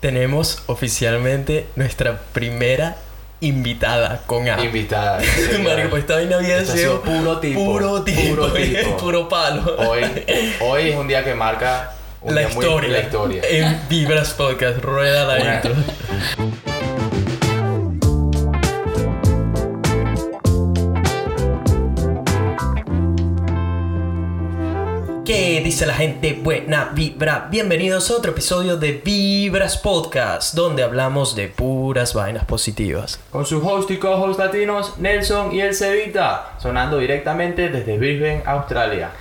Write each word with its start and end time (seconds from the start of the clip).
tenemos 0.00 0.62
oficialmente 0.66 1.66
nuestra 1.76 2.20
primera 2.32 2.96
invitada 3.40 4.22
con 4.26 4.48
A. 4.48 4.62
Invitada. 4.64 5.20
Marico, 5.64 5.90
pues 5.90 6.02
esta 6.02 6.14
vaina 6.16 6.36
había 6.36 6.64
sido 6.64 7.02
puro 7.02 7.38
tipo. 7.38 7.64
Puro 7.64 8.02
tipo. 8.02 8.34
Puro 8.36 8.52
tipo. 8.52 8.96
puro 8.98 9.28
palo. 9.28 9.76
Hoy, 9.78 10.04
hoy 10.60 10.90
es 10.90 10.96
un 10.96 11.08
día 11.08 11.24
que 11.24 11.34
marca 11.34 11.92
un 12.20 12.34
la 12.34 12.42
día 12.42 12.50
muy- 12.54 12.64
historia. 12.64 12.88
la 12.90 13.00
historia. 13.00 13.42
En 13.48 13.80
Vibras 13.88 14.30
Podcast. 14.34 14.78
Rueda 14.78 15.24
la 15.24 15.54
intro. 15.54 15.74
¿Qué 25.32 25.60
dice 25.62 25.86
la 25.86 25.94
gente? 25.94 26.32
Buena 26.32 26.90
vibra. 26.92 27.46
Bienvenidos 27.52 28.10
a 28.10 28.16
otro 28.16 28.32
episodio 28.32 28.76
de 28.76 29.00
Vibras 29.04 29.78
Podcast, 29.78 30.54
donde 30.54 30.82
hablamos 30.82 31.36
de 31.36 31.46
puras 31.46 32.14
vainas 32.14 32.44
positivas. 32.46 33.20
Con 33.30 33.46
su 33.46 33.64
host 33.64 33.92
y 33.92 33.98
co-host 33.98 34.40
latinos, 34.40 34.98
Nelson 34.98 35.54
y 35.54 35.60
el 35.60 35.76
Cevita, 35.76 36.54
sonando 36.58 36.98
directamente 36.98 37.68
desde 37.68 37.96
Brisbane, 37.96 38.42
Australia. 38.44 39.12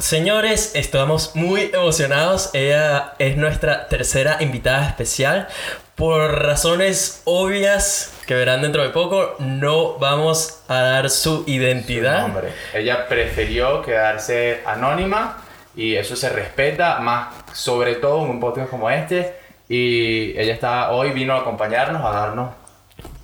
Señores, 0.00 0.72
estamos 0.74 1.36
muy 1.36 1.70
emocionados. 1.74 2.48
Ella 2.54 3.12
es 3.18 3.36
nuestra 3.36 3.88
tercera 3.88 4.38
invitada 4.40 4.88
especial. 4.88 5.48
Por 5.96 6.42
razones 6.42 7.22
obvias 7.24 8.12
que 8.26 8.34
verán 8.34 8.62
dentro 8.62 8.82
de 8.82 8.88
poco, 8.88 9.36
no 9.38 9.96
vamos 9.98 10.62
a 10.66 10.80
dar 10.80 11.08
su 11.08 11.44
identidad. 11.46 12.32
Ella 12.72 13.06
prefirió 13.06 13.80
quedarse 13.80 14.60
anónima 14.66 15.44
y 15.76 15.94
eso 15.94 16.16
se 16.16 16.30
respeta 16.30 16.98
más, 16.98 17.34
sobre 17.52 17.94
todo 17.94 18.24
en 18.24 18.30
un 18.30 18.40
podcast 18.40 18.70
como 18.70 18.90
este. 18.90 19.36
Y 19.68 20.36
ella 20.36 20.52
está 20.52 20.90
hoy 20.90 21.12
vino 21.12 21.34
a 21.34 21.40
acompañarnos 21.40 22.02
a 22.04 22.10
darnos 22.10 22.50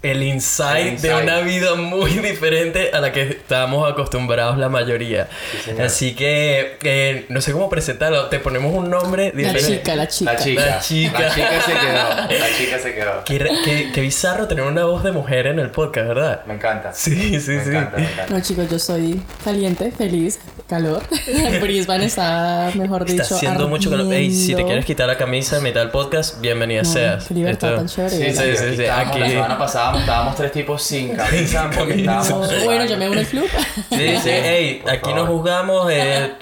El 0.03 0.23
insight, 0.23 0.79
El 0.79 0.85
de 1.03 1.09
insight. 1.09 1.23
una 1.25 1.41
vida 1.41 1.75
muy 1.75 2.11
diferente 2.21 2.91
a 2.95 3.01
la 3.01 3.13
que 3.13 3.23
estamos 3.23 3.91
acostumbrados 3.91 4.57
la 4.57 4.71
mayoría. 4.71 5.29
Sí. 5.63 5.73
Así 5.79 6.15
que 6.15 6.79
eh, 6.83 7.27
no 7.29 7.43
sé 7.43 7.53
cómo 7.53 7.69
presentarlo. 7.69 8.27
Te 8.29 8.39
ponemos 8.39 8.73
un 8.75 8.89
nombre 8.89 9.31
La 9.35 9.53
diferente. 9.53 9.79
chica, 9.79 9.97
la 9.97 10.09
chica. 10.09 10.33
La 10.33 10.39
chica. 10.39 10.67
La 10.67 10.81
chica. 10.81 11.21
La 11.21 11.35
chica 11.35 11.61
se 11.61 11.73
quedó. 11.73 12.39
La 12.39 12.49
chica 12.59 12.79
se 12.79 12.95
quedó. 12.95 13.25
Qué, 13.27 13.39
qué- 13.65 13.91
qué 13.93 14.01
bizarro 14.01 14.49
tener 14.49 14.65
una 14.65 14.85
voz 14.87 15.05
de 15.05 15.13
mujer 15.13 15.47
en 15.47 15.59
el 15.59 15.71
podcast, 15.71 16.09
¿verdad? 16.09 16.45
Me 16.47 16.55
encanta. 16.55 16.95
Sí, 16.95 17.39
sí, 17.39 17.51
me 17.51 17.65
sí. 17.65 17.69
Encanta, 17.71 17.97
me 17.99 18.05
encanta. 18.11 18.35
No, 18.35 18.41
chicos, 18.41 18.71
yo 18.71 18.79
soy 18.79 19.23
caliente, 19.45 19.93
feliz, 19.93 20.39
calor. 20.67 21.03
Brisbane 21.61 22.07
está, 22.07 22.71
mejor 22.75 23.05
dicho, 23.05 23.23
Está 23.23 23.35
haciendo 23.35 23.69
mucho 23.69 23.91
calor. 23.91 24.11
Ey, 24.15 24.31
si 24.33 24.55
te 24.55 24.65
quieres 24.65 24.87
quitar 24.87 25.09
la 25.09 25.19
camisa 25.19 25.59
en 25.59 25.65
mitad 25.65 25.81
del 25.81 25.91
podcast, 25.91 26.41
bienvenida 26.41 26.85
No, 26.85 26.91
seas. 26.91 27.25
Qué 27.27 27.35
libertad 27.35 27.69
Esto- 27.75 27.77
tan 27.77 27.87
chévere. 28.11 28.17
Sí, 28.17 28.25
sí, 28.35 28.43
Sí, 28.51 28.57
sí, 28.57 28.77
sí, 28.77 28.83
estábamos, 28.85 29.11
aquí- 29.11 29.21
La 29.21 29.29
semana 29.29 29.59
pasada 29.59 29.90
estábamos 29.99 30.37
tres 30.37 30.53
tipos 30.53 30.83
sin 30.83 31.15
camisa 31.17 31.71
porque 31.77 32.05
camisa. 32.05 32.21
estábamos. 32.23 32.65
Bueno, 32.65 32.85
yo 32.85 32.97
me 32.97 33.09
uno 33.11 33.21
al 33.21 33.27
club. 33.27 33.49
Sí, 33.91 34.17
sí, 34.23 34.31
ey, 34.31 34.75
Por 34.81 34.91
aquí 34.91 35.11
favor. 35.11 35.27
juzgamos. 35.29 35.89
eh, 35.91 36.33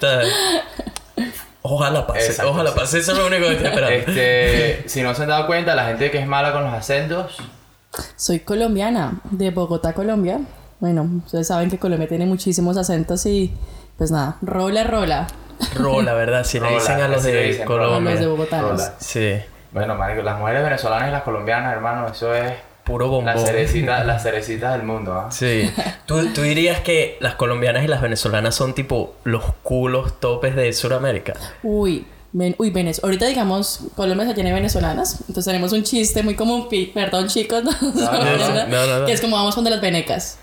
Ojalá 1.61 2.07
pase, 2.07 2.27
Exacto, 2.27 2.51
ojalá 2.51 2.71
sí. 2.71 2.79
pase, 2.79 2.99
eso 2.99 3.11
es 3.11 3.17
lo 3.17 3.27
único 3.27 3.43
que 3.47 3.51
estoy 3.53 3.67
esperando. 3.67 3.95
Este, 3.95 4.83
si 4.89 5.01
no 5.03 5.13
se 5.13 5.23
han 5.23 5.27
dado 5.29 5.45
cuenta, 5.45 5.75
la 5.75 5.85
gente 5.85 6.09
que 6.09 6.17
es 6.19 6.25
mala 6.27 6.53
con 6.53 6.63
los 6.63 6.73
acentos, 6.73 7.37
Soy 8.15 8.39
colombiana, 8.39 9.19
de 9.31 9.49
Bogotá, 9.51 9.93
Colombia. 9.93 10.39
Bueno, 10.79 11.09
ustedes 11.25 11.47
saben 11.47 11.69
que 11.69 11.77
Colombia 11.77 12.07
tiene 12.07 12.25
muchísimos 12.25 12.77
acentos 12.77 13.25
y 13.25 13.53
pues 13.97 14.09
nada, 14.11 14.37
rola, 14.41 14.85
rola. 14.85 15.27
Rola, 15.75 16.13
¿verdad? 16.13 16.45
Si 16.45 16.59
le 16.59 16.65
Rola, 16.67 16.79
dicen 16.79 17.01
a 17.01 17.07
los 17.09 17.17
así 17.17 17.31
le 17.33 17.37
de 17.37 17.43
dicen, 17.47 17.63
A 17.63 17.65
los 17.65 17.79
de 17.79 17.85
Colombia. 17.97 18.27
bogotanos. 18.27 18.71
rola. 18.71 18.93
Sí, 18.99 19.35
Bueno, 19.73 19.95
marico, 19.95 20.21
las 20.21 20.39
mujeres 20.39 20.63
venezolanas 20.63 21.09
y 21.09 21.11
las 21.11 21.23
colombianas, 21.23 21.73
hermano, 21.73 22.07
eso 22.07 22.33
es 22.33 22.53
puro 22.89 23.05
la 23.05 23.11
bombón. 23.33 23.37
cerecita, 23.45 24.03
las 24.03 24.23
cerecitas 24.23 24.73
del 24.73 24.83
mundo, 24.83 25.13
¿ah? 25.13 25.31
Sí. 25.31 25.69
¿Tú, 26.05 26.25
tú 26.33 26.41
dirías 26.41 26.81
que 26.81 27.17
las 27.21 27.35
colombianas 27.35 27.83
y 27.83 27.87
las 27.87 28.01
venezolanas 28.01 28.55
son 28.55 28.73
tipo 28.73 29.15
los 29.23 29.43
culos 29.63 30.19
topes 30.19 30.55
de 30.55 30.73
Sudamérica. 30.73 31.33
Uy, 31.63 32.05
ven, 32.33 32.55
uy, 32.57 32.69
Venezuela. 32.71 33.05
Ahorita 33.07 33.25
digamos, 33.27 33.81
Colombia 33.95 34.27
se 34.27 34.33
tiene 34.33 34.51
venezolanas. 34.53 35.19
Entonces 35.21 35.45
tenemos 35.45 35.71
un 35.71 35.83
chiste 35.83 36.23
muy 36.23 36.35
común, 36.35 36.67
perdón 36.93 37.27
chicos, 37.27 37.63
no, 37.63 37.71
no, 37.71 38.37
no, 38.37 38.67
no, 38.67 38.99
no. 38.99 39.05
que 39.05 39.13
es 39.13 39.21
como 39.21 39.35
vamos 39.37 39.55
con 39.55 39.63
de 39.63 39.69
las 39.69 39.81
venecas. 39.81 40.39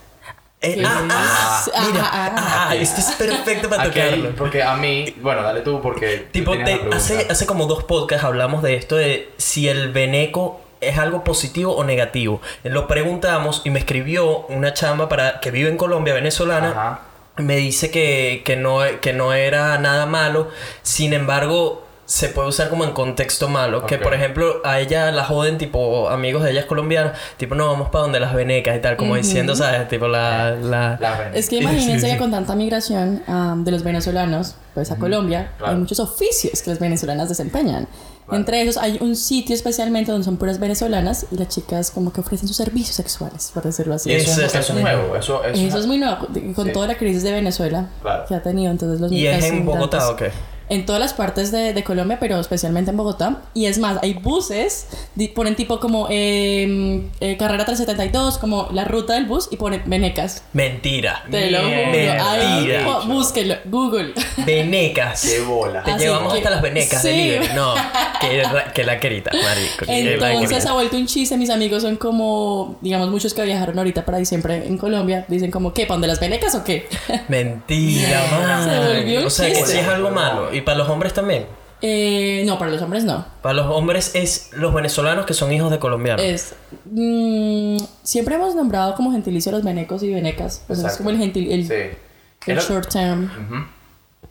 Eh, 0.63 0.83
ah, 0.87 1.07
ah, 1.11 1.65
Ah, 1.75 1.85
mira, 1.93 2.01
ah, 2.11 2.35
ah. 2.35 2.67
ah, 2.71 2.75
esto 2.77 2.99
es 3.01 3.11
perfecto 3.17 3.69
para 3.69 3.83
Aquí 3.85 4.01
hay- 4.01 4.15
tocarlo. 4.17 4.37
porque 4.37 4.63
a 4.63 4.75
mí, 4.75 5.15
bueno, 5.21 5.43
dale 5.43 5.61
tú 5.61 5.83
porque 5.83 6.17
tú 6.19 6.33
Tipo, 6.33 6.53
tenías 6.53 6.81
te- 6.81 6.87
la 6.89 6.97
hace, 6.97 7.27
hace 7.31 7.45
como 7.45 7.67
dos 7.67 7.85
podcasts 7.85 8.25
hablamos 8.25 8.63
de 8.63 8.75
esto 8.75 8.97
de 8.97 9.29
si 9.37 9.69
el 9.69 9.93
veneco 9.93 10.63
es 10.81 10.99
algo 10.99 11.25
positivo 11.25 11.75
o 11.75 11.85
negativo. 11.85 12.41
Lo 12.65 12.87
preguntamos 12.87 13.63
y 13.65 13.71
me 13.71 13.79
escribió 13.79 14.41
una 14.49 14.73
chamba 14.75 15.09
para 15.09 15.41
que 15.41 15.51
vive 15.51 15.69
en 15.69 15.77
Colombia, 15.77 16.15
venezolana. 16.15 16.71
Ajá. 16.71 17.01
Me 17.39 17.57
dice 17.57 17.91
que, 17.91 18.43
que, 18.45 18.57
no, 18.57 18.81
que 19.01 19.13
no 19.13 19.33
era 19.35 19.79
nada 19.79 20.07
malo. 20.07 20.49
Sin 20.83 21.13
embargo, 21.13 21.86
se 22.07 22.29
puede 22.29 22.49
usar 22.49 22.71
como 22.71 22.85
en 22.85 22.93
contexto 22.93 23.49
malo. 23.49 23.85
Que 23.85 23.97
Ok. 23.97 24.03
por 24.03 24.15
ejemplo, 24.15 24.61
a 24.65 24.81
ella 24.81 25.11
la 25.13 25.25
joden, 25.25 25.59
tipo, 25.59 26.09
amigos 26.09 26.43
de 26.45 26.53
ella 26.53 26.61
es 26.61 26.67
colombianos. 26.67 27.13
Tipo, 27.37 27.55
no, 27.55 27.67
vamos 27.67 27.89
para 27.91 28.03
donde 28.03 28.21
las 28.21 28.33
venecas 28.33 28.77
y 28.77 28.81
tal. 28.81 28.97
Como 28.97 29.17
diciendo, 29.17 29.55
¿sabes? 29.55 29.89
Tipo, 29.89 30.09
la. 30.09 30.53
la... 30.53 30.97
Las 31.01 31.19
ven- 31.19 31.35
Es 31.35 31.49
que 31.49 31.57
imagínense 31.57 32.01
Sí, 32.01 32.07
sí. 32.07 32.13
que 32.13 32.19
con 32.19 32.31
tanta 32.31 32.55
migración 32.55 33.23
am, 33.27 33.65
de 33.65 33.71
los 33.73 33.83
venezolanos 33.83 34.55
pues 34.73 34.91
a 34.91 34.97
Colombia 34.97 35.53
claro. 35.57 35.73
hay 35.73 35.79
muchos 35.79 35.99
oficios 36.01 36.61
que 36.63 36.71
las 36.71 36.79
venezolanas 36.79 37.29
desempeñan. 37.29 37.89
Entre 38.31 38.61
esos 38.61 38.77
hay 38.77 38.99
un 39.01 39.15
sitio 39.17 39.55
especialmente 39.55 40.11
donde 40.11 40.25
son 40.25 40.37
puras 40.37 40.59
venezolanas 40.59 41.27
y 41.31 41.37
las 41.39 41.49
chicas 41.49 41.91
como 41.93 42.13
que 42.13 42.21
ofrecen 42.21 42.47
sus 42.49 42.57
servicios 42.57 42.97
sexuales, 42.97 43.53
por 43.55 43.63
decirlo 43.63 43.95
así. 43.95 44.13
Eso, 44.13 44.33
Eso 44.33 44.41
es, 44.43 44.55
eso 44.55 44.59
es 44.59 44.71
muy 44.75 44.83
nuevo, 44.83 45.17
eso, 45.17 45.45
eso, 45.45 45.63
Eso 45.63 45.79
es 45.79 45.87
muy 45.87 45.99
nuevo, 45.99 46.27
con 46.55 46.67
Sí. 46.67 46.73
toda 46.73 46.89
la 46.89 46.97
crisis 46.99 47.23
de 47.23 47.31
Venezuela 47.33 47.89
Claro. 48.03 48.25
que 48.29 48.35
ha 48.35 48.43
tenido 48.43 48.71
entonces 48.73 49.01
los 49.01 49.11
¿Y 49.13 49.27
es 49.29 49.45
en 49.45 49.65
Bogotá 49.65 50.11
o 50.11 50.17
qué? 50.17 50.31
En 50.69 50.85
todas 50.85 51.01
las 51.01 51.15
partes 51.15 51.53
de, 51.53 51.73
de 51.73 51.85
Colombia, 51.85 52.19
pero 52.19 52.41
especialmente 52.41 52.91
en 52.91 52.97
Bogotá. 52.97 53.43
Y 53.55 53.67
es 53.67 53.79
más, 53.79 53.99
hay 54.03 54.15
buses, 54.15 54.89
ponen 55.35 55.55
tipo 55.55 55.79
como 55.79 56.09
eh, 56.11 57.03
eh, 57.21 57.37
carrera 57.37 57.65
372, 57.65 58.39
como 58.39 58.69
la 58.73 58.85
ruta 58.85 59.15
del 59.15 59.27
bus 59.27 59.49
y 59.51 59.57
ponen 59.57 59.83
venecas. 59.87 60.43
Mentira. 60.53 61.25
Te 61.31 61.51
lo 61.51 61.59
juro. 61.61 62.23
Ahí, 62.25 62.73
oh, 62.87 63.03
búsquelo, 63.07 63.55
Google. 63.67 64.13
Venecas. 64.45 65.23
Qué 65.23 65.41
bola. 65.41 65.83
Te 65.85 65.93
Así 65.93 66.05
llevamos 66.05 66.33
que- 66.33 66.39
hasta 66.41 66.51
las 66.51 66.63
venecas 66.63 67.01
sí. 67.03 67.09
delivery. 67.09 67.49
No, 67.55 67.75
que, 68.21 68.37
la- 68.43 68.73
que 68.73 68.85
la 68.85 68.99
querita, 69.01 69.31
marico. 69.33 69.87
que 69.87 70.17
la 70.17 70.33
Entonces 70.33 70.67
ha 70.67 70.73
vuelto 70.73 70.97
un 70.97 71.07
chiste. 71.07 71.37
Mis 71.37 71.51
amigos 71.51 71.83
son 71.83 71.97
como, 71.97 72.77
digamos, 72.81 73.09
muchos 73.11 73.35
que 73.35 73.43
viajaron 73.43 73.79
ahorita 73.79 74.05
para 74.05 74.19
diciembre 74.19 74.67
en 74.67 74.79
Colombia. 74.79 75.25
Dicen 75.29 75.51
como, 75.51 75.73
¿qué? 75.73 75.83
¿Para 75.87 75.95
dónde 75.95 76.09
las 76.09 76.19
venecas 76.21 76.55
o 76.57 76.65
qué? 76.65 76.89
Mentira, 77.29 78.25
man. 78.33 78.65
Se 78.71 78.79
volvió 79.01 79.21
un 79.21 79.27
O 79.27 79.31
sea, 79.31 79.47
que 79.49 79.55
chiste. 79.55 79.73
sí 79.73 79.79
es 79.79 79.89
algo 79.89 80.11
malo. 80.11 80.53
Y 80.57 80.61
para 80.63 80.79
los 80.79 80.89
hombres 80.89 81.13
también. 81.13 81.47
Eh, 81.83 82.43
no, 82.47 82.59
para 82.59 82.71
los 82.71 82.81
hombres 82.81 83.05
no. 83.05 83.27
Para 83.43 83.55
los 83.55 83.67
hombres 83.67 84.13
es 84.15 84.51
los 84.55 84.73
venezolanos 84.73 85.27
que 85.27 85.35
son 85.35 85.53
hijos 85.53 85.71
de 85.71 85.79
colombianos. 85.79 86.25
Es. 86.25 86.55
mm, 86.87 87.77
siempre 88.03 88.37
hemos 88.37 88.55
nombrado 88.55 88.95
como 88.95 89.13
gentilicio 89.13 89.51
a 89.51 89.57
los 89.57 89.65
venecos 89.65 90.03
y 90.03 90.13
venecas. 90.13 90.63
Pues 90.67 90.79
es 90.83 90.97
como 90.97 91.11
el 91.11 91.19
gentil. 91.19 91.53
El, 91.53 91.67
Sí. 91.67 91.75
el 91.75 91.99
Era- 92.47 92.63
short 92.63 92.89
term. 92.89 93.25
Ujú. 93.25 93.65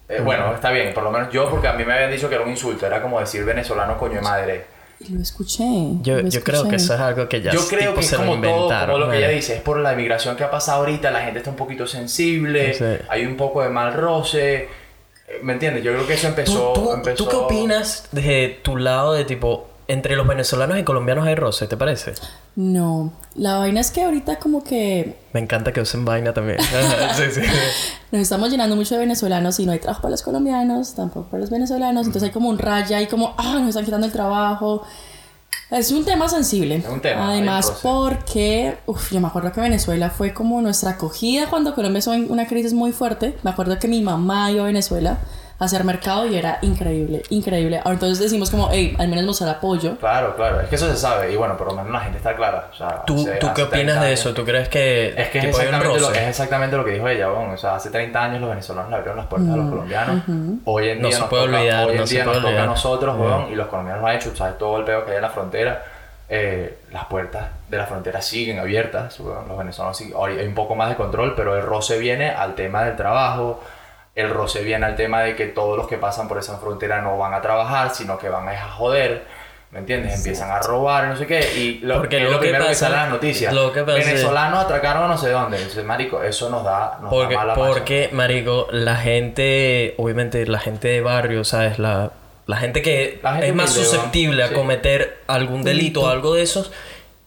Eh, 0.09 0.22
bueno, 0.22 0.53
está 0.53 0.69
bien, 0.72 0.94
por 0.94 1.03
lo 1.03 1.12
menos 1.12 1.31
yo, 1.34 1.50
porque 1.50 1.68
a 1.68 1.74
mí 1.74 1.84
me 1.84 1.94
habían 1.94 2.12
dicho 2.12 2.30
que 2.30 2.36
era 2.36 2.44
un 2.44 2.50
insulto, 2.52 2.86
era 2.86 3.02
como 3.02 3.19
decir 3.19 3.44
venezolano 3.44 3.97
coño 3.97 4.16
de 4.16 4.22
madre. 4.22 4.66
Y 5.00 5.13
Lo 5.13 5.22
escuché. 5.22 5.63
yo, 6.02 6.22
lo 6.22 6.30
yo 6.30 6.42
creo 6.44 6.57
escuché. 6.57 6.69
que 6.69 6.75
eso 6.78 6.94
es 6.94 7.00
algo 7.00 7.28
que 7.28 7.42
ya 7.42 7.52
yo 7.52 7.68
creo 7.68 7.94
que 7.96 8.00
es 8.02 8.07
se 8.07 8.16
lo 8.18 8.22
como 8.25 8.42
todo, 8.42 8.53
inventaron. 8.56 8.94
como 8.96 9.06
lo 9.06 9.12
que 9.12 9.18
ella 9.18 9.30
dice, 9.30 9.56
es 9.56 9.62
por 9.62 9.78
la 9.80 9.94
inmigración 9.94 10.36
que 10.36 10.44
ha 10.44 10.52
pasado 10.52 10.80
ahorita, 10.80 11.12
la 11.12 11.22
gente 11.22 11.40
está 11.40 11.50
un 11.50 11.56
poquito 11.57 11.86
sensible, 11.88 12.74
Sí. 12.74 12.86
hay 13.09 13.25
un 13.25 13.36
poco 13.36 13.62
de 13.62 13.69
mal 13.69 13.94
roce, 13.94 14.69
¿me 15.41 15.53
entiendes? 15.53 15.84
Yo 15.84 15.94
creo 15.94 16.08
que 16.08 16.13
eso 16.13 16.28
¿Tú, 16.28 16.30
empezó... 16.30 16.74
tú, 16.74 16.91
empezó... 16.91 17.24
tú 17.24 17.30
qué 17.30 17.36
opinas 17.36 18.08
de 18.12 18.59
tu 18.63 18.78
lado 18.78 19.13
de 19.13 19.25
tipo, 19.25 19.68
entre 19.88 20.16
los 20.16 20.28
venezolanos 20.28 20.78
y 20.78 20.84
colombianos 20.84 21.27
hay 21.27 21.36
roce, 21.36 21.68
¿te 21.68 21.77
parece? 21.77 22.13
No. 22.56 23.13
La 23.36 23.57
vaina 23.57 23.81
es 23.81 23.92
que 23.92 24.04
ahorita 24.04 24.38
como 24.38 24.63
que 24.63 25.18
Me 25.33 25.39
encanta 25.39 25.74
que 25.74 25.81
usen 25.81 26.06
vaina 26.06 26.33
también. 26.33 26.57
sí, 27.16 27.24
sí. 27.31 27.42
nos 28.12 28.22
estamos 28.22 28.50
llenando 28.50 28.75
mucho 28.75 28.95
de 28.95 29.01
venezolanos 29.01 29.60
y 29.60 29.66
no 29.66 29.74
hay 29.74 29.80
trabajo 29.80 30.01
para 30.01 30.12
los 30.12 30.24
colombianos, 30.24 30.95
tampoco 30.95 31.30
para 31.30 31.42
los 31.42 31.50
venezolanos. 31.50 32.07
Entonces 32.07 32.30
hay 32.30 32.33
como 32.33 32.50
un 32.50 32.57
raya 32.57 33.01
y 33.01 33.07
como, 33.07 33.36
ah, 33.38 33.57
nos 33.60 33.69
están 33.69 33.86
quitando 33.86 34.07
el 34.07 34.13
trabajo. 34.13 34.83
Es 35.71 35.91
un 35.91 36.06
tema 36.06 36.29
sensible. 36.29 36.75
Es 36.75 36.88
un 36.88 37.01
tema, 37.01 37.29
Además, 37.29 37.79
porque, 37.81 38.77
uff, 38.85 39.12
yo 39.12 39.19
me 39.19 39.27
acuerdo 39.27 39.51
que 39.51 39.62
Venezuela 39.62 40.09
fue 40.09 40.33
como 40.33 40.62
nuestra 40.62 40.91
acogida 40.91 41.50
cuando 41.50 41.73
Colombia 41.73 42.01
en 42.13 42.31
una 42.31 42.47
crisis 42.47 42.73
muy 42.73 42.91
fuerte. 42.91 43.35
Me 43.44 43.50
acuerdo 43.51 43.79
que 43.79 43.88
mi 43.88 44.01
mamá 44.01 44.51
iba 44.51 44.63
a 44.63 44.67
Venezuela 44.67 45.17
hacer 45.57 45.84
mercado 45.86 46.25
y 46.28 46.38
era 46.38 46.60
increíble, 46.62 47.24
increíble. 47.30 47.78
Ahora 47.78 47.94
entonces 47.94 48.19
decimos 48.19 48.52
como, 48.52 48.69
hey, 48.72 48.94
al 49.00 49.07
menos 49.07 49.24
mostrar 49.25 49.50
apoyo. 49.56 49.96
Claro, 49.98 50.36
claro, 50.36 50.60
es 50.60 50.68
que 50.68 50.75
eso 50.75 50.90
se 50.90 50.98
sabe 50.98 51.31
y 51.31 51.36
bueno, 51.38 51.56
por 51.56 51.68
lo 51.68 51.75
menos 51.75 51.92
la 51.92 52.02
gente 52.02 52.18
está 52.18 52.36
clara. 52.36 52.68
O 52.72 52.75
sea, 52.75 53.04
¿Tú, 53.06 53.16
hace- 53.22 53.36
¿tú 53.38 53.48
qué 53.56 53.63
opinas 53.63 53.86
30 53.96 54.04
de 54.04 54.13
eso? 54.13 54.34
¿Tú 54.34 54.44
crees 54.44 54.68
que, 54.68 55.10
Es 55.18 55.30
que 55.30 55.40
es 55.40 55.46
tipo, 55.46 55.57
hay 55.60 55.68
un 55.68 55.75
exactamente, 55.75 56.00
lo, 56.02 56.12
es 56.12 56.28
exactamente 56.28 56.78
lo 56.78 56.84
que 56.86 56.92
dijo 56.92 57.07
ella, 57.07 57.28
bon. 57.30 57.52
o 57.52 57.57
sea, 57.57 57.75
hace 57.75 57.90
30 57.90 58.22
años 58.24 58.42
los 58.42 58.50
venezolanos 58.50 58.90
le 58.90 58.96
abrieron 58.98 59.18
las 59.18 59.28
puertas 59.28 59.54
a 59.54 59.56
los 59.56 59.69
colombianos. 59.69 60.22
Hoy 60.66 60.90
en 60.90 61.02
No 61.02 61.07
día 61.07 61.16
se 61.18 61.22
nos 61.22 61.30
puede 61.30 61.46
toca, 61.46 61.58
olvidar, 61.58 61.86
hoy 61.86 61.92
en 61.94 61.98
no 62.01 62.08
se 62.08 62.13
día 62.16 62.24
puede 62.25 62.42
nos 62.42 62.50
toca 62.51 62.63
a 62.63 62.66
nosotros, 62.66 63.18
weón, 63.19 63.51
y 63.51 63.56
los 63.56 63.68
colombianos 63.68 64.01
lo 64.01 64.08
han 64.10 64.16
hecho, 64.18 64.36
¿sabes? 64.36 64.58
Todo 64.58 64.78
el 64.80 64.84
peo 64.84 65.06
que 65.06 65.12
hay 65.12 65.18
en 65.18 65.22
la 65.24 65.30
frontera, 65.30 65.84
eh, 66.28 66.80
las 66.92 67.06
puertas 67.06 67.46
de 67.69 67.78
la 67.78 67.86
frontera 67.86 68.22
siguen 68.22 68.60
abiertas, 68.60 69.18
weón. 69.22 69.48
los 69.48 69.58
venezolanos 69.58 69.96
siguen, 69.96 70.16
ahora 70.18 70.34
hay 70.34 70.48
un 70.48 70.56
poco 70.56 70.75
más 70.75 70.90
de 70.90 70.96
control, 70.96 71.34
pero 71.36 71.56
el 71.56 71.62
roce 71.63 71.98
viene 71.98 72.30
al 72.31 72.56
tema 72.56 72.84
del 72.84 72.96
trabajo, 72.98 73.62
el 74.15 74.29
roce 74.29 74.63
viene 74.63 74.85
al 74.85 74.95
tema 74.95 75.21
de 75.21 75.35
que 75.35 75.45
todos 75.47 75.77
los 75.77 75.88
que 75.88 75.97
pasan 75.97 76.27
por 76.27 76.38
esa 76.39 76.57
frontera 76.57 77.01
no 77.01 77.17
van 77.17 77.33
a 77.33 77.41
trabar, 77.41 77.94
sino 77.94 78.17
que 78.17 78.29
van 78.29 78.47
a, 78.47 78.69
joder. 78.71 79.23
¿Me 79.71 79.79
entiendes? 79.79 80.15
Empiezan 80.15 80.50
a 80.51 80.59
robar, 80.59 81.06
no 81.07 81.17
sé 81.17 81.27
qué. 81.27 81.41
Y 81.57 81.79
lo, 81.79 81.97
Porque 81.97 82.17
es 82.17 82.23
lo 82.23 82.29
lo, 82.31 82.35
que 82.39 82.44
primero 82.45 82.63
que 82.63 82.69
pasa- 82.69 82.85
sale 82.85 82.95
en 82.95 83.01
las 83.01 83.09
noticias. 83.09 83.53
lo 83.53 83.73
que 83.73 83.83
pasa- 83.83 83.97
Venezolanos 83.97 84.59
atracaron 84.63 85.03
a 85.03 85.07
no 85.09 85.17
sé 85.17 85.29
dónde. 85.31 85.57
Entonces, 85.57 85.83
marico, 85.83 86.23
eso 86.23 86.50
nos 86.50 86.63
da, 86.63 86.97
nos 87.01 87.09
Porque, 87.09 87.33
da 87.33 87.39
mala 87.41 87.56
maña. 87.56 87.67
porque, 87.73 88.09
marico, 88.13 88.67
la 88.71 88.95
gente, 88.95 89.95
obviamente 89.97 90.45
la 90.47 90.59
gente 90.59 90.88
de 90.88 91.01
barrio, 91.01 91.44
¿sabes? 91.44 91.77
La, 91.77 92.12
la 92.45 92.56
gente 92.57 92.81
que 92.81 93.19
La 93.21 93.33
gente 93.33 93.50
es 93.50 93.56
más 93.56 93.69
susceptible 93.73 94.44
a 94.44 94.47
Sí. 94.50 94.53
cometer 94.53 95.17
algún 95.27 95.63
delito 95.63 96.03
o 96.03 96.07
algo 96.07 96.35
de 96.35 96.44
esos, 96.44 96.71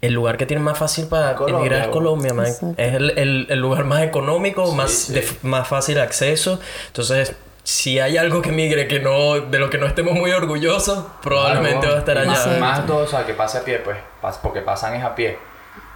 el 0.00 0.12
lugar 0.14 0.36
que 0.36 0.46
tiene 0.46 0.62
más 0.62 0.78
fácil 0.78 1.06
para 1.06 1.34
Colombia, 1.34 1.58
emigrar 1.60 1.82
es. 1.82 1.88
Colombia, 1.88 2.34
man. 2.34 2.46
Exacto. 2.46 2.74
Es 2.82 2.94
el, 2.94 3.18
el- 3.18 3.46
el 3.50 3.58
lugar 3.58 3.84
más 3.84 4.02
económico, 4.02 4.72
más, 4.72 4.90
sí. 4.92 5.12
de 5.14 5.26
más 5.42 5.66
fácil 5.66 5.98
acceso. 6.00 6.60
Entonces, 6.88 7.34
si 7.64 7.98
hay 7.98 8.16
algo 8.16 8.40
que 8.40 8.50
migre 8.52 8.86
que 8.88 9.00
no, 9.00 9.40
de 9.40 9.58
lo 9.58 9.68
que 9.70 9.76
no 9.78 9.86
estemos 9.86 10.14
muy 10.14 10.30
orgullosos, 10.32 11.04
probablemente 11.22 11.80
Claro, 11.80 11.90
va 11.90 11.96
a 11.96 11.98
estar 11.98 12.18
allá. 12.18 12.30
Más, 12.30 12.58
más 12.58 12.86
todo, 12.86 13.04
o 13.04 13.06
sea, 13.06 13.26
que 13.26 13.34
pase 13.34 13.58
a 13.58 13.64
pie, 13.64 13.80
pues. 13.80 13.96
Porque 14.42 14.60
pasan 14.62 14.94
es 14.94 15.04
a 15.04 15.14
pie. 15.14 15.36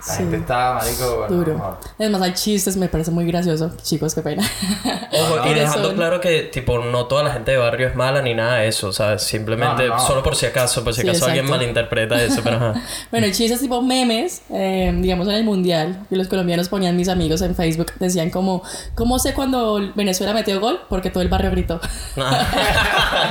La 0.05 0.13
Sí. 0.15 0.19
gente 0.23 0.37
está, 0.39 0.75
marico, 0.75 1.17
bueno, 1.19 1.37
Duro. 1.37 1.53
no. 1.59 1.79
Además 1.99 2.23
hay 2.23 2.33
chistes, 2.35 2.77
me 2.77 2.89
parece 2.89 3.13
muy 3.13 3.25
gracioso. 3.25 3.71
Chicos, 3.83 4.15
qué 4.17 4.23
pena. 4.23 4.43
Ojo, 5.13 5.37
No, 5.37 5.47
y 5.47 5.55
dejando 5.55 5.89
son- 5.89 5.97
claro 5.97 6.21
que, 6.21 6.43
tipo, 6.45 6.79
no 6.81 7.07
toda 7.07 7.23
la 7.23 7.31
gente 7.33 7.53
de 7.53 7.59
barrio 7.59 7.87
es 7.87 7.95
mala 7.95 8.21
ni 8.21 8.35
nada 8.35 8.57
de 8.57 8.69
eso, 8.69 8.93
¿sabes? 8.93 9.23
Simplemente, 9.23 9.85
No, 9.85 9.91
no, 9.91 9.97
no. 9.99 10.07
solo 10.07 10.23
por 10.25 10.35
si 10.35 10.47
acaso, 10.47 10.83
por 10.83 10.93
si 10.93 11.03
Sí, 11.03 11.09
acaso 11.09 11.27
alguien 11.27 11.45
exacto. 11.45 11.61
malinterpreta 11.61 12.21
eso, 12.21 12.41
pero 12.43 12.57
ajá. 12.57 12.75
Bueno, 13.13 13.27
chistes 13.33 13.61
tipo 13.61 13.81
memes, 13.81 14.43
eh, 14.51 14.93
digamos 14.97 15.29
en 15.29 15.35
el 15.35 15.45
mundial, 15.45 16.01
que 16.09 16.17
los 16.17 16.27
colombianos 16.27 16.69
ponían 16.69 16.97
mis 16.97 17.09
amigos 17.09 17.41
en 17.43 17.55
Facebook, 17.55 17.93
decían 18.01 18.31
como, 18.31 18.65
¿cómo 18.97 19.21
sé 19.21 19.35
cuando 19.35 19.93
Venezuela 19.95 20.33
metió 20.33 20.59
gol? 20.59 20.81
Porque 20.89 21.11
todo 21.11 21.23
el 21.23 21.29
barrio 21.29 21.53
gritó. 21.53 21.81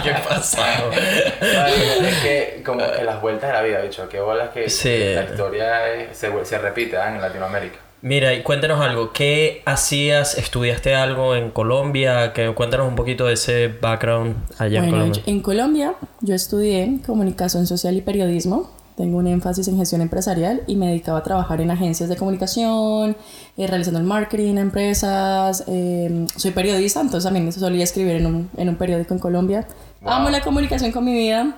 ¿Qué 0.04 0.14
pasó? 0.28 0.58
Marico, 0.62 2.06
es 2.06 2.16
que, 2.22 2.64
como 2.66 2.82
en 2.82 3.06
las 3.06 3.22
vueltas 3.22 3.50
de 3.50 3.54
la 3.54 3.62
vida, 3.62 3.82
bicho. 3.82 4.08
Qué 4.10 4.20
bolas 4.20 4.50
que 4.52 4.70
Sí. 4.70 5.14
la 5.16 5.24
historia 5.24 5.94
es- 5.94 6.18
se, 6.18 6.46
se 6.46 6.61
repite 6.62 6.98
¿ah? 6.98 7.14
en 7.14 7.22
Latinoamérica. 7.22 7.78
Mira, 8.04 8.34
y 8.34 8.42
cuéntanos 8.42 8.82
algo. 8.82 9.12
¿Qué 9.14 9.62
hacías? 9.66 10.36
¿Estudiaste 10.38 10.96
algo 10.96 11.36
en 11.36 11.52
Colombia? 11.52 12.34
Que 12.34 12.52
cuéntanos 12.56 12.88
un 12.88 12.96
poquito 12.96 13.28
de 13.28 13.34
ese 13.34 13.68
background 13.68 14.36
allá 14.58 14.80
en 14.80 14.86
bueno, 14.86 14.98
Colombia. 14.98 15.24
yo- 15.26 15.32
en 15.32 15.40
Colombia 15.42 15.94
yo 16.22 16.34
estudié 16.34 16.98
comunicación 17.06 17.68
social 17.68 17.96
y 17.96 18.02
periodismo. 18.02 18.72
Tengo 18.98 19.18
un 19.20 19.28
énfasis 19.28 19.68
en 19.68 19.78
gestión 19.78 20.02
empresarial 20.02 20.62
y 20.68 20.76
me 20.76 20.88
dedicaba 20.88 21.20
a 21.20 21.24
trabajar 21.24 21.62
en 21.62 21.70
agencias 21.72 22.10
de 22.10 22.16
comunicación, 22.18 23.16
eh, 23.58 23.68
realizando 23.68 24.00
el 24.00 24.06
marketing 24.06 24.58
a 24.58 24.62
empresas. 24.62 25.64
eh, 25.68 26.26
soy 26.36 26.52
periodista, 26.52 27.02
entonces 27.02 27.24
también 27.24 27.52
solía 27.54 27.84
escribir 27.84 28.16
en 28.16 28.26
un, 28.26 28.50
en 28.58 28.68
un 28.70 28.76
periódico 28.78 29.14
en 29.14 29.20
Colombia. 29.20 29.68
Wow. 30.02 30.12
Amo 30.14 30.30
la 30.32 30.42
comunicación 30.42 30.92
con 30.92 31.06
mi 31.06 31.14
vida 31.14 31.56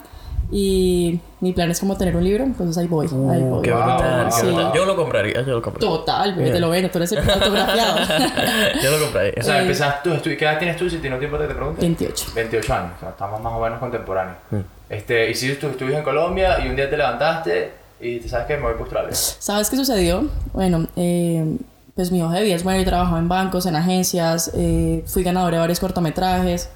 y 0.55 1.19
mi 1.39 1.51
plan 1.51 1.71
es 1.71 1.79
como 1.79 1.97
tener 1.97 2.15
un 2.15 2.23
libro, 2.23 2.43
entonces 2.43 2.77
ahí 2.77 2.85
voy. 2.87 3.07
ahí 3.07 3.13
Uh, 3.13 3.49
voy. 3.49 3.61
qué 3.63 3.71
Wow, 3.71 3.83
brutal, 3.83 4.25
qué 4.27 4.31
Sí. 4.31 4.45
brutal. 4.45 4.71
Yo 4.75 4.85
lo 4.85 4.95
compraría, 4.95 5.33
yo 5.41 5.53
lo 5.55 5.61
compraría. 5.63 5.89
Total, 5.89 6.35
bebé, 6.35 6.51
te 6.51 6.59
lo 6.59 6.69
vendo, 6.69 6.89
tú 6.91 6.99
eres 6.99 7.11
el 7.11 7.27
autografiado. 7.29 7.97
yo 8.83 8.91
lo 8.91 8.99
compraría. 9.03 9.33
O 9.39 9.43
sea, 9.43 9.57
Eh. 9.57 9.61
empezaste 9.63 10.09
tú, 10.11 10.29
¿qué 10.37 10.45
edad 10.45 10.59
tienes 10.59 10.77
tú 10.77 10.87
si 10.89 10.97
tienes 10.97 11.17
tiempo 11.17 11.37
te 11.39 11.47
te 11.47 11.55
pregunto? 11.55 11.81
28. 11.81 12.25
28 12.35 12.73
años, 12.73 12.91
o 12.97 12.99
sea, 12.99 13.09
estamos 13.09 13.41
más 13.41 13.53
o 13.53 13.59
menos 13.61 13.79
contemporáneos. 13.79 14.37
Mm. 14.51 14.57
Este, 14.89 15.31
y 15.31 15.33
si 15.33 15.55
tú 15.55 15.67
estuviste 15.67 15.97
en 15.97 16.03
Colombia 16.03 16.59
y 16.63 16.69
un 16.69 16.75
día 16.75 16.87
te 16.87 16.97
levantaste 16.97 17.71
y 17.99 18.19
te 18.19 18.29
sabes 18.29 18.45
que 18.45 18.55
me 18.57 18.61
voy 18.63 18.73
para 18.73 18.81
Australia. 18.83 19.09
¿Sabes 19.13 19.69
qué 19.71 19.75
sucedió? 19.77 20.27
Bueno, 20.53 20.87
eh, 20.95 21.57
pues 21.95 22.11
mi 22.11 22.21
hoja 22.21 22.35
de 22.35 22.43
vida 22.43 22.55
es 22.55 22.63
bueno, 22.63 22.79
yo 22.79 22.85
trabajaba 22.85 23.17
en 23.17 23.27
bancos, 23.27 23.65
en 23.65 23.75
agencias, 23.75 24.51
eh, 24.55 25.03
fui 25.07 25.23
ganadora 25.23 25.55
de 25.57 25.59
varios 25.61 25.79
cortometrajes. 25.79 26.69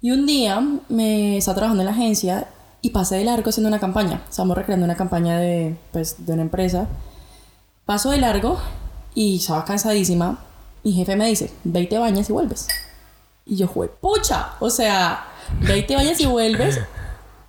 Y 0.00 0.10
un 0.10 0.26
día 0.26 0.62
me 0.88 1.36
estaba 1.38 1.54
trabajando 1.56 1.82
en 1.82 1.86
la 1.86 1.92
agencia 1.92 2.46
y 2.84 2.90
pasé 2.90 3.16
de 3.16 3.24
largo 3.24 3.48
haciendo 3.48 3.68
una 3.68 3.80
campaña. 3.80 4.20
Estábamos 4.28 4.58
recreando 4.58 4.84
una 4.84 4.94
campaña 4.94 5.38
de, 5.38 5.74
pues, 5.90 6.26
de 6.26 6.34
una 6.34 6.42
empresa. 6.42 6.86
Paso 7.86 8.10
de 8.10 8.18
largo 8.18 8.58
y 9.14 9.36
estaba 9.36 9.64
cansadísima. 9.64 10.38
Mi 10.82 10.92
jefe 10.92 11.16
me 11.16 11.26
dice, 11.26 11.50
ve 11.64 11.80
y 11.80 11.86
te 11.86 11.96
bañas 11.96 12.28
y 12.28 12.34
vuelves. 12.34 12.68
Y 13.46 13.56
yo, 13.56 13.68
fue 13.68 13.88
pucha. 13.88 14.50
O 14.60 14.68
sea, 14.68 15.24
ve 15.62 15.78
y 15.78 15.86
te 15.86 15.96
bañas 15.96 16.20
y 16.20 16.26
vuelves 16.26 16.78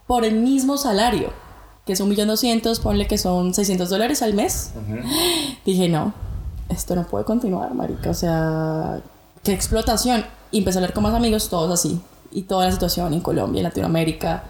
por 0.07 0.23
el 0.23 0.35
mismo 0.35 0.77
salario, 0.77 1.33
que 1.85 1.91
es 1.91 1.99
un 1.99 2.07
millón 2.07 2.29
doscientos, 2.29 2.79
ponle 2.79 3.05
que 3.05 3.17
son 3.17 3.53
600 3.53 3.89
dólares 3.89 4.21
al 4.21 4.35
mes. 4.35 4.71
Dije, 5.65 5.89
no, 5.89 6.13
esto 6.69 6.95
no 6.95 7.05
puede 7.07 7.25
continuar, 7.25 7.73
marica. 7.73 8.09
O 8.09 8.13
sea, 8.13 9.01
qué 9.43 9.51
explotación. 9.51 10.23
Y 10.51 10.59
empecé 10.59 10.77
a 10.77 10.79
hablar 10.79 10.93
con 10.93 11.03
más 11.03 11.13
amigos, 11.13 11.49
todos 11.49 11.77
así. 11.77 11.99
Y 12.31 12.43
toda 12.43 12.67
la 12.67 12.71
situación 12.71 13.13
en 13.13 13.19
Colombia, 13.19 13.59
en 13.59 13.63
Latinoamérica. 13.65 14.45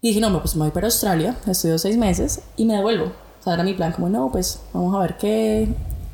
Y 0.00 0.08
dije, 0.08 0.20
no, 0.20 0.38
pues 0.40 0.54
me 0.54 0.62
voy 0.62 0.70
para 0.70 0.86
Australia, 0.86 1.34
estudio 1.46 1.76
seis 1.78 1.96
meses 1.96 2.40
y 2.56 2.64
me 2.64 2.74
devuelvo. 2.74 3.06
O 3.06 3.42
sea, 3.42 3.54
era 3.54 3.62
mi 3.64 3.74
plan, 3.74 3.92
como, 3.92 4.08
no, 4.08 4.30
pues 4.30 4.60
vamos 4.72 4.94
a 4.94 5.00
ver 5.00 5.16
qué. 5.16 5.68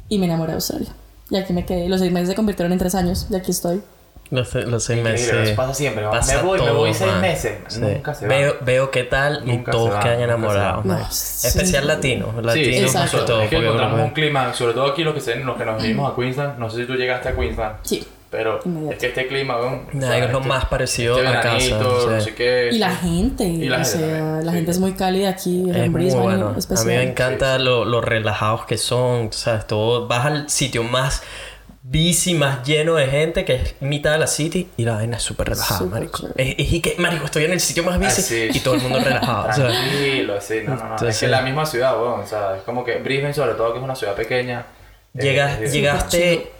Y 0.09 0.19
me 0.19 0.27
enamoré 0.27 0.53
de 0.53 0.57
Australia. 0.57 0.89
Y 1.31 1.37
aquí 1.37 1.53
me 1.53 1.65
quedé. 1.67 1.89
Los 1.89 2.01
seis 2.01 2.13
meses 2.13 2.29
se 2.31 2.35
convirtieron 2.35 2.73
en 2.73 2.79
tres 2.79 2.95
años. 2.95 3.27
Y 3.31 3.35
aquí 3.37 3.51
estoy. 3.51 3.83
Los, 4.31 4.55
los 4.55 4.85
seis 4.85 5.01
Increíble, 5.01 5.33
meses. 5.33 5.49
eso 5.49 5.57
pasa 5.57 5.75
siempre, 5.75 6.03
¿no? 6.03 6.11
pasa 6.11 6.37
Me 6.37 6.43
voy, 6.43 6.59
me 6.59 6.67
todo, 6.67 6.77
voy 6.79 6.95
seis 6.95 7.11
man. 7.13 7.21
meses. 7.21 7.59
Sí. 7.69 7.81
Nunca 7.81 8.15
se 8.15 8.27
va. 8.27 8.35
veo, 8.35 8.55
veo 8.63 8.91
qué 8.91 9.05
tal 9.05 9.45
Nunca 9.47 9.71
y 9.71 9.73
todos 9.73 9.91
quedan 9.91 10.01
nunca 10.03 10.17
se 10.17 10.25
enamorados. 10.25 10.85
No, 10.87 10.99
sí. 11.11 11.47
Especial 11.47 11.87
latino. 11.87 12.33
Sí, 12.37 12.43
Latino 12.43 12.77
Exacto. 12.87 13.11
sobre 13.11 13.25
todo. 13.27 13.43
Es 13.43 13.51
que 13.51 13.57
porque 13.57 13.67
encontramos 13.69 14.01
un 14.01 14.11
clima, 14.11 14.55
sobre 14.55 14.73
todo 14.75 14.87
aquí 14.93 15.05
los 15.05 15.15
que, 15.15 15.21
se, 15.21 15.37
los 15.37 15.57
que 15.59 15.65
nos 15.67 15.83
vinimos 15.83 16.11
a 16.13 16.17
Queensland. 16.17 16.59
No 16.59 16.71
sé 16.71 16.79
si 16.79 16.87
tú 16.87 16.95
llegaste 16.95 17.29
a 17.29 17.37
Queensland, 17.37 17.77
Sí. 17.83 18.07
Pero 18.35 18.59
es 18.91 18.99
que 18.99 19.07
este 19.07 19.29
clima, 19.29 19.57
weón, 19.59 19.87
o 19.93 19.97
Nah, 19.97 20.09
sea, 20.09 20.25
es 20.25 20.31
lo 20.33 20.39
este- 20.39 20.49
más 20.49 20.65
parecido 20.65 21.17
este 21.19 21.29
a 21.29 21.41
casa, 21.41 21.79
no 21.79 22.19
sí. 22.19 22.25
sé 22.25 22.35
qué. 22.35 22.71
Y 22.73 22.79
la 22.79 22.91
gente. 22.97 23.45
Y 23.45 23.69
la 23.69 23.77
o 23.77 23.85
gente 23.85 23.99
sea, 23.99 24.41
la 24.43 24.51
sí. 24.51 24.57
gente 24.57 24.71
es 24.73 24.79
muy 24.81 24.93
cálida 24.95 25.29
aquí. 25.31 25.71
Es 25.71 25.77
en 25.77 25.93
muy 25.93 26.01
Brisbane, 26.03 26.23
bueno. 26.25 26.49
A 26.49 26.85
mí 26.85 26.87
me 26.87 27.03
encanta 27.05 27.59
lo, 27.59 27.85
lo 27.85 28.01
relajados 28.01 28.67
que 28.67 28.77
son. 28.77 29.33
¿Sabes? 29.33 29.67
Todo, 29.69 30.09
vas 30.09 30.27
al 30.27 30.51
sitio 30.51 30.83
más 30.83 31.23
busy, 31.87 32.35
más 32.35 32.67
lleno 32.67 32.95
de 32.95 33.07
gente, 33.07 33.45
que 33.45 33.55
es 33.57 33.75
mitad 33.81 34.13
de 34.13 34.19
la 34.19 34.27
city, 34.27 34.69
y 34.79 34.85
la 34.87 34.95
vaina 34.95 35.19
es 35.19 35.23
súper 35.23 35.51
relajada, 35.51 35.79
Súper 35.81 35.93
marico. 36.01 36.29
Es, 36.35 36.55
es 36.59 36.73
y 36.73 36.81
que, 36.81 36.95
marico, 36.99 37.27
estoy 37.27 37.45
en 37.45 37.53
el 37.53 37.61
sitio 37.61 37.85
más 37.85 37.99
busy 37.99 38.23
sí. 38.23 38.49
y 38.55 38.61
todo 38.61 38.75
el 38.75 38.81
mundo 38.81 39.01
relajado. 39.01 39.49
o 39.51 39.53
sea, 39.53 39.67
Tranquilo, 39.69 40.41
sí, 40.41 40.55
no, 40.67 40.71
no, 40.71 40.77
no. 40.77 40.85
es 40.87 40.91
Entonces- 40.93 41.21
que 41.21 41.29
la 41.29 41.43
misma 41.43 41.67
ciudad, 41.67 42.01
weón, 42.01 42.21
o 42.21 42.27
sea, 42.27 42.57
es 42.57 42.63
como 42.63 42.85
que 42.85 42.97
Brisbane, 43.01 43.35
sobre 43.35 43.53
todo, 43.53 43.73
que 43.73 43.79
es 43.79 43.85
una 43.85 43.95
ciudad 43.95 44.15
pequeña. 44.15 44.65
eh, 45.17 45.23
llegas, 45.23 45.61
es- 45.61 45.73
llegaste 45.73 46.53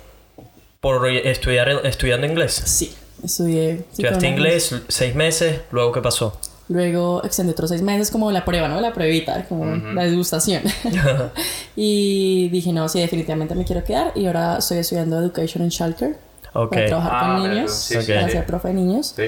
por 0.85 1.09
estudiar 1.09 1.71
estudiando 1.85 2.27
inglés. 2.27 2.53
Sí, 2.67 2.95
estudié. 3.25 3.87
Estudiaste 3.91 4.29
inglés 4.29 4.75
seis 4.89 5.15
meses, 5.15 5.63
luego 5.71 5.93
qué 5.93 6.03
pasó. 6.03 6.39
Luego 6.69 7.23
extendí 7.25 7.53
otros 7.53 7.71
seis 7.71 7.81
meses 7.81 8.11
como 8.11 8.31
la 8.31 8.45
prueba, 8.45 8.69
¿no? 8.69 8.79
La 8.83 8.93
pruebita, 8.93 9.47
como 9.49 9.65
la 9.65 10.05
degustación. 10.05 10.63
y 11.77 12.51
dije, 12.51 12.71
no, 12.75 12.87
sí, 12.91 13.01
definitivamente 13.01 13.55
me 13.55 13.65
quiero 13.65 13.83
quedar. 13.83 14.13
Y 14.15 14.27
ahora 14.27 14.59
estoy 14.59 14.77
estudiando 14.79 15.19
Education 15.21 15.65
en 15.65 15.71
Shelter. 15.71 16.19
Ok. 16.53 16.73
Para 16.75 16.87
trabajar 16.87 17.13
Ah, 17.15 17.27
con 17.27 17.43
tú, 17.45 17.49
niños. 17.49 17.73
sí, 17.73 18.01
sí, 18.03 18.13
para 18.13 18.27
sí. 18.27 18.33
ser 18.33 18.45
profe 18.47 18.69
de 18.69 18.75
niños. 18.75 19.15
Sí. 19.17 19.25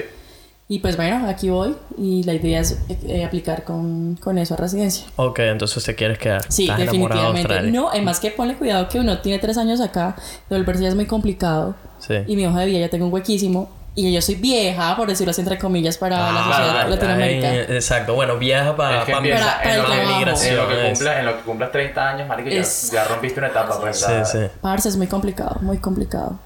Y 0.69 0.79
pues 0.79 0.97
bueno, 0.97 1.27
aquí 1.29 1.49
voy. 1.49 1.75
Y 1.97 2.23
la 2.23 2.33
idea 2.33 2.59
es 2.59 2.77
eh, 2.89 3.23
aplicar 3.23 3.63
con, 3.63 4.15
con 4.21 4.37
eso 4.37 4.53
a 4.55 4.57
residencia. 4.57 5.07
Ok, 5.15 5.39
entonces 5.39 5.81
te 5.83 5.95
quieres 5.95 6.17
quedar. 6.17 6.41
Sí, 6.51 6.63
Estás 6.63 6.81
enamorado 6.81 7.21
de 7.21 7.27
definitivamente. 7.27 7.53
Australia. 7.53 7.71
No, 7.81 7.89
además 7.89 8.19
que 8.19 8.31
ponle 8.31 8.55
cuidado 8.55 8.89
que 8.89 8.99
uno 8.99 9.19
tiene 9.19 9.39
tres 9.39 9.57
años 9.57 9.79
acá, 9.79 10.15
devolverse 10.49 10.83
ya 10.83 10.89
es 10.89 10.95
muy 10.95 11.05
complicado. 11.05 11.75
Sí. 11.99 12.15
Y 12.27 12.35
mi 12.35 12.45
hoja 12.45 12.59
de 12.59 12.65
vida 12.65 12.79
ya 12.79 12.89
tengo 12.89 13.05
un 13.05 13.13
huequísimo. 13.13 13.69
Y 13.95 14.13
yo 14.13 14.21
soy 14.21 14.35
vieja, 14.35 14.95
por 14.95 15.07
decirlo 15.07 15.31
así, 15.31 15.41
entre 15.41 15.57
comillas, 15.57 15.97
para 15.97 16.19
la 16.31 16.41
Ah, 16.45 16.53
sociedad 16.53 16.83
ya, 16.83 16.87
latinoamericana. 16.89 17.55
eh, 17.55 17.65
exacto. 17.77 18.13
Bueno, 18.13 18.37
viaja 18.37 18.75
para 18.75 18.99
Es 18.99 19.05
que 19.05 19.11
pa- 19.13 19.17
empieza 19.17 19.39
para- 19.45 19.57
para 19.57 19.63
en, 19.63 19.71
el 19.71 19.77
lo 19.81 19.87
que, 19.87 19.95
trabajo. 19.95 20.19
en, 20.19 20.27
lo 20.27 20.67
que 20.67 21.19
en 21.19 21.25
lo 21.25 21.37
que 21.37 21.43
cumplas 21.43 21.71
30 21.71 22.09
años, 22.09 22.27
marico, 22.27 22.49
ya, 22.49 22.59
Es- 22.59 22.91
ya 22.91 23.05
rompiste 23.05 23.39
una 23.39 23.47
etapa, 23.47 23.79
pues. 23.81 23.97
Sí, 23.99 24.11
sí. 24.25 24.37
Parce, 24.61 24.89
es 24.89 24.97
muy 24.97 25.07
complicado, 25.07 25.57
muy 25.61 25.77
complicado. 25.79 26.37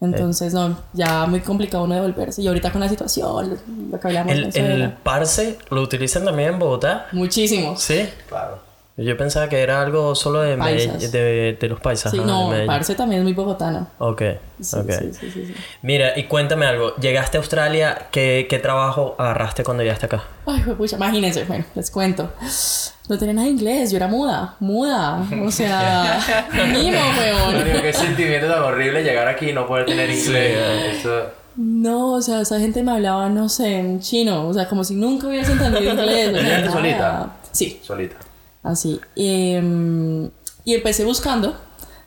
Entonces, 0.00 0.54
no, 0.54 0.78
ya 0.94 1.26
muy 1.26 1.40
complicado 1.40 1.84
uno 1.84 1.94
devolverse. 1.94 2.40
Y 2.40 2.48
ahorita 2.48 2.72
con 2.72 2.80
la 2.80 2.88
situación, 2.88 3.58
lo 3.90 4.00
que 4.00 4.08
hablamos 4.08 4.32
El, 4.32 4.56
el 4.56 4.92
parse 4.92 5.58
lo 5.70 5.82
utilizan 5.82 6.24
también 6.24 6.54
en 6.54 6.58
Bogotá. 6.58 7.08
Muchísimo. 7.12 7.76
Sí. 7.76 8.08
Claro. 8.28 8.69
Yo 9.02 9.16
pensaba 9.16 9.48
que 9.48 9.60
era 9.60 9.80
algo 9.80 10.14
solo 10.14 10.40
de, 10.42 10.56
de, 10.56 11.56
de 11.58 11.68
los 11.68 11.80
paisas. 11.80 12.10
Sí, 12.12 12.18
no, 12.18 12.52
parce 12.66 12.94
también 12.94 13.20
es 13.20 13.24
muy 13.24 13.32
bogotano. 13.32 13.86
Ok, 13.98 14.22
Sí, 14.60 14.76
ok. 14.76 14.90
sí, 14.90 15.10
sí, 15.18 15.30
sí, 15.30 15.46
sí. 15.46 15.54
Mira, 15.82 16.18
y 16.18 16.24
cuéntame 16.24 16.66
algo. 16.66 16.94
Llegaste 16.96 17.38
a 17.38 17.40
Australia, 17.40 18.08
¿qué, 18.10 18.46
qué 18.50 18.58
trabajo 18.58 19.14
agarraste 19.18 19.64
cuando 19.64 19.82
llegaste 19.82 20.06
acá? 20.06 20.24
Ay, 20.46 20.60
pucha, 20.76 20.96
imagínense, 20.96 21.44
bueno, 21.44 21.64
les 21.74 21.90
cuento. 21.90 22.30
No 23.08 23.18
tenía 23.18 23.34
nada 23.34 23.46
de 23.46 23.52
inglés, 23.52 23.90
yo 23.90 23.96
era 23.96 24.06
muda, 24.06 24.56
muda. 24.60 25.26
O 25.44 25.50
sea, 25.50 26.20
mimo, 26.72 26.98
weón. 27.18 27.64
Qué 27.82 27.92
sentimiento 27.92 28.48
tan 28.48 28.62
horrible 28.62 29.02
llegar 29.02 29.26
aquí 29.28 29.48
y 29.50 29.52
no 29.52 29.66
poder 29.66 29.86
tener 29.86 30.10
inglés. 30.10 30.58
Eso. 30.98 31.22
No, 31.56 32.12
o 32.12 32.22
sea, 32.22 32.42
esa 32.42 32.58
gente 32.60 32.82
me 32.82 32.92
hablaba, 32.92 33.28
no 33.28 33.48
sé, 33.48 33.76
en 33.78 34.00
chino, 34.00 34.46
o 34.46 34.54
sea, 34.54 34.68
como 34.68 34.84
si 34.84 34.94
nunca 34.94 35.26
hubieras 35.26 35.48
entendido 35.48 35.90
inglés. 35.92 36.28
o 36.28 36.32
sea, 36.32 36.42
¿Llegaste 36.42 36.66
nada. 36.66 36.72
solita? 36.72 37.32
Sí, 37.52 37.80
Solita. 37.82 38.16
Así. 38.62 39.00
Em, 39.16 40.30
y 40.64 40.74
empecé 40.74 41.04
buscando 41.04 41.56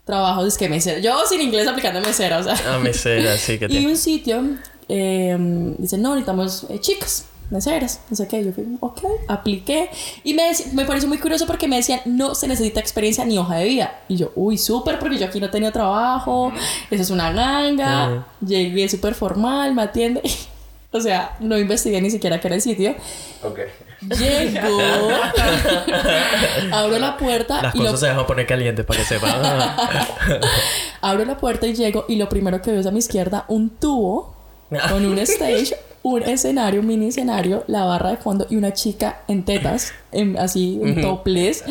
trabajos, 0.05 0.57
que 0.57 0.69
mesera. 0.69 0.99
Yo 0.99 1.25
sin 1.27 1.41
inglés 1.41 1.67
aplicando 1.67 2.01
mesera, 2.01 2.39
o 2.39 2.43
sea. 2.43 2.55
Ah, 2.67 2.79
mesera, 2.79 3.37
sí 3.37 3.57
que 3.57 3.65
Y 3.69 3.79
te... 3.79 3.87
un 3.87 3.97
sitio 3.97 4.43
em, 4.87 5.75
dice, 5.77 5.97
no, 5.97 6.09
necesitamos 6.11 6.67
eh, 6.69 6.79
chicas, 6.79 7.25
meseras, 7.49 8.01
no 8.09 8.15
sé 8.15 8.27
qué. 8.27 8.43
Yo 8.43 8.51
fui, 8.51 8.65
ok, 8.79 9.01
apliqué. 9.27 9.89
Y 10.23 10.33
me, 10.33 10.51
me 10.73 10.85
pareció 10.85 11.07
muy 11.07 11.19
curioso 11.19 11.47
porque 11.47 11.67
me 11.67 11.77
decían, 11.77 12.01
no 12.05 12.35
se 12.35 12.47
necesita 12.47 12.79
experiencia 12.79 13.25
ni 13.25 13.37
hoja 13.37 13.55
de 13.55 13.65
vida. 13.65 14.01
Y 14.07 14.17
yo, 14.17 14.31
uy, 14.35 14.57
súper, 14.57 14.99
porque 14.99 15.17
yo 15.17 15.25
aquí 15.25 15.39
no 15.39 15.49
tenía 15.49 15.71
trabajo, 15.71 16.51
eso 16.91 17.01
es 17.01 17.09
una 17.09 17.31
ganga. 17.31 18.27
Llegué 18.45 18.89
súper 18.89 19.15
formal, 19.15 19.73
me 19.73 19.83
atiende. 19.83 20.21
o 20.93 21.01
sea, 21.01 21.35
no 21.39 21.57
investigué 21.57 21.99
ni 22.01 22.11
siquiera 22.11 22.39
qué 22.39 22.47
era 22.47 22.55
el 22.55 22.61
sitio. 22.61 22.95
Ok. 23.41 23.59
Llego, 24.01 24.79
abro 26.71 26.99
la 26.99 27.17
puerta 27.17 27.61
Las 27.63 27.75
y 27.75 27.79
lo 27.79 27.85
cosas 27.85 27.99
se 28.01 28.07
van 28.07 28.19
a 28.19 28.27
poner 28.27 28.45
calientes 28.45 28.85
para 28.85 28.99
que 28.99 29.05
sepan. 29.05 29.31
Abro 31.01 31.25
la 31.25 31.37
puerta 31.37 31.65
y 31.67 31.73
llego 31.73 32.05
y 32.07 32.17
lo 32.17 32.27
primero 32.27 32.61
que 32.61 32.71
veo 32.71 32.81
es 32.81 32.85
a 32.85 32.91
mi 32.91 32.99
izquierda 32.99 33.45
un 33.47 33.69
tubo 33.69 34.35
con 34.89 35.05
un 35.05 35.17
stage, 35.19 35.75
un 36.05 36.21
escenario, 36.23 36.81
un 36.81 36.87
mini 36.87 37.07
escenario, 37.07 37.63
la 37.67 37.85
barra 37.85 38.09
de 38.11 38.17
fondo 38.17 38.45
y 38.49 38.57
una 38.57 38.73
chica 38.73 39.21
en 39.29 39.43
tetas, 39.45 39.93
en- 40.11 40.37
así, 40.37 40.77
en 40.83 40.99
topless. 41.01 41.63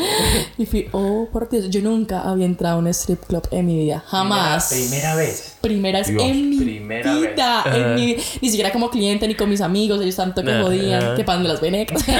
Y 0.56 0.64
fui, 0.66 0.88
oh, 0.92 1.28
por 1.30 1.50
Dios, 1.50 1.68
yo 1.68 1.82
nunca 1.82 2.22
había 2.22 2.46
entrado 2.46 2.76
a 2.76 2.78
un 2.78 2.86
strip 2.88 3.22
club 3.26 3.46
en 3.50 3.66
mi 3.66 3.76
vida, 3.76 4.02
jamás. 4.06 4.68
Primera, 4.70 4.88
primera 4.90 5.14
vez. 5.16 5.56
Primera 5.60 5.98
vez 5.98 6.08
Dios, 6.08 6.22
en 6.22 6.48
mi 6.50 6.58
primera 6.60 7.14
vida, 7.14 7.62
en 7.66 7.94
mi 7.94 8.06
vida. 8.06 8.22
Ni 8.40 8.48
siquiera 8.48 8.72
como 8.72 8.88
cliente 8.90 9.28
ni 9.28 9.34
con 9.34 9.50
mis 9.50 9.60
amigos, 9.60 10.00
ellos 10.00 10.16
tanto 10.16 10.42
que 10.42 10.52
jodían, 10.62 11.14
que 11.14 11.24
pan 11.24 11.42
de 11.42 11.48
las 11.50 11.60
venecas. 11.60 12.02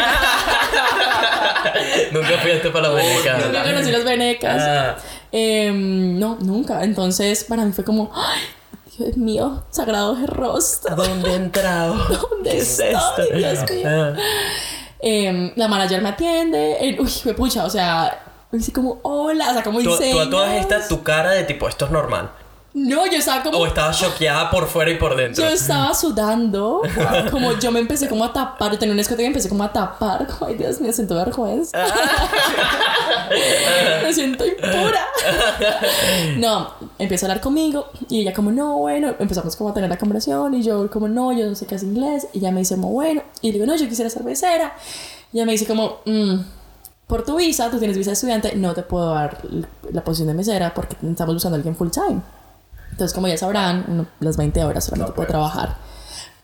Nunca 2.12 2.38
fuiste 2.42 2.70
para 2.70 2.88
la 2.88 2.94
Veneca. 2.94 3.38
Nunca 3.38 3.64
conocí 3.64 3.90
las 3.90 4.04
venecas. 4.04 4.62
Ah, 4.62 4.96
Em, 5.34 6.18
no, 6.18 6.36
nunca. 6.42 6.84
Entonces, 6.84 7.44
para 7.44 7.64
mí 7.64 7.72
fue 7.72 7.84
como, 7.84 8.10
ay, 8.14 8.40
Dios 8.98 9.16
mío, 9.16 9.64
sagrado 9.70 10.16
rostro. 10.26 10.92
¿A 10.92 10.96
dónde 10.96 11.30
he 11.30 11.34
entrado? 11.34 11.94
¿Dónde 12.30 12.50
¿Qué 12.50 12.58
es 12.58 12.78
estoy? 12.78 12.94
esto? 13.26 13.36
Dios 13.36 13.70
mío. 13.70 13.88
Ah. 13.88 14.14
Em, 15.00 15.52
la 15.56 15.66
manager 15.68 16.02
me 16.02 16.10
atiende. 16.10 16.76
eh, 16.80 16.96
uy, 17.00 17.10
me 17.24 17.34
pucha, 17.34 17.64
o 17.64 17.70
sea, 17.70 18.22
me 18.50 18.58
dice 18.58 18.72
como, 18.72 19.00
hola, 19.02 19.50
o 19.50 19.52
sea, 19.54 19.62
como 19.62 19.80
Tú, 19.82 19.90
dice. 19.90 20.12
tú 20.12 20.20
a 20.20 20.30
todas 20.30 20.52
estas, 20.60 20.88
tu 20.88 21.02
cara 21.02 21.30
de 21.32 21.44
tipo, 21.44 21.68
esto 21.68 21.86
es 21.86 21.90
normal. 21.90 22.30
No, 22.74 23.04
yo 23.06 23.18
estaba 23.18 23.42
como. 23.42 23.58
O 23.58 23.66
estabas 23.66 24.00
choqueada 24.00 24.50
por 24.50 24.66
fuera 24.66 24.90
y 24.90 24.96
por 24.96 25.14
dentro. 25.14 25.44
Yo 25.44 25.50
estaba 25.50 25.94
sudando, 25.94 26.80
como 27.30 27.52
yo 27.58 27.70
me 27.70 27.80
empecé 27.80 28.08
como 28.08 28.24
a 28.24 28.32
tapar, 28.32 28.72
yo 28.72 28.78
tenía 28.78 28.94
un 28.94 28.98
escote 28.98 29.22
y 29.22 29.24
me 29.24 29.28
empecé 29.28 29.48
como 29.50 29.62
a 29.64 29.72
tapar, 29.72 30.26
como, 30.26 30.46
ay 30.46 30.54
Dios 30.56 30.80
mío, 30.80 30.90
siento 30.92 31.14
vergüenza. 31.14 31.76
me 34.02 34.12
siento 34.14 34.46
impura. 34.46 35.06
no, 36.38 36.70
empieza 36.98 37.26
a 37.26 37.30
hablar 37.30 37.42
conmigo 37.42 37.88
y 38.08 38.20
ella 38.22 38.32
como, 38.32 38.50
no, 38.50 38.78
bueno, 38.78 39.14
empezamos 39.18 39.54
como 39.56 39.70
a 39.70 39.74
tener 39.74 39.90
la 39.90 39.98
conversación 39.98 40.54
y 40.54 40.62
yo 40.62 40.90
como, 40.90 41.08
no, 41.08 41.32
yo 41.32 41.46
no 41.46 41.54
sé 41.54 41.66
qué 41.66 41.74
es 41.74 41.82
inglés 41.82 42.26
y 42.32 42.38
ella 42.38 42.52
me 42.52 42.60
dice 42.60 42.74
como, 42.76 42.90
bueno, 42.90 43.22
y 43.40 43.48
le 43.48 43.54
digo, 43.54 43.66
no, 43.66 43.76
yo 43.76 43.88
quisiera 43.88 44.10
ser 44.10 44.24
mesera. 44.24 44.74
Y 45.32 45.38
ella 45.38 45.46
me 45.46 45.52
dice 45.52 45.66
como, 45.66 45.98
"Mm, 46.04 46.36
por 47.06 47.24
tu 47.24 47.36
visa, 47.36 47.70
tú 47.70 47.78
tienes 47.78 47.96
visa 47.96 48.10
de 48.10 48.14
estudiante, 48.14 48.54
no 48.56 48.74
te 48.74 48.82
puedo 48.82 49.14
dar 49.14 49.38
la 49.92 50.02
posición 50.04 50.28
de 50.28 50.34
mesera 50.34 50.72
porque 50.74 50.96
estamos 51.02 51.34
buscando 51.34 51.56
a 51.56 51.58
alguien 51.58 51.76
full 51.76 51.88
time. 51.90 52.20
Entonces, 52.92 53.12
como 53.14 53.26
ya 53.26 53.36
sabrán, 53.36 53.84
no- 53.88 54.06
las 54.20 54.36
20 54.36 54.62
horas 54.64 54.84
solamente 54.84 55.10
No 55.10 55.14
puedo 55.16 55.26
puedes. 55.28 55.30
trabajar. 55.30 55.76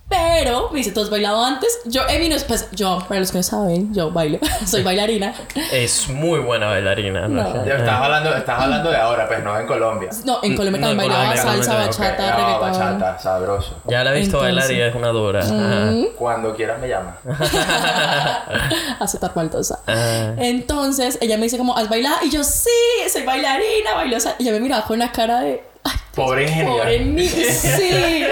Pero, 0.09 0.71
me 0.71 0.79
dice, 0.79 0.93
¿tú 0.93 1.03
has 1.03 1.11
bailado 1.11 1.45
antes? 1.45 1.81
Yo, 1.85 2.01
en 2.09 2.23
mi 2.23 2.35
pues, 2.47 2.71
yo, 2.73 2.99
para 3.07 3.21
los 3.21 3.31
que 3.31 3.37
no 3.39 3.43
saben, 3.43 3.93
yo 3.93 4.11
bailo, 4.11 4.39
soy 4.67 4.83
bailarina. 4.83 5.35
Es 5.71 6.09
muy 6.09 6.41
buena 6.41 6.69
bailarina. 6.69 7.29
¿no? 7.29 7.43
No. 7.43 7.63
Estás 7.63 7.89
hablando, 7.91 8.35
estás 8.35 8.59
hablando 8.59 8.89
de 8.91 8.97
ahora, 8.97 9.29
pues 9.29 9.45
no 9.45 9.59
en 9.61 9.67
Colombia. 9.67 10.09
No, 10.25 10.39
en 10.43 10.57
Colombia 10.57 10.81
No, 10.81 10.87
también 10.89 11.11
bailaba 11.11 11.35
Colombia, 11.35 11.43
salsa, 11.43 11.71
Colombia, 11.73 11.87
bachata, 11.89 12.31
no, 12.31 12.37
reggaetón. 12.39 12.61
bachata, 12.73 13.19
sabroso. 13.19 13.77
Ya 13.87 14.03
la 14.03 14.15
he 14.17 14.21
visto 14.21 14.39
bailar 14.39 14.73
y 14.73 14.81
es 14.81 14.95
una 14.95 15.09
dura. 15.09 15.45
Cuando 16.17 16.57
quieras 16.57 16.81
me 16.81 16.89
llamas. 16.89 17.17
Aceptar 19.01 19.35
faltosa. 19.35 19.81
Ah. 19.87 20.33
Entonces, 20.39 21.19
ella 21.21 21.37
me 21.37 21.45
dice 21.45 21.59
como, 21.59 21.77
¿has 21.77 21.89
bailado? 21.91 22.17
Y 22.25 22.31
yo, 22.31 22.43
sí, 22.45 22.71
soy 23.13 23.25
bailarina, 23.25 23.93
bailo 23.95 24.19
salsa. 24.19 24.37
Y 24.39 24.45
ella 24.45 24.53
me 24.53 24.61
miraba 24.61 24.85
con 24.87 24.97
una 24.97 25.13
cara 25.13 25.41
de, 25.41 25.63
Pobre 26.15 26.45
ingeniero. 26.45 26.79
pobre 26.79 27.01
ni 27.05 27.29
sí. 27.29 28.25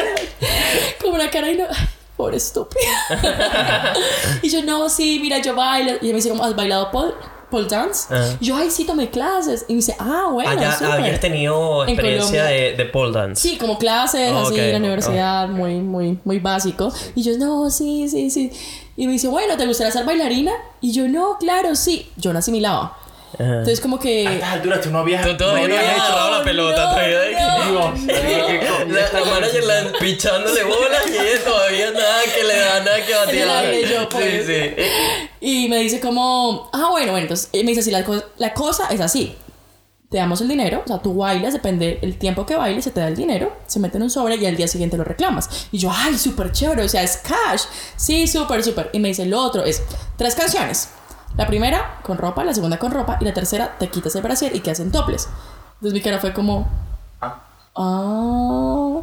Como 1.01 1.15
una 1.15 1.31
cara 1.31 1.49
de 1.49 1.57
no, 1.57 1.65
ay, 1.69 1.87
pobre 2.17 2.37
estúpida. 2.37 2.81
y 4.43 4.49
yo, 4.49 4.63
no, 4.63 4.89
sí, 4.89 5.19
mira, 5.21 5.39
yo 5.41 5.55
bailo. 5.55 5.93
Y 5.93 6.07
ella 6.07 6.09
me 6.09 6.15
dice 6.15 6.29
como, 6.31 6.45
¿has 6.45 6.57
bailado 6.57 6.91
pole, 6.91 7.13
pole 7.51 7.69
dance? 7.69 8.07
Ah. 8.11 8.35
Y 8.41 8.47
yo, 8.47 8.57
ay, 8.57 8.71
sí, 8.71 8.85
tomé 8.85 9.11
clases. 9.11 9.65
Y 9.69 9.73
me 9.73 9.77
dice, 9.77 9.95
ah, 9.99 10.29
bueno, 10.33 10.51
súper. 10.73 10.91
habías 10.93 11.21
tenido 11.21 11.85
En 11.85 11.91
experiencia 11.91 12.45
de, 12.45 12.73
de 12.75 12.85
pole 12.87 13.13
dance. 13.13 13.41
Sí, 13.49 13.57
como 13.59 13.79
clases, 13.79 14.33
Ah, 14.33 14.43
así, 14.43 14.55
ok, 14.55 14.59
en 14.59 14.73
la 14.73 14.79
universidad, 14.79 15.49
muy, 15.49 15.75
muy, 15.77 16.19
muy 16.25 16.39
básico. 16.39 16.93
Y 17.15 17.23
yo, 17.23 17.37
no, 17.39 17.71
sí, 17.71 18.09
sí, 18.09 18.31
sí. 18.31 18.51
Y 18.97 19.07
me 19.07 19.13
dice, 19.13 19.29
bueno, 19.29 19.57
¿te 19.57 19.67
gustaría 19.67 19.93
ser 19.93 20.05
bailarina? 20.07 20.53
Y 20.81 20.93
yo, 20.93 21.07
no, 21.09 21.37
claro, 21.39 21.75
sí. 21.77 22.11
Yo 22.17 22.33
no 22.33 22.39
asimilaba. 22.39 22.97
Entonces, 23.39 23.81
como 23.81 23.97
A 23.97 24.01
que... 24.01 24.25
estas 24.35 24.53
alturas 24.55 24.81
tú 24.81 24.91
no 24.91 24.99
habías. 25.01 25.27
Tú 25.27 25.37
todavía 25.37 25.69
no 25.69 25.75
habías 25.77 25.91
habías 25.91 25.97
hecho- 26.07 26.13
echado 26.15 26.39
la 26.39 26.45
pelota, 26.45 26.85
no, 26.85 26.95
traída 26.95 27.21
de 27.21 27.33
no, 27.33 27.73
no. 27.91 28.07
¿qué 28.07 28.61
coño 28.61 28.95
La, 28.95 29.25
manager 29.31 29.65
la 29.65 29.93
pichándole 29.99 30.65
bolas 30.65 31.03
y 31.09 31.13
ella 31.19 31.45
todavía 31.45 31.91
nada 31.91 32.21
que 32.35 32.45
le 32.45 32.57
da 32.59 32.81
nada 32.81 33.05
que 33.07 33.15
batir. 33.15 33.83
El 33.83 33.89
yo, 33.91 34.09
pues. 34.09 34.47
Sí, 34.47 34.53
sí. 34.55 34.85
Y 35.41 35.69
me 35.69 35.79
dice 35.79 36.01
como, 36.01 36.71
ah, 36.73 36.89
bueno, 36.91 37.13
bueno, 37.13 37.25
entonces 37.25 37.51
me 37.53 37.63
dice 37.63 37.81
así, 37.81 37.91
la, 37.91 38.05
co- 38.05 38.23
la 38.39 38.55
cosa 38.55 38.89
es 38.91 39.01
así. 39.01 39.37
Te 40.09 40.19
damos 40.19 40.41
el 40.41 40.47
dinero, 40.49 40.83
o 40.85 40.89
sea, 40.89 40.99
tú 40.99 41.17
bailas, 41.17 41.53
depende 41.53 41.99
del 42.01 42.17
tiempo 42.17 42.47
que 42.47 42.55
bailes, 42.55 42.85
se 42.85 42.93
te 42.93 43.01
da 43.01 43.09
el 43.09 43.17
dinero, 43.17 43.57
se 43.67 43.81
mete 43.81 43.97
en 43.97 44.05
un 44.05 44.11
sobre 44.11 44.37
y 44.37 44.47
al 44.47 44.57
día 44.57 44.69
siguiente 44.69 44.97
lo 44.97 45.03
reclamas. 45.03 45.67
Y 45.73 45.79
yo, 45.79 45.91
ay, 45.93 46.17
súper 46.17 46.53
chévere, 46.53 46.85
o 46.85 46.89
sea, 46.89 47.03
es 47.03 47.17
cash. 47.19 47.63
Sí, 47.97 48.29
súper, 48.29 48.63
súper. 48.63 48.89
Y 48.93 49.01
me 49.01 49.09
dice, 49.09 49.27
lo 49.27 49.41
otro 49.43 49.65
es 49.65 49.83
tres 50.17 50.37
canciones. 50.37 50.91
La 51.37 51.47
primera 51.47 51.99
con 52.03 52.17
ropa, 52.19 52.45
la 52.45 52.55
segunda 52.55 52.79
con 52.79 52.91
ropa 52.93 53.19
y 53.21 53.25
la 53.25 53.35
tercera 53.35 53.77
te 53.79 53.89
quitas 53.89 54.15
el 54.17 54.23
brasier 54.23 54.55
y 54.57 54.61
quedas 54.61 54.81
en 54.81 54.91
toples. 54.91 55.29
Entonces 55.75 55.93
mi 55.93 56.01
cara 56.01 56.19
fue 56.19 56.33
como, 56.33 56.67
Ah, 57.21 57.43
Ah. 57.75 59.01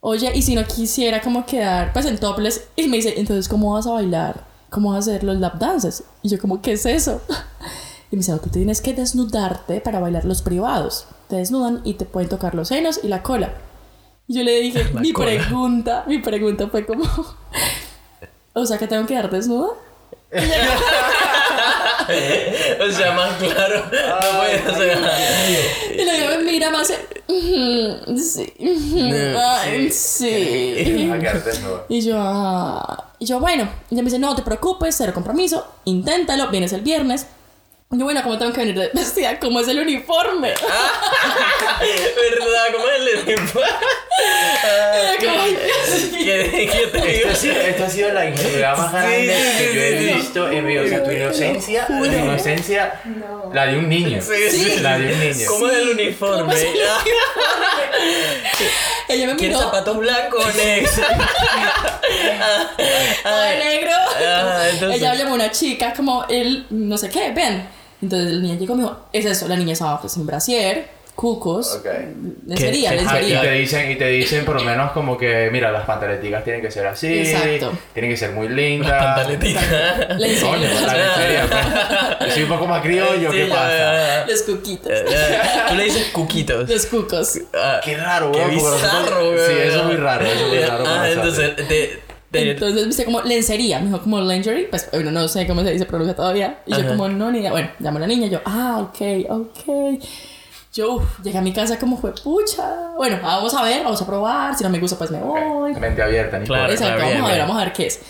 Oye, 0.00 0.32
y 0.34 0.42
si 0.42 0.56
no 0.56 0.64
quisiera 0.64 1.20
como 1.20 1.46
quedar 1.46 1.92
pues 1.92 2.06
en 2.06 2.18
topless 2.18 2.64
y 2.74 2.88
me 2.88 2.96
dice, 2.96 3.14
entonces 3.20 3.48
¿cómo 3.48 3.74
vas 3.74 3.86
a 3.86 3.92
bailar? 3.92 4.44
¿Cómo 4.70 4.90
vas 4.90 5.06
a 5.06 5.10
hacer 5.12 5.22
los 5.22 5.36
lap 5.36 5.54
dances? 5.58 6.02
Y 6.22 6.28
yo 6.30 6.40
como, 6.40 6.60
¿qué 6.60 6.72
es 6.72 6.86
eso? 6.86 7.20
Y 8.10 8.16
me 8.16 8.20
dice, 8.20 8.36
tú 8.40 8.50
tienes 8.50 8.82
que 8.82 8.92
desnudarte 8.92 9.80
para 9.80 9.98
bailar 9.98 10.26
los 10.26 10.42
privados. 10.42 11.06
Te 11.28 11.36
desnudan 11.36 11.80
y 11.82 11.94
te 11.94 12.04
pueden 12.04 12.28
tocar 12.28 12.54
los 12.54 12.68
senos 12.68 13.00
y 13.02 13.08
la 13.08 13.22
cola. 13.22 13.54
Y 14.28 14.34
yo 14.34 14.42
le 14.42 14.60
dije, 14.60 14.84
La 14.92 15.00
mi 15.00 15.14
cola. 15.14 15.28
pregunta, 15.30 16.04
mi 16.06 16.18
pregunta 16.18 16.68
fue 16.68 16.84
como, 16.84 17.04
o 18.52 18.66
sea 18.66 18.76
que 18.76 18.86
tengo 18.86 19.06
que 19.06 19.14
dar 19.14 19.30
desnuda. 19.30 19.68
O 22.08 22.90
sea, 22.92 23.12
más 23.12 23.32
claro, 23.38 23.84
no 23.90 24.38
puedes 24.38 24.66
hacer 24.66 25.00
nada. 25.00 25.18
Y 25.96 26.04
luego 26.04 26.38
me 26.44 26.50
mira 26.52 26.70
más, 26.70 26.92
"Ujú, 27.28 28.18
sí, 28.18 28.52
ay, 29.38 29.90
sí. 29.90 31.10
Y 31.88 32.00
yo, 32.02 32.14
ah, 32.18 33.12
y 33.18 33.26
yo, 33.26 33.38
bueno, 33.40 33.68
y 33.90 33.94
ella 33.94 34.02
me 34.02 34.06
dice, 34.10 34.18
no 34.18 34.34
te 34.34 34.42
preocupes, 34.42 34.94
cero 34.96 35.12
compromiso, 35.14 35.66
inténtalo, 35.84 36.48
vienes 36.48 36.72
el 36.72 36.80
viernes. 36.82 37.26
Bueno, 37.94 38.22
¿cómo 38.22 38.38
tengo 38.38 38.52
que 38.54 38.60
venir 38.60 38.74
de- 38.74 38.88
vestida? 38.94 39.38
¿Cómo 39.38 39.60
es 39.60 39.68
el 39.68 39.78
uniforme? 39.78 40.48
¿Verdad? 40.50 40.62
¿Cómo 42.72 42.88
es 42.88 43.00
el 43.00 43.08
uniforme? 43.36 43.68
Y 44.22 45.24
yo 45.24 45.30
como, 45.30 45.42
"Ay, 45.42 45.56
Dios 45.56 46.12
mío". 46.12 46.24
¿Qué, 46.24 46.70
qué 46.70 46.86
te 46.86 46.98
digo? 47.06 47.08
Esto 47.08 47.28
ha, 47.30 47.34
sido, 47.34 47.56
esto 47.60 47.84
ha 47.84 47.90
sido 47.90 48.12
la 48.12 48.26
ingenuidad 48.26 48.76
más 48.76 48.90
Sí, 48.90 48.96
grande 48.96 49.34
sí, 49.34 49.58
que 49.58 49.68
sí, 49.68 49.74
yo 49.74 49.80
he 49.82 50.14
visto 50.14 50.50
en 50.52 50.66
mi 50.66 50.72
vida. 50.72 50.82
O 50.82 50.88
sea, 50.88 51.04
tu 51.04 51.10
inocencia, 51.10 51.86
tu 51.86 52.04
inocencia, 52.04 53.00
la 53.52 53.66
de 53.66 53.78
un 53.78 53.88
niño. 53.88 54.20
Sí, 54.22 54.50
sí, 54.50 54.80
La 54.80 54.98
de 54.98 55.12
un 55.12 55.20
niño. 55.20 55.46
¿Cómo 55.48 55.66
es 55.68 55.76
el 55.78 55.88
uniforme? 55.90 56.54
Ella 59.08 59.26
me 59.26 59.36
¿Quieres 59.36 59.56
miró, 59.56 59.60
zapatos 59.60 59.96
blancos 59.98 60.44
o 60.46 60.52
negros? 60.56 60.90
"Ay, 63.24 63.58
negro. 63.58 63.92
Ah, 64.20 64.66
entonces- 64.70 65.00
Ella 65.00 65.14
llamó 65.14 65.32
a 65.32 65.34
una 65.34 65.50
chica 65.50 65.92
como, 65.94 66.24
él, 66.28 66.66
no 66.70 66.96
sé 66.96 67.08
qué, 67.10 67.32
ven. 67.32 67.66
Entonces 68.02 68.32
la 68.32 68.40
niña 68.42 68.54
llegó 68.58 68.74
y 68.74 68.76
me 68.78 68.82
dijo, 68.82 68.96
es 69.12 69.24
eso, 69.24 69.48
la 69.48 69.56
niña 69.56 69.72
estaba 69.74 70.00
pues 70.00 70.16
en 70.16 70.26
brasier, 70.26 71.02
cucos, 71.14 71.76
Ok. 71.76 71.86
lencería, 72.46 72.90
¿Qué- 72.90 72.96
qué- 72.96 73.02
Ah, 73.06 73.20
y 73.20 73.30
lencería. 73.30 73.40
te 73.42 73.50
dicen, 73.52 73.90
y 73.92 73.96
te 73.96 74.06
dicen 74.08 74.44
por 74.46 74.56
lo 74.56 74.64
menos 74.64 74.92
como 74.92 75.16
que, 75.18 75.50
mira, 75.52 75.70
las 75.70 75.84
pantaleticas 75.84 76.42
tienen 76.42 76.62
que 76.62 76.70
ser 76.70 76.86
así, 76.86 77.06
Exacto. 77.20 77.78
tienen 77.92 78.10
que 78.10 78.16
ser 78.16 78.30
muy 78.32 78.48
lindas. 78.48 78.90
Pantaletica. 79.04 79.60
Coño, 80.08 80.18
Lencería. 80.18 80.80
la 80.86 80.94
lencería, 80.96 81.46
pues. 82.18 82.28
Yo 82.28 82.34
soy 82.34 82.42
un 82.44 82.48
poco 82.48 82.66
más 82.66 82.82
criollo, 82.82 83.30
¿qué 83.30 83.44
Sí, 83.44 83.50
pasa? 83.50 83.76
ya, 83.76 84.26
Los 84.28 84.42
cuquitos. 84.42 84.92
ya, 85.10 85.28
ya. 85.28 85.66
Tú 85.68 85.74
le 85.76 85.84
dices 85.84 86.06
cuquitos. 86.12 86.68
Los 86.68 86.86
cucos. 86.86 87.38
Ah, 87.54 87.80
Qué 87.84 87.96
raro, 87.98 88.32
Qué 88.32 88.40
porque 88.40 88.56
nosotros- 88.56 88.82
bizarro, 88.82 89.30
weón. 89.30 89.46
Sí, 89.46 89.54
eso 89.68 89.78
es 89.80 89.84
muy 89.84 89.96
raro, 89.96 90.24
eso 90.24 90.44
es 90.44 90.48
muy 90.48 90.58
raro 90.60 90.84
para 90.84 91.02
Ah, 91.02 91.10
entonces, 91.10 91.56
te- 91.68 92.02
Entonces 92.32 92.82
me 92.82 92.86
dice 92.86 93.04
como 93.04 93.20
lencería, 93.22 93.78
me 93.80 93.86
dijo 93.86 94.00
como 94.00 94.20
lingerie, 94.20 94.64
pues 94.64 94.88
bueno, 94.92 95.10
no 95.10 95.28
sé 95.28 95.46
cómo 95.46 95.62
se 95.62 95.72
dice, 95.72 95.84
pronuncia 95.86 96.14
todavía. 96.16 96.60
Y 96.66 96.72
yo 96.72 96.88
como, 96.88 97.08
no, 97.08 97.30
ni 97.30 97.40
idea. 97.40 97.50
Bueno, 97.50 97.70
llamo 97.78 97.98
a 97.98 98.00
la 98.00 98.06
niña, 98.06 98.26
yo, 98.28 98.40
ah, 98.44 98.78
ok, 98.80 99.00
ok. 99.28 100.02
Yo 100.72 100.94
uf, 100.94 101.20
llegué 101.22 101.36
a 101.36 101.42
mi 101.42 101.52
casa 101.52 101.78
como 101.78 101.98
fue, 101.98 102.12
pucha. 102.12 102.92
Bueno, 102.96 103.18
vamos 103.22 103.52
a 103.54 103.62
ver, 103.62 103.84
vamos 103.84 104.00
a 104.00 104.06
probar, 104.06 104.56
si 104.56 104.64
no 104.64 104.70
me 104.70 104.78
gusta 104.78 104.96
pues 104.96 105.10
me 105.10 105.18
voy. 105.18 105.72
Ok, 105.72 105.78
Mente 105.78 106.02
abierta, 106.02 106.38
ni 106.38 106.46
Claro. 106.46 106.72
Exacto, 106.72 107.04
bien, 107.04 107.18
vamos 107.18 107.24
a 107.24 107.26
ver, 107.26 107.34
bien. 107.34 107.48
vamos 107.48 107.60
a 107.60 107.64
ver 107.64 107.72
qué 107.74 107.86
es. 107.88 108.00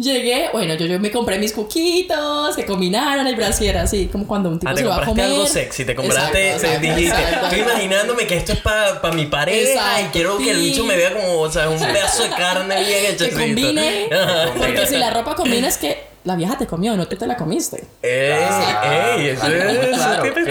Llegué, 0.00 0.48
bueno, 0.52 0.74
yo, 0.74 0.86
yo 0.86 1.00
me 1.00 1.10
compré 1.10 1.40
mis 1.40 1.52
cuquitos 1.52 2.54
que 2.54 2.64
combinaron 2.64 3.26
el 3.26 3.34
brasier 3.34 3.78
así, 3.78 4.06
como 4.06 4.28
cuando 4.28 4.48
un 4.48 4.60
tipo 4.60 4.70
Ah, 4.70 4.74
te 4.76 4.82
se 4.82 4.86
va 4.86 4.94
a 4.94 5.04
compraste 5.04 5.22
comer. 5.22 5.36
algo 5.40 5.46
sexy, 5.52 5.84
te 5.84 5.94
compraste, 5.96 6.52
Exacto, 6.52 6.80
dijiste, 6.80 7.16
exacto. 7.20 7.46
estoy 7.46 7.58
imaginándome 7.62 8.26
que 8.28 8.36
esto 8.36 8.52
es 8.52 8.60
para 8.60 9.10
mi 9.12 9.26
pareja 9.26 10.00
y 10.02 10.04
quiero 10.12 10.38
que 10.38 10.52
el 10.52 10.58
bicho 10.58 10.84
me 10.84 10.96
vea 10.96 11.12
como, 11.12 11.40
o 11.40 11.50
sea, 11.50 11.68
un 11.68 11.80
pedazo 11.80 12.22
de 12.22 12.30
carne 12.30 12.76
bien 12.84 13.00
Que 13.00 13.08
hechecito. 13.10 13.40
combine, 13.40 14.08
porque 14.56 14.86
si 14.86 14.96
la 14.98 15.10
ropa 15.10 15.34
combina 15.34 15.66
es 15.66 15.76
que 15.78 16.00
la 16.28 16.36
vieja 16.36 16.58
te 16.58 16.66
comió, 16.66 16.94
no 16.94 17.08
tú 17.08 17.16
te 17.16 17.26
la 17.26 17.36
comiste. 17.36 17.86
Ey, 18.02 18.32
Ah, 18.38 19.14
ey, 19.16 19.28
eso 19.28 19.46
es, 19.46 19.96
claro, 19.96 20.22
¿qué 20.22 20.30
te 20.30 20.40
está 20.40 20.50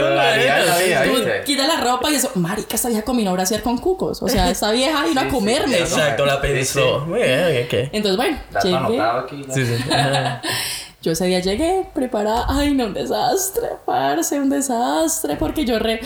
en 1.64 1.68
la 1.68 1.80
ropa 1.80 2.10
y 2.10 2.16
eso, 2.16 2.32
marica, 2.34 2.76
esta 2.76 2.90
vieja 2.90 3.04
combinó 3.04 3.32
brasier 3.34 3.62
con 3.62 3.78
cucos. 3.78 4.22
O 4.24 4.28
sea, 4.28 4.50
esta 4.52 4.72
vieja 4.72 5.04
vino 5.06 5.22
Sí, 5.22 5.28
a 5.28 5.30
sí, 5.30 5.36
comerme. 5.36 5.78
¿no? 5.80 5.86
Exacto, 5.86 6.26
la 6.26 6.42
pensó. 6.42 7.02
Muy 7.02 7.20
bien, 7.22 7.66
ok. 7.68 7.90
Entonces, 7.94 8.18
bueno, 8.18 8.40
anotado 8.74 9.20
aquí. 9.20 9.46
ya. 9.48 9.54
Sí, 9.54 9.66
sí. 9.66 9.84
Yo 11.08 11.14
ese 11.14 11.24
día 11.24 11.40
llegué 11.40 11.88
preparada. 11.94 12.48
Ay, 12.50 12.74
no, 12.74 12.88
un 12.88 12.94
desastre, 12.94 13.70
parce, 13.86 14.38
un 14.42 14.50
desastre. 14.50 15.38
Porque 15.38 15.64
yo 15.64 15.80
re. 15.80 16.02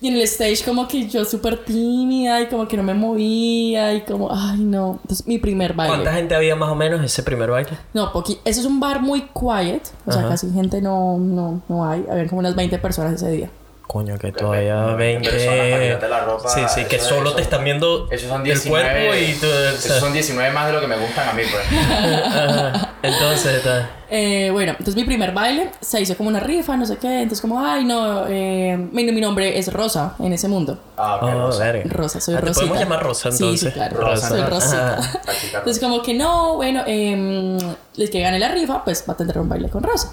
Y 0.00 0.08
en 0.08 0.14
el 0.14 0.22
stage, 0.22 0.64
como 0.64 0.88
que 0.88 1.06
yo 1.06 1.26
súper 1.26 1.62
tímida 1.66 2.40
y 2.40 2.46
como 2.46 2.66
que 2.66 2.78
no 2.78 2.82
me 2.82 2.94
movía 2.94 3.92
y 3.92 4.00
como. 4.00 4.30
Ay, 4.32 4.60
no. 4.60 5.00
Entonces, 5.02 5.26
mi 5.26 5.36
primer 5.36 5.74
baile. 5.74 5.96
¿Cuánta 5.96 6.14
gente 6.14 6.34
había 6.34 6.56
más 6.56 6.70
o 6.70 6.74
menos 6.74 7.04
ese 7.04 7.22
primer 7.22 7.50
baile? 7.50 7.72
No, 7.92 8.10
poqui. 8.10 8.38
Eso 8.46 8.60
es 8.60 8.66
un 8.66 8.80
bar 8.80 9.02
muy 9.02 9.28
quiet. 9.38 9.82
O 10.06 10.12
sea, 10.12 10.22
Ajá. 10.22 10.30
casi 10.30 10.50
gente 10.50 10.80
no, 10.80 11.18
no, 11.18 11.60
no 11.68 11.84
hay. 11.84 12.02
Habían 12.10 12.28
como 12.28 12.38
unas 12.38 12.56
20 12.56 12.78
personas 12.78 13.12
ese 13.12 13.30
día. 13.32 13.50
Coño, 13.92 14.18
que 14.18 14.32
todavía 14.32 14.86
20. 14.94 15.28
personas 15.30 15.58
para 15.68 15.82
quitarte 15.82 16.08
la 16.08 16.20
ropa, 16.20 16.48
sí, 16.48 16.60
sí, 16.74 16.84
que 16.86 16.96
eso- 16.96 17.08
solo 17.10 17.28
eso- 17.28 17.36
te 17.36 17.42
están 17.42 17.62
viendo 17.64 18.08
Esos 18.10 18.28
son 18.30 18.38
el 18.40 18.44
19. 18.44 18.88
cuerpo 19.08 19.14
y 19.16 19.34
tú. 19.34 19.46
o 19.46 19.50
sea, 19.50 19.70
Esos 19.72 19.98
son 20.00 20.12
19 20.14 20.50
más 20.52 20.66
de 20.68 20.72
lo 20.72 20.80
que 20.80 20.86
me 20.86 20.96
gustan 20.96 21.28
a 21.28 21.32
mí, 21.34 21.42
pues. 21.50 21.64
Entonces, 23.02 23.54
está. 23.56 23.90
Eh, 24.08 24.50
bueno, 24.52 24.72
entonces 24.72 24.94
mi 24.94 25.04
primer 25.04 25.32
baile 25.32 25.70
se 25.80 26.00
hizo 26.00 26.16
como 26.16 26.28
una 26.28 26.38
rifa, 26.40 26.76
no 26.76 26.86
sé 26.86 26.96
qué. 26.98 27.22
Entonces, 27.22 27.40
como, 27.40 27.64
ay, 27.64 27.84
no, 27.84 28.26
eh, 28.28 28.76
mi, 28.92 29.04
mi 29.10 29.20
nombre 29.20 29.58
es 29.58 29.72
Rosa 29.72 30.14
en 30.20 30.32
ese 30.32 30.48
mundo. 30.48 30.78
Ah, 30.96 31.16
ok. 31.16 31.22
Oh, 31.24 31.30
Rosa. 31.46 31.64
verga. 31.64 31.82
Rosa, 31.90 32.20
soy 32.20 32.34
Ah, 32.34 32.38
¿te 32.40 32.46
Rosita. 32.46 32.60
podemos 32.66 32.78
llamar 32.78 33.02
Rosa, 33.02 33.32
Sí, 33.32 33.42
entonces? 33.42 33.68
Sí, 33.68 33.74
claro. 33.74 33.96
Rosa, 34.00 34.28
soy 34.28 34.40
Rosa. 34.42 34.96
Rosita. 34.96 35.58
Entonces, 35.58 35.82
como 35.82 36.02
que 36.02 36.14
no, 36.14 36.54
bueno, 36.56 36.82
eh, 36.86 37.58
el 37.96 38.10
que 38.10 38.20
gane 38.20 38.38
la 38.38 38.48
rifa, 38.48 38.84
pues 38.84 39.04
va 39.08 39.14
a 39.14 39.16
tener 39.16 39.38
un 39.38 39.48
baile 39.48 39.68
con 39.68 39.82
Rosa. 39.82 40.12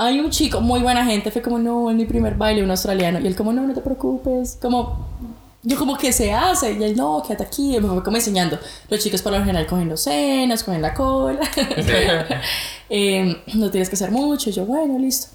Hay 0.00 0.20
un 0.20 0.30
chico, 0.30 0.60
muy 0.60 0.80
buena 0.80 1.04
gente, 1.04 1.32
fue 1.32 1.42
como, 1.42 1.58
no, 1.58 1.90
es 1.90 1.96
mi 1.96 2.04
primer 2.06 2.36
baile, 2.36 2.62
un 2.62 2.70
australiano. 2.70 3.18
Y 3.18 3.26
él, 3.26 3.34
como, 3.34 3.52
no, 3.52 3.66
no 3.66 3.74
te 3.74 3.80
preocupes. 3.80 4.56
Como, 4.62 5.08
yo, 5.64 5.76
como, 5.76 5.98
que 5.98 6.12
se 6.12 6.32
hace? 6.32 6.72
Y 6.74 6.84
él, 6.84 6.96
no, 6.96 7.20
quédate 7.26 7.42
aquí. 7.42 7.76
Y 7.76 7.80
me 7.80 7.88
fue 7.88 8.04
como 8.04 8.16
enseñando. 8.16 8.60
Los 8.88 9.00
chicos, 9.00 9.22
por 9.22 9.32
lo 9.32 9.40
general, 9.40 9.66
cogen 9.66 9.88
los 9.88 10.00
senos, 10.00 10.62
cogen 10.62 10.82
la 10.82 10.94
cola. 10.94 11.40
Eh, 12.90 13.42
no 13.54 13.70
tienes 13.70 13.90
que 13.90 13.96
hacer 13.96 14.10
mucho. 14.10 14.48
Y 14.48 14.52
yo, 14.52 14.64
bueno, 14.64 14.98
listo. 14.98 15.28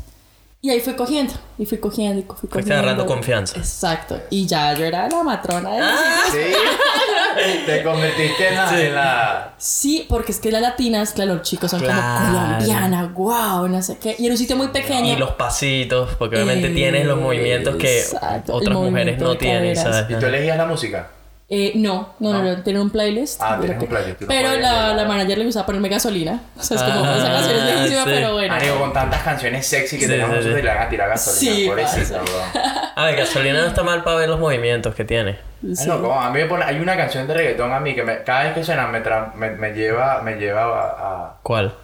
Y 0.65 0.69
ahí 0.69 0.79
fui 0.79 0.93
cogiendo, 0.93 1.33
y 1.57 1.65
fui 1.65 1.77
cogiendo, 1.77 2.19
y 2.21 2.23
fui 2.23 2.33
cogiendo. 2.35 2.53
Fuiste 2.53 2.73
agarrando 2.73 3.05
confianza. 3.05 3.57
Exacto. 3.57 4.17
Y 4.29 4.45
ya 4.47 4.73
yo 4.73 4.85
era 4.85 5.09
la 5.09 5.21
matrona 5.21 5.69
de 5.71 5.79
Ah. 5.81 6.21
Sí. 6.31 6.37
Te 7.65 7.83
convertiste 7.83 8.47
en 8.47 8.55
la. 8.55 8.69
Sí. 8.69 8.75
en 8.81 8.95
la- 8.95 9.53
Sí, 9.57 10.05
porque 10.07 10.31
es 10.31 10.39
que 10.39 10.51
las 10.53 10.61
latinas, 10.61 11.11
claro, 11.11 11.33
los 11.33 11.41
chicos 11.43 11.69
son 11.69 11.81
Claro. 11.81 12.01
como 12.27 12.39
colombianas, 12.45 13.13
wow, 13.13 13.67
no 13.67 13.81
sé 13.81 13.97
qué. 13.97 14.15
Y 14.17 14.23
era 14.25 14.33
un 14.35 14.37
sitio 14.37 14.55
muy 14.55 14.69
pequeño. 14.69 15.11
Y 15.13 15.17
los 15.17 15.31
pasitos, 15.31 16.11
porque 16.17 16.37
obviamente 16.37 16.69
tienes 16.69 17.05
los 17.07 17.19
movimientos 17.19 17.75
que 17.75 17.99
Exacto, 17.99 18.53
otras 18.55 18.77
mujeres 18.77 19.19
no 19.19 19.35
tienen. 19.35 19.75
¿sabes? 19.75 20.05
¿Y 20.09 20.15
tú 20.15 20.25
elegías 20.27 20.57
la 20.57 20.65
música? 20.65 21.09
Eh, 21.49 21.73
no, 21.75 22.15
no, 22.19 22.33
no, 22.33 22.41
No. 22.41 22.55
no, 22.57 22.63
tienen 22.63 22.81
un 22.81 22.89
playlist. 22.89 23.39
Ah, 23.43 23.59
que- 23.61 23.69
un 23.69 23.85
playlist, 23.85 24.21
no 24.21 24.27
Pero 24.27 24.55
la, 24.57 24.93
la 24.93 25.05
manager 25.05 25.37
le 25.37 25.45
gustaba 25.45 25.65
ponerme 25.65 25.89
gasolina. 25.89 26.41
O 26.57 26.63
sea, 26.63 26.77
es 26.77 26.83
como, 26.83 27.05
Ah, 27.05 27.17
esa 27.17 27.31
canción 27.31 27.57
es 27.57 27.65
viejísima, 27.73 28.03
sí. 28.05 28.09
pero 28.11 28.33
bueno. 28.33 28.53
Marico, 28.55 28.79
con 28.79 28.93
tantas 28.93 29.21
canciones 29.23 29.67
sexy 29.67 29.99
que 29.99 30.05
Sí, 30.05 30.11
tenemos 30.11 30.37
sí, 30.43 30.49
le 30.49 30.61
van 30.63 30.77
a 30.77 30.89
tirar 30.89 31.09
gasolina. 31.09 31.87
Sí, 31.87 32.09
weón. 32.09 32.21
A 32.95 33.05
ver, 33.05 33.15
gasolina 33.17 33.61
no 33.61 33.67
está 33.67 33.83
mal 33.83 34.03
para 34.03 34.15
ver 34.17 34.29
los 34.29 34.39
movimientos 34.39 34.95
que 34.95 35.03
tiene. 35.05 35.37
Es 35.69 35.79
Sí. 35.81 35.87
loco, 35.87 36.13
a 36.13 36.29
mí 36.31 36.39
me 36.39 36.45
pone, 36.45 36.63
hay 36.65 36.79
una 36.79 36.95
canción 36.95 37.27
de 37.27 37.33
reggaetón 37.33 37.71
a 37.71 37.79
mí 37.79 37.93
que 37.93 38.03
me- 38.03 38.23
cada 38.23 38.43
vez 38.45 38.53
que 38.53 38.63
suena 38.63 38.87
me, 38.87 39.03
tra- 39.03 39.33
me, 39.33 39.51
me 39.51 39.73
lleva, 39.73 40.21
me 40.21 40.35
lleva 40.35 40.63
a, 40.63 40.87
a- 41.25 41.37
¿Cuál? 41.43 41.75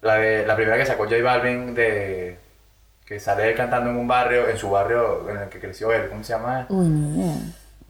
la 0.00 0.14
de 0.14 0.46
la 0.46 0.54
primera 0.54 0.76
que 0.78 0.86
sacó 0.86 1.04
J 1.04 1.16
Balvin 1.22 1.74
de 1.74 2.38
que 3.04 3.18
sale 3.18 3.48
él 3.50 3.56
cantando 3.56 3.90
en 3.90 3.96
un 3.96 4.06
barrio, 4.06 4.48
en 4.48 4.56
su 4.56 4.70
barrio 4.70 5.28
en 5.28 5.38
el 5.38 5.48
que 5.48 5.58
creció 5.58 5.92
él, 5.92 6.08
¿cómo 6.08 6.22
se 6.22 6.34
llama? 6.34 6.66
Uy. 6.68 7.32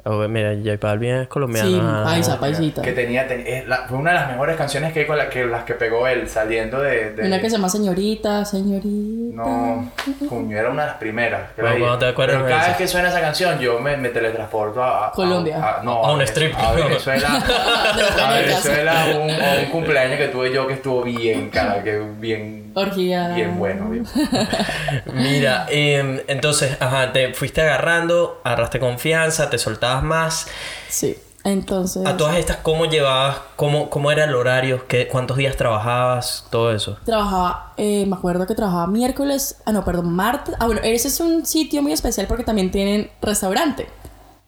Oh, 0.04 0.26
mira, 0.28 0.54
J 0.54 0.78
Balvin 0.80 1.10
es 1.16 1.28
colombiano. 1.28 1.68
Sí, 1.68 1.78
ah, 1.82 2.02
paisa, 2.04 2.38
paisita. 2.40 2.80
Que 2.82 2.92
tenía, 2.92 3.26
ten- 3.26 3.44
es 3.46 3.66
la- 3.66 3.86
fue 3.88 3.98
una 3.98 4.12
de 4.12 4.16
las 4.20 4.28
mejores 4.30 4.56
canciones 4.56 4.92
que, 4.92 5.06
con 5.06 5.18
la, 5.18 5.28
que 5.28 5.44
las 5.44 5.64
que 5.64 5.74
pegó 5.74 6.06
él 6.06 6.28
saliendo 6.28 6.80
de, 6.80 7.10
de- 7.12 7.26
Una 7.26 7.40
que 7.40 7.50
se 7.50 7.56
llama 7.56 7.68
Señorita, 7.68 8.44
Señorita. 8.44 9.36
No, 9.42 9.90
coño, 10.28 10.56
era 10.56 10.70
una 10.70 10.82
de 10.82 10.88
las 10.88 10.96
primeras. 10.98 11.50
que 11.54 11.60
Bueno, 11.62 11.76
la- 11.78 11.80
cuando 11.84 11.98
te 11.98 12.06
acuerdas 12.06 12.36
Pero 12.36 12.44
de 12.46 12.50
cada 12.50 12.62
esa. 12.62 12.68
vez 12.70 12.78
que 12.78 12.88
suena 12.88 13.08
esa 13.08 13.20
canción, 13.20 13.58
yo 13.58 13.80
me, 13.80 13.96
me 13.96 14.08
teletransporto 14.10 14.82
a, 14.82 15.08
a- 15.08 15.10
Colombia. 15.12 15.56
A, 15.78 15.82
no, 15.82 16.04
A 16.04 16.12
un 16.12 16.22
strip. 16.22 16.54
A 16.56 16.72
Venezuela. 16.72 17.28
A 18.22 18.32
Venezuela, 18.34 19.04
un, 19.16 19.30
un 19.64 19.70
cumpleaños 19.70 20.16
que 20.18 20.28
tuve 20.28 20.52
yo 20.52 20.66
que 20.66 20.74
estuvo 20.74 21.02
bien, 21.02 21.50
cara, 21.50 21.82
que 21.82 21.98
bien, 22.18 22.57
Orgía. 22.78 23.28
bien 23.28 23.58
bueno. 23.58 23.90
Bien. 23.90 24.06
Mira, 25.14 25.66
em, 25.70 26.20
entonces, 26.28 26.76
ajá, 26.80 27.12
te 27.12 27.34
fuiste 27.34 27.60
agarrando, 27.60 28.40
agarraste 28.44 28.78
confianza, 28.80 29.50
te 29.50 29.58
soltabas 29.58 30.02
más. 30.02 30.46
Sí. 30.88 31.16
Entonces. 31.44 32.04
A 32.04 32.16
todas 32.16 32.36
estas, 32.36 32.58
¿cómo 32.58 32.84
llevabas? 32.86 33.36
¿Cómo, 33.56 33.88
cómo 33.88 34.10
era 34.10 34.24
el 34.24 34.34
horario? 34.34 34.86
¿Qué, 34.88 35.06
¿Cuántos 35.08 35.36
días 35.36 35.56
trabajabas? 35.56 36.44
Todo 36.50 36.72
eso. 36.74 36.98
Trabajaba, 37.06 37.72
eh, 37.76 38.04
me 38.06 38.16
acuerdo 38.16 38.46
que 38.46 38.54
trabajaba 38.54 38.86
miércoles, 38.88 39.56
ah 39.64 39.72
no, 39.72 39.84
perdón, 39.84 40.12
martes. 40.12 40.54
Ah, 40.58 40.66
bueno, 40.66 40.80
ese 40.84 41.08
es 41.08 41.20
un 41.20 41.46
sitio 41.46 41.80
muy 41.80 41.92
especial 41.92 42.26
porque 42.26 42.44
también 42.44 42.70
tienen 42.70 43.10
restaurante. 43.22 43.88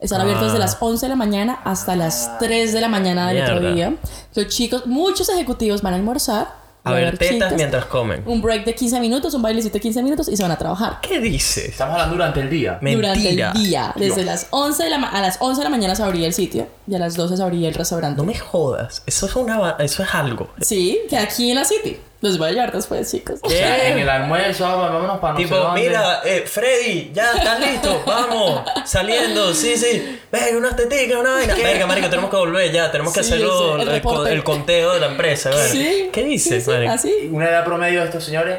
Están 0.01 0.21
abiertos 0.21 0.47
desde 0.47 0.57
Ah. 0.59 0.67
las 0.67 0.77
11 0.81 1.07
de 1.07 1.11
la 1.11 1.17
mañana 1.17 1.61
hasta 1.65 1.95
las 1.95 2.39
3 2.39 2.73
de 2.73 2.81
la 2.81 2.89
mañana 2.89 3.29
del 3.29 3.43
otro 3.43 3.61
Mierda. 3.61 3.75
día. 3.75 3.95
Los 4.35 4.49
chicos, 4.49 4.87
muchos 4.87 5.29
ejecutivos 5.29 5.83
van 5.83 5.93
a 5.93 5.97
almorzar. 5.97 6.49
A 6.83 6.93
ver 6.93 7.19
tetas 7.19 7.29
chicas, 7.35 7.53
mientras 7.57 7.85
comen. 7.87 8.23
Un 8.27 8.41
break 8.41 8.65
de 8.65 8.75
15 8.75 9.01
minutos, 9.01 9.35
un 9.35 9.43
bailecito 9.43 9.75
de 9.75 9.81
15 9.81 10.03
minutos 10.03 10.29
y 10.29 10.37
se 10.37 10.43
van 10.43 10.53
a 10.53 10.57
trabajar. 10.59 10.99
¿Qué 11.03 11.21
dices? 11.21 11.67
Estamos 11.69 11.95
hablando 11.95 12.15
durante 12.17 12.41
el 12.41 12.49
día. 12.51 12.79
Mentira. 12.81 13.09
Durante 13.15 13.29
el 13.31 13.53
día, 13.53 13.93
desde 13.97 14.15
Dios. 14.15 14.27
las 14.27 14.47
11 14.51 14.85
de 14.85 14.91
la 14.91 14.99
ma- 14.99 15.09
a 15.11 15.21
las 15.21 15.37
11 15.41 15.61
de 15.61 15.65
la 15.65 15.71
mañana 15.71 15.95
se 15.95 16.03
abría 16.03 16.27
el 16.27 16.33
sitio 16.33 16.69
y 16.87 16.95
a 16.95 16.99
las 16.99 17.17
12 17.17 17.37
se 17.37 17.43
abría 17.43 17.69
el 17.69 17.75
restaurante. 17.75 18.17
No 18.17 18.25
me 18.25 18.35
jodas. 18.39 19.03
Eso 19.07 19.27
es 19.27 19.37
una 19.37 19.59
va- 19.59 19.77
eso 19.79 20.03
es 20.03 20.15
algo. 20.15 20.49
Sí, 20.61 21.01
que 21.09 21.19
aquí 21.19 21.51
en 21.51 21.57
la 21.57 21.65
City. 21.65 21.99
Los 22.23 22.37
voy 22.37 22.49
a 22.49 22.53
llevar 22.53 22.73
después, 22.73 23.11
chicos. 23.11 23.41
O 23.43 23.49
sea, 23.49 23.89
en 23.89 23.99
el 23.99 24.09
almuerzo, 24.09 24.65
vamos- 24.65 24.93
vámonos 24.93 25.19
para 25.21 25.33
no 25.33 25.39
sé 25.39 25.45
Tipo, 25.47 25.57
dónde. 25.57 25.81
mira, 25.81 26.21
eh, 26.25 26.45
Freddy, 26.47 27.11
ya 27.15 27.33
estás 27.33 27.59
listo, 27.61 28.03
vamos, 28.07 28.61
saliendo, 28.85 29.55
sí, 29.55 29.75
sí, 29.77 30.21
venga, 30.31 30.59
unas 30.59 30.77
teticas, 30.77 31.19
una 31.19 31.33
vaina. 31.33 31.55
Venga, 31.55 31.87
marico, 31.87 32.11
tenemos 32.11 32.31
que 32.31 32.37
volver 32.37 32.71
ya, 32.71 32.91
tenemos 32.91 33.15
que 33.15 33.23
Sí, 33.23 33.31
hacerlo, 33.33 33.77
sí, 33.77 33.83
el 33.83 33.89
el, 33.89 34.03
co- 34.03 34.11
reporte. 34.13 34.33
el 34.35 34.45
conteo 34.45 34.93
de 34.93 35.01
la 35.01 35.07
empresa, 35.07 35.49
¿verdad? 35.49 35.67
Sí. 35.73 36.11
¿Qué 36.13 36.23
dices, 36.25 36.63
sí, 36.65 36.71
sí, 36.71 36.77
marico? 36.77 36.93
así. 36.93 37.29
¿Una 37.33 37.49
edad 37.49 37.65
promedio 37.65 38.01
de 38.01 38.07
estos 38.07 38.23
señores? 38.25 38.59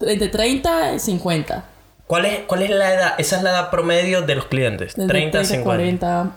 Entre 0.00 0.28
30 0.28 0.92
y 0.94 0.98
50. 0.98 1.64
¿Cuál 2.06 2.26
es, 2.26 2.40
¿Cuál 2.46 2.62
es 2.62 2.70
la 2.70 2.92
edad? 2.92 3.14
Esa 3.16 3.36
es 3.38 3.42
la 3.42 3.50
edad 3.52 3.70
promedio 3.70 4.20
de 4.20 4.34
los 4.34 4.44
clientes, 4.46 4.96
Desde 4.96 5.08
30, 5.08 5.44
50. 5.44 5.64
40. 5.64 6.30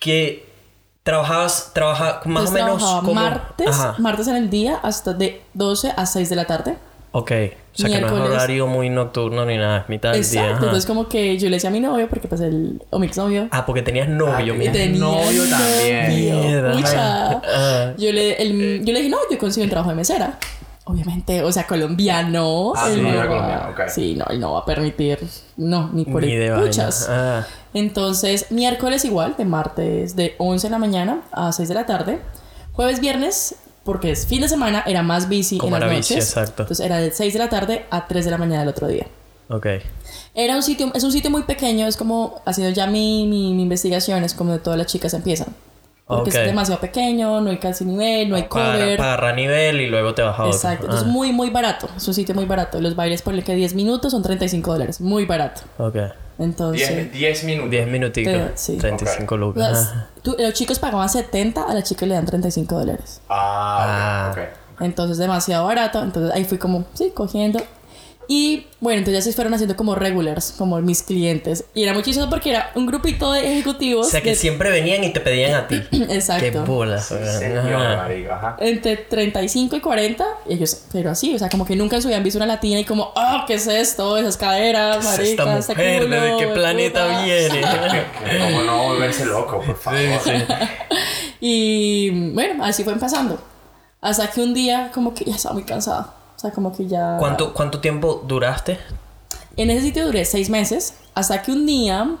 Que 0.00 0.44
trabajabas, 1.06 1.70
trabaja 1.72 2.20
más 2.26 2.42
Entonces 2.44 2.50
o 2.50 2.52
menos 2.52 2.76
trabajaba 2.78 3.00
como... 3.00 3.14
martes, 3.14 3.68
Ajá, 3.68 3.94
martes 3.98 4.26
en 4.28 4.36
el 4.36 4.50
día 4.50 4.78
hasta 4.82 5.14
de 5.14 5.40
12 5.54 5.92
a 5.96 6.04
6 6.04 6.28
de 6.28 6.36
la 6.36 6.44
tarde. 6.44 6.76
ok. 7.12 7.32
O 7.76 7.78
sea, 7.78 7.90
que 7.90 8.00
no 8.00 8.06
es 8.06 8.12
Miércoles. 8.12 8.36
horario 8.38 8.66
muy 8.66 8.88
nocturno 8.88 9.44
ni 9.44 9.58
nada, 9.58 9.80
es 9.80 9.88
mitad 9.90 10.12
del 10.12 10.22
día. 10.22 10.40
Exacto. 10.40 10.54
ajá. 10.56 10.64
Entonces 10.64 10.86
como 10.86 11.08
que 11.10 11.36
yo 11.36 11.50
le 11.50 11.56
decía 11.56 11.68
a 11.68 11.72
mi 11.74 11.80
novio, 11.80 12.08
porque 12.08 12.26
pues 12.26 12.40
el... 12.40 12.82
O 12.88 12.98
mi 12.98 13.06
exnovio. 13.06 13.48
Ah, 13.50 13.66
porque 13.66 13.82
tenías 13.82 14.08
novio, 14.08 14.54
Ah, 14.54 14.56
mira. 14.58 14.72
tenía- 14.72 14.98
novio 15.00 15.42
también. 15.48 16.08
Mierda. 16.08 17.42
Ah. 17.46 17.92
Yo 17.98 18.10
le, 18.12 18.40
el- 18.42 18.82
yo 18.84 18.92
le 18.94 19.00
dije, 19.00 19.10
no, 19.10 19.18
yo 19.30 19.38
consigo 19.38 19.64
un 19.64 19.68
trabajo 19.70 19.90
de 19.90 19.96
mesera. 19.96 20.38
Obviamente, 20.86 21.42
o 21.42 21.52
sea, 21.52 21.66
colombiano. 21.66 22.72
Ah, 22.74 22.88
sí, 22.92 23.00
no 23.00 23.08
era 23.08 23.20
va- 23.20 23.26
colombiano, 23.28 23.70
ok. 23.70 23.80
Sí, 23.88 24.14
no, 24.14 24.24
él 24.30 24.40
no 24.40 24.52
va 24.54 24.60
a 24.60 24.64
permitir, 24.64 25.18
no, 25.58 25.90
ni 25.92 26.04
por 26.04 26.22
Ni. 26.22 26.34
Ah, 27.10 27.46
Entonces, 27.74 28.46
miércoles 28.50 29.04
igual, 29.04 29.34
de 29.36 29.44
martes 29.44 30.16
de 30.16 30.34
11 30.38 30.66
de 30.68 30.70
la 30.70 30.78
mañana 30.78 31.20
a 31.32 31.52
6 31.52 31.68
de 31.68 31.74
la 31.74 31.86
tarde. 31.86 32.18
Jueves, 32.72 33.00
viernes, 33.00 33.56
porque 33.84 34.10
es 34.12 34.26
fin 34.26 34.40
de 34.40 34.48
semana, 34.48 34.82
era 34.86 35.02
más 35.02 35.28
bici 35.28 35.58
Como 35.58 35.76
en 35.76 35.80
las 35.80 35.88
era 35.90 35.96
bici, 35.98 36.14
noches. 36.14 36.28
exacto. 36.30 36.62
Entonces 36.62 36.84
era 36.86 36.96
de 36.98 37.10
6 37.12 37.32
de 37.32 37.38
la 37.38 37.48
tarde 37.48 37.84
a 37.90 38.06
3 38.08 38.24
de 38.24 38.30
la 38.30 38.38
mañana 38.38 38.60
del 38.60 38.68
otro 38.68 38.86
día. 38.88 39.06
ok. 39.48 39.66
Era 40.34 40.54
un 40.56 40.62
sitio, 40.62 40.90
es 40.94 41.02
un 41.02 41.12
sitio 41.12 41.30
muy 41.30 41.44
pequeño, 41.44 41.86
es 41.86 41.96
como, 41.96 42.42
haciendo 42.44 42.74
ya 42.74 42.86
mi, 42.86 43.26
mi, 43.26 43.54
mi 43.54 43.62
investigación, 43.62 44.22
es 44.22 44.34
como 44.34 44.52
de 44.52 44.58
todas 44.58 44.78
las 44.78 44.86
chicas 44.86 45.14
empiezan. 45.14 45.48
Porque 46.06 46.30
Ok. 46.30 46.36
es 46.36 46.46
demasiado 46.46 46.80
pequeño, 46.80 47.40
no 47.40 47.50
hay 47.50 47.58
casi 47.58 47.84
nivel, 47.84 48.28
no 48.30 48.36
hay 48.36 48.44
Para, 48.44 48.74
cover. 48.74 48.96
para 48.96 49.14
agarrar 49.14 49.34
nivel 49.34 49.80
y 49.80 49.88
luego 49.88 50.14
te 50.14 50.22
vas 50.22 50.38
a 50.38 50.42
otro. 50.44 50.54
Exacto, 50.54 50.84
entonces 50.84 51.08
Ah, 51.08 51.10
muy, 51.12 51.32
muy 51.32 51.50
barato. 51.50 51.88
Es 51.96 52.06
un 52.06 52.14
sitio 52.14 52.32
muy 52.34 52.44
barato. 52.44 52.80
Los 52.80 52.94
bailes, 52.94 53.22
por 53.22 53.34
el 53.34 53.42
que 53.42 53.54
10 53.56 53.74
minutos 53.74 54.12
son 54.12 54.22
35 54.22 54.72
dólares. 54.72 55.00
Muy 55.00 55.26
barato. 55.26 55.62
Ok. 55.78 55.96
Entonces, 56.38 56.88
10 56.88 57.12
10 57.12 57.44
minutos. 57.44 57.70
10 57.70 57.88
minuticos. 57.88 58.32
Pero, 58.32 58.50
sí. 58.54 58.76
35 58.76 59.36
lucas. 59.36 59.72
las- 59.72 59.92
Ah. 59.94 60.06
tú- 60.22 60.36
los 60.38 60.52
chicos 60.52 60.78
pagaban 60.78 61.08
70, 61.08 61.62
a 61.64 61.74
las 61.74 61.82
chicas 61.84 62.08
le 62.08 62.14
dan 62.14 62.26
35 62.26 62.78
dólares. 62.78 63.20
Ah, 63.28 64.28
ok, 64.30 64.38
Ah. 64.38 64.52
ok. 64.76 64.82
Entonces, 64.82 65.18
demasiado 65.18 65.66
barato. 65.66 66.02
Entonces, 66.02 66.32
ahí 66.34 66.44
fui 66.44 66.58
como, 66.58 66.84
sí, 66.94 67.10
cogiendo. 67.14 67.58
Y 68.28 68.66
bueno, 68.80 68.98
entonces 68.98 69.24
ya 69.24 69.30
se 69.30 69.34
fueron 69.36 69.54
haciendo 69.54 69.76
como 69.76 69.94
regulars, 69.94 70.52
como 70.58 70.80
mis 70.80 71.02
clientes. 71.02 71.64
Y 71.74 71.84
era 71.84 71.94
muy 71.94 72.02
chistoso 72.02 72.28
porque 72.28 72.50
era 72.50 72.70
un 72.74 72.84
grupito 72.86 73.32
de 73.32 73.52
ejecutivos. 73.52 74.08
O 74.08 74.10
sea 74.10 74.20
que 74.20 74.30
de- 74.30 74.36
siempre 74.36 74.70
venían 74.70 75.04
y 75.04 75.12
te 75.12 75.20
pedían 75.20 75.54
a 75.54 75.68
ti. 75.68 75.80
Exacto. 76.10 76.42
Qué 76.44 76.50
bolas. 76.58 77.06
Sí, 77.06 77.14
Ajá. 78.30 78.56
entre 78.60 78.96
35 78.96 79.76
y 79.76 79.80
40, 79.80 80.24
ellos, 80.48 80.82
pero 80.92 81.10
así, 81.10 81.34
o 81.34 81.38
sea, 81.38 81.48
como 81.48 81.64
que 81.64 81.76
nunca 81.76 81.96
en 81.96 82.02
su 82.02 82.08
vida 82.08 82.16
han 82.16 82.24
visto 82.24 82.38
una 82.38 82.46
latina 82.46 82.80
y 82.80 82.84
como, 82.84 83.12
ah, 83.16 83.44
¿qué 83.46 83.54
es 83.54 83.66
esto? 83.68 84.16
Esas 84.16 84.36
caderas, 84.36 84.96
¿Qué 84.96 85.00
es 85.00 85.18
marica, 85.18 85.58
esta 85.58 85.58
ese 85.58 85.72
mujer? 85.74 86.02
culo, 86.04 86.20
¿De 86.20 86.36
qué 86.38 86.46
planeta 86.52 87.06
puta". 87.06 87.22
viene? 87.24 87.60
¿Cómo 88.44 88.62
no 88.62 88.82
volverse 88.88 89.24
loco, 89.24 89.60
por 89.60 89.76
favor? 89.78 90.00
Y 91.40 92.10
bueno, 92.32 92.64
así 92.64 92.84
fue 92.84 92.92
empezando. 92.92 93.38
Hasta 94.00 94.30
que 94.30 94.40
un 94.40 94.54
día, 94.54 94.90
como 94.94 95.14
que 95.14 95.24
ya 95.24 95.34
estaba 95.36 95.54
muy 95.54 95.64
cansada. 95.64 96.12
O 96.36 96.38
sea, 96.38 96.50
como 96.50 96.74
que 96.76 96.86
ya. 96.86 97.16
¿Cuánto, 97.18 97.54
¿Cuánto 97.54 97.80
tiempo 97.80 98.22
duraste? 98.26 98.78
En 99.56 99.70
ese 99.70 99.82
sitio 99.82 100.04
duré 100.04 100.24
seis 100.24 100.50
meses. 100.50 100.94
Hasta 101.14 101.40
que 101.42 101.50
un 101.52 101.64
día. 101.66 102.16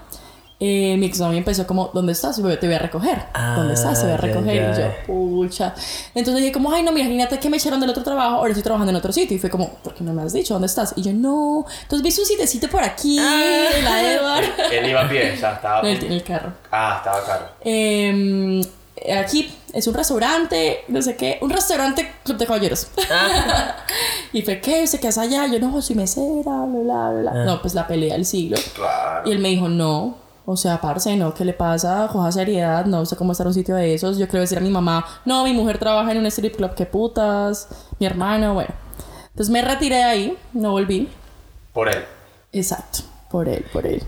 eh, 0.58 0.96
mi 0.98 1.04
exnovio 1.04 1.36
empezó 1.36 1.66
como, 1.66 1.90
¿dónde 1.92 2.12
estás? 2.12 2.38
Yo, 2.38 2.58
Te 2.58 2.66
voy 2.66 2.76
a 2.76 2.78
recoger. 2.78 3.24
¿Dónde 3.56 3.74
estás? 3.74 4.00
Te 4.00 4.06
voy 4.06 4.12
a 4.12 4.14
Ah, 4.14 4.20
ya, 4.22 4.26
recoger. 4.26 4.54
Y 4.54 4.58
ya. 4.58 4.78
yo, 4.78 5.06
pucha. 5.06 5.74
Entonces 6.14 6.40
dije 6.40 6.52
como, 6.52 6.72
ay, 6.72 6.82
no, 6.82 6.92
mira, 6.92 7.04
imagínate 7.04 7.38
que 7.38 7.50
me 7.50 7.58
echaron 7.58 7.78
del 7.78 7.90
otro 7.90 8.02
trabajo, 8.02 8.36
ahora 8.36 8.48
estoy 8.48 8.62
trabajando 8.62 8.88
en 8.90 8.96
otro 8.96 9.12
sitio. 9.12 9.36
Y 9.36 9.38
fue 9.38 9.50
como, 9.50 9.68
¿por 9.84 9.92
qué 9.94 10.02
no 10.02 10.14
me 10.14 10.22
has 10.22 10.32
dicho 10.32 10.54
dónde 10.54 10.66
estás? 10.68 10.94
Y 10.96 11.02
yo, 11.02 11.12
no. 11.12 11.66
Entonces 11.82 12.02
viste 12.02 12.22
un 12.22 12.26
sitecito 12.26 12.68
por 12.70 12.82
aquí, 12.82 13.18
Ah. 13.20 13.66
en 13.76 13.84
la 13.84 14.12
Edward. 14.14 14.44
Él 14.72 14.88
iba 14.88 15.02
a 15.02 15.08
pie, 15.10 15.34
o 15.34 15.36
sea, 15.38 15.52
estaba. 15.56 15.82
No, 15.82 15.88
él 15.88 15.98
tiene 15.98 16.14
el 16.16 16.22
carro. 16.24 16.54
Ah, 16.72 16.94
estaba 17.04 17.22
caro. 17.26 17.44
Eh, 17.62 18.62
aquí 19.12 19.52
es 19.72 19.86
un 19.86 19.94
restaurante, 19.94 20.84
no 20.88 21.02
sé 21.02 21.16
qué, 21.16 21.38
un 21.42 21.50
restaurante 21.50 22.14
club 22.24 22.38
de 22.38 22.46
caballeros. 22.46 22.88
Ah. 23.10 23.76
y 24.32 24.42
fue, 24.42 24.60
¿qué? 24.60 24.84
¿Usted 24.84 25.00
qué 25.00 25.08
hace 25.08 25.20
allá? 25.20 25.46
Yo, 25.46 25.58
no, 25.58 25.80
soy 25.82 25.96
mesera, 25.96 26.42
bla, 26.42 26.66
bla, 26.66 27.10
bla, 27.10 27.32
bla. 27.32 27.44
No, 27.44 27.60
pues 27.60 27.74
la 27.74 27.86
pelea 27.86 28.14
del 28.14 28.24
siglo. 28.24 28.56
Claro. 28.74 29.28
Y 29.28 29.32
él 29.32 29.38
me 29.38 29.48
dijo, 29.48 29.68
no, 29.68 30.16
o 30.48 30.56
sea, 30.56 30.80
parce, 30.80 31.16
no, 31.16 31.34
¿qué 31.34 31.44
le 31.44 31.52
pasa? 31.52 32.08
Coja 32.12 32.30
seriedad, 32.30 32.86
no 32.86 33.04
sé 33.04 33.16
cómo 33.16 33.32
estar 33.32 33.46
en 33.46 33.48
un 33.48 33.54
sitio 33.54 33.74
de 33.74 33.94
esos. 33.94 34.16
Yo 34.16 34.28
quiero 34.28 34.42
decir 34.42 34.58
a 34.58 34.60
mi 34.60 34.70
mamá, 34.70 35.04
no, 35.24 35.42
mi 35.44 35.52
mujer 35.52 35.78
trabaja 35.78 36.12
en 36.12 36.18
un 36.18 36.26
strip 36.26 36.56
club, 36.56 36.72
qué 36.74 36.86
putas. 36.86 37.68
Mi 37.98 38.06
hermano, 38.06 38.54
bueno. 38.54 38.72
Entonces 39.30 39.50
me 39.50 39.60
retiré 39.60 39.96
de 39.96 40.04
ahí, 40.04 40.38
no 40.52 40.70
volví. 40.70 41.08
Por 41.72 41.88
él. 41.88 42.04
Exacto, 42.52 43.00
por 43.28 43.48
él, 43.48 43.64
por 43.72 43.86
él. 43.86 44.02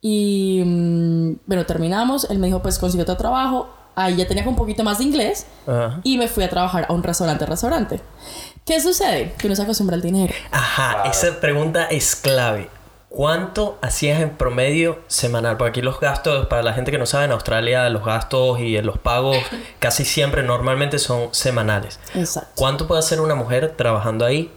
Y 0.00 0.62
mm, 0.64 1.36
bueno, 1.46 1.64
terminamos. 1.66 2.28
Él 2.30 2.38
me 2.38 2.48
dijo, 2.48 2.60
pues 2.60 2.78
consigo 2.78 3.02
otro 3.02 3.16
trabajo. 3.16 3.68
Ahí 4.04 4.16
ya 4.16 4.26
tenía 4.26 4.46
un 4.48 4.56
poquito 4.56 4.82
más 4.84 4.98
de 4.98 5.04
inglés. 5.04 5.46
Ajá. 5.66 6.00
Y 6.04 6.18
me 6.18 6.28
fui 6.28 6.44
a 6.44 6.48
trabajar 6.50 6.86
a 6.88 6.92
un 6.92 7.02
restaurante, 7.02 7.46
restaurante. 7.46 8.00
¿Qué 8.64 8.80
sucede? 8.80 9.32
Que 9.38 9.46
uno 9.46 9.56
se 9.56 9.62
acostumbra 9.62 9.96
al 9.96 10.02
dinero. 10.02 10.32
Ajá, 10.50 10.92
Claro. 11.02 11.10
esa 11.10 11.40
pregunta 11.40 11.84
es 11.86 12.14
clave. 12.16 12.68
¿Cuánto 13.08 13.76
hacías 13.82 14.20
en 14.20 14.30
promedio 14.30 15.00
semanal? 15.08 15.56
Porque 15.56 15.70
aquí 15.70 15.82
los 15.82 15.98
gastos, 15.98 16.46
para 16.46 16.62
la 16.62 16.72
gente 16.74 16.92
que 16.92 16.98
no 16.98 17.06
sabe, 17.06 17.24
en 17.24 17.32
Australia 17.32 17.88
los 17.88 18.04
gastos 18.04 18.60
y 18.60 18.80
los 18.82 18.98
pagos 18.98 19.36
casi 19.80 20.04
siempre 20.04 20.44
normalmente 20.44 21.00
son 21.00 21.28
semanales. 21.32 21.98
Exacto. 22.14 22.50
¿Cuánto 22.54 22.86
puede 22.86 23.00
hacer 23.00 23.20
una 23.20 23.34
mujer 23.34 23.74
trabajando 23.76 24.24
ahí 24.24 24.52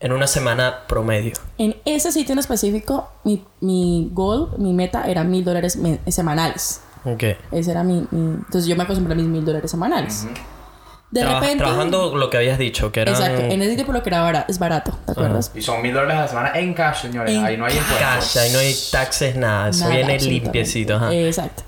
en 0.00 0.12
una 0.12 0.26
semana 0.26 0.80
promedio? 0.86 1.32
En 1.56 1.76
ese 1.86 2.12
sitio 2.12 2.34
en 2.34 2.40
específico, 2.40 3.08
mi, 3.24 3.42
mi 3.62 4.10
goal, 4.12 4.50
mi 4.58 4.74
meta 4.74 5.08
era 5.08 5.24
mil 5.24 5.42
dólares 5.42 5.78
semanales. 6.08 6.82
Ok. 7.04 7.22
Ese 7.52 7.70
era 7.70 7.82
mi, 7.84 8.06
mi- 8.10 8.34
Entonces 8.34 8.66
yo 8.66 8.76
me 8.76 8.82
acostumbré 8.84 9.12
a 9.14 9.16
mis 9.16 9.26
mil 9.26 9.44
dólares 9.44 9.70
semanales. 9.70 10.26
De 11.10 11.24
repente... 11.24 11.58
Trabajando 11.58 12.16
lo 12.16 12.28
que 12.28 12.38
habías 12.38 12.58
dicho, 12.58 12.90
que 12.90 13.00
era 13.02 13.12
Exacto. 13.12 13.42
En 13.42 13.62
ese 13.62 13.70
sitio 13.72 13.86
por 13.86 13.94
lo 13.94 14.02
que 14.02 14.10
era 14.10 14.20
barato, 14.22 14.50
es 14.50 14.58
barato, 14.58 14.98
¿te 15.06 15.12
acuerdas? 15.12 15.52
Y 15.54 15.62
son 15.62 15.80
mil 15.80 15.92
dólares 15.94 16.16
a 16.16 16.20
la 16.22 16.28
semana 16.28 16.52
en 16.58 16.74
cash, 16.74 17.02
señores. 17.02 17.32
En 17.32 17.44
Ahí 17.44 17.56
no 17.56 17.66
hay 17.66 17.72
impuestos. 17.76 17.98
cash, 18.00 18.38
ahí 18.38 18.50
no 18.52 18.58
hay 18.58 18.74
taxes, 18.90 19.36
nada. 19.36 19.68
Eso 19.68 19.80
Nada, 19.84 19.94
viene 19.94 20.18
limpiecito. 20.18 20.96
Ajá. 20.96 21.14
Exacto. 21.14 21.62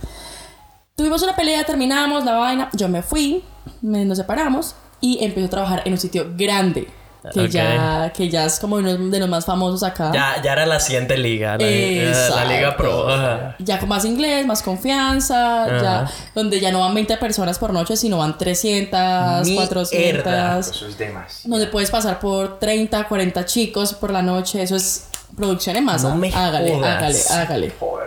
Tuvimos 0.97 1.23
una 1.23 1.37
pelea, 1.37 1.63
terminamos 1.65 2.25
la 2.25 2.33
vaina. 2.33 2.71
Yo 2.73 2.89
me 2.89 3.03
fui, 3.03 3.45
nos 3.83 4.19
separamos 4.19 4.75
y 5.01 5.23
empecé 5.25 5.47
a 5.47 5.51
trabajar 5.51 5.83
en 5.85 5.93
un 5.93 5.99
sitio 5.99 6.27
grande. 6.37 6.89
Que, 7.33 7.49
ya, 7.49 8.13
que 8.15 8.29
ya 8.29 8.45
es 8.47 8.59
como 8.61 8.77
uno 8.77 8.97
de 8.97 9.19
los 9.19 9.29
más 9.29 9.45
famosos 9.45 9.83
acá. 9.83 10.11
Ya, 10.13 10.41
ya 10.43 10.53
era 10.53 10.67
la 10.67 10.79
siguiente 10.81 11.17
liga, 11.17 11.57
la, 11.59 11.67
la 11.67 12.45
Liga 12.45 12.77
Pro. 12.77 13.09
Ajá. 13.09 13.57
Ya 13.59 13.79
con 13.79 13.89
más 13.89 14.05
inglés, 14.05 14.47
más 14.47 14.63
confianza, 14.63 15.65
Ajá. 15.65 15.83
ya 15.83 16.11
donde 16.35 16.61
ya 16.61 16.71
no 16.73 16.81
van 16.81 16.95
20 16.95 17.17
personas 17.17 17.59
por 17.59 17.73
noche, 17.73 17.97
sino 17.97 18.19
van 18.19 18.39
300, 18.39 19.47
Mierda. 19.47 19.55
400. 19.67 20.69
Eso 20.69 20.87
es 20.89 20.99
demasiado. 20.99 21.51
Donde 21.57 21.67
puedes 21.67 21.91
pasar 21.91 22.21
por 22.21 22.59
30, 22.59 23.09
40 23.09 23.45
chicos 23.45 23.93
por 23.95 24.11
la 24.13 24.23
noche. 24.23 24.63
Eso 24.63 24.77
es 24.77 25.09
producción 25.37 25.77
en 25.77 25.85
masa. 25.85 26.09
No 26.09 26.17
me 26.17 26.33
hágale, 26.33 26.75
jodas. 26.75 26.97
hágale, 26.97 27.19
hágale. 27.43 27.73
Joder. 27.79 28.06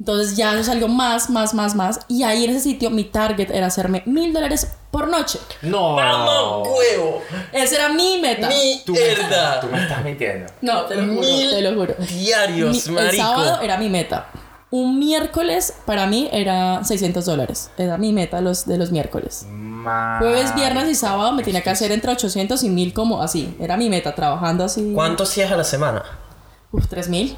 Entonces 0.00 0.36
ya 0.36 0.54
eso 0.54 0.62
salió 0.64 0.86
más, 0.86 1.28
más, 1.28 1.54
más, 1.54 1.74
más. 1.74 2.00
Y 2.08 2.22
ahí 2.22 2.44
en 2.44 2.50
ese 2.50 2.60
sitio 2.60 2.88
mi 2.90 3.04
target 3.04 3.50
era 3.50 3.66
hacerme 3.66 4.02
mil 4.06 4.32
dólares 4.32 4.68
por 4.92 5.08
noche. 5.08 5.40
No. 5.62 5.96
¡Vamos, 5.96 6.68
huevo! 6.68 7.22
Esa 7.52 7.74
era 7.74 7.88
mi 7.88 8.18
meta. 8.20 8.48
Tú 8.86 8.92
me, 8.92 9.00
¡Mierda! 9.00 9.60
tú 9.60 9.66
me 9.66 9.82
estás 9.82 10.04
mintiendo. 10.04 10.46
No, 10.60 10.84
te 10.84 10.94
lo 10.94 11.02
juro, 11.02 11.20
Mil 11.20 11.50
te 11.50 11.60
lo 11.62 11.74
juro. 11.74 11.94
diarios, 11.98 12.86
Mi- 12.86 12.92
marico. 12.94 13.10
el 13.10 13.16
sábado 13.16 13.60
era 13.60 13.76
mi 13.76 13.88
meta. 13.88 14.28
Un 14.70 14.98
miércoles 14.98 15.72
para 15.86 16.06
mí 16.06 16.28
era 16.30 16.84
600 16.84 17.24
dólares. 17.24 17.70
Era 17.78 17.96
mi 17.96 18.12
meta 18.12 18.40
los, 18.40 18.66
de 18.66 18.76
los 18.78 18.92
miércoles. 18.92 19.46
Ma- 19.50 20.18
Jueves, 20.20 20.54
viernes 20.54 20.88
y 20.90 20.94
sábado 20.94 21.32
me 21.32 21.42
tenía 21.42 21.62
que 21.62 21.70
hacer 21.70 21.90
entre 21.90 22.12
800 22.12 22.62
y 22.62 22.68
1000 22.68 22.92
como 22.92 23.20
así. 23.22 23.56
Era 23.58 23.76
mi 23.76 23.88
meta, 23.88 24.14
trabajando 24.14 24.62
así. 24.64 24.92
¿Cuánto 24.94 25.24
hacías 25.24 25.50
a 25.50 25.56
la 25.56 25.64
semana? 25.64 26.04
Uf, 26.70 26.86
3000. 26.86 27.36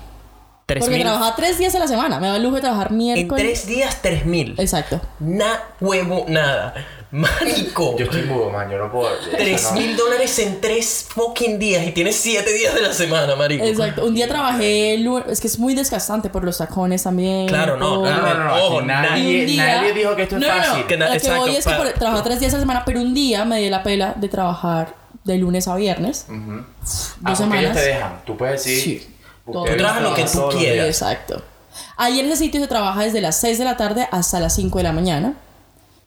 ¿Tres 0.70 0.83
Porque 0.85 0.98
mil? 0.98 1.02
trabajaba 1.04 1.35
tres 1.35 1.59
días 1.59 1.74
a 1.74 1.80
la 1.80 1.88
semana. 1.88 2.20
Me 2.20 2.26
daba 2.28 2.37
el 2.37 2.44
lujo 2.44 2.54
de 2.54 2.61
trabajar 2.61 2.88
En 2.92 2.96
miércoles. 2.98 3.42
tres 3.44 3.66
días, 3.66 3.98
tres 4.02 4.24
mil. 4.24 4.54
Exacto. 4.56 5.00
Na 5.18 5.61
huevo, 5.80 6.26
nada. 6.28 6.74
Marico. 7.11 7.96
Yo 7.98 8.04
estoy 8.04 8.22
mudo, 8.22 8.50
man. 8.50 8.70
Yo 8.70 8.78
no 8.78 8.90
puedo. 8.92 9.11
Tres 9.37 9.72
mil 9.72 9.96
dólares 9.96 10.38
en 10.38 10.61
tres 10.61 11.06
fucking 11.09 11.59
días 11.59 11.85
y 11.87 11.90
tienes 11.90 12.14
siete 12.14 12.52
días 12.52 12.72
de 12.72 12.83
la 12.83 12.92
semana, 12.92 13.35
marico. 13.35 13.64
Exacto. 13.64 14.06
Un 14.06 14.14
día 14.14 14.28
trabajé, 14.28 14.94
es 15.28 15.40
que 15.40 15.48
es 15.48 15.59
muy 15.59 15.74
desgastante 15.74 16.30
por 16.30 16.44
los 16.44 16.59
tacones 16.59 17.02
también. 17.02 17.48
Claro, 17.48 17.76
no, 17.76 17.96
por- 18.00 18.09
No, 18.09 18.16
no, 18.22 18.35
no. 18.35 18.44
no, 18.44 18.64
Ojo, 18.66 18.83
nadie, 18.83 19.44
día- 19.46 19.76
nadie 19.80 19.92
dijo 19.92 20.14
que 20.14 20.22
esto 20.22 20.37
es 20.37 20.40
No, 20.42 20.46
no, 20.48 20.54
no. 20.56 20.62
fácil. 20.62 20.87
Que 20.87 20.96
na- 20.96 21.12
Lo 21.14 21.20
que 21.20 21.30
voy 21.37 21.56
es 21.56 21.66
que 21.66 21.74
por- 21.74 21.88
trabajaba 21.94 22.22
tres 22.22 22.38
días 22.38 22.52
a 22.52 22.56
la 22.59 22.61
semana, 22.61 22.85
pero 22.87 23.00
un 23.00 23.12
día 23.12 23.44
me 23.44 23.59
di 23.59 23.68
la 23.70 23.83
pela 23.83 24.14
de 24.16 24.28
trabajar 24.28 24.94
de 25.24 25.37
lunes 25.37 25.66
a 25.66 25.74
viernes. 25.74 26.26
Ujú. 26.28 26.59
Dos 26.80 27.12
Ah, 27.24 27.35
semanas. 27.35 27.64
ellos 27.64 27.74
te 27.76 27.83
dejan. 27.83 28.20
Tú 28.24 28.37
puedes 28.37 28.62
decir. 28.64 29.00
Sí. 29.00 29.16
Tú 29.46 29.64
trabajas 29.76 30.03
lo 30.03 30.14
que 30.14 30.24
tú 30.24 30.48
quieras. 30.59 30.87
Exacto. 30.87 31.42
Ahí 31.96 32.18
en 32.20 32.26
ese 32.26 32.37
sitio 32.37 32.61
se 32.61 32.66
trabaja 32.68 33.03
desde 33.03 33.20
las 33.20 33.37
6 33.40 33.59
de 33.59 33.64
la 33.64 33.76
tarde 33.76 34.09
hasta 34.11 34.40
las 34.40 34.55
5 34.55 34.79
de 34.79 34.85
la 34.85 34.92
mañana. 34.92 35.35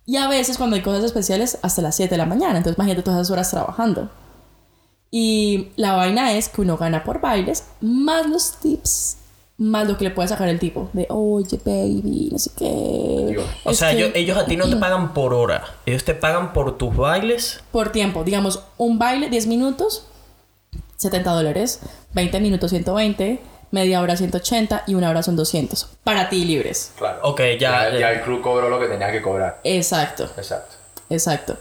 Y 0.06 0.18
a 0.18 0.28
veces 0.28 0.58
cuando 0.58 0.76
hay 0.76 0.82
cosas 0.82 1.04
especiales 1.04 1.58
hasta 1.62 1.82
las 1.82 1.96
7 1.96 2.12
de 2.14 2.18
la 2.18 2.26
mañana. 2.26 2.58
Entonces 2.58 2.78
imagínate 2.78 3.04
todas 3.04 3.20
esas 3.22 3.32
horas 3.32 3.50
trabajando. 3.50 4.10
Y 5.12 5.70
la 5.76 5.94
vaina 5.94 6.34
es 6.34 6.50
que 6.50 6.62
uno 6.62 6.76
gana 6.78 7.04
por 7.04 7.22
bailes, 7.22 7.66
más 7.82 8.28
los 8.28 8.54
tips, 8.60 9.18
más 9.58 9.88
lo 9.88 9.96
que 9.98 10.06
le 10.06 10.12
puede 10.12 10.28
sacar 10.28 10.48
el 10.50 10.58
tipo. 10.60 10.90
De, 10.94 11.06
oye, 11.10 11.60
baby, 11.64 12.30
no 12.32 12.40
sé 12.40 12.50
qué. 12.58 13.26
Dios. 13.30 13.46
O 13.64 13.74
sea, 13.74 13.96
que- 13.96 14.12
ellos 14.16 14.38
a 14.38 14.46
ti 14.46 14.58
no 14.58 14.68
te 14.68 14.76
pagan 14.78 15.14
por 15.14 15.34
hora. 15.34 15.64
Ellos 15.86 16.04
te 16.04 16.16
pagan 16.16 16.52
por 16.52 16.78
tus 16.78 16.96
bailes. 16.96 17.62
Por 17.72 17.92
tiempo, 17.92 18.24
digamos, 18.24 18.64
un 18.78 18.98
baile 18.98 19.30
10 19.30 19.46
minutos, 19.48 20.08
70 21.04 21.32
dólares, 21.32 21.80
20 22.14 22.40
minutos 22.40 22.72
120, 22.72 23.40
media 23.72 24.02
hora 24.02 24.16
180 24.18 24.84
y 24.88 24.96
una 24.96 25.10
hora 25.10 25.22
son 25.24 25.36
200. 25.36 25.88
Para 26.04 26.30
ti 26.30 26.44
libres. 26.46 26.92
Claro. 26.98 27.20
Ok, 27.24 27.42
ya, 27.60 27.90
Ya, 27.92 28.00
ya 28.00 28.12
el 28.12 28.22
crew 28.22 28.42
cobró 28.42 28.70
lo 28.70 28.80
que 28.80 28.88
tenía 28.88 29.12
que 29.12 29.22
cobrar. 29.22 29.60
Exacto, 29.64 30.24
Exacto. 30.38 30.76
exacto. 31.10 31.58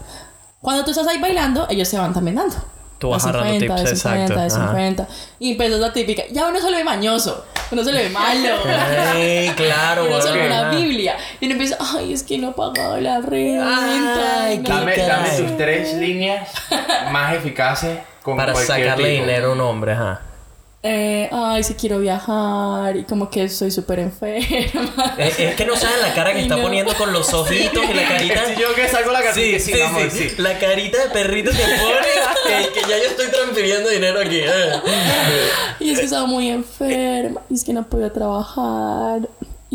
Cuando 0.61 0.83
tú 0.85 0.91
estás 0.91 1.07
ahí 1.07 1.19
bailando, 1.19 1.67
ellos 1.69 1.87
se 1.87 1.97
van 1.97 2.13
también 2.13 2.35
dando. 2.37 2.55
Tú 3.03 3.09
vas 3.09 3.21
de 3.21 3.29
agarrando 3.31 3.59
50, 3.59 3.75
tips, 3.75 3.89
de 3.89 3.95
50, 3.97 4.23
exacto, 4.23 4.39
de 4.39 4.45
ajá. 4.63 4.67
50. 4.71 5.07
Y 5.39 5.51
empezó 5.51 5.77
la 5.77 5.91
típica. 5.91 6.23
Ya 6.31 6.47
uno 6.47 6.57
se 6.61 6.71
le 6.71 6.77
ve 6.77 6.83
mañoso. 6.85 7.45
Uno 7.69 7.83
se 7.83 7.91
le 7.91 8.03
ve 8.03 8.09
malo. 8.09 8.49
Ay, 9.13 9.49
claro, 9.57 10.05
Uno 10.07 10.21
se 10.21 10.31
le 10.31 10.39
ve 10.39 10.47
una 10.47 10.69
Biblia. 10.69 11.17
Y 11.41 11.45
uno 11.47 11.53
empieza, 11.55 11.77
ay, 11.97 12.13
es 12.13 12.23
que 12.23 12.37
no 12.37 12.51
he 12.51 12.53
pagado 12.53 12.97
la 13.01 13.19
renta. 13.19 14.45
Ay, 14.45 14.59
no 14.59 14.69
Dame, 14.69 14.93
qué". 14.93 15.01
dame 15.01 15.29
tus 15.31 15.57
tres 15.57 15.95
líneas 15.95 16.47
más 17.11 17.33
eficaces 17.35 17.99
con 18.21 18.37
Para 18.37 18.55
sacarle 18.55 18.93
tipo. 18.95 19.21
dinero 19.25 19.49
a 19.49 19.53
un 19.53 19.59
hombre, 19.59 19.91
ajá. 19.91 20.21
Eh, 20.85 21.29
ay, 21.31 21.63
si 21.63 21.75
quiero 21.75 21.99
viajar. 21.99 22.97
Y 22.97 23.03
como 23.05 23.29
que 23.29 23.47
soy 23.47 23.71
súper 23.71 23.99
enferma. 23.99 25.15
Es, 25.17 25.39
es 25.39 25.55
que 25.55 25.65
no 25.65 25.77
saben 25.77 26.01
la 26.01 26.13
cara 26.13 26.33
que 26.33 26.41
está 26.41 26.57
no. 26.57 26.63
poniendo 26.63 26.93
con 26.95 27.13
los 27.13 27.33
ojitos 27.33 27.83
y 27.89 27.93
la 27.93 28.07
carita. 28.07 28.45
Si 28.55 28.61
yo 28.61 28.75
que 28.75 28.87
salgo 28.89 29.11
la 29.11 29.23
cartita, 29.23 29.59
Sí, 29.59 29.59
sí, 29.59 29.71
sí, 29.73 29.81
amor, 29.81 30.11
sí, 30.11 30.29
sí. 30.29 30.35
La 30.41 30.59
carita 30.59 31.01
de 31.03 31.09
perrito 31.11 31.51
que 31.51 31.57
pone 31.57 32.63
que, 32.65 32.73
que 32.73 32.81
ya 32.81 32.97
yo 32.97 33.05
estoy 33.05 33.27
transfiriendo 33.27 33.89
dinero 33.89 34.19
aquí. 34.19 34.39
eh. 34.41 34.71
Y 35.79 35.91
es 35.91 35.99
que 35.99 36.05
estaba 36.05 36.25
muy 36.25 36.49
enferma. 36.49 37.41
Y 37.49 37.53
es 37.53 37.63
que 37.63 37.71
no 37.73 37.83
podía 37.87 38.11
trabajar. 38.11 39.21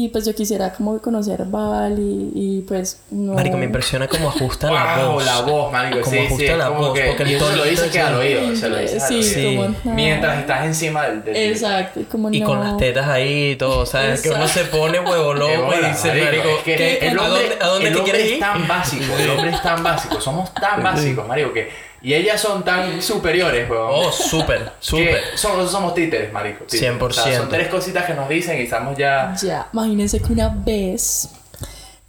Y 0.00 0.10
pues 0.10 0.24
yo 0.26 0.32
quisiera 0.32 0.72
como 0.72 0.96
conocer 1.00 1.44
Bali. 1.46 2.30
Y 2.32 2.60
pues 2.68 3.00
no. 3.10 3.32
Marico, 3.32 3.56
me 3.56 3.64
impresiona 3.64 4.06
cómo 4.06 4.28
ajusta 4.28 4.70
la 4.70 4.96
Wow, 4.98 5.12
voz. 5.14 5.24
la 5.24 5.40
voz, 5.40 5.72
marico. 5.72 6.00
Como 6.02 6.12
sí, 6.12 6.18
ajusta 6.20 6.36
sí, 6.38 6.44
es 6.52 6.56
la 6.58 6.68
como 6.68 6.78
voz, 6.80 6.92
que, 6.98 7.04
porque 7.08 7.22
el 7.24 7.30
y 7.30 7.40
se 7.40 7.56
lo 7.56 7.64
dice 7.64 7.90
que 7.90 8.00
al 8.00 8.14
oído, 8.14 8.54
se 8.56 8.68
lo 8.68 8.76
dice 8.78 8.94
al 9.00 9.08
Sí, 9.08 9.14
oído. 9.14 9.24
Sí. 9.34 9.56
como. 9.56 9.68
no. 9.84 9.94
Mientras 9.94 10.38
estás 10.38 10.66
encima 10.66 11.02
del... 11.08 11.24
del 11.24 11.36
Exacto. 11.36 11.98
y 12.00 12.04
Como 12.04 12.30
Y 12.30 12.40
no. 12.40 12.46
con 12.46 12.60
las 12.60 12.76
tetas 12.76 13.08
ahí 13.08 13.50
y 13.50 13.56
todo, 13.56 13.86
¿sabes? 13.86 14.22
Que 14.22 14.30
uno 14.30 14.46
se 14.46 14.66
pone 14.66 15.00
huevo 15.00 15.34
loco 15.34 15.74
y 15.82 15.86
dice, 15.88 16.08
marico, 16.10 16.24
marico, 16.26 16.48
es 16.58 16.62
que 16.62 16.76
¿qué- 16.76 16.98
el 17.08 17.18
¿a 17.18 17.22
hombre, 17.24 17.40
dónde, 17.48 17.58
a 17.60 17.66
dónde 17.66 17.88
el 17.88 17.92
te 17.94 17.98
hombre 17.98 18.12
quieres 18.12 18.26
es 18.28 18.32
ir? 18.34 18.40
tan 18.40 18.68
básico, 18.68 19.14
el 19.18 19.30
hombre 19.30 19.50
es 19.50 19.62
tan 19.62 19.82
básico, 19.82 20.20
somos 20.20 20.54
tan 20.54 20.80
básicos, 20.84 21.26
marico, 21.26 21.52
que... 21.52 21.87
Y 22.00 22.14
ellas 22.14 22.40
son 22.40 22.64
tan 22.64 23.02
superiores, 23.02 23.68
weón. 23.68 23.88
Oh, 23.90 24.12
súper, 24.12 24.70
súper. 24.80 25.06
que 25.32 25.36
somos, 25.36 25.58
nosotros 25.58 25.70
somos 25.72 25.94
títeres, 25.94 26.32
marico. 26.32 26.64
títeres. 26.64 26.96
100%. 26.98 27.02
O 27.02 27.12
sea, 27.12 27.38
son 27.38 27.48
tres 27.48 27.68
cositas 27.68 28.04
que 28.06 28.14
nos 28.14 28.28
dicen 28.28 28.58
y 28.58 28.62
estamos 28.62 28.96
ya... 28.96 29.34
Ya, 29.42 29.68
imagínense 29.72 30.20
que 30.20 30.32
una 30.32 30.48
vez 30.48 31.28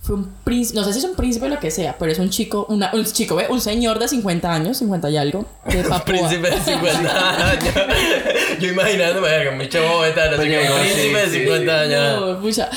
fue 0.01 0.15
un 0.15 0.33
príncipe, 0.43 0.79
no 0.79 0.85
sé 0.85 0.93
si 0.93 0.99
es 0.99 1.05
un 1.05 1.15
príncipe 1.15 1.45
o 1.45 1.49
lo 1.49 1.59
que 1.59 1.69
sea, 1.71 1.95
pero 1.99 2.11
es 2.11 2.19
un 2.19 2.29
chico, 2.29 2.65
una- 2.69 2.89
un 2.93 3.03
chico, 3.05 3.35
¿ve? 3.35 3.47
Un 3.49 3.61
señor 3.61 3.99
de 3.99 4.07
50 4.07 4.51
años, 4.51 4.77
50 4.77 5.09
y 5.09 5.17
algo, 5.17 5.45
de 5.65 5.83
Papúa. 5.83 6.05
Príncipe 6.05 6.49
de 6.49 6.59
50 6.61 7.49
años. 7.51 7.63
Yo 8.59 8.67
imaginándome, 8.69 9.27
verga, 9.27 9.51
mi 9.51 9.69
chavo 9.69 10.05
está 10.05 10.23
así 10.25 10.47
que 10.47 10.59
un 10.59 10.65
sí, 10.83 10.93
príncipe 10.93 11.17
de 11.17 11.29
sí, 11.29 11.39
50 11.41 11.79
años. 11.81 12.21
No, 12.21 12.39
pucha. 12.41 12.69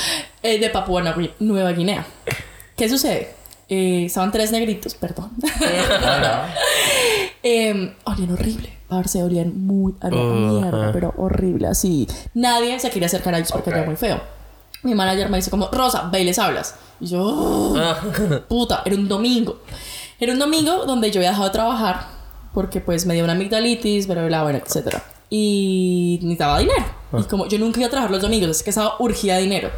Eh, 0.42 0.58
de 0.58 0.70
Papúa 0.70 1.02
Nueva- 1.02 1.32
Nueva 1.40 1.72
Guinea. 1.72 2.04
¿Qué 2.76 2.88
sucede? 2.88 3.34
Eh, 3.68 4.04
estaban 4.06 4.30
tres 4.32 4.52
negritos, 4.52 4.94
perdón. 4.94 5.30
Eh, 7.44 7.94
olían 8.04 8.32
horrible. 8.32 8.72
Parce, 8.88 9.22
olían 9.22 9.66
muy 9.66 9.94
a 10.00 10.10
la 10.10 10.16
mierda, 10.16 10.82
Ajá. 10.84 10.92
pero 10.92 11.12
horrible, 11.16 11.66
así. 11.66 12.06
Nadie 12.34 12.78
se 12.78 12.90
quería 12.90 13.06
acercar 13.06 13.34
a 13.34 13.38
ellos 13.38 13.50
porque 13.52 13.70
Ok. 13.70 13.76
era 13.76 13.86
muy 13.86 13.96
feo. 13.96 14.20
Mi 14.84 14.94
manager 14.94 15.28
me 15.28 15.38
dice 15.38 15.50
como, 15.50 15.68
Rosa, 15.68 16.08
ve 16.12 16.20
y 16.20 16.24
les 16.24 16.38
hablas. 16.38 16.76
Y 17.00 17.06
yo, 17.06 17.20
"Oh, 17.24 17.74
Ah. 17.76 17.98
puta, 18.48 18.82
era 18.84 18.94
un 18.94 19.08
domingo. 19.08 19.58
Era 20.20 20.32
un 20.32 20.38
domingo 20.38 20.84
donde 20.84 21.10
yo 21.10 21.18
había 21.18 21.30
dejado 21.30 21.48
de 21.48 21.52
trabajar 21.52 22.06
porque 22.54 22.80
pues 22.80 23.06
me 23.06 23.14
dio 23.14 23.24
una 23.24 23.32
amigdalitis, 23.32 24.06
bla, 24.06 24.24
bla, 24.26 24.44
bla, 24.44 24.56
etc. 24.58 24.98
Y 25.30 26.18
necesitaba 26.22 26.58
dinero. 26.60 26.84
Y 27.18 27.22
como 27.24 27.46
yo 27.48 27.58
nunca 27.58 27.80
iba 27.80 27.86
a 27.88 27.90
trabajar 27.90 28.10
los 28.12 28.22
domingos, 28.22 28.50
es 28.50 28.62
que 28.62 28.70
estaba 28.70 28.94
urgida 29.00 29.36
de 29.36 29.42
dinero. 29.42 29.70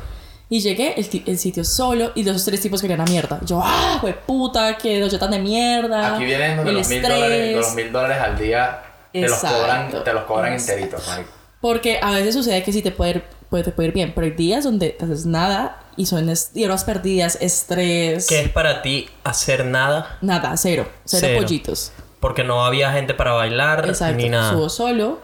Y 0.50 0.60
llegué, 0.60 0.94
el, 1.00 1.22
el 1.26 1.38
sitio 1.38 1.64
solo, 1.64 2.12
y 2.14 2.22
los 2.22 2.44
tres 2.44 2.60
tipos 2.60 2.80
querían 2.80 3.00
a 3.00 3.04
mierda. 3.04 3.40
Yo, 3.44 3.60
ah, 3.64 3.98
güey, 4.00 4.14
puta, 4.26 4.76
que 4.76 5.00
dos 5.00 5.18
tan 5.18 5.30
de 5.30 5.38
mierda. 5.38 6.14
Aquí 6.14 6.24
vienen 6.24 6.56
donde 6.56 6.72
los 6.72 6.88
mil 6.88 6.98
estrés". 6.98 7.18
dólares, 7.18 7.56
los 7.56 7.74
mil 7.74 7.92
dólares 7.92 8.18
al 8.20 8.38
día 8.38 8.82
te 9.12 9.20
los 9.22 9.32
Exacto. 9.32 9.56
cobran, 9.58 10.04
te 10.04 10.12
los 10.12 10.24
cobran 10.24 10.52
Exacto. 10.52 10.72
enteritos, 10.82 11.06
marico. 11.08 11.30
Porque 11.60 11.98
a 12.02 12.10
veces 12.10 12.34
sucede 12.34 12.62
que 12.62 12.72
sí 12.72 12.82
te 12.82 12.90
puede 12.90 13.10
ir, 13.12 13.22
puede, 13.48 13.64
te 13.64 13.70
puede 13.72 13.88
ir 13.88 13.94
bien, 13.94 14.12
pero 14.14 14.26
hay 14.26 14.32
días 14.32 14.64
donde 14.64 14.90
te 14.90 15.04
haces 15.06 15.24
nada 15.24 15.80
y 15.96 16.04
son 16.06 16.30
y 16.54 16.64
horas 16.64 16.84
perdidas, 16.84 17.38
estrés, 17.40 18.26
¿Qué 18.26 18.42
es 18.42 18.48
para 18.50 18.82
ti 18.82 19.08
hacer 19.24 19.64
nada? 19.64 20.18
nada, 20.20 20.54
cero, 20.58 20.86
cero, 21.06 21.26
Cero. 21.28 21.40
pollitos. 21.40 21.92
Porque 22.20 22.44
no 22.44 22.64
había 22.66 22.92
gente 22.92 23.14
para 23.14 23.32
bailar 23.32 23.86
Exacto, 23.88 24.16
ni 24.16 24.28
nada. 24.28 24.52
subo 24.52 24.68
solo, 24.68 25.20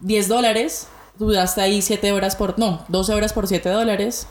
10 0.00 0.28
dólares, 0.28 0.86
duraste 1.18 1.60
ahí 1.60 1.82
7 1.82 2.12
horas 2.12 2.36
por, 2.36 2.56
no, 2.58 2.84
12 2.88 3.12
horas 3.14 3.32
por 3.32 3.48
7 3.48 3.68
dólares 3.70 4.26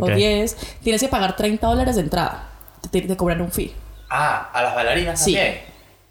Ok. 0.00 0.08
o 0.10 0.14
10, 0.14 0.56
tienes 0.82 1.00
que 1.02 1.08
pagar 1.08 1.36
30 1.36 1.66
dólares 1.66 1.96
de 1.96 2.02
entrada, 2.02 2.48
te, 2.90 3.00
te 3.02 3.16
cobran 3.16 3.40
un 3.40 3.50
fee. 3.50 3.72
Ah, 4.10 4.50
a 4.52 4.62
las 4.62 4.74
bailarinas 4.74 5.18
Sí. 5.22 5.34
también. 5.34 5.58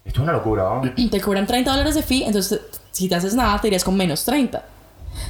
Esto 0.04 0.18
es 0.20 0.22
una 0.24 0.32
locura, 0.32 0.64
¿no? 0.64 0.92
te 1.10 1.20
cobran 1.20 1.46
30 1.46 1.70
dólares 1.70 1.94
de 1.94 2.02
fee, 2.02 2.24
entonces 2.24 2.60
si 2.90 3.08
te 3.08 3.14
haces 3.14 3.34
nada 3.34 3.60
te 3.60 3.68
irías 3.68 3.84
con 3.84 3.96
menos 3.96 4.24
30. 4.24 4.64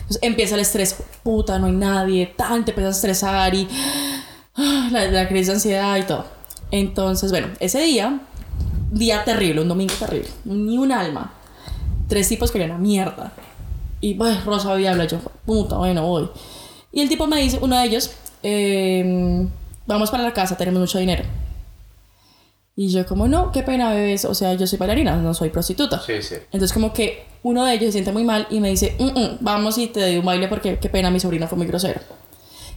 Entonces 0.03 0.19
empieza 0.23 0.55
el 0.55 0.61
estrés, 0.61 0.97
puta, 1.23 1.59
no 1.59 1.67
hay 1.67 1.73
nadie, 1.73 2.27
tan, 2.37 2.65
te 2.65 2.71
empiezas 2.71 2.95
a 2.95 2.97
estresar 2.99 3.55
y 3.55 3.69
ah, 4.57 4.89
la, 4.91 5.05
la 5.07 5.29
crisis 5.29 5.49
de 5.49 5.53
ansiedad 5.55 5.97
y 5.97 6.03
todo. 6.05 6.25
Entonces, 6.71 7.31
bueno, 7.31 7.49
ese 7.61 7.81
día, 7.81 8.21
día 8.91 9.25
terrible, 9.25 9.61
un 9.61 9.69
domingo 9.69 9.93
terrible, 9.99 10.29
ni 10.45 10.79
un 10.79 10.91
alma. 10.93 11.33
Tres 12.09 12.29
tipos 12.29 12.51
querían 12.51 12.71
a 12.73 12.79
mierda. 12.79 13.33
Y, 14.01 14.15
bueno, 14.15 14.41
Rosa 14.45 14.73
había 14.73 14.93
yo, 15.05 15.19
puta, 15.45 15.77
bueno, 15.77 16.07
voy. 16.07 16.31
Y 16.91 17.01
el 17.03 17.09
tipo 17.09 17.27
me 17.27 17.37
dice, 17.41 17.59
uno 17.61 17.77
de 17.79 17.85
ellos, 17.85 18.13
eh, 18.43 19.47
vamos 19.87 20.11
para 20.11 20.23
la 20.23 20.33
casa, 20.33 20.57
tenemos 20.57 20.81
mucho 20.81 20.99
dinero. 20.99 21.25
Y 22.75 22.89
yo 22.89 23.07
como, 23.07 23.29
no, 23.29 23.53
qué 23.53 23.63
pena, 23.63 23.91
bebés. 23.93 24.25
O 24.25 24.35
sea, 24.35 24.55
yo 24.55 24.67
soy 24.67 24.79
bailarina, 24.79 25.17
no 25.17 25.35
soy 25.35 25.51
prostituta. 25.51 26.01
Sí, 26.01 26.23
sí. 26.23 26.37
Entonces 26.53 26.73
como 26.73 26.93
que 26.93 27.27
uno 27.43 27.65
de 27.67 27.75
ellos 27.75 27.87
se 27.87 27.93
siente 27.93 28.13
muy 28.13 28.25
mal 28.25 28.47
y 28.51 28.61
me 28.61 28.71
dice, 28.71 28.97
"Mm, 28.99 29.05
mm, 29.19 29.39
vamos 29.41 29.77
y 29.79 29.89
te 29.89 30.01
doy 30.01 30.17
un 30.17 30.25
baile 30.25 30.49
porque 30.49 30.79
qué 30.79 30.89
pena, 30.89 31.11
mi 31.11 31.21
sobrino 31.21 31.47
fue 31.49 31.59
muy 31.59 31.67
grosero. 31.67 32.01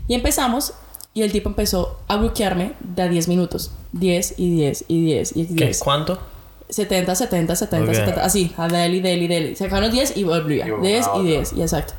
Y 0.07 0.13
empezamos 0.13 0.73
y 1.13 1.21
el 1.21 1.31
tipo 1.31 1.47
empezó 1.49 2.01
a 2.09 2.17
bloquearme 2.17 2.73
de 2.81 3.03
a 3.03 3.07
10 3.07 3.27
minutos. 3.29 3.71
10 3.93 4.35
y 4.37 4.49
10 4.51 4.83
y 4.89 5.05
10 5.05 5.31
y 5.37 5.45
¿Qué? 5.47 5.53
10. 5.65 5.79
¿Cuánto? 5.79 6.19
70, 6.67 7.15
70, 7.15 7.55
70, 7.55 7.89
Ok. 7.91 7.95
70. 7.95 8.25
Así, 8.25 8.51
a 8.57 8.67
deli, 8.67 8.99
deli, 8.99 9.27
deli. 9.27 9.55
Se 9.55 9.65
acaban 9.65 9.83
los 9.85 9.93
10 9.93 10.17
y 10.17 10.23
volvía. 10.25 10.67
Y 10.67 10.71
volvía 10.71 10.89
10 10.89 11.05
a 11.05 11.09
y 11.09 11.11
otro. 11.11 11.23
10, 11.23 11.53
y 11.53 11.61
exacto. 11.61 11.93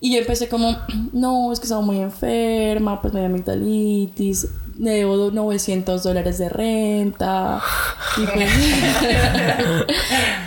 Y 0.00 0.12
yo 0.12 0.18
empecé 0.20 0.48
como, 0.48 0.76
no, 1.12 1.52
es 1.52 1.58
que 1.58 1.64
estaba 1.64 1.80
muy 1.80 1.98
enferma, 1.98 3.02
pues 3.02 3.12
me 3.12 3.20
dio 3.20 3.28
amigdalitis, 3.28 4.46
me 4.76 4.92
debo 4.92 5.30
900 5.32 6.02
dólares 6.02 6.38
de 6.38 6.48
renta. 6.48 7.60
Y 8.16 8.26
pues. 8.26 8.50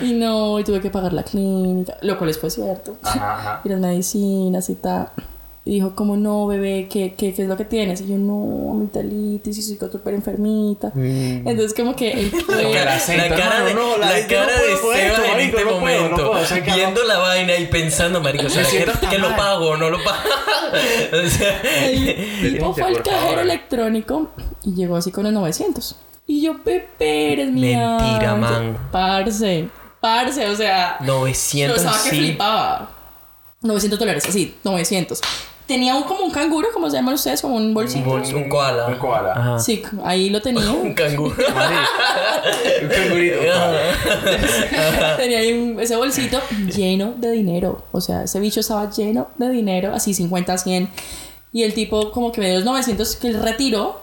y 0.00 0.14
no, 0.14 0.58
y 0.58 0.64
tuve 0.64 0.80
que 0.80 0.90
pagar 0.90 1.12
la 1.12 1.22
clínica, 1.22 1.96
lo 2.00 2.18
cual 2.18 2.32
fue 2.34 2.50
cierto. 2.50 2.96
Ajá, 3.02 3.34
ajá. 3.34 3.60
Y 3.64 3.68
las 3.68 3.78
medicinas 3.78 4.70
y 4.70 4.74
tal. 4.76 5.10
Y 5.64 5.74
dijo, 5.74 5.94
como 5.94 6.16
no, 6.16 6.48
bebé, 6.48 6.88
¿qué, 6.90 7.14
qué, 7.16 7.32
qué 7.32 7.42
es 7.42 7.48
lo 7.48 7.56
que 7.56 7.64
tienes? 7.64 8.00
Y 8.00 8.08
yo, 8.08 8.16
no, 8.18 8.72
amigdalitis, 8.72 9.58
y 9.58 9.62
soy 9.62 9.78
súper 9.92 10.14
enfermita. 10.14 10.90
Entonces, 10.96 11.72
como 11.72 11.94
que 11.94 12.10
él 12.10 12.32
fue- 12.44 12.80
El 12.82 12.88
acento, 12.88 13.28
la 13.28 13.36
cara 13.36 13.64
de, 13.64 13.72
no, 13.74 13.96
la- 13.96 14.10
la 14.18 14.26
cara 14.26 14.46
de 14.60 14.72
esto, 14.72 14.92
en 14.92 15.12
marico, 15.30 15.58
este 15.58 15.64
no 15.70 15.78
puedo, 15.78 15.78
no 15.78 15.80
momento, 15.80 16.16
puedo, 16.30 16.42
o 16.42 16.46
sea, 16.46 16.62
que 16.64 16.72
viendo 16.74 17.04
la 17.04 17.18
vaina 17.18 17.56
y 17.56 17.66
pensando, 17.66 18.20
marico, 18.20 18.48
¿será 18.48 18.64
que, 18.64 18.70
siento 18.70 18.92
tan 18.98 19.10
que 19.10 19.18
lo 19.18 19.36
pago 19.36 19.66
o 19.70 19.76
no 19.76 19.88
lo 19.88 20.02
pago? 20.02 20.18
o 21.24 21.28
sea, 21.28 21.60
El 21.62 22.40
tipo 22.54 22.74
fue 22.74 22.82
al 22.82 23.02
cajero 23.02 23.20
favor. 23.26 23.38
electrónico 23.38 24.30
y 24.64 24.74
llegó 24.74 24.96
así 24.96 25.12
con 25.12 25.22
los 25.22 25.32
900. 25.32 25.94
Y 26.26 26.42
yo, 26.42 26.60
Pepe, 26.64 27.34
eres 27.34 27.52
mi 27.52 27.60
Mentira, 27.60 28.32
ángel". 28.32 28.38
man. 28.40 28.88
Parce, 28.90 29.68
parce, 30.00 30.48
o 30.48 30.56
sea. 30.56 30.96
900 31.00 31.76
Yo 31.76 31.88
estaba 31.88 32.02
que 32.02 32.16
flipaba. 32.16 32.90
900 33.60 33.96
dólares, 33.96 34.24
así, 34.28 34.56
900. 34.64 35.20
Tenía 35.66 35.94
un, 35.94 36.02
como 36.02 36.24
un 36.24 36.30
canguro, 36.30 36.68
como 36.72 36.90
se 36.90 36.96
llaman 36.96 37.14
ustedes, 37.14 37.40
como 37.40 37.54
un 37.56 37.66
Un, 37.66 37.74
bolsito. 37.74 38.04
bol- 38.04 38.34
un 38.34 38.48
koala. 38.48 38.86
Un 38.88 38.94
koala. 38.96 39.32
Ajá. 39.32 39.58
Sí, 39.58 39.82
ahí 40.04 40.28
lo 40.28 40.42
tenía. 40.42 40.68
Un 40.70 40.92
canguro. 40.92 41.34
Un 41.36 42.88
cangurito. 42.88 43.36
tenía 45.16 45.38
ahí 45.38 45.52
un- 45.52 45.80
ese 45.80 45.96
bolsito 45.96 46.40
lleno 46.74 47.14
de 47.16 47.30
dinero. 47.32 47.84
O 47.92 48.00
sea, 48.00 48.24
ese 48.24 48.40
bicho 48.40 48.60
estaba 48.60 48.90
lleno 48.90 49.28
de 49.38 49.50
dinero, 49.50 49.92
así 49.94 50.14
50, 50.14 50.58
100. 50.58 50.88
Y 51.52 51.62
el 51.64 51.74
tipo, 51.74 52.10
como 52.12 52.32
que 52.32 52.40
me 52.40 52.46
dio 52.48 52.56
los 52.56 52.64
900 52.64 53.16
que 53.16 53.28
él 53.28 53.42
retiró. 53.42 54.00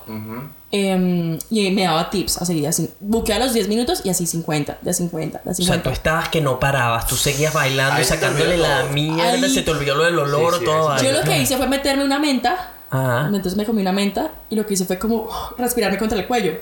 Em, 0.72 1.38
y 1.50 1.72
me 1.72 1.84
daba 1.84 2.10
tips 2.10 2.42
así, 2.42 2.66
así. 2.66 2.90
Buquea 3.00 3.40
los 3.40 3.54
10 3.54 3.68
minutos 3.68 4.02
y 4.04 4.10
así 4.10 4.26
50, 4.28 4.78
de 4.82 4.94
50, 4.94 5.42
de 5.44 5.52
O 5.52 5.54
sea, 5.54 5.66
50. 5.66 5.84
tú 5.84 5.90
estabas 5.90 6.30
que 6.30 6.42
no 6.42 6.60
parabas, 6.60 7.08
tú 7.08 7.16
seguías 7.16 7.54
bailando, 7.54 7.96
Ahí 7.96 8.02
te 8.04 8.08
sacándole 8.10 8.52
olvidó 8.54 8.68
la 8.68 8.84
mierda, 8.86 9.24
Ahí- 9.32 9.50
se 9.54 9.62
te 9.64 9.72
olvidó 9.72 9.96
lo 9.96 10.04
del 10.04 10.20
olor, 10.20 10.54
Sí, 10.54 10.60
sí, 10.60 10.66
todo. 10.66 10.98
Yo 11.02 11.12
lo 11.12 11.22
que 11.24 11.38
hice 11.40 11.58
fue 11.58 11.68
meterme 11.68 12.04
una 12.04 12.20
menta. 12.20 12.74
Ajá. 12.92 13.26
Entonces 13.28 13.56
me 13.56 13.66
comí 13.66 13.82
una 13.82 13.92
menta 13.92 14.32
y 14.50 14.56
lo 14.56 14.66
que 14.66 14.74
hice 14.74 14.86
fue 14.86 14.98
como 14.98 15.30
respirarme 15.58 15.98
contra 15.98 16.18
el 16.18 16.26
cuello. 16.28 16.54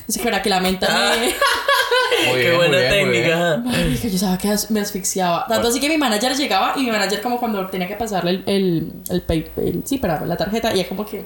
Entonces, 0.00 0.22
para 0.22 0.40
que 0.40 0.48
la 0.50 0.60
menta 0.60 0.88
me. 1.20 1.34
Muy 2.26 2.34
Qué 2.38 2.44
bien, 2.44 2.56
buena 2.56 2.76
muy 2.78 2.86
bien, 2.88 3.06
muy 3.06 3.16
bien. 3.18 3.28
técnica. 3.28 3.56
Marica, 3.64 4.08
yo 4.08 4.18
sabía 4.18 4.38
que 4.38 4.48
as- 4.50 4.70
me 4.70 4.80
asfixiaba. 4.80 5.46
Tanto 5.46 5.68
así 5.68 5.80
que 5.80 5.88
mi 5.88 5.96
manager 5.98 6.34
llegaba 6.36 6.72
y 6.76 6.80
mi 6.84 6.90
manager, 6.90 7.20
como 7.22 7.38
cuando 7.38 7.66
tenía 7.66 7.86
que 7.88 7.94
pasarle 7.96 8.30
el. 8.30 8.42
el, 8.46 8.92
el, 9.10 9.22
pay- 9.22 9.46
el- 9.56 9.82
sí, 9.84 9.98
para 9.98 10.24
la 10.26 10.36
tarjeta, 10.36 10.74
y 10.74 10.80
ella 10.80 10.88
como 10.88 11.04
que 11.06 11.24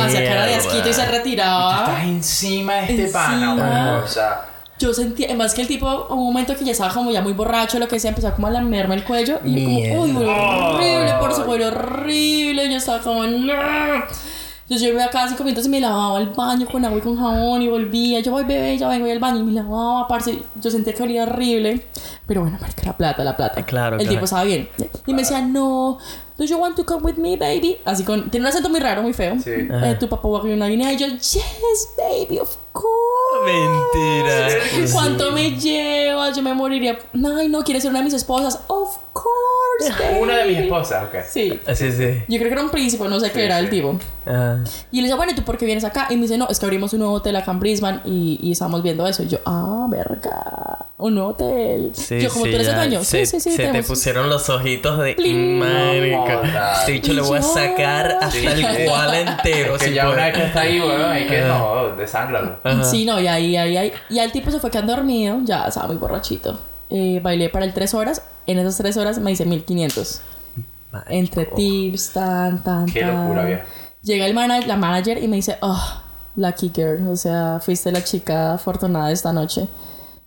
hacía 0.00 0.24
cara 0.24 0.46
de 0.46 0.54
asquito 0.56 0.88
y 0.88 0.92
se 0.92 1.00
Estás 1.02 1.10
retiraba. 1.10 2.02
encima 2.04 2.74
de 2.74 2.80
este 2.82 3.02
Encima. 3.02 3.56
pana. 3.56 4.02
O 4.04 4.08
sea, 4.08 4.46
yo 4.78 4.92
sentía, 4.92 5.26
además 5.28 5.54
que 5.54 5.62
el 5.62 5.68
tipo, 5.68 6.06
un 6.10 6.24
momento 6.26 6.54
que 6.54 6.64
ya 6.64 6.72
estaba 6.72 6.92
como 6.92 7.10
ya 7.10 7.22
muy 7.22 7.32
borracho, 7.32 7.78
lo 7.78 7.88
que 7.88 7.98
sea, 7.98 8.10
empezó 8.10 8.30
como 8.34 8.46
a 8.48 8.50
lamerme 8.50 8.94
el 8.96 9.04
cuello. 9.04 9.40
Y 9.44 9.54
yo 9.62 9.64
como, 9.94 10.02
uy, 10.02 10.12
huele 10.12 10.30
horrible, 10.30 11.14
por 11.18 11.34
su 11.34 11.42
huele 11.42 11.66
horrible. 11.66 12.70
Yo 12.70 12.76
estaba 12.76 12.98
como, 13.00 13.24
no. 13.24 13.54
Entonces 14.66 14.88
yo 14.88 14.94
iba 14.94 15.08
cada 15.10 15.28
cinco 15.28 15.44
minutos 15.44 15.66
y 15.66 15.68
me 15.68 15.80
lavaba 15.80 16.18
el 16.18 16.30
baño 16.30 16.66
con 16.66 16.84
agua 16.84 16.98
y 16.98 17.00
con 17.00 17.16
jabón 17.16 17.62
y 17.62 17.68
volvía. 17.68 18.18
Yo 18.18 18.32
voy, 18.32 18.42
bebé, 18.42 18.76
ya 18.76 18.88
vengo 18.88 19.04
voy 19.04 19.12
al 19.12 19.20
baño 19.20 19.38
y 19.38 19.44
me 19.44 19.52
lavaba, 19.52 20.08
parce. 20.08 20.42
Yo 20.56 20.70
sentía 20.72 20.92
que 20.92 21.04
olía 21.04 21.22
horrible. 21.22 21.86
Pero 22.26 22.40
bueno, 22.40 22.58
marica, 22.60 22.82
la 22.84 22.96
plata, 22.96 23.22
la 23.22 23.36
plata. 23.36 23.64
Claro, 23.64 23.94
El 23.94 24.02
claro. 24.02 24.10
tipo 24.10 24.24
estaba 24.24 24.42
bien. 24.42 24.68
Y 25.06 25.14
me 25.14 25.22
decía, 25.22 25.40
no, 25.40 25.98
do 26.36 26.44
you 26.44 26.56
want 26.56 26.74
to 26.74 26.84
come 26.84 27.02
with 27.04 27.14
me, 27.14 27.36
baby? 27.36 27.76
Así 27.84 28.02
con, 28.02 28.28
tiene 28.28 28.44
un 28.44 28.48
acento 28.48 28.68
muy 28.68 28.80
raro, 28.80 29.02
muy 29.02 29.12
feo. 29.12 29.36
Sí. 29.38 29.52
Eh, 29.52 29.96
tu 30.00 30.08
papá 30.08 30.28
va 30.28 30.40
a 30.40 30.42
una 30.42 30.66
guinea. 30.66 30.92
Y 30.92 30.96
yo, 30.96 31.06
yes, 31.06 31.90
baby, 31.96 32.40
of 32.40 32.58
course. 32.80 33.52
Mentira. 33.52 34.48
¿Cuánto 34.92 35.32
me 35.32 35.50
llevas? 35.58 36.36
Yo 36.36 36.42
me 36.42 36.54
moriría. 36.54 36.98
Ay, 37.38 37.48
no, 37.48 37.62
¿quieres 37.62 37.82
ser 37.82 37.90
una 37.90 38.00
de 38.00 38.04
mis 38.04 38.14
esposas? 38.14 38.60
Of 38.68 38.96
course, 39.12 40.02
baby. 40.02 40.18
Una 40.22 40.36
de 40.38 40.44
mis 40.46 40.58
esposas, 40.58 41.04
ok. 41.04 41.14
Sí. 41.28 41.60
Así 41.66 41.90
sí. 41.92 42.22
Yo 42.28 42.38
creo 42.38 42.48
que 42.48 42.52
era 42.54 42.62
un 42.62 42.70
príncipe, 42.70 43.06
no 43.08 43.18
sé 43.20 43.30
qué 43.30 43.44
era 43.44 43.58
el 43.58 43.68
tipo. 43.70 43.98
Ah, 44.26 44.58
Y 44.90 44.96
le 44.98 45.04
dice, 45.04 45.14
bueno, 45.16 45.32
¿y 45.32 45.34
tú 45.34 45.42
por 45.44 45.56
qué 45.58 45.64
vienes 45.66 45.84
acá? 45.84 46.06
Y 46.10 46.16
me 46.16 46.22
dice, 46.22 46.36
no, 46.38 46.48
es 46.48 46.58
que 46.58 46.66
abrimos 46.66 46.92
un 46.92 47.00
nuevo 47.00 47.14
hotel 47.14 47.36
acá 47.36 47.50
en 47.52 47.60
Brisbane 47.60 48.00
y, 48.04 48.38
y 48.42 48.52
estamos 48.52 48.82
viendo 48.82 49.06
eso. 49.06 49.22
Y 49.22 49.28
yo, 49.28 49.38
ah, 49.46 49.86
verga, 49.88 50.86
un 50.98 51.14
nuevo 51.14 51.30
hotel. 51.30 51.90
sí, 51.94 52.20
yo, 52.20 52.30
como 52.30 52.44
sí, 52.46 52.50
tú 52.50 52.56
eres 52.56 52.68
el 52.68 52.74
ya. 52.74 52.78
dueño. 52.80 53.04
Se, 53.04 53.26
sí, 53.26 53.40
sí, 53.40 53.50
sí. 53.50 53.56
se 53.56 53.68
te 53.68 53.82
pusieron 53.82 54.28
los 54.28 54.48
ojitos 54.48 54.98
de 54.98 55.14
marico. 55.60 56.42
Este 56.80 56.92
bicho 56.92 57.12
Y 57.12 57.14
le 57.16 57.22
voy 57.22 57.38
a 57.38 57.42
sacar 57.42 58.10
hasta 58.20 58.30
Sí, 58.30 58.46
el 58.46 58.84
cual 58.88 59.14
entero. 59.14 59.76
Es 59.76 59.82
que 59.82 59.88
si 59.88 59.94
ya 59.94 60.08
una 60.10 60.26
vez 60.26 60.36
que 60.36 60.44
está 60.44 60.60
ahí, 60.60 60.80
weón, 60.80 61.02
hay 61.02 61.26
que 61.26 61.40
no, 61.42 61.88
desángralo. 61.96 62.56
Ajá. 62.72 62.84
Sí, 62.84 63.04
no, 63.04 63.20
y 63.20 63.26
ahí, 63.26 63.56
ahí, 63.56 63.76
ahí. 63.76 63.92
Y 64.10 64.18
el 64.18 64.32
tipo 64.32 64.50
se 64.50 64.58
fue 64.60 64.70
quedando 64.70 64.94
dormido, 64.94 65.38
ya 65.44 65.66
estaba 65.66 65.86
muy 65.88 65.96
borrachito. 65.96 66.58
Eh, 66.90 67.20
bailé 67.22 67.48
para 67.48 67.64
el 67.64 67.72
3 67.74 67.94
horas. 67.94 68.22
En 68.46 68.58
esas 68.58 68.76
3 68.78 68.96
horas 68.96 69.18
me 69.18 69.32
hice 69.32 69.44
1500. 69.44 70.20
Marico. 70.92 71.10
Entre 71.12 71.46
tips, 71.46 72.10
tan, 72.12 72.62
tan, 72.62 72.86
Qué 72.86 73.00
tan. 73.00 73.22
locura, 73.22 73.44
vieja. 73.44 73.64
Llega 74.02 74.26
el 74.26 74.34
mana- 74.34 74.60
la 74.60 74.76
manager 74.76 75.22
y 75.22 75.26
me 75.28 75.36
dice, 75.36 75.56
oh, 75.62 76.02
lucky 76.36 76.70
girl. 76.74 77.08
O 77.08 77.16
sea, 77.16 77.58
fuiste 77.60 77.90
la 77.90 78.04
chica 78.04 78.54
afortunada 78.54 79.08
de 79.08 79.14
esta 79.14 79.32
noche. 79.32 79.66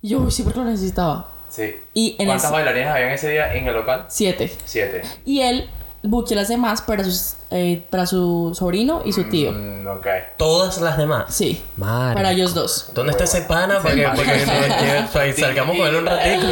Y 0.02 0.10
yo, 0.10 0.20
"Uy, 0.20 0.30
sí, 0.30 0.42
porque 0.42 0.58
lo 0.58 0.66
necesitaba. 0.66 1.30
Sí. 1.48 1.74
Y 1.94 2.10
en 2.18 2.26
¿Cuántas 2.26 2.44
ese- 2.44 2.52
bailarines 2.52 2.88
habían 2.88 3.10
ese 3.10 3.30
día 3.30 3.54
en 3.54 3.66
el 3.66 3.74
local? 3.74 4.04
Siete. 4.08 4.54
Siete. 4.64 5.02
Y 5.24 5.40
él 5.40 5.68
buqueó 6.02 6.36
las 6.36 6.48
demás 6.48 6.80
para, 6.80 7.04
sus, 7.04 7.34
eh, 7.50 7.84
para 7.90 8.06
su 8.06 8.52
sobrino 8.54 9.02
y 9.04 9.12
su 9.12 9.24
tío. 9.24 9.52
Mm, 9.52 9.86
ok. 9.86 10.06
Todas 10.36 10.80
las 10.80 10.96
demás. 10.96 11.26
Sí. 11.28 11.62
Marico. 11.76 12.14
Para 12.14 12.32
ellos 12.32 12.54
dos. 12.54 12.90
¿Dónde 12.94 13.12
está 13.12 13.24
ese 13.24 13.42
pana? 13.42 13.80
Para 13.82 13.94
que, 13.94 14.02
para 15.12 15.24
que 15.26 15.32
salgamos 15.34 15.76
con 15.76 15.86
él 15.86 15.96
un 15.96 16.06
ratito. 16.06 16.46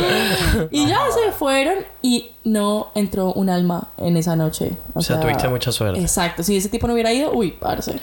Y 0.71 0.87
ya 0.87 1.01
se 1.13 1.33
fueron 1.33 1.79
y 2.03 2.33
no 2.45 2.91
entró 2.95 3.33
un 3.33 3.49
alma 3.49 3.89
en 3.97 4.17
esa 4.17 4.37
noche. 4.37 4.73
O 4.95 5.01
sea, 5.01 5.21
tuviste 5.21 5.49
mucha 5.49 5.73
suerte. 5.73 6.01
Exacto. 6.01 6.43
Si 6.43 6.57
ese 6.57 6.69
tipo 6.69 6.87
no 6.87 6.93
hubiera 6.95 7.13
ido, 7.13 7.33
uy, 7.33 7.53
parce. 7.53 7.99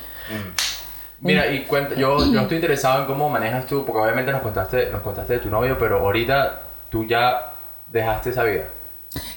Mira, 1.19 1.51
y 1.51 1.63
cuenta, 1.63 1.95
yo, 1.95 2.25
yo 2.31 2.41
estoy 2.41 2.57
interesado 2.57 3.01
en 3.01 3.07
cómo 3.07 3.29
manejas 3.29 3.65
tú, 3.65 3.85
porque 3.85 4.01
obviamente 4.01 4.31
nos 4.31 4.41
contaste, 4.41 4.89
nos 4.91 5.01
contaste 5.01 5.33
de 5.33 5.39
tu 5.39 5.49
novio, 5.49 5.77
pero 5.77 5.99
ahorita 5.99 6.61
tú 6.89 7.05
ya 7.05 7.53
dejaste 7.91 8.31
esa 8.31 8.43
vida. 8.43 8.65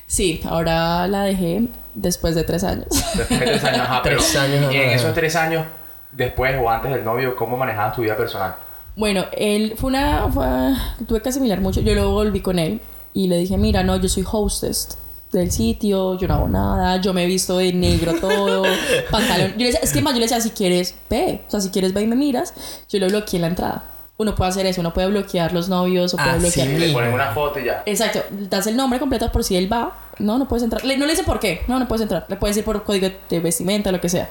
Sí, 0.07 0.41
ahora 0.45 1.07
la 1.07 1.23
dejé 1.23 1.69
después 2.01 2.35
de 2.35 2.45
tres 2.45 2.65
años. 2.65 2.87
Después 3.15 3.41
de 3.41 3.47
tres 3.47 3.65
años, 3.65 3.81
ajá, 3.81 4.01
pero 4.03 4.17
Tres 4.19 4.37
años, 4.37 4.73
Y 4.73 4.77
en 4.77 4.91
esos 4.91 5.15
tres 5.15 5.35
años, 5.37 5.67
después 6.13 6.57
o 6.61 6.69
antes 6.71 6.91
del 6.93 7.05
novio, 7.05 7.37
¿cómo 7.37 7.57
manejabas 7.57 7.95
tu 7.95 8.03
vida 8.03 8.17
personal? 8.17 8.55
Bueno, 8.97 9.27
él 9.33 9.75
fue 9.77 9.89
una. 9.91 10.29
fue- 10.33 10.75
tuve 11.07 11.21
que 11.23 11.29
asimilar 11.29 11.61
mucho. 11.61 11.81
Yo 11.81 11.95
luego 11.95 12.13
volví 12.13 12.41
con 12.41 12.59
él 12.59 12.81
y 13.13 13.29
le 13.29 13.37
dije: 13.39 13.57
Mira, 13.57 13.83
no, 13.85 13.97
yo 13.97 14.09
soy 14.09 14.25
hostess 14.31 14.99
del 15.33 15.51
sitio, 15.53 16.17
yo 16.19 16.27
no 16.27 16.35
hago 16.35 16.49
nada, 16.49 17.01
yo 17.01 17.13
me 17.13 17.23
he 17.25 17.27
visto 17.27 17.59
de 17.59 17.73
negro 17.73 18.15
todo, 18.21 18.65
pantalón. 19.11 19.53
Yo 19.53 19.59
le 19.59 19.65
decía, 19.67 19.81
es 19.83 19.93
que 19.93 20.01
más, 20.01 20.15
yo 20.15 20.19
le 20.21 20.25
decía: 20.25 20.41
Si 20.41 20.51
quieres, 20.51 20.95
ve. 21.11 21.43
O 21.47 21.51
sea, 21.51 21.61
si 21.61 21.71
quieres, 21.71 21.93
ve 21.93 22.03
y 22.03 22.07
me 22.07 22.17
miras. 22.17 22.55
Yo 22.89 22.99
lo 22.99 23.07
bloqueé 23.09 23.37
en 23.37 23.43
la 23.43 23.49
entrada. 23.49 23.85
Uno 24.19 24.35
puede 24.35 24.51
hacer 24.51 24.67
eso, 24.67 24.81
uno 24.81 24.93
puede 24.93 25.07
bloquear 25.09 25.53
los 25.53 25.69
novios 25.69 26.13
o 26.13 26.17
puede 26.17 26.31
Ah, 26.31 26.37
bloquear. 26.39 26.67
sí. 26.67 26.77
Le 26.77 26.93
pones 26.93 27.15
una 27.15 27.33
foto 27.33 27.61
y 27.61 27.65
ya. 27.67 27.83
Exacto, 27.87 28.21
das 28.31 28.67
el 28.67 28.77
nombre 28.77 28.99
completo 28.99 29.31
por 29.31 29.45
si 29.45 29.57
él 29.57 29.73
va. 29.73 29.97
No, 30.19 30.39
no 30.39 30.49
puedes 30.49 30.65
entrar. 30.65 30.85
Le- 30.85 30.97
no 30.97 31.07
le 31.07 31.13
dice 31.13 31.23
por 31.23 31.39
qué. 31.39 31.63
No, 31.69 31.79
no 31.79 31.87
puedes 31.87 32.03
entrar. 32.03 32.27
Le 32.29 32.35
puedes 32.37 32.57
decir 32.57 32.65
por 32.65 32.83
código 32.83 33.09
de 33.31 33.39
vestimenta, 33.41 33.93
lo 33.93 34.01
que 34.01 34.09
sea. 34.09 34.29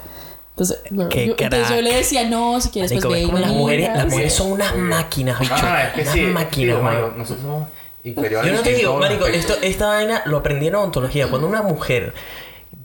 Entonces, 0.51 0.79
yo, 0.91 1.03
entonces 1.37 1.69
yo 1.69 1.81
le 1.81 1.93
decía, 1.95 2.27
no, 2.27 2.59
si 2.59 2.69
quieres, 2.69 2.91
Marico, 2.91 3.07
pues 3.09 3.27
ve 3.27 3.31
me 3.31 3.39
las 3.39 3.51
mujeres, 3.51 3.81
miras". 3.89 3.97
las 4.03 4.07
mujeres 4.11 4.33
son 4.33 4.51
unas 4.51 4.75
máquinas, 4.75 5.39
bicho. 5.39 5.55
No, 5.55 5.61
no, 5.69 5.77
es 5.77 5.89
que 5.93 6.01
unas 6.01 6.13
sí. 6.13 6.21
máquinas, 6.21 6.77
nosotros 7.15 7.41
somos 7.45 7.67
inferiores. 8.03 8.51
Yo 8.51 8.57
no 8.57 8.63
te 8.63 8.73
digo, 8.73 8.97
marico, 8.97 9.25
esto, 9.27 9.53
esta 9.61 9.87
vaina 9.87 10.21
lo 10.25 10.37
aprendí 10.37 10.67
en 10.67 10.75
odontología. 10.75 11.27
Cuando 11.27 11.47
una 11.47 11.61
mujer, 11.61 12.13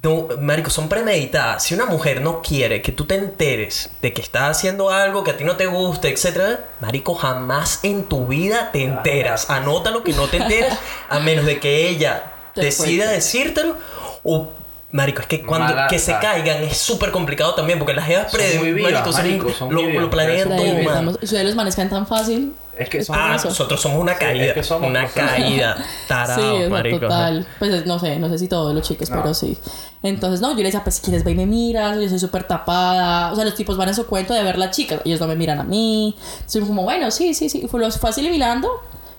no, 0.02 0.28
marico, 0.40 0.68
son 0.70 0.88
premeditadas. 0.88 1.62
Si 1.64 1.74
una 1.74 1.86
mujer 1.86 2.20
no 2.22 2.42
quiere 2.42 2.82
que 2.82 2.90
tú 2.92 3.04
te 3.04 3.14
enteres 3.14 3.90
de 4.02 4.12
que 4.12 4.20
está 4.20 4.48
haciendo 4.48 4.90
algo 4.90 5.22
que 5.22 5.30
a 5.32 5.36
ti 5.36 5.44
no 5.44 5.56
te 5.56 5.66
gusta, 5.66 6.08
etcétera, 6.08 6.64
marico, 6.80 7.14
jamás 7.14 7.80
en 7.82 8.04
tu 8.04 8.26
vida 8.26 8.70
te 8.72 8.82
enteras. 8.84 9.48
Anota 9.50 9.90
lo 9.90 10.02
que 10.02 10.12
no 10.12 10.26
te 10.28 10.38
enteras, 10.38 10.78
a 11.08 11.18
menos 11.20 11.44
de 11.46 11.60
que 11.60 11.88
ella 11.88 12.32
decida 12.56 13.10
decírtelo 13.10 13.76
o 14.24 14.48
Marico, 14.94 15.22
es 15.22 15.26
que 15.26 15.40
cuando 15.40 15.74
Mala- 15.74 15.86
que 15.88 15.98
se 15.98 16.12
caigan 16.18 16.62
es 16.64 16.76
súper 16.76 17.12
complicado 17.12 17.54
también 17.54 17.78
porque 17.78 17.94
las 17.94 18.04
jevas 18.06 18.30
Son 18.30 18.38
pre- 18.38 18.58
muy 18.58 18.72
vivas, 18.74 18.92
marico, 18.92 19.12
son- 19.12 19.22
marico, 19.22 19.52
son 19.54 19.74
lo, 19.74 20.00
lo 20.00 20.10
planean 20.10 20.50
La 20.50 20.56
todo 20.56 20.66
mal. 20.66 20.74
inventamos. 20.74 21.18
Ustedes 21.22 21.44
los 21.46 21.54
manes 21.54 21.74
tan 21.76 22.06
fácil. 22.06 22.52
Es 22.82 22.88
que 22.88 23.04
son 23.04 23.16
Ah, 23.18 23.36
nosotros 23.42 23.80
somos 23.80 23.98
una 24.00 24.14
caída. 24.16 24.46
es 24.46 24.52
que 24.54 24.62
somos- 24.62 24.88
una 24.90 25.02
nosotros- 25.02 25.30
caída. 25.30 25.76
Tarado, 26.08 26.40
sí, 26.42 26.48
o 26.56 26.58
sea, 26.60 26.68
marico. 26.68 27.00
total. 27.00 27.46
Pues 27.58 27.86
no 27.86 27.98
sé, 27.98 28.18
no 28.18 28.28
sé 28.28 28.38
si 28.38 28.48
todos 28.48 28.74
los 28.74 28.86
chicos, 28.86 29.10
No. 29.10 29.22
pero 29.22 29.34
sí. 29.34 29.56
Entonces, 30.02 30.40
no, 30.40 30.50
yo 30.50 30.56
le 30.58 30.64
decía, 30.64 30.82
pues 30.82 30.96
si 30.96 31.02
quieres 31.02 31.24
ve 31.24 31.30
y 31.32 31.34
me 31.34 31.46
miras, 31.46 31.98
yo 32.00 32.08
soy 32.08 32.18
súper 32.18 32.44
tapada. 32.44 33.32
O 33.32 33.36
sea, 33.36 33.44
los 33.44 33.54
tipos 33.54 33.76
van 33.76 33.88
en 33.88 33.94
su 33.94 34.06
cuento 34.06 34.34
de 34.34 34.42
ver 34.42 34.58
las 34.58 34.74
chicas, 34.76 35.00
ellos 35.04 35.20
no 35.20 35.26
me 35.28 35.36
miran 35.36 35.60
a 35.60 35.64
mí. 35.64 36.16
Soy 36.46 36.62
como, 36.62 36.82
bueno, 36.82 37.10
sí, 37.10 37.34
sí, 37.34 37.48
sí. 37.48 37.62
Y 37.64 37.68
fue, 37.68 37.80
los 37.80 37.98
fue 37.98 38.10
asimilando. 38.10 38.68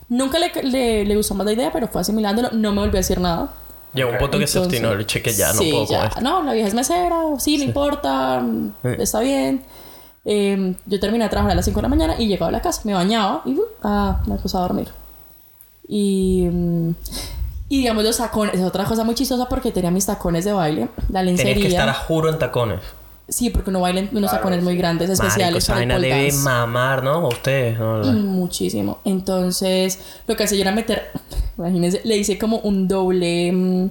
Nunca 0.10 0.38
le, 0.40 0.52
le, 0.64 1.06
le 1.06 1.16
gustó 1.16 1.34
más 1.34 1.46
la 1.46 1.54
idea, 1.54 1.72
pero 1.72 1.88
fue 1.88 2.02
asimilándolo. 2.02 2.50
No 2.52 2.72
me 2.74 2.80
volvió 2.82 2.98
a 2.98 3.02
decir 3.02 3.20
nada. 3.20 3.54
Llegó 3.94 4.10
un 4.10 4.18
punto 4.18 4.40
que 4.40 4.48
se 4.48 4.58
Entonces, 4.58 4.80
obstinó 4.82 5.00
el 5.00 5.06
cheque 5.06 5.32
ya, 5.34 5.54
no 5.54 5.60
sí, 5.62 5.72
puedo 5.72 5.86
ya. 5.88 6.12
No, 6.22 6.42
la 6.42 6.52
vieja 6.54 6.68
es 6.68 6.74
mesera, 6.74 7.16
sí, 7.38 7.58
no 7.60 7.64
importa, 7.64 8.44
Sí. 8.82 8.90
está 9.00 9.20
bien. 9.20 9.64
Eh, 10.26 10.76
yo 10.86 11.00
terminé 11.00 11.26
de 11.26 11.30
trabajar 11.30 11.52
a 11.52 11.56
las 11.56 11.66
5 11.66 11.80
de 11.80 11.82
la 11.84 11.90
mañana 11.90 12.16
y 12.18 12.28
llegaba 12.28 12.50
a 12.50 12.52
la 12.52 12.62
casa, 12.62 12.82
me 12.86 12.94
bañaba 12.94 13.42
y 13.46 13.52
uh, 13.54 13.64
ah, 13.84 14.22
me 14.26 14.36
acostaba 14.36 14.66
a 14.66 14.68
dormir. 14.68 14.88
Y, 15.88 16.48
mm, 16.52 16.90
y 17.70 17.78
digamos, 17.80 18.04
los 18.04 18.18
tacones, 18.18 18.56
es 18.56 18.62
otra 18.64 18.86
cosa 18.86 19.04
muy 19.04 19.16
chistosa 19.16 19.50
porque 19.50 19.72
tenía 19.72 19.92
mis 19.92 20.06
tacones 20.06 20.46
de 20.46 20.54
baile, 20.54 20.88
la 21.10 21.20
Tenías 21.22 21.42
que 21.42 21.52
estar 21.68 21.90
a 21.90 21.92
lencería. 21.92 21.94
juro 21.94 22.30
en 22.30 22.40
tacones. 22.40 22.80
Sí, 23.28 23.50
porque 23.50 23.70
uno 23.70 23.80
baila 23.82 24.02
en 24.02 24.10
unos 24.12 24.30
Claro, 24.30 24.38
tacones 24.38 24.64
muy 24.64 24.74
sí. 24.74 24.80
grandes, 24.80 25.08
Marico, 25.10 25.24
especiales 25.26 25.64
esa 25.64 25.74
para 25.74 25.96
el 25.96 26.02
debe 26.02 26.32
mamar, 26.34 27.04
¿no? 27.04 27.12
A 27.14 27.28
ustedes, 27.30 27.80
¿no? 27.80 28.04
Muchísimo. 28.14 29.00
Entonces, 29.06 30.00
lo 30.28 30.36
que 30.36 30.44
hacía 30.44 30.58
yo 30.58 30.62
era 30.64 30.72
meter, 30.72 31.10
imagínense, 31.58 32.02
le 32.04 32.18
hice 32.18 32.38
como 32.38 32.58
un 32.60 32.88
doble, 32.88 33.52
mm, 33.52 33.90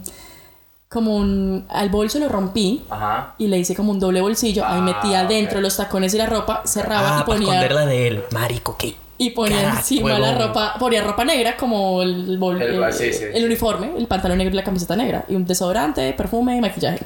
como 0.93 1.15
un, 1.17 1.65
al 1.69 1.89
bolso 1.89 2.19
lo 2.19 2.29
rompí 2.29 2.83
Ajá. 2.89 3.33
y 3.37 3.47
le 3.47 3.57
hice 3.57 3.75
como 3.75 3.91
un 3.91 3.99
doble 3.99 4.21
bolsillo. 4.21 4.63
Ahí 4.65 4.77
Ah, 4.79 4.81
metía 4.81 5.23
ok. 5.23 5.27
dentro 5.29 5.59
los 5.59 5.75
tacones 5.75 6.13
y 6.13 6.17
la 6.17 6.27
ropa, 6.27 6.61
cerraba 6.65 7.07
Ah, 7.09 7.09
y 7.09 7.11
para 7.13 7.25
ponía, 7.25 7.47
esconderla 7.49 7.85
de 7.87 8.07
él. 8.07 8.23
Marico, 8.31 8.77
¿qué? 8.77 8.95
y 9.15 9.29
ponía 9.29 9.57
Carajo, 9.61 9.77
encima 9.77 10.19
la 10.19 10.37
ropa, 10.37 10.75
ponía 10.79 11.01
ropa 11.03 11.23
negra 11.23 11.55
como 11.55 12.01
el, 12.01 12.37
bol- 12.37 12.61
El- 12.61 12.83
el, 12.83 12.93
sí, 12.93 13.13
sí, 13.13 13.23
el 13.25 13.37
sí. 13.37 13.43
uniforme, 13.45 13.91
el 13.97 14.07
pantalón 14.07 14.37
negro 14.37 14.53
y 14.53 14.57
la 14.57 14.63
camiseta 14.63 14.95
negra. 14.95 15.23
Y 15.29 15.35
un 15.35 15.45
desodorante, 15.45 16.11
perfume 16.13 16.57
y 16.57 16.61
maquillaje. 16.61 16.99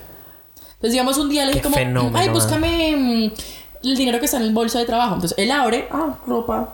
Entonces, 0.75 0.91
digamos, 0.91 1.17
un 1.17 1.29
día 1.29 1.43
le 1.45 1.51
dije 1.51 1.63
como, 1.63 1.75
fenómeno, 1.75 2.17
ay, 2.17 2.29
búscame 2.29 2.95
mm, 2.95 3.31
el 3.87 3.95
dinero 3.97 4.19
que 4.19 4.25
está 4.25 4.37
en 4.37 4.43
el 4.43 4.53
bolso 4.53 4.79
de 4.79 4.85
trabajo. 4.85 5.15
Entonces, 5.15 5.37
él 5.37 5.51
abre, 5.51 5.87
ah, 5.91 6.15
ropa, 6.25 6.73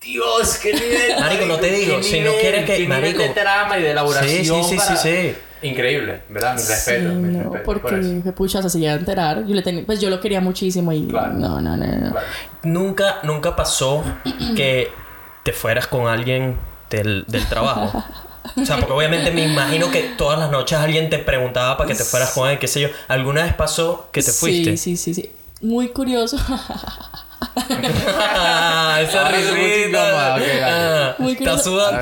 Dios, 0.00 0.58
qué 0.58 0.72
nivel. 0.72 1.20
Marico, 1.20 1.46
no 1.46 1.56
te 1.56 1.70
digo, 1.70 2.02
si 2.02 2.20
no 2.20 2.30
quieres 2.40 2.64
que- 2.64 2.86
marico. 2.86 3.22
de 3.22 3.28
trama 3.30 3.78
y 3.78 3.82
de 3.82 3.90
elaboración. 3.90 4.30
Sí, 4.30 4.44
sí, 4.64 4.70
sí, 4.70 4.76
para- 4.76 4.96
sí, 4.96 5.08
sí. 5.32 5.36
Increíble, 5.62 6.22
¿verdad? 6.28 6.54
Mi 6.54 6.62
respeto. 6.62 7.10
Sí, 7.10 7.16
no, 7.16 7.42
respeto 7.44 7.64
por 7.64 7.80
porque 7.80 8.20
fue 8.22 8.32
pucha, 8.32 8.68
se 8.68 8.78
llegaba 8.78 8.96
a 8.96 9.00
enterar. 9.00 9.46
Yo 9.46 9.54
le 9.54 9.62
tenía, 9.62 9.84
pues 9.86 10.00
yo 10.00 10.10
lo 10.10 10.20
quería 10.20 10.40
muchísimo 10.40 10.92
y 10.92 11.06
Claro. 11.06 11.32
no, 11.32 11.60
no, 11.60 11.76
no, 11.76 11.86
no. 11.86 12.10
Claro. 12.12 12.26
Nunca, 12.62 13.18
nunca 13.22 13.56
pasó 13.56 14.02
que 14.56 14.90
te 15.42 15.52
fueras 15.52 15.86
con 15.86 16.06
alguien 16.08 16.56
del, 16.90 17.24
del 17.28 17.46
trabajo. 17.46 18.04
O 18.56 18.64
sea, 18.64 18.76
porque 18.76 18.92
obviamente 18.92 19.30
me 19.32 19.44
imagino 19.44 19.90
que 19.90 20.02
todas 20.16 20.38
las 20.38 20.50
noches 20.50 20.78
alguien 20.78 21.10
te 21.10 21.18
preguntaba 21.18 21.76
para 21.76 21.88
que 21.88 21.94
te 21.94 22.04
fueras 22.04 22.30
con 22.30 22.48
él, 22.48 22.58
qué 22.58 22.68
sé 22.68 22.80
yo. 22.80 22.88
¿Alguna 23.08 23.42
vez 23.42 23.54
pasó 23.54 24.08
que 24.12 24.22
te 24.22 24.30
fuiste? 24.30 24.76
Sí, 24.76 24.96
sí, 24.96 25.14
sí, 25.14 25.22
sí. 25.22 25.32
Muy 25.62 25.88
curioso. 25.88 26.36
Ah, 27.58 28.98
esa 29.02 29.30
muy 29.30 29.42
risita. 29.42 30.36
Ah, 30.66 31.14
Muy 31.18 31.32
Está 31.32 31.58
sudando. 31.58 32.00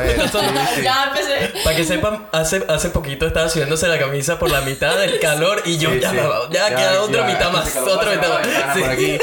Ya 0.83 1.05
empecé. 1.09 1.61
Para 1.65 1.77
que 1.77 1.85
sepan, 1.85 2.27
hace, 2.33 2.65
hace 2.69 2.91
poquito 2.91 3.27
estaba 3.27 3.49
subiéndose 3.49 3.89
la 3.89 3.99
camisa 3.99 4.39
por 4.39 4.51
la 4.51 4.61
mitad 4.61 4.97
del 4.99 5.19
calor 5.21 5.63
y 5.65 5.79
yo 5.79 5.91
Sí, 5.93 6.01
ya, 6.01 6.11
sí. 6.11 6.17
ya, 6.51 6.69
Ya, 6.71 6.77
queda 6.77 7.03
otra 7.03 7.27
ya, 7.29 7.33
mitad 7.35 7.53
más, 7.53 7.77
otra 7.77 8.11
mitad 8.13 8.29
más. 8.29 8.47
ventana 8.47 8.75
Sí. 8.75 8.81
por 8.81 8.91
aquí. 8.91 9.19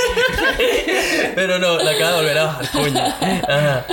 Pero 1.35 1.59
no, 1.59 1.77
la 1.77 1.91
acaba 1.91 2.11
de 2.11 2.17
volver 2.17 2.37
a 2.37 2.43
bajar, 2.45 2.71
coño. 2.71 2.99
Ajá. 3.47 3.85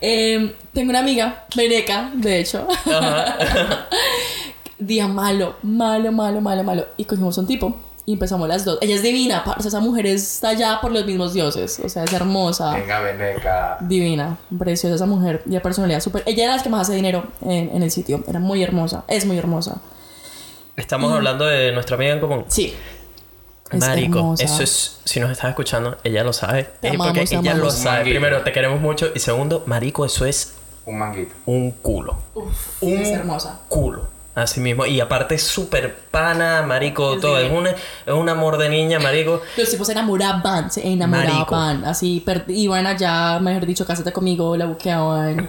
Eh, 0.00 0.54
tengo 0.74 0.90
una 0.90 0.98
amiga, 0.98 1.44
Beneca, 1.54 2.10
de 2.14 2.40
hecho. 2.40 2.66
Ajá. 2.86 3.36
Día 4.78 5.06
malo, 5.06 5.56
malo, 5.62 6.10
malo, 6.10 6.40
malo, 6.40 6.64
malo. 6.64 6.86
Y 6.96 7.04
cogimos 7.04 7.38
un 7.38 7.46
tipo 7.46 7.80
y 8.04 8.14
empezamos 8.14 8.48
las 8.48 8.64
dos. 8.64 8.78
Ella 8.80 8.94
es 8.96 9.02
divina, 9.02 9.44
parce. 9.44 9.68
Esa 9.68 9.80
mujer 9.80 10.06
es 10.06 10.40
tallada 10.40 10.80
por 10.80 10.90
los 10.92 11.04
mismos 11.06 11.32
dioses. 11.34 11.80
O 11.84 11.88
sea, 11.88 12.04
es 12.04 12.12
hermosa. 12.12 12.72
Venga, 12.74 13.00
veneca. 13.00 13.78
Divina, 13.80 14.38
preciosa 14.58 14.96
esa 14.96 15.06
mujer. 15.06 15.42
Y 15.46 15.50
la 15.50 15.62
personalidad 15.62 16.00
súper. 16.00 16.22
Ella 16.26 16.44
era 16.44 16.56
la 16.56 16.62
que 16.62 16.68
más 16.68 16.82
hace 16.88 16.94
dinero 16.96 17.24
en, 17.42 17.70
en 17.74 17.82
el 17.82 17.90
sitio. 17.90 18.24
Era 18.26 18.40
muy 18.40 18.62
hermosa. 18.62 19.04
Es 19.08 19.24
muy 19.26 19.38
hermosa. 19.38 19.80
Estamos 20.76 21.12
hablando 21.12 21.44
de 21.46 21.70
nuestra 21.72 21.96
amiga 21.96 22.12
en 22.14 22.20
común. 22.20 22.44
Sí. 22.48 22.74
Marico, 23.72 24.34
eso 24.38 24.62
es, 24.62 25.00
si 25.04 25.18
nos 25.18 25.30
estás 25.30 25.48
escuchando, 25.48 25.96
ella 26.04 26.24
lo 26.24 26.34
sabe. 26.34 26.68
Te 26.80 26.88
amamos, 26.88 27.08
porque 27.08 27.24
te 27.24 27.36
ella 27.36 27.54
lo 27.54 27.70
sabe. 27.70 27.98
Manguito. 27.98 28.10
Primero, 28.20 28.42
te 28.42 28.52
queremos 28.52 28.80
mucho. 28.80 29.10
Y 29.14 29.18
segundo, 29.18 29.62
Marico, 29.66 30.04
eso 30.04 30.26
es 30.26 30.54
Un 30.84 30.98
manguito. 30.98 31.32
un 31.46 31.70
culo. 31.70 32.18
Uf, 32.34 32.82
Un 32.82 32.98
es 32.98 33.08
hermosa. 33.08 33.60
culo. 33.68 34.08
Así 34.34 34.60
mismo. 34.60 34.86
Y 34.86 34.98
aparte 35.00 35.34
es 35.34 35.42
súper 35.42 35.94
pana, 36.10 36.62
marico, 36.62 37.18
todo. 37.18 37.38
Es, 37.38 37.52
una, 37.52 37.70
es 37.70 38.12
un 38.12 38.28
amor 38.30 38.56
de 38.56 38.70
niña, 38.70 38.98
marico. 38.98 39.42
Los 39.58 39.70
tipos 39.70 39.86
se 39.86 39.92
enamoraban, 39.92 40.70
se 40.70 40.86
enamoraban. 40.88 41.84
Así, 41.84 42.24
iban 42.48 42.86
allá, 42.86 43.38
mejor 43.40 43.66
dicho, 43.66 43.84
cásate 43.86 44.10
conmigo, 44.12 44.56
la 44.56 44.64
buqueaban. 44.66 45.48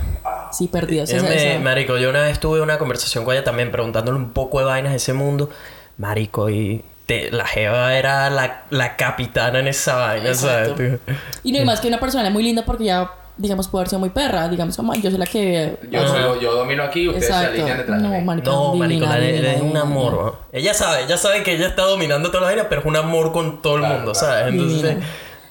Sí, 0.52 0.68
perdidos. 0.68 1.10
Esa- 1.10 1.28
me- 1.30 1.60
marico, 1.60 1.98
yo 1.98 2.10
una 2.10 2.24
vez 2.24 2.40
tuve 2.42 2.62
una 2.62 2.78
conversación 2.78 3.24
con 3.24 3.34
ella 3.34 3.44
también 3.46 3.72
preguntándole 3.72 4.18
un 4.18 4.34
poco 4.34 4.60
de 4.60 4.66
vainas 4.66 4.92
de 4.92 4.98
ese 4.98 5.14
mundo. 5.14 5.50
Marico, 5.98 6.50
y 6.50 6.84
te- 7.06 7.32
la 7.32 7.46
Jeva 7.46 7.96
era 7.96 8.30
la, 8.30 8.64
la 8.70 8.98
capitana 8.98 9.60
en 9.60 9.68
esa 9.68 9.96
vaina, 9.96 10.34
¿sabes? 10.34 10.76
Tío? 10.76 11.00
Y 11.44 11.52
no 11.54 11.60
hay 11.60 11.66
más 11.66 11.80
que 11.80 11.88
una 11.88 12.00
persona 12.02 12.30
muy 12.30 12.44
linda 12.44 12.66
porque 12.66 12.84
ya, 12.86 13.10
digamos, 13.38 13.68
puede 13.68 13.82
haber 13.82 13.90
sido 13.90 14.00
muy 14.00 14.10
perra. 14.10 14.48
Digamos, 14.48 14.76
como 14.78 14.94
yo 14.96 15.10
soy 15.10 15.20
la 15.20 15.26
que. 15.26 15.78
Yo, 15.92 16.08
soy- 16.08 16.42
yo 16.42 16.54
domino 16.56 16.84
aquí, 16.84 17.08
ustedes 17.08 17.28
se 17.28 17.32
Exacto. 17.34 17.54
alinean 17.54 17.78
detrás 17.80 18.02
de 18.02 18.08
No, 18.08 18.14
mí. 18.16 18.22
marica, 18.24 18.52
No, 18.52 18.66
divina, 18.74 18.80
marico, 18.86 19.06
la 19.06 19.18
divina, 19.20 19.52
es 19.54 19.62
un 19.62 19.78
amor. 19.78 20.14
¿no? 20.14 20.36
Ella 20.52 20.74
sabe, 20.74 21.04
ella 21.04 21.18
sabe 21.18 21.44
que 21.44 21.54
ella 21.56 21.68
está 21.68 21.84
dominando 21.84 22.30
toda 22.30 22.42
la 22.42 22.48
vaina, 22.48 22.70
pero 22.70 22.82
es 22.82 22.88
un 22.88 22.96
amor 22.96 23.32
con 23.32 23.62
todo 23.62 23.76
el 23.76 23.82
Claro, 23.82 23.96
mundo, 23.96 24.12
claro. 24.14 24.28
¿sabes? 24.28 24.48
Entonces, 24.54 24.98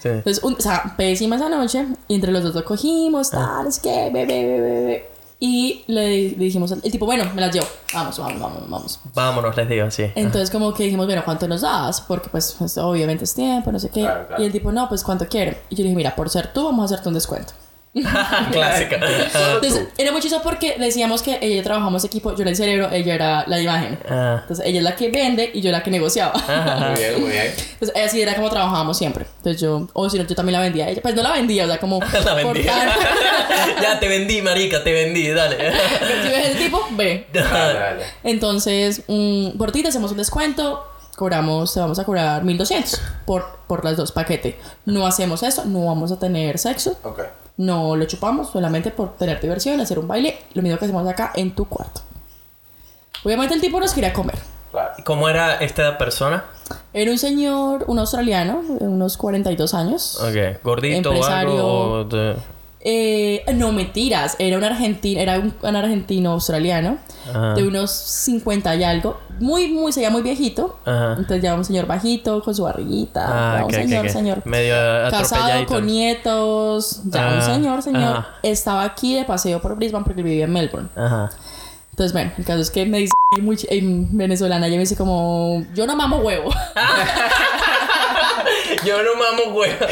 sí. 0.01 0.09
Entonces, 0.09 0.43
un- 0.45 0.55
o 0.55 0.61
sea, 0.61 0.95
pésima 0.97 1.37
esa 1.37 1.49
noche. 1.49 1.87
Y 2.09 2.15
entre 2.15 2.33
los 2.33 2.43
dos 2.43 2.55
lo 2.55 2.65
cogimos, 2.65 3.31
tal, 3.31 3.67
es 3.67 3.79
que, 3.79 4.11
bebé, 4.13 4.47
bebé, 4.47 4.61
bebé. 4.71 5.09
Y 5.45 5.83
le, 5.89 6.31
le 6.31 6.37
dijimos, 6.37 6.71
al- 6.71 6.81
el 6.85 6.93
tipo, 6.93 7.05
bueno, 7.05 7.25
me 7.35 7.41
las 7.41 7.53
llevo. 7.53 7.67
Vamos, 7.93 8.17
vamos, 8.17 8.41
vamos, 8.41 8.71
vamos. 8.71 9.01
Vámonos, 9.13 9.57
les 9.57 9.69
digo 9.69 9.87
así. 9.87 10.05
Entonces, 10.15 10.51
como 10.51 10.73
que 10.73 10.85
dijimos, 10.85 11.07
bueno, 11.07 11.23
¿cuánto 11.25 11.49
nos 11.49 11.63
das? 11.63 12.01
Porque, 12.03 12.29
pues, 12.31 12.55
pues, 12.57 12.79
obviamente 12.79 13.25
es 13.25 13.35
tiempo, 13.35 13.73
no 13.73 13.81
sé 13.81 13.91
qué. 13.91 14.03
Claro, 14.03 14.27
claro. 14.29 14.41
Y 14.41 14.47
el 14.47 14.53
tipo, 14.53 14.71
no, 14.71 14.89
pues, 14.89 15.03
¿cuánto 15.03 15.27
quiere? 15.27 15.63
Y 15.69 15.75
yo 15.75 15.79
le 15.83 15.89
dije, 15.89 15.97
mira, 15.97 16.15
por 16.15 16.31
ser 16.31 16.53
tú, 16.53 16.65
vamos 16.67 16.83
a 16.83 16.85
hacerte 16.95 17.09
un 17.09 17.15
descuento. 17.15 17.55
Clásica. 18.53 18.97
Entonces, 19.55 19.89
era 19.99 20.13
muy 20.13 20.21
chistoso 20.23 20.43
porque 20.43 20.77
decíamos 20.79 21.21
que 21.23 21.33
ella 21.43 21.47
y 21.47 21.57
yo 21.57 21.63
trabajamos 21.63 22.03
equipo, 22.05 22.35
yo 22.35 22.41
era 22.41 22.51
el 22.51 22.57
cerebro, 22.57 22.89
ella 22.91 23.15
era 23.15 23.45
la 23.47 23.61
imagen. 23.61 23.99
ah, 24.09 24.39
Entonces, 24.43 24.65
ella 24.67 24.79
es 24.79 24.85
la 24.85 24.97
que 24.97 25.11
vende 25.11 25.51
y 25.53 25.61
yo 25.61 25.71
la 25.71 25.83
que 25.83 25.91
negociaba. 25.91 26.33
Muy 26.89 26.99
bien, 26.99 27.21
muy 27.21 27.31
bien. 27.31 27.53
Entonces, 27.75 28.03
así 28.05 28.23
era 28.23 28.35
como 28.35 28.49
trabajábamos 28.49 28.97
siempre. 28.97 29.27
Entonces, 29.39 29.61
yo, 29.61 29.89
o 29.93 30.09
si 30.09 30.19
no, 30.19 30.25
yo 30.27 30.35
también 30.35 30.55
la 30.55 30.61
vendía 30.61 30.87
a 30.87 30.89
ella. 30.89 31.03
Pues 31.03 31.15
no 31.15 31.23
la 31.23 31.33
vendía, 31.33 31.65
o 31.65 31.69
sea, 31.69 31.79
como. 31.79 32.01
la 32.25 32.43
por 32.43 32.55
vendí. 32.55 32.65
tan- 32.65 32.89
ya 33.83 34.01
te 34.01 34.09
vendí, 34.09 34.41
marica, 34.41 34.83
te 34.83 34.93
vendí, 34.93 35.29
dale. 35.29 35.57
si 36.23 36.29
ves 36.29 36.47
el 36.51 36.59
tipo, 36.59 36.81
ve. 36.93 37.27
Dale. 37.33 38.05
Entonces, 38.25 39.03
por 39.59 39.71
ti 39.73 39.83
te 39.83 39.89
hacemos 39.89 40.11
un 40.13 40.17
descuento. 40.17 40.87
Cobramos, 41.15 41.75
te 41.75 41.79
vamos 41.81 41.99
a 41.99 42.05
cobrar 42.05 42.43
1200 42.43 42.99
por, 43.27 43.45
por 43.67 43.85
las 43.85 43.99
dos 43.99 44.13
paquetes. 44.13 44.55
No 44.87 45.07
hacemos 45.07 45.43
eso, 45.43 45.67
no 45.67 45.85
vamos 45.85 46.11
a 46.11 46.19
tener 46.19 46.59
sexo. 46.59 46.99
Ok. 47.05 47.21
No 47.57 47.97
lo 47.97 48.05
chupamos 48.07 48.51
solamente 48.51 48.91
por 48.91 49.17
tener 49.17 49.41
diversión, 49.41 49.81
hacer 49.81 49.99
un 49.99 50.09
baile. 50.09 50.39
Lo 50.55 50.63
mismo 50.63 50.79
que 50.79 50.85
hacemos 50.87 51.07
acá 51.07 51.33
en 51.35 51.55
tu 51.55 51.67
cuarto. 51.67 52.01
Obviamente 53.25 53.55
el 53.55 53.61
tipo 53.61 53.79
nos 53.79 53.93
quería 53.93 54.13
comer. 54.13 54.39
¿Cómo 55.05 55.29
era 55.29 55.57
esta 55.57 55.99
persona? 55.99 56.45
Era 56.95 57.11
un 57.11 57.19
señor, 57.19 57.85
un 57.89 57.99
australiano, 57.99 58.63
de 58.81 58.87
unos 58.87 59.17
42 59.19 59.75
años. 59.75 60.19
Ok, 60.21 60.63
gordito 60.65 61.11
o 61.11 61.13
Empresario. 61.13 61.51
algo. 61.51 62.05
de- 62.05 62.37
Eh, 62.85 63.45
no, 63.55 63.71
mentiras. 63.73 64.35
Era 64.39 64.59
un 64.59 64.65
argentino, 64.65 65.21
era 65.21 65.39
un, 65.39 65.55
un 65.63 65.77
argentino 65.77 66.33
australiano 66.33 66.99
Ajá. 67.31 67.55
de 67.55 67.63
unos 67.67 67.91
50 67.93 68.75
y 68.77 68.83
algo. 68.85 69.21
Muy, 69.39 69.69
muy, 69.69 69.93
se 69.93 70.01
veía 70.01 70.11
muy 70.11 70.23
viejito. 70.23 70.79
Ajá. 70.85 71.13
Entonces 71.13 71.43
ya 71.43 71.55
un 71.55 71.65
señor 71.65 71.87
bajito, 71.87 72.43
con 72.43 72.55
su 72.55 72.65
barriguita. 72.65 73.25
Ah, 73.27 73.57
ya 73.59 73.65
un 73.65 73.65
ok, 73.65 73.73
ok, 73.75 73.81
señor, 73.83 74.09
señor. 74.11 74.43
Medio 74.47 74.75
Casado 75.11 75.67
con 75.67 75.87
nietos. 75.87 77.03
Ya 77.05 77.21
un 77.29 77.39
Ah, 77.39 77.41
señor, 77.55 77.83
señor. 77.83 78.17
ajá. 78.17 78.29
Estaba 78.43 78.83
aquí 78.85 79.15
de 79.15 79.25
paseo 79.25 79.61
por 79.63 79.77
Brisbane 79.77 80.05
porque 80.05 80.23
vivía 80.23 80.45
en 80.45 80.53
Melbourne. 80.53 80.89
Ajá. 80.97 81.31
Entonces, 81.91 82.13
bueno, 82.15 82.33
el 82.39 82.45
caso 82.45 82.61
es 82.61 82.71
que 82.71 82.87
me 82.87 82.99
dice 82.99 83.13
muy 83.43 83.59
en 83.69 84.17
venezolana, 84.17 84.67
ella 84.67 84.77
me 84.77 84.81
dice 84.81 84.97
como, 84.97 85.63
yo 85.75 85.87
no 85.87 85.95
mamo 85.95 86.17
huevo. 86.17 86.51
Yo 88.85 89.03
no 89.03 89.15
mamo 89.15 89.55
huevo. 89.55 89.87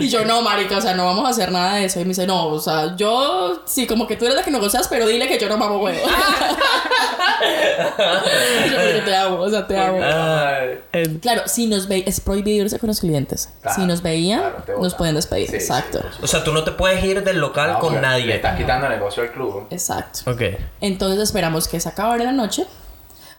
y 0.00 0.08
yo, 0.08 0.24
no, 0.24 0.42
marica, 0.42 0.78
o 0.78 0.80
sea, 0.80 0.94
no 0.94 1.04
vamos 1.06 1.24
a 1.26 1.30
hacer 1.30 1.50
nada 1.52 1.76
de 1.76 1.84
eso. 1.86 2.00
Y 2.00 2.04
me 2.04 2.08
dice, 2.10 2.26
no, 2.26 2.48
o 2.48 2.58
sea, 2.60 2.94
yo, 2.96 3.62
sí, 3.66 3.86
como 3.86 4.06
que 4.06 4.16
tú 4.16 4.24
eres 4.24 4.36
la 4.36 4.42
que 4.44 4.50
negocias, 4.50 4.88
pero 4.88 5.06
dile 5.06 5.28
que 5.28 5.38
yo 5.38 5.48
no 5.48 5.56
mamo 5.56 5.78
huevo. 5.78 5.98
Y 8.66 8.70
yo, 8.70 8.76
"Pero 8.76 8.98
yo 8.98 9.04
te 9.04 9.14
amo, 9.14 9.36
o 9.40 9.50
sea, 9.50 9.66
te 9.66 9.78
amo. 9.78 9.98
Ah, 10.02 10.60
el- 10.92 11.20
Claro, 11.20 11.42
si 11.46 11.66
nos 11.66 11.86
veían, 11.86 12.08
es 12.08 12.20
prohibido 12.20 12.64
irse 12.64 12.78
con 12.78 12.86
los 12.88 13.00
clientes. 13.00 13.50
Claro, 13.60 13.76
si 13.80 13.86
nos 13.86 14.02
veían, 14.02 14.40
claro, 14.64 14.80
nos 14.80 14.94
pueden 14.94 15.14
despedir. 15.14 15.48
Sí, 15.50 15.56
Exacto. 15.56 16.00
O 16.22 16.26
sea, 16.26 16.42
tú 16.44 16.52
no 16.52 16.64
te 16.64 16.72
puedes 16.72 17.04
ir 17.04 17.22
del 17.22 17.38
local 17.38 17.72
No, 17.74 17.78
con 17.78 17.92
porque 17.94 18.00
Le 18.00 18.08
nadie. 18.08 18.34
estás 18.36 18.56
quitando 18.56 18.88
negocio 18.88 19.22
al 19.22 19.32
club. 19.32 19.66
Exacto. 19.70 20.30
Ok. 20.30 20.42
Entonces 20.80 21.20
esperamos 21.22 21.68
que 21.68 21.78
se 21.80 21.88
acabara 21.88 22.24
la 22.24 22.32
noche. 22.32 22.64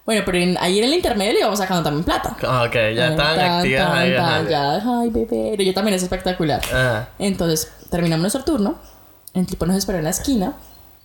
Bueno, 0.07 0.23
pero 0.25 0.37
en- 0.39 0.57
ahí 0.59 0.79
en 0.79 0.85
el 0.85 0.93
intermedio 0.95 1.33
le 1.33 1.39
íbamos 1.41 1.59
sacando 1.59 1.83
también 1.83 2.03
plata. 2.05 2.35
Ah, 2.43 2.63
ok, 2.65 2.73
ya 2.73 3.09
están 3.09 3.17
Tan, 3.17 3.39
activas 3.39 3.87
tan, 3.91 4.15
tan, 4.15 4.47
ya, 4.47 4.73
ay, 5.01 5.09
bebé. 5.09 5.49
Pero 5.51 5.63
yo 5.63 5.73
también 5.73 5.95
es 5.95 6.01
espectacular. 6.03 6.61
Ajá. 6.65 7.09
Entonces 7.19 7.71
terminamos 7.91 8.21
nuestro 8.21 8.43
turno. 8.43 8.79
El 9.33 9.45
tipo 9.45 9.65
nos 9.67 9.75
esperó 9.75 9.97
en 9.99 10.05
la 10.05 10.09
esquina 10.11 10.53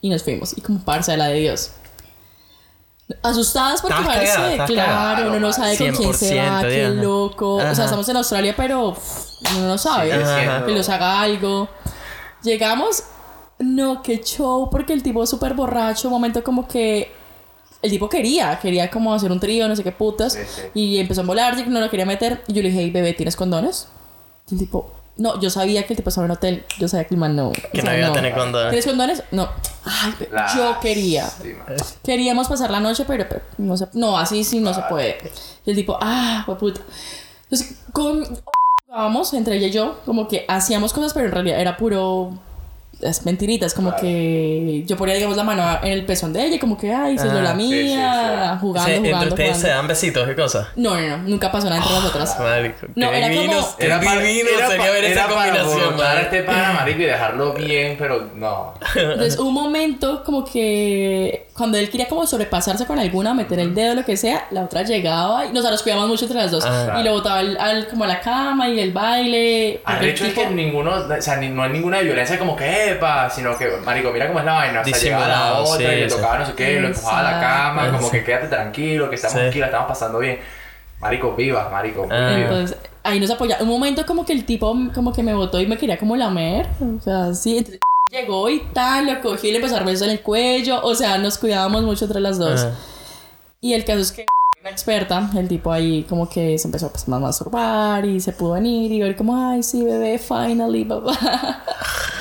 y 0.01 0.09
nos 0.09 0.23
fuimos. 0.23 0.57
Y 0.57 0.61
como 0.63 0.79
parcela 0.85 1.27
de 1.27 1.35
Dios. 1.41 1.73
Asustadas 3.23 3.83
porque 3.83 3.97
parece, 4.05 4.35
cagada, 4.37 4.65
claro, 4.67 4.91
cagada, 4.93 5.27
uno 5.29 5.41
no 5.41 5.53
sabe 5.53 5.77
con 5.77 5.91
quién 5.93 6.15
se 6.15 6.37
va, 6.39 6.61
100%, 6.63 6.69
qué 6.69 6.85
ajá. 6.87 6.95
loco. 6.95 7.55
O 7.57 7.75
sea, 7.75 7.85
estamos 7.85 8.09
en 8.09 8.17
Australia, 8.17 8.55
pero 8.57 8.97
uno 9.57 9.67
no 9.69 9.77
sabe. 9.79 10.13
Siendo- 10.13 10.65
Que 10.67 10.73
los 10.73 10.89
haga 10.89 11.21
algo. 11.21 11.69
Llegamos, 12.43 13.03
no, 13.59 14.03
qué 14.03 14.21
show, 14.21 14.71
porque 14.71 14.93
el 14.93 15.03
tipo 15.03 15.27
súper 15.27 15.55
borracho, 15.55 16.09
un 16.09 16.15
momento 16.15 16.43
como 16.43 16.67
que 16.67 17.13
el 17.83 17.91
tipo 17.91 18.09
quería, 18.09 18.59
quería 18.61 18.91
como 18.91 19.13
hacer 19.13 19.31
un 19.33 19.41
trío, 19.41 19.69
no 19.69 19.75
sé 19.77 19.83
qué 19.85 19.93
putas, 19.93 20.33
Sí, 20.35 20.41
sí. 20.47 20.63
y 20.75 20.99
empezó 20.99 21.21
a 21.23 21.25
volar, 21.25 21.59
y 21.59 21.65
no 21.69 21.81
lo 21.81 21.91
quería 21.91 22.07
meter, 22.07 22.43
y 22.49 22.53
yo 22.55 22.63
le 22.63 22.69
dije, 22.71 22.81
hey, 22.83 22.91
bebé, 22.91 23.13
¿tienes 23.13 23.35
condones? 23.37 23.89
Y 24.51 24.55
el 24.55 24.61
tipo, 24.61 24.93
no, 25.17 25.39
yo 25.41 25.51
sabía 25.51 25.85
que 25.87 25.93
el 25.93 25.97
tipo 25.97 26.09
estaba 26.09 26.25
en 26.27 26.31
un 26.31 26.37
hotel, 26.37 26.65
yo 26.79 26.89
sabía 26.89 27.07
que 27.07 27.15
el 27.15 27.21
man 27.21 27.35
no. 27.37 27.49
o 27.49 27.53
Que 27.53 27.79
no 27.83 27.91
sea, 27.91 27.99
iba 27.99 28.09
a 28.09 28.13
tener 28.13 28.35
condones. 28.35 28.71
¿Tienes 28.71 28.87
condones? 28.87 29.23
No. 29.31 29.49
Ay, 29.85 30.15
be- 30.19 30.29
yo 30.57 30.79
quería. 30.81 31.29
Queríamos 32.05 32.49
pasar 32.49 32.71
la 32.71 32.81
noche, 32.81 33.05
pero, 33.07 33.27
pero 33.29 33.43
no 33.59 33.77
se, 33.77 33.89
no, 33.95 34.17
así 34.19 34.45
sí 34.45 34.61
no 34.61 34.73
se 34.73 34.83
puede. 34.89 35.19
Y 35.67 35.71
el 35.71 35.77
tipo, 35.77 35.99
ah, 36.01 36.43
fue 36.47 36.57
puta. 36.57 36.81
Entonces, 37.45 37.79
con 37.93 38.25
jugábamos 38.87 39.33
entre 39.35 39.57
ella 39.57 39.67
y 39.69 39.71
yo, 39.73 40.01
como 40.05 40.29
que 40.29 40.45
hacíamos 40.49 40.93
cosas, 40.93 41.13
pero 41.13 41.27
en 41.27 41.33
realidad 41.33 41.61
era 41.61 41.77
puro 41.77 42.39
es 43.03 43.25
mentiritas, 43.27 43.75
como 43.75 43.91
Claro. 43.91 44.03
que 44.03 44.83
yo 44.87 44.97
ponía, 44.97 45.15
digamos, 45.15 45.37
la 45.37 45.45
mano 45.45 45.79
en 45.83 45.93
el 45.93 46.05
pezón 46.07 46.33
de 46.33 46.45
ella, 46.47 46.57
y 46.57 46.59
como 46.59 46.79
que, 46.79 46.93
ay, 46.95 47.19
se 47.19 47.29
Ah, 47.29 47.33
lo 47.35 47.43
la 47.43 47.55
sí, 47.57 47.63
sí, 47.63 47.69
mía, 47.69 48.51
sí. 48.55 48.59
jugando, 48.61 48.89
Sí, 48.91 48.95
entre 48.97 49.11
jugando, 49.13 49.29
ustedes 49.35 49.49
jugando. 49.51 49.69
se 49.69 49.75
dan 49.75 49.89
besitos 49.89 50.29
y 50.31 50.35
cosas. 50.35 50.67
No, 50.77 50.95
no, 51.01 51.17
no, 51.17 51.17
nunca 51.29 51.51
pasó 51.53 51.69
nada 51.69 51.79
entre 51.83 51.93
nosotras. 51.95 52.37
Marico, 52.39 52.87
No, 52.95 53.13
era 53.13 53.29
como- 53.29 53.41
divinos, 53.41 53.67
qué 53.79 53.87
Era 53.87 54.01
para, 54.01 54.21
divino 54.21 54.49
era 54.57 54.69
sería 54.69 54.87
pa- 54.87 54.93
ver 54.93 55.05
esa 55.05 55.13
era 55.25 55.35
para 55.35 55.51
combinación, 55.53 55.93
botar 55.97 56.11
a 56.11 56.15
man. 56.15 56.23
este 56.25 56.43
pana, 56.45 56.73
marico, 56.81 57.01
y 57.01 57.05
dejarlo 57.05 57.53
bien, 57.55 57.97
pero 57.99 58.31
no. 58.37 58.75
Entonces, 58.95 59.39
un 59.39 59.53
momento 59.53 60.23
como 60.25 60.45
que 60.45 61.47
cuando 61.57 61.79
él 61.79 61.91
quería 61.91 62.09
como 62.09 62.27
sobrepasarse 62.27 62.87
con 62.87 62.99
alguna, 62.99 63.35
meter 63.35 63.59
el 63.59 63.75
dedo, 63.75 63.95
lo 63.95 64.05
que 64.05 64.17
sea, 64.17 64.47
la 64.51 64.63
otra 64.65 64.83
llegaba 64.83 65.47
y 65.47 65.53
nos, 65.53 65.65
nos 65.65 65.83
cuidamos 65.83 66.09
mucho 66.09 66.25
entre 66.25 66.39
las 66.39 66.51
dos. 66.51 66.65
Ah. 66.67 66.99
y 67.01 67.05
lo 67.05 67.13
botaba 67.13 67.39
al, 67.41 67.57
al- 67.59 67.87
como 67.89 68.05
a 68.05 68.07
la 68.07 68.21
cama 68.21 68.69
y 68.69 68.79
el 68.81 68.93
baile. 68.93 69.73
el 69.75 69.81
Arrecho 69.85 70.25
es 70.25 70.35
tipo- 70.35 70.43
que 70.49 70.55
ninguno, 70.55 70.93
o 70.93 71.21
sea, 71.23 71.37
ni- 71.37 71.49
no 71.49 71.63
hay 71.63 71.71
ninguna 71.71 72.01
violencia 72.01 72.39
como 72.39 72.57
que, 72.57 72.92
epa, 72.93 73.29
sino 73.31 73.57
que, 73.59 73.71
marico, 73.85 74.11
mira 74.13 74.27
cómo 74.29 74.39
es 74.41 74.45
la 74.45 74.53
vaina, 74.55 74.81
o 74.81 74.85
sea, 74.85 74.97
llegaba 74.99 75.29
la 75.29 75.55
otra 75.61 75.77
sí, 75.77 75.83
y 75.97 76.01
le 76.01 76.11
sí. 76.11 76.17
tocaba 76.17 76.39
no 76.39 76.47
sé 76.47 76.53
qué, 76.55 76.81
lo 76.81 76.89
empujaba 76.89 77.19
a 77.21 77.23
la 77.33 77.41
cama, 77.41 77.83
Exacto. 77.83 77.97
como 77.99 78.11
Sí. 78.11 78.19
que 78.19 78.25
quédate 78.25 78.49
tranquilo, 78.49 79.09
que 79.11 79.17
estamos 79.17 79.41
Sí. 79.41 79.47
aquí, 79.47 79.59
la 79.59 79.67
estamos 79.67 79.89
pasando 79.89 80.19
bien. 80.19 80.39
Marico, 81.01 81.35
viva, 81.35 81.69
marico. 81.69 82.07
Ah. 82.11 82.29
viva. 82.37 82.49
Entonces, 82.49 82.77
ahí 83.03 83.19
nos 83.19 83.31
apoya. 83.31 83.59
Un 83.61 83.69
momento 83.69 84.07
como 84.07 84.25
que 84.25 84.33
el 84.33 84.45
tipo 84.45 84.77
como 84.95 85.13
que 85.13 85.23
me 85.23 85.35
botó 85.35 85.61
y 85.61 85.67
me 85.67 85.77
quería 85.77 85.99
como 85.99 86.15
lamer. 86.17 86.67
O 86.81 87.01
sea, 87.03 87.35
sí. 87.35 87.59
Entonces, 87.59 87.81
llegó 88.09 88.49
y 88.49 88.61
tal, 88.73 89.07
lo 89.07 89.21
cogí 89.21 89.49
y 89.49 89.51
le 89.51 89.57
empezó 89.57 89.75
a 89.75 89.79
dar 89.79 89.87
besos 89.87 90.07
en 90.07 90.13
el 90.13 90.21
cuello. 90.21 90.81
O 90.83 90.95
sea, 90.95 91.19
nos 91.19 91.39
cuidábamos 91.39 91.83
mucho 91.83 92.05
entre 92.05 92.21
las 92.21 92.39
dos. 92.39 92.61
Ajá. 92.63 92.75
Y 93.61 93.75
el 93.75 93.85
caso 93.85 93.99
es 94.01 94.13
que 94.13 94.27
una 94.63 94.71
experta, 94.71 95.29
el 95.37 95.49
tipo 95.49 95.73
ahí 95.73 96.05
como 96.09 96.29
que 96.31 96.57
se 96.57 96.69
empezó 96.69 96.89
pues, 96.89 97.09
a 97.09 97.19
masturbar 97.19 98.05
y 98.05 98.21
se 98.21 98.33
pudo 98.33 98.53
venir 98.53 98.93
y 98.93 99.01
ver 99.01 99.17
como, 99.17 99.37
ay, 99.37 99.61
sí, 99.65 99.83
bebé, 99.85 100.21
finally, 100.21 100.85
papá. 100.85 101.19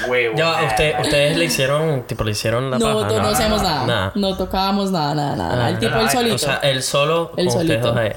Huevo. 0.10 0.36
Ya, 0.36 0.46
nada, 0.46 0.68
usted, 0.68 1.00
ustedes 1.02 1.38
le 1.38 1.46
hicieron, 1.46 2.02
tipo, 2.08 2.24
le 2.24 2.32
hicieron 2.32 2.72
la 2.72 2.80
No, 2.80 2.96
paja. 2.96 3.10
no, 3.10 3.22
no 3.22 3.28
hacíamos 3.28 3.62
nada. 3.62 3.86
Nada. 3.86 4.12
No 4.16 4.36
tocábamos 4.36 4.90
nada, 4.90 5.14
nada, 5.14 5.36
nada. 5.36 5.66
Ah, 5.66 5.70
el 5.70 5.78
tipo 5.78 5.96
no, 5.96 6.10
solito. 6.10 6.36
O 6.36 6.40
sea, 6.40 6.56
él 6.64 6.82
solo 6.82 7.30
con 7.30 7.46
ustedes 7.46 7.68
solito. 7.84 7.96
ahí. 8.00 8.12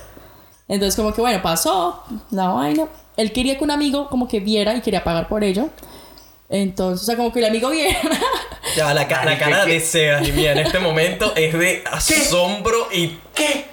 Entonces 0.69 0.97
como 0.97 1.13
que 1.13 1.21
bueno, 1.21 1.43
pasó 1.43 2.03
la 2.31 2.49
vaina. 2.49 2.87
Él 3.19 3.31
quería 3.31 3.59
que 3.59 3.65
un 3.65 3.73
amigo 3.73 4.09
como 4.09 4.27
que 4.27 4.41
viera 4.41 4.75
y 4.75 4.81
quería 4.81 5.05
pagar 5.05 5.29
por 5.29 5.45
ello. 5.45 5.69
Entonces, 6.49 7.03
o 7.03 7.05
sea, 7.05 7.17
como 7.17 7.31
que 7.31 7.41
el 7.41 7.45
amigo 7.45 7.69
viera. 7.69 7.99
Ya, 8.77 8.93
la, 8.95 9.07
ca- 9.09 9.25
la 9.25 9.39
cara 9.39 9.65
de 9.65 9.81
Sebas 9.81 10.27
y 10.29 10.33
mía 10.33 10.53
en 10.53 10.59
este 10.59 10.79
momento 10.79 11.33
es 11.37 11.53
de 11.59 11.85
asombro 11.91 12.89
y... 12.93 13.19
¿Qué? 13.35 13.67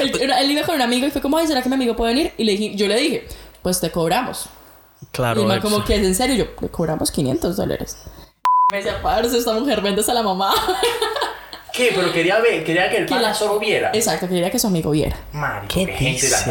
él, 0.00 0.30
él 0.32 0.50
iba 0.50 0.62
con 0.62 0.74
un 0.76 0.82
amigo 0.82 1.06
y 1.06 1.10
fue 1.10 1.20
como, 1.20 1.38
ay, 1.38 1.46
¿será 1.46 1.62
que 1.62 1.68
mi 1.68 1.74
amigo 1.76 1.94
puede 1.96 2.14
venir? 2.14 2.32
Y 2.36 2.44
le 2.44 2.52
dije, 2.52 2.74
yo 2.76 2.86
le 2.88 2.96
dije, 2.96 3.26
pues 3.62 3.80
te 3.80 3.90
cobramos. 3.90 4.46
Claro, 5.10 5.46
y 5.48 5.52
es- 5.56 5.60
como 5.60 5.84
que 5.84 5.96
es 5.96 6.02
en 6.02 6.14
serio, 6.14 6.34
yo, 6.36 6.46
le 6.60 6.68
cobramos 6.68 7.10
500 7.10 7.56
dólares. 7.56 7.98
Me 8.70 8.78
decía, 8.78 9.00
parce, 9.02 9.36
esta 9.36 9.52
mujer 9.52 9.80
vende 9.80 10.02
a 10.06 10.14
la 10.14 10.22
mamá. 10.22 10.52
¿Qué? 11.72 11.90
Pero 11.94 12.12
quería 12.12 12.38
ver, 12.38 12.64
quería 12.64 12.90
que 12.90 12.98
el 12.98 13.06
Que 13.06 13.10
pana 13.14 13.28
la- 13.28 13.34
solo 13.34 13.58
viera. 13.58 13.90
Exacto, 13.94 14.28
quería 14.28 14.50
que 14.50 14.58
su 14.58 14.66
amigo 14.66 14.90
viera. 14.90 15.16
Marico, 15.32 15.72
¿Qué 15.74 15.86
dices? 15.86 16.44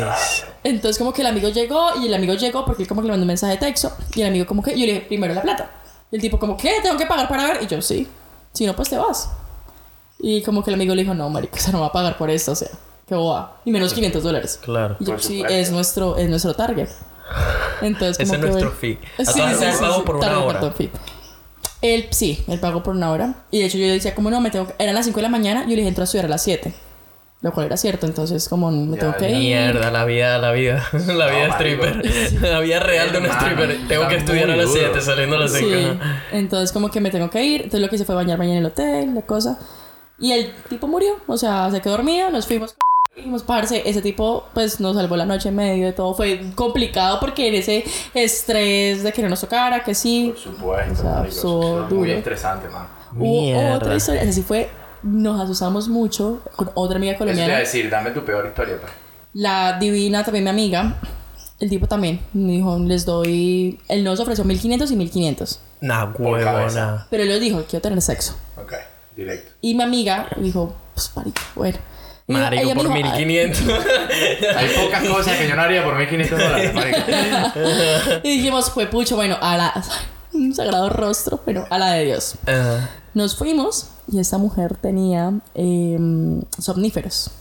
Entonces 0.64 0.98
como 0.98 1.14
que 1.14 1.22
el 1.22 1.28
amigo 1.28 1.50
llegó 1.50 1.92
y 2.02 2.08
el 2.08 2.14
amigo 2.14 2.34
llegó 2.34 2.66
porque 2.66 2.84
él 2.84 2.88
como 2.88 3.02
que 3.02 3.08
le 3.08 3.12
mandó 3.12 3.24
un 3.24 3.28
mensaje 3.28 3.54
de 3.54 3.60
texto 3.60 3.92
y 4.16 4.22
el 4.22 4.28
amigo 4.28 4.46
como 4.48 4.64
que 4.64 4.72
yo 4.72 4.86
le 4.86 4.94
dije 4.94 5.06
primero 5.08 5.34
la 5.34 5.42
plata 5.42 5.70
y 6.12 6.16
el 6.16 6.22
tipo 6.22 6.38
como 6.40 6.58
¿qué? 6.58 6.74
tengo 6.84 6.98
que 6.98 7.06
pagar 7.06 7.28
para 7.28 7.46
ver 7.46 7.64
y 7.64 7.68
yo 7.68 7.82
sí 7.82 8.08
si 8.54 8.66
no 8.66 8.76
pues 8.76 8.90
te 8.90 8.98
vas 8.98 9.30
y 10.20 10.42
como 10.44 10.64
que 10.64 10.70
el 10.70 10.76
amigo 10.76 10.94
le 10.96 11.02
dijo 11.04 11.14
no 11.14 11.30
marico 11.30 11.56
o 11.58 11.60
sea 11.60 11.72
no 11.72 11.82
va 11.82 11.88
a 11.88 11.92
pagar 11.92 12.18
por 12.18 12.30
esto 12.30 12.52
o 12.52 12.56
sea 12.56 12.70
qué 13.08 13.16
boba 13.16 13.58
y 13.66 13.72
menos 13.72 13.94
500 13.94 14.24
dólares 14.24 14.60
Claro. 14.62 14.98
y 15.00 15.06
yo 15.06 15.18
sí 15.20 15.38
supuesto. 15.38 15.58
es 15.58 15.72
nuestro 15.72 16.18
es 16.18 16.30
nuestro 16.30 16.54
target 16.54 16.90
entonces 17.82 18.20
Ese 18.20 18.26
como 18.26 18.34
es 18.34 18.40
que 18.56 18.62
nuestro 18.62 18.72
fee. 18.72 19.00
A 19.18 19.26
Sí, 19.26 19.32
sí, 19.34 19.42
esas 19.42 19.76
sí, 19.78 19.82
pago 19.82 19.96
sí, 19.96 20.02
por 20.06 20.16
una 20.18 20.44
hora. 20.44 20.60
perdón, 20.60 20.74
fee. 20.76 20.92
Él 21.82 22.08
sí, 22.12 22.44
él 22.48 22.60
pagó 22.60 22.84
por 22.84 22.94
una 22.94 23.10
hora. 23.10 23.36
Y 23.50 23.60
de 23.60 23.66
hecho 23.68 23.78
yo 23.78 23.88
decía, 23.88 24.14
como 24.14 24.30
no, 24.30 24.40
me 24.42 24.52
tengo 24.52 24.68
que... 24.68 24.76
Eran 24.78 24.94
las 24.96 25.06
5 25.06 25.16
de 25.16 25.22
la 25.24 25.30
mañana 25.30 25.62
y 25.62 25.64
yo 25.64 25.70
le 25.70 25.76
dije, 25.78 25.88
entro 25.88 26.04
a 26.04 26.06
estudiar 26.06 26.26
a 26.26 26.30
las 26.30 26.44
7. 26.44 26.74
Lo 27.42 27.52
cual 27.52 27.66
era 27.66 27.78
cierto, 27.78 28.06
entonces 28.06 28.48
como 28.48 28.70
me 28.70 28.96
Ya, 28.96 29.02
tengo 29.02 29.18
que 29.18 29.30
ir. 29.32 29.38
Mierda, 29.38 29.90
la 29.90 30.06
vida, 30.06 30.38
la 30.38 30.52
vida, 30.52 30.88
la 30.94 31.28
vida 31.28 31.48
marico. 31.48 31.86
stripper, 31.86 32.42
la 32.42 32.60
vida 32.60 32.80
real 32.80 33.12
de 33.12 33.18
un 33.18 33.26
stripper. 33.26 33.88
Tengo 33.88 34.08
que 34.08 34.18
estudiar 34.18 34.52
a 34.52 34.56
las 34.56 34.68
duro. 34.68 34.80
7, 34.80 35.02
saliendo 35.02 35.36
a 35.38 35.40
las 35.40 35.52
5. 35.54 35.70
Sí. 35.70 36.00
Entonces 36.34 36.72
como 36.72 36.92
que 36.92 37.02
me 37.02 37.10
tengo 37.10 37.32
que 37.32 37.44
ir. 37.44 37.62
Entonces 37.64 37.82
lo 37.82 37.90
que 37.90 37.96
hice 37.96 38.06
fue 38.06 38.14
bañarme 38.14 38.46
ahí 38.46 38.52
en 38.52 38.58
el 38.58 38.66
hotel, 38.68 39.16
la 39.16 39.22
cosa. 39.24 39.58
Y 40.20 40.32
el 40.34 40.54
tipo 40.70 40.88
murió. 40.88 41.14
O 41.26 41.36
sea, 41.36 41.72
se 41.72 41.82
quedó 41.82 41.94
dormido, 41.94 42.30
nos 42.30 42.46
fuimos. 42.46 42.76
Dijimos, 43.16 43.44
parce, 43.44 43.82
ese 43.90 44.02
tipo 44.02 44.46
pues 44.54 44.80
nos 44.80 44.96
salvó 44.96 45.18
la 45.18 45.26
noche 45.26 45.50
en 45.50 45.56
medio 45.56 45.88
de 45.88 45.94
todo. 45.94 46.14
Fue 46.14 46.40
complicado 46.56 47.20
porque 47.20 47.48
en 47.48 47.56
ese 47.56 47.84
estrés 48.14 49.04
de 49.04 49.12
que 49.12 49.22
no 49.24 49.30
nos 49.30 49.42
tocara, 49.42 49.84
que 49.84 49.96
sí. 49.96 50.32
Por 50.34 50.54
supuesto, 50.54 50.94
O 50.94 50.96
sea, 50.96 51.26
estuvo 51.28 51.62
Eso 51.80 51.86
es 51.88 51.92
muy 51.92 52.12
estresante, 52.12 52.70
man. 52.70 52.88
Hubo 53.18 53.76
otra 53.76 53.96
historia. 53.96 54.22
Así 54.22 54.42
fue, 54.44 54.70
nos 55.04 55.40
asustamos 55.42 55.88
mucho 55.90 56.42
con 56.56 56.72
otra 56.76 56.98
amiga 56.98 57.14
Eso 57.14 57.20
te 57.20 57.24
iba 57.26 57.32
a 57.32 57.36
colombiana. 57.36 57.60
decir, 57.60 57.90
dame 57.90 58.12
tu 58.12 58.24
peor 58.26 58.46
historia, 58.48 58.78
pues. 58.80 58.92
La 59.34 59.78
divina, 59.80 60.24
también 60.24 60.44
mi 60.44 60.50
amiga. 60.50 60.96
El 61.60 61.70
tipo 61.70 61.88
también. 61.88 62.20
Me 62.34 62.54
dijo, 62.54 62.78
les 62.80 63.06
doy... 63.06 63.80
Él 63.88 64.04
nos 64.04 64.20
ofreció 64.20 64.44
1500 64.44 64.92
y 64.92 64.96
1500. 64.96 65.60
Nah, 65.82 66.06
huevona. 66.18 67.08
Pero 67.10 67.24
él 67.24 67.30
nos 67.30 67.40
dijo, 67.40 67.64
quiero 67.70 67.82
tener 67.82 68.02
sexo. 68.02 68.36
Ok, 68.58 68.74
directo. 69.16 69.52
Y 69.62 69.76
mi 69.76 69.84
amiga 69.84 70.28
dijo, 70.38 70.76
pues 70.94 71.12
marico, 71.16 71.42
bueno. 71.56 71.78
Marico, 72.28 72.64
ella 72.64 72.76
por 72.76 72.84
dijo, 72.94 72.94
"Ay". 73.14 73.26
1500. 73.26 73.62
Hay 74.56 74.68
pocas 74.86 75.04
cosas 75.04 75.38
que 75.38 75.48
yo 75.50 75.56
no 75.56 75.62
haría 75.64 75.84
por 75.84 75.96
1500 75.98 76.40
dólares, 76.40 76.74
marico. 76.74 77.00
Y 78.24 78.38
dijimos, 78.38 78.70
fue 78.72 78.88
pucho, 78.88 79.16
bueno, 79.16 79.38
a 79.42 79.58
la... 79.58 79.84
Un 80.34 80.54
sagrado 80.56 80.90
rostro, 80.90 81.42
pero 81.46 81.66
a 81.70 81.78
la 81.78 81.94
de 81.94 82.06
Dios. 82.06 82.36
Nos 83.14 83.36
fuimos 83.36 83.88
y 84.12 84.20
esta 84.20 84.38
mujer 84.38 84.78
tenía 84.78 85.34
em, 85.54 86.42
somníferos. 86.58 87.32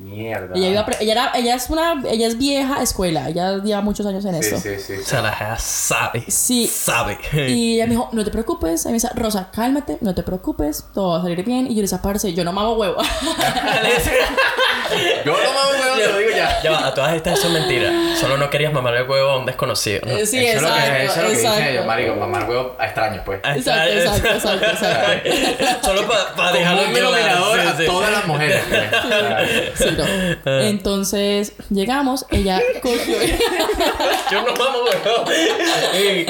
Mierda. 0.00 0.54
Ella, 0.56 0.68
iba 0.68 0.80
a 0.80 0.86
pre- 0.86 0.96
ella, 1.00 1.12
era, 1.12 1.32
ella 1.34 1.54
es 1.54 1.68
una... 1.68 2.02
Ella 2.08 2.26
es 2.26 2.38
vieja 2.38 2.82
escuela. 2.82 3.28
Ella 3.28 3.58
lleva 3.62 3.82
muchos 3.82 4.06
años 4.06 4.24
en 4.24 4.42
Sí, 4.42 4.54
esto. 4.54 4.60
sí, 4.60 4.78
sí. 4.78 4.94
O 5.02 5.04
sea, 5.04 5.20
la 5.20 5.32
jeva 5.32 5.58
sabe. 5.58 6.24
Sí. 6.28 6.66
Sabe. 6.66 7.18
Y 7.32 7.74
ella 7.76 7.84
me 7.84 7.90
dijo, 7.92 8.08
no 8.12 8.24
te 8.24 8.30
preocupes. 8.30 8.84
Y 8.86 8.88
me 8.88 8.94
dice, 8.94 9.08
Rosa, 9.14 9.50
cálmate, 9.54 9.98
no 10.00 10.14
te 10.14 10.22
preocupes, 10.22 10.84
todo 10.94 11.12
va 11.12 11.18
a 11.18 11.22
salir 11.22 11.44
bien. 11.44 11.66
Y 11.70 11.74
yo 11.74 11.82
le 11.82 11.88
parce, 12.02 12.32
yo 12.32 12.44
no 12.44 12.52
mamo 12.52 12.72
huevo. 12.74 12.96
Yo 15.24 15.32
no 15.32 15.52
mamo 15.52 15.70
huevo, 15.70 15.96
te 15.96 16.08
lo 16.12 16.18
digo 16.18 16.30
ya. 16.30 16.60
Ya 16.62 16.70
va, 16.72 16.86
a 16.88 16.94
todas 16.94 17.14
estas 17.14 17.38
eso 17.38 17.46
es 17.48 17.52
mentira. 17.52 17.92
Solo 18.16 18.36
no 18.36 18.50
querías 18.50 18.72
mamarle 18.72 19.00
el 19.02 19.08
huevo 19.08 19.30
a 19.30 19.38
un 19.38 19.46
desconocido. 19.46 20.00
¿no? 20.06 20.16
sí, 20.26 20.44
eso 20.44 20.56
es 20.56 20.62
lo 20.62 20.68
que, 20.68 20.74
exacto, 20.80 21.02
eso 21.02 21.12
es 21.12 21.16
lo 21.16 21.22
que 21.22 21.30
dicen 21.30 21.46
exacto. 21.46 21.70
ellos, 21.70 21.86
marico. 21.86 22.14
Mamar 22.16 22.48
huevo 22.48 22.76
a 22.78 22.84
extraños, 22.86 23.22
pues. 23.24 23.40
Exacto, 23.44 23.92
exacto, 23.92 24.28
exacto, 24.28 24.66
exacto. 24.66 25.30
Solo 25.86 26.08
para 26.36 26.52
dejarlo 26.52 26.82
Como 26.82 26.88
un 26.92 26.98
claro, 26.98 27.12
denominador 27.12 27.60
sí, 27.60 27.66
a 27.68 27.76
sí. 27.76 27.86
todas 27.86 28.10
las 28.12 28.26
mujeres. 28.26 28.62
pues. 28.68 29.89
No. 29.96 30.60
Entonces, 30.60 31.52
llegamos, 31.70 32.26
ella 32.30 32.60
cogió... 32.82 33.16
Yo 34.30 34.42
no 34.42 34.52
mamo. 34.52 34.78
Y 35.94 36.26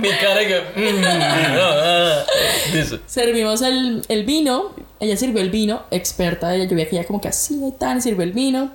Mi 0.00 0.08
cara 0.10 0.40
que. 0.46 0.60
mm, 0.76 1.04
ah, 1.04 2.24
ah. 2.26 2.96
Servimos 3.06 3.62
el, 3.62 4.02
el 4.08 4.24
vino, 4.24 4.74
ella 5.00 5.16
sirvió 5.16 5.40
el 5.42 5.50
vino, 5.50 5.82
experta, 5.90 6.54
ella, 6.54 6.64
yo 6.64 6.76
veía 6.76 6.88
que 6.88 6.96
ella 6.96 7.06
como 7.06 7.20
que 7.20 7.28
así 7.28 7.60
y 7.66 7.72
tal, 7.72 8.00
sirvió 8.02 8.22
el 8.22 8.32
vino. 8.32 8.70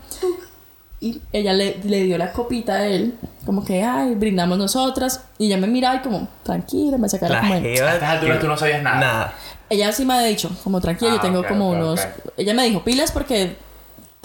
Y 1.01 1.21
ella 1.33 1.53
le, 1.53 1.77
le 1.83 2.03
dio 2.03 2.17
la 2.17 2.31
copita 2.31 2.75
a 2.75 2.87
él, 2.87 3.15
como 3.45 3.63
que, 3.65 3.83
ay, 3.83 4.15
brindamos 4.15 4.57
nosotras. 4.57 5.25
Y 5.37 5.47
ella 5.47 5.57
me 5.57 5.67
miraba 5.67 5.95
y 5.97 5.99
como, 5.99 6.27
tranquila, 6.43 6.97
me 6.97 7.09
sacaba 7.09 7.33
La 7.35 7.41
como... 7.41 7.53
A 7.53 7.59
jeva. 7.59 7.93
estas 7.93 8.09
alturas 8.09 8.39
tú 8.39 8.47
no 8.47 8.57
sabías 8.57 8.81
nada. 8.81 8.99
Nada. 8.99 9.33
Ella 9.69 9.91
sí 9.91 10.05
me 10.05 10.13
ha 10.13 10.21
dicho, 10.23 10.49
como 10.63 10.79
tranquila, 10.79 11.11
Ah, 11.11 11.15
yo 11.15 11.21
tengo 11.21 11.39
ok, 11.41 11.47
como 11.47 11.69
ok, 11.69 11.75
unos... 11.75 11.99
ok. 11.99 12.07
Ella 12.37 12.53
me 12.53 12.63
dijo, 12.63 12.83
pilas 12.83 13.11
porque 13.11 13.55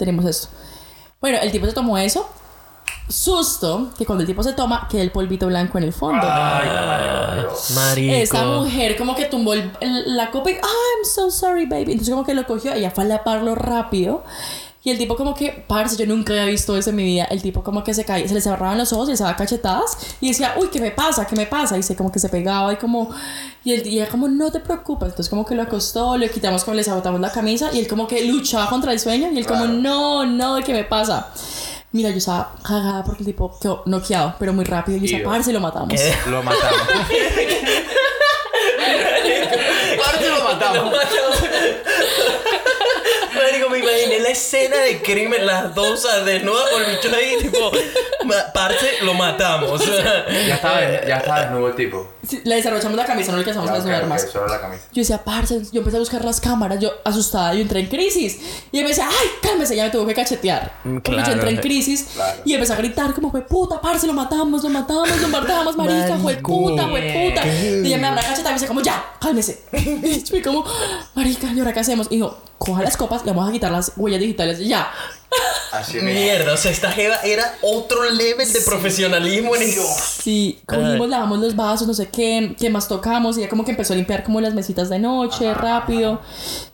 tenemos 0.05 0.25
esto. 0.25 0.47
Bueno, 1.21 1.37
el 1.41 1.51
tipo 1.51 1.65
se 1.65 1.73
tomó 1.73 1.97
eso. 1.97 2.27
Susto, 3.07 3.89
que 3.97 4.05
cuando 4.05 4.21
el 4.21 4.27
tipo 4.27 4.41
se 4.43 4.53
toma, 4.53 4.87
queda 4.89 5.01
el 5.01 5.11
polvito 5.11 5.47
blanco 5.47 5.77
en 5.77 5.83
el 5.85 5.93
fondo. 5.93 6.25
Ay. 6.29 7.43
Marico. 7.75 8.13
Esa 8.15 8.45
mujer 8.45 8.97
como 8.97 9.15
que 9.15 9.25
tumbó 9.25 9.53
el- 9.53 9.71
el- 9.81 10.15
la 10.15 10.31
copa 10.31 10.49
y, 10.51 10.53
ah, 10.55 10.59
I'm 10.61 11.05
so 11.13 11.29
sorry, 11.29 11.65
baby. 11.65 11.91
Entonces 11.93 12.09
como 12.13 12.25
que 12.25 12.33
lo 12.33 12.45
cogió, 12.47 12.73
ella 12.73 12.91
fue 12.91 13.03
a 13.03 13.07
laparlo 13.07 13.55
rápido. 13.55 14.23
Y 14.83 14.89
el 14.89 14.97
tipo 14.97 15.15
como 15.15 15.35
que, 15.35 15.63
parce, 15.67 15.95
yo 15.95 16.07
nunca 16.07 16.33
había 16.33 16.45
visto 16.45 16.75
eso 16.75 16.89
en 16.89 16.95
mi 16.95 17.03
vida. 17.03 17.25
El 17.25 17.41
tipo 17.41 17.63
como 17.63 17.83
que 17.83 17.93
se 17.93 18.03
caía, 18.03 18.27
se 18.27 18.33
le 18.33 18.41
cerraban 18.41 18.79
los 18.79 18.91
ojos 18.93 19.09
y 19.09 19.17
se 19.17 19.23
daba 19.23 19.35
cachetadas. 19.35 19.95
Y 20.19 20.29
decía, 20.29 20.55
uy, 20.57 20.69
¿qué 20.69 20.81
me 20.81 20.89
pasa? 20.89 21.27
¿Qué 21.27 21.35
me 21.35 21.45
pasa? 21.45 21.77
Y 21.77 21.83
se 21.83 21.95
como 21.95 22.11
que 22.11 22.17
se 22.19 22.29
pegaba 22.29 22.73
y 22.73 22.77
como... 22.77 23.11
Y, 23.63 23.73
él, 23.73 23.83
y 23.85 24.03
como, 24.07 24.27
no 24.27 24.51
te 24.51 24.59
preocupes. 24.59 25.09
Entonces 25.09 25.29
como 25.29 25.45
que 25.45 25.53
lo 25.53 25.61
acostó, 25.61 26.17
le 26.17 26.31
quitamos 26.31 26.63
como 26.63 26.75
le 26.75 26.83
sabotamos 26.83 27.21
la 27.21 27.31
camisa. 27.31 27.69
Y 27.71 27.79
él 27.79 27.87
como 27.87 28.07
que 28.07 28.25
luchaba 28.25 28.69
contra 28.69 28.91
el 28.91 28.99
sueño. 28.99 29.29
Y 29.31 29.37
él 29.37 29.45
como, 29.45 29.67
no, 29.67 30.25
no, 30.25 30.59
¿qué 30.65 30.73
me 30.73 30.83
pasa? 30.83 31.27
Mira, 31.91 32.09
yo 32.09 32.17
estaba 32.17 32.55
cagada 32.63 33.03
porque 33.03 33.21
el 33.21 33.27
tipo 33.27 33.55
quedó 33.59 33.83
noqueado, 33.85 34.33
pero 34.39 34.51
muy 34.51 34.65
rápido. 34.65 34.97
Y 34.97 35.01
yo 35.01 35.03
decía, 35.03 35.19
Dios. 35.19 35.29
parce, 35.29 35.53
lo 35.53 35.59
matamos. 35.59 35.89
¿Qué? 35.89 36.15
Lo 36.27 36.41
matamos. 36.41 36.81
Parte 40.03 40.29
lo 40.29 40.43
matamos. 40.43 40.95
Me 43.71 43.79
imaginé 43.79 44.19
la 44.19 44.29
escena 44.29 44.77
de 44.77 45.01
crimen, 45.01 45.45
las 45.45 45.73
dos, 45.73 46.05
desnudas 46.25 46.69
por 46.69 46.81
el 46.81 46.91
bicho 46.95 47.15
ahí, 47.15 47.37
tipo, 47.41 47.71
parce, 48.53 49.01
lo 49.03 49.13
matamos. 49.13 49.83
Ya 49.85 50.55
estaba, 50.55 50.81
ya 50.81 51.17
estaba 51.17 51.41
desnudo 51.41 51.67
el 51.69 51.75
tipo. 51.75 52.11
Le 52.43 52.55
desarrollamos 52.55 52.97
la 52.97 53.05
camisa, 53.05 53.31
no 53.31 53.37
le 53.37 53.41
alcanzamos 53.41 53.69
Ah, 53.69 53.73
a 53.73 53.75
desnudar 53.77 54.05
más. 54.07 54.27
solo 54.31 54.47
la 54.47 54.59
camisa. 54.61 54.83
Yo 54.93 55.01
decía, 55.01 55.23
parce, 55.23 55.61
yo 55.71 55.79
empecé 55.79 55.97
a 55.97 55.99
buscar 55.99 56.23
las 56.25 56.39
cámaras, 56.41 56.79
yo 56.79 56.91
asustada, 57.03 57.53
yo 57.53 57.61
entré 57.61 57.79
en 57.81 57.87
crisis. 57.87 58.39
Y 58.71 58.77
él 58.77 58.83
me 58.83 58.89
decía, 58.89 59.07
ay, 59.09 59.27
cálmese, 59.41 59.75
ya 59.75 59.85
me 59.85 59.89
tuvo 59.89 60.05
que 60.05 60.13
cachetear. 60.13 60.73
Mm, 60.83 60.95
Porque 60.99 61.11
claro. 61.11 61.27
yo 61.27 61.33
entré 61.33 61.49
en 61.51 61.57
crisis 61.57 62.07
Claro. 62.13 62.41
y 62.45 62.53
empecé 62.53 62.73
a 62.73 62.75
gritar 62.77 63.13
como, 63.13 63.31
fue 63.31 63.41
puta, 63.45 63.79
parce, 63.81 64.07
lo 64.07 64.13
matamos, 64.13 64.63
lo 64.63 64.69
matamos, 64.69 65.21
lo 65.21 65.27
matamos, 65.27 65.77
marica, 65.77 66.17
fue 66.17 66.35
puta, 66.37 66.87
fue 66.87 67.01
puta. 67.29 67.45
Y 67.47 67.87
ella 67.87 67.97
me 67.97 68.03
da 68.03 68.11
una 68.13 68.21
cachetada 68.21 68.49
y 68.49 68.53
me 68.53 68.53
dice 68.55 68.67
como, 68.67 68.81
ya, 68.81 69.03
cálmese. 69.19 69.63
Y 69.71 70.19
yo 70.21 70.25
fui 70.27 70.41
como, 70.41 70.63
marica, 71.15 71.47
¿y 71.53 71.59
ahora 71.59 71.73
qué 71.73 71.79
hacemos? 71.81 72.07
Y 72.09 72.15
dijo, 72.15 72.37
coja 72.57 72.83
las 72.83 72.97
copas 72.97 73.21
y 73.23 73.27
vamos 73.27 73.49
a 73.49 73.51
quitar 73.51 73.71
las 73.71 73.93
huellas 73.95 74.19
digitales, 74.19 74.59
ya. 74.59 74.91
Así 75.71 75.99
mierda, 76.01 76.53
o 76.53 76.57
sea, 76.57 76.71
esta 76.71 76.91
jeva 76.91 77.15
era 77.23 77.55
otro 77.61 78.03
level 78.09 78.51
de 78.51 78.61
profesionalismo 78.61 79.55
en 79.55 79.61
eso. 79.61 79.83
Sí, 80.21 80.59
cogimos, 80.65 81.07
lavamos 81.07 81.39
los 81.39 81.55
vasos, 81.55 81.87
no 81.87 81.93
sé 81.93 82.09
qué, 82.09 82.55
qué 82.59 82.69
más 82.69 82.87
tocamos, 82.89 83.37
y 83.37 83.41
ella 83.41 83.49
como 83.49 83.63
que 83.63 83.71
empezó 83.71 83.93
a 83.93 83.95
limpiar 83.95 84.23
como 84.23 84.41
las 84.41 84.53
mesitas 84.53 84.89
de 84.89 84.99
noche, 84.99 85.53
rápido. 85.53 86.19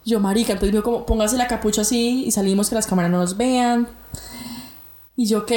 Yo, 0.03 0.19
marica, 0.19 0.53
entonces 0.53 0.71
dijo 0.71 0.83
como, 0.83 1.05
póngase 1.05 1.37
la 1.37 1.47
capucha 1.47 1.81
así 1.81 2.25
y 2.25 2.31
salimos 2.31 2.69
que 2.69 2.75
las 2.75 2.87
cámaras 2.87 3.11
no 3.11 3.17
nos 3.19 3.37
vean. 3.37 3.87
Y 5.15 5.27
yo, 5.27 5.39
ok. 5.39 5.47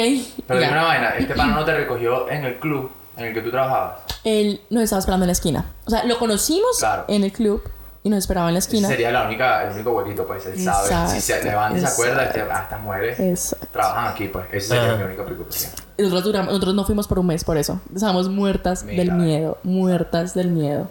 Pero 0.47 0.59
Ya. 0.59 0.67
dime 0.67 0.71
una 0.71 0.83
vaina, 0.83 1.09
este 1.17 1.33
pana 1.35 1.55
no 1.55 1.65
te 1.65 1.73
recogió 1.75 2.29
en 2.29 2.45
el 2.45 2.59
club 2.59 2.91
en 3.17 3.25
el 3.25 3.33
que 3.33 3.41
tú 3.41 3.49
trabajabas. 3.51 3.99
Él 4.23 4.61
nos 4.69 4.83
estaba 4.83 4.99
esperando 4.99 5.23
en 5.25 5.27
la 5.27 5.33
esquina. 5.33 5.65
O 5.85 5.89
sea, 5.89 6.03
lo 6.03 6.19
conocimos 6.19 6.77
Claro. 6.79 7.05
en 7.07 7.23
el 7.23 7.31
club 7.31 7.63
y 8.03 8.09
nos 8.09 8.19
esperaba 8.19 8.47
en 8.49 8.53
la 8.55 8.59
Ese 8.59 8.69
esquina. 8.69 8.87
sería 8.87 9.11
la 9.11 9.25
única, 9.25 9.63
el 9.67 9.73
único 9.73 9.91
huequito, 9.91 10.25
pues 10.25 10.45
él 10.47 10.59
sabe. 10.63 11.09
Si 11.13 11.21
se 11.21 11.43
levanta 11.43 11.77
y 11.77 11.81
se 11.81 11.87
acuerda, 11.87 12.21
ah, 12.51 12.61
estas 12.63 12.81
mujeres 12.81 13.19
Exacto. 13.19 13.67
trabajan 13.71 14.07
aquí, 14.13 14.27
pues. 14.27 14.45
Esa 14.51 14.67
sería 14.75 14.89
Ajá. 14.89 14.97
mi 14.97 15.03
única 15.03 15.25
preocupación. 15.25 15.71
Nosotros, 15.97 16.23
duramos- 16.23 16.47
nosotros 16.47 16.75
no 16.75 16.83
fuimos 16.85 17.07
por 17.07 17.19
un 17.19 17.27
mes 17.27 17.43
por 17.43 17.57
eso. 17.57 17.79
Estábamos 17.93 18.27
muertas 18.29 18.83
Mira. 18.83 19.03
del 19.03 19.11
miedo, 19.13 19.57
muertas 19.63 20.33
del 20.33 20.49
miedo. 20.49 20.89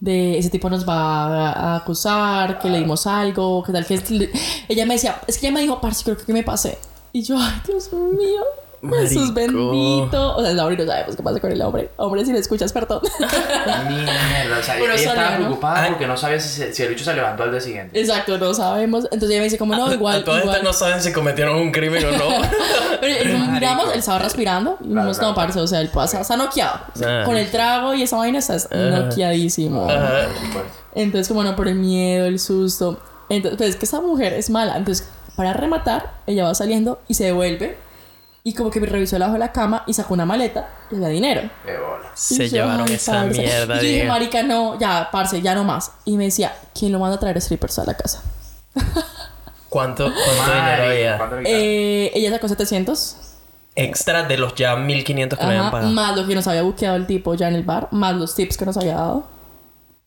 De 0.00 0.38
ese 0.38 0.48
tipo 0.48 0.70
nos 0.70 0.88
va 0.88 1.50
a, 1.52 1.76
acusar, 1.76 2.58
que 2.60 2.70
le 2.70 2.78
dimos 2.78 3.06
algo, 3.06 3.62
que 3.64 3.72
tal 3.72 3.84
que... 3.84 4.00
Ella 4.68 4.86
me 4.86 4.94
decía, 4.94 5.20
es 5.26 5.36
que 5.38 5.48
ella 5.48 5.54
me 5.54 5.60
dijo, 5.60 5.80
parce, 5.80 6.04
creo 6.04 6.16
que 6.16 6.32
me 6.32 6.44
pasé. 6.44 6.78
Y 7.12 7.22
yo, 7.22 7.36
ay, 7.38 7.60
Dios 7.66 7.92
mío, 7.92 8.42
Jesús 9.00 9.34
bendito. 9.34 10.36
O 10.36 10.42
sea, 10.44 10.62
ahorita 10.62 10.84
no 10.84 10.90
sabemos 10.92 11.16
qué 11.16 11.22
pasa 11.22 11.40
con 11.40 11.52
el 11.52 11.62
hombre. 11.62 11.90
Hombre, 11.96 12.24
si 12.24 12.32
le 12.32 12.38
escuchas, 12.38 12.72
perdón. 12.72 13.00
Mierda, 13.88 14.58
o 14.58 14.62
sea, 14.62 14.74
Pero 14.78 14.92
ella 14.92 14.94
estaba 15.10 15.30
¿no? 15.32 15.36
preocupada 15.36 15.82
Ay. 15.82 15.90
porque 15.90 16.06
no 16.06 16.16
sabía 16.16 16.40
si, 16.40 16.48
se- 16.48 16.72
si 16.72 16.82
el 16.82 16.88
bicho 16.90 17.04
se 17.04 17.14
levantó 17.14 17.42
al 17.44 17.50
día 17.50 17.60
siguiente. 17.60 17.98
Exacto, 18.00 18.38
no 18.38 18.54
sabemos. 18.54 19.04
Entonces 19.04 19.30
ella 19.30 19.38
me 19.40 19.44
dice, 19.44 19.58
como 19.58 19.74
no, 19.74 19.92
igual, 19.92 20.20
A 20.20 20.24
todas 20.24 20.42
igual. 20.42 20.56
estas 20.56 20.64
no 20.64 20.72
saben 20.72 21.02
si 21.02 21.12
cometieron 21.12 21.56
un 21.56 21.72
crimen 21.72 22.04
o 22.04 22.10
no. 22.12 22.24
Pero 23.00 23.38
miramos, 23.50 23.92
él 23.92 23.98
estaba 23.98 24.18
respirando. 24.20 24.72
Y 24.80 24.84
Claro, 24.84 24.94
dijimos, 24.94 25.18
claro, 25.18 25.30
no, 25.32 25.34
parce, 25.36 25.60
o 25.60 25.66
sea, 25.66 25.80
él 25.80 25.88
pasa, 25.88 26.20
está 26.20 26.36
noqueado. 26.36 26.80
Ah. 27.04 27.22
Con 27.24 27.36
el 27.36 27.50
trago 27.50 27.94
y 27.94 28.02
esa 28.02 28.16
vaina 28.16 28.38
estás 28.38 28.68
noqueadísimo. 28.72 29.88
Ajá. 29.90 30.28
Entonces, 30.94 31.28
como 31.28 31.42
no, 31.44 31.54
por 31.56 31.68
el 31.68 31.74
miedo, 31.76 32.26
el 32.26 32.38
susto. 32.38 33.00
Entonces, 33.28 33.58
pues 33.58 33.70
es 33.70 33.76
que 33.76 33.84
esa 33.84 34.00
mujer 34.00 34.32
es 34.32 34.50
mala. 34.50 34.76
Entonces, 34.76 35.08
para 35.36 35.52
rematar, 35.52 36.14
ella 36.26 36.44
va 36.44 36.54
saliendo 36.54 37.00
y 37.08 37.14
se 37.14 37.24
devuelve. 37.24 37.76
Y 38.48 38.54
como 38.54 38.70
que 38.70 38.80
me 38.80 38.86
revisó 38.86 39.16
debajo 39.16 39.34
de 39.34 39.40
la 39.40 39.52
cama 39.52 39.84
y 39.86 39.92
sacó 39.92 40.14
una 40.14 40.24
maleta 40.24 40.70
y 40.90 40.94
le 40.94 41.00
da 41.02 41.08
dinero. 41.08 41.42
Qué 41.66 41.76
bola. 41.76 42.10
Se 42.14 42.48
yo, 42.48 42.56
llevaron 42.62 42.88
esa 42.88 43.12
parce. 43.12 43.42
mierda, 43.42 43.74
Y 43.74 43.76
yo 43.76 43.82
dije, 43.82 44.04
marica, 44.08 44.42
no, 44.42 44.78
ya, 44.78 45.10
parce, 45.12 45.42
ya 45.42 45.54
no 45.54 45.64
más. 45.64 45.92
Y 46.06 46.16
me 46.16 46.24
decía, 46.24 46.56
¿quién 46.72 46.92
lo 46.92 46.98
manda 46.98 47.16
a 47.16 47.20
traer 47.20 47.38
strippers 47.42 47.78
a 47.78 47.84
la 47.84 47.92
casa? 47.94 48.22
¿Cuánto, 49.68 50.04
cuánto 50.10 50.54
dinero 50.54 50.84
había? 50.84 51.18
¿cuánto 51.18 51.40
le 51.42 51.50
Eh, 52.06 52.10
ella 52.14 52.30
sacó 52.30 52.48
700. 52.48 53.16
Extra 53.74 54.22
de 54.22 54.38
los 54.38 54.54
ya 54.54 54.76
1500 54.76 55.38
que 55.38 55.44
le 55.44 55.50
habían 55.50 55.70
pagado. 55.70 55.92
más 55.92 56.16
lo 56.16 56.26
que 56.26 56.34
nos 56.34 56.46
había 56.46 56.62
buqueado 56.62 56.96
el 56.96 57.06
tipo 57.06 57.34
ya 57.34 57.48
en 57.48 57.54
el 57.54 57.64
bar, 57.64 57.88
más 57.90 58.14
los 58.16 58.34
tips 58.34 58.56
que 58.56 58.64
nos 58.64 58.78
había 58.78 58.94
dado. 58.94 59.26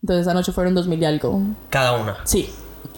Entonces 0.02 0.26
esa 0.26 0.34
noche 0.34 0.52
fueron 0.52 0.74
2000 0.74 1.00
y 1.00 1.06
algo. 1.06 1.42
Cada 1.70 1.92
una. 1.94 2.18
Sí. 2.24 2.52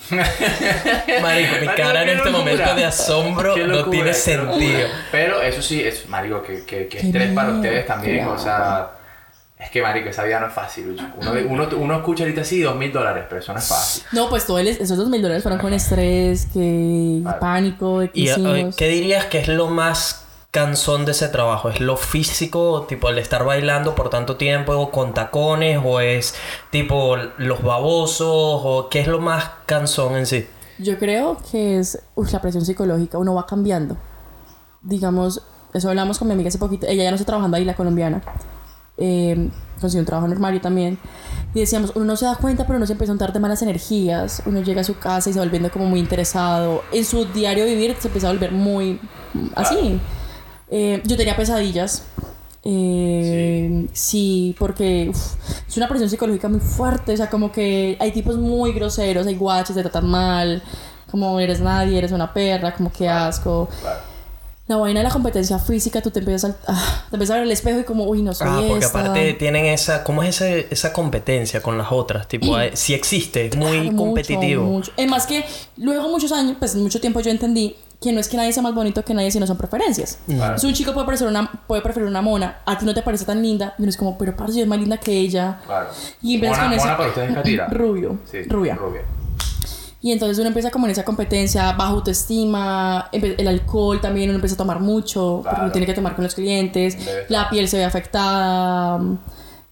Marico, 1.22 1.56
mi 1.62 1.68
cara 1.68 2.04
en 2.04 2.10
este 2.10 2.30
locura. 2.30 2.32
momento 2.40 2.76
de 2.76 2.86
asombro 2.86 3.56
no 3.68 3.90
tiene 3.90 4.14
sentido. 4.14 4.88
Pero 5.12 5.42
eso 5.42 5.62
sí, 5.62 5.82
es, 5.82 6.08
marico, 6.10 6.42
que, 6.44 6.64
que, 6.66 6.88
que 6.88 7.00
estrés 7.00 7.32
para 7.34 7.50
ustedes 7.54 7.86
también. 7.86 8.18
claro. 8.18 8.34
O 8.34 8.38
sea, 8.40 8.92
es 9.58 9.70
que, 9.70 9.82
marico, 9.82 10.10
esa 10.10 10.24
vida 10.24 10.40
no 10.40 10.48
es 10.48 10.54
fácil. 10.54 10.98
Uno, 11.18 11.32
uno, 11.48 11.70
uno 11.78 11.96
escucha 11.98 12.24
ahorita 12.24 12.42
así 12.42 12.62
dos 12.62 12.76
mil 12.76 12.92
dólares, 12.92 13.26
pero 13.30 13.40
eso 13.42 13.54
no 13.54 13.60
es 13.60 13.68
fácil. 13.68 14.04
No, 14.12 14.30
pues 14.30 14.46
todo 14.46 14.60
el- 14.60 14.68
esos 14.68 14.98
2000 14.98 15.22
dólares 15.22 15.44
fueron 15.44 15.60
con 15.60 15.74
estrés, 15.74 16.48
que 16.54 17.20
Vale. 17.22 17.38
pánico, 17.40 18.04
¿Y 18.14 18.28
eh, 18.30 18.70
qué 18.76 18.88
dirías 18.90 19.26
que 19.26 19.40
es 19.40 19.48
lo 19.48 19.68
más 19.68 20.22
cansón 20.54 21.04
de 21.04 21.12
ese 21.14 21.28
trabajo? 21.30 21.68
¿Es 21.70 21.82
lo 21.82 21.97
físico, 21.97 22.86
tipo 22.88 23.10
el 23.10 23.18
estar 23.18 23.43
bailando 23.43 23.95
por 23.95 24.10
tanto 24.10 24.38
tiempo 24.38 24.91
con 24.91 25.14
tacones? 25.14 25.82
¿O 25.84 25.99
es 25.99 26.36
tipo 26.70 27.18
los 27.38 27.64
babosos? 27.64 28.62
¿O 28.64 28.88
qué 28.89 29.01
es 29.01 29.08
lo 29.08 29.20
más 29.20 29.49
cansón 29.66 30.16
en 30.16 30.28
sí? 30.28 30.47
Yo 30.78 30.99
creo 30.99 31.38
que 31.51 31.80
es 31.80 31.99
uf, 32.14 32.32
la 32.32 32.39
presión 32.39 32.64
psicológica, 32.64 33.18
uno 33.18 33.34
va 33.34 33.47
cambiando. 33.47 33.97
Digamos, 34.84 35.41
eso 35.74 35.89
hablamos 35.89 36.20
con 36.20 36.28
mi 36.28 36.36
amiga 36.36 36.49
hace 36.49 36.60
poquito, 36.60 36.86
ella 36.86 37.04
ya 37.04 37.10
no 37.10 37.16
está 37.16 37.26
trabajando 37.26 37.58
ahí, 37.58 37.66
la 37.66 37.76
colombiana. 37.76 38.22
Eh, 38.95 39.49
consiguió 39.82 40.01
un 40.01 40.06
trabajo 40.06 40.28
normal 40.28 40.54
yo 40.54 40.62
también. 40.62 40.99
Y 41.56 41.62
decíamos, 41.62 41.93
uno 41.95 42.06
no 42.06 42.16
se 42.16 42.26
da 42.26 42.36
cuenta, 42.36 42.68
pero 42.68 42.78
uno 42.78 42.86
se 42.86 42.93
empieza 42.93 43.12
a 43.12 43.16
untar 43.16 43.34
de 43.34 43.39
malas 43.39 43.64
energías. 43.64 44.43
Uno 44.45 44.62
llega 44.62 44.82
a 44.82 44.84
su 44.84 44.99
casa 44.99 45.32
y 45.32 45.34
se 45.34 45.39
va 45.39 45.45
volviendo 45.45 45.72
como 45.72 45.86
muy 45.86 45.99
interesado. 45.99 46.84
En 46.91 47.06
su 47.06 47.26
diario 47.26 47.66
vivir 47.66 47.95
se 47.99 48.08
empieza 48.08 48.30
a 48.30 48.34
volver 48.34 48.51
muy 48.51 48.99
así. 49.56 49.99
Eh, 50.76 51.01
yo 51.05 51.15
tenía 51.15 51.36
pesadillas. 51.38 52.03
Eh, 52.65 53.88
sí. 53.93 54.55
porque 54.57 55.07
uf, 55.09 55.34
es 55.67 55.78
una 55.78 55.88
presión 55.88 56.09
psicológica 56.09 56.49
muy 56.49 56.59
fuerte. 56.59 57.13
O 57.13 57.17
sea, 57.17 57.30
como 57.30 57.51
que 57.51 57.95
hay 57.99 58.11
tipos 58.11 58.38
muy 58.38 58.74
groseros, 58.74 59.28
hay 59.28 59.36
guaches, 59.36 59.76
te 59.76 59.82
tratan 59.82 60.07
mal. 60.09 60.63
Como 61.11 61.39
eres 61.39 61.59
nadie, 61.59 61.97
eres 61.97 62.11
una 62.11 62.34
perra, 62.34 62.74
como 62.74 62.91
que 62.91 63.07
asco. 63.07 63.69
Claro. 63.82 63.99
La 64.65 64.78
vaina 64.78 65.01
de 65.01 65.03
la 65.03 65.09
competencia 65.11 65.59
física, 65.59 66.01
tú 66.01 66.09
te 66.09 66.19
empiezas 66.19 66.51
a, 66.51 66.57
ah, 66.69 67.05
te 67.09 67.17
empiezas 67.17 67.34
a 67.34 67.38
ver 67.39 67.43
el 67.43 67.51
espejo 67.51 67.80
y 67.82 67.84
como, 67.84 68.05
uy, 68.05 68.21
no 68.21 68.34
soy 68.34 68.47
Ah, 68.49 68.63
porque 68.65 68.86
esta. 68.86 68.99
aparte 69.01 69.34
tienen 69.34 69.65
esa... 69.65 70.05
¿Cómo 70.05 70.24
es 70.24 70.30
ese- 70.41 70.67
esa 70.71 70.93
competencia 70.93 71.61
con 71.61 71.78
las 71.78 71.91
otras? 71.91 72.30
Tipo, 72.30 72.55
si 72.74 72.93
existe, 72.93 73.47
es 73.47 73.57
muy 73.57 73.91
Mucho, 73.91 73.97
competitivo. 73.97 74.63
mucho. 74.63 74.91
Es 74.95 75.07
más 75.09 75.28
que 75.28 75.43
luego 75.76 76.07
muchos 76.09 76.32
años, 76.32 76.55
pues 76.57 76.76
mucho 76.78 77.01
tiempo 77.01 77.19
yo 77.19 77.30
entendí 77.30 77.76
que 78.04 78.12
no 78.12 78.20
es 78.20 78.28
que 78.28 78.36
nadie 78.38 78.51
sea 78.51 78.62
más 78.62 78.76
bonito 78.76 79.04
que 79.06 79.14
nadie, 79.14 79.32
sino 79.32 79.47
son 79.47 79.58
preferencias. 79.58 80.20
Claro. 80.26 80.43
Entonces, 80.43 80.68
un 80.68 80.74
chico 80.74 80.93
puede, 80.93 81.06
parecer 81.06 81.28
una, 81.28 81.49
puede 81.68 81.82
preferir 81.82 82.08
una 82.10 82.22
mona, 82.22 82.58
a 82.66 82.78
ti 82.78 82.86
no 82.86 82.93
te 82.93 83.01
parece 83.01 83.24
tan 83.26 83.41
linda, 83.41 83.74
y 83.78 83.84
uno 83.84 83.89
es 83.89 83.97
como, 83.97 84.18
pero 84.18 84.36
parce, 84.36 84.56
yo 84.58 84.62
es 84.64 84.68
más 84.68 84.80
linda 84.80 84.97
que 84.97 85.12
ella. 85.14 85.60
Claro. 85.66 85.88
Y 86.22 86.36
empiezas 86.36 86.58
Mona, 86.60 86.70
con 86.70 86.78
Mona 86.86 86.97
para 86.97 87.10
ustedes 87.10 87.30
es 87.30 87.36
Catira. 87.36 87.68
Rubio, 87.72 88.18
Sí, 88.30 88.43
rubia. 88.43 88.76
Rubia. 88.76 89.01
Y 90.01 90.12
entonces 90.12 90.38
uno 90.38 90.47
empieza 90.49 90.70
como 90.70 90.86
en 90.86 90.91
esa 90.91 91.06
competencia, 91.06 91.72
baja 91.72 91.91
autoestima, 91.91 93.08
el 93.14 93.47
alcohol 93.47 94.01
también 94.01 94.30
uno 94.30 94.36
empieza 94.36 94.56
a 94.56 94.58
tomar 94.58 94.82
mucho, 94.82 95.38
porque 95.38 95.49
Claro. 95.49 95.64
uno 95.64 95.72
tiene 95.72 95.86
que 95.88 95.93
tomar 95.93 96.14
con 96.16 96.26
los 96.26 96.36
clientes, 96.36 97.06
Debe 97.06 97.26
la 97.30 97.49
piel 97.49 97.70
se 97.70 97.78
ve 97.78 97.86
afectada, 97.86 98.99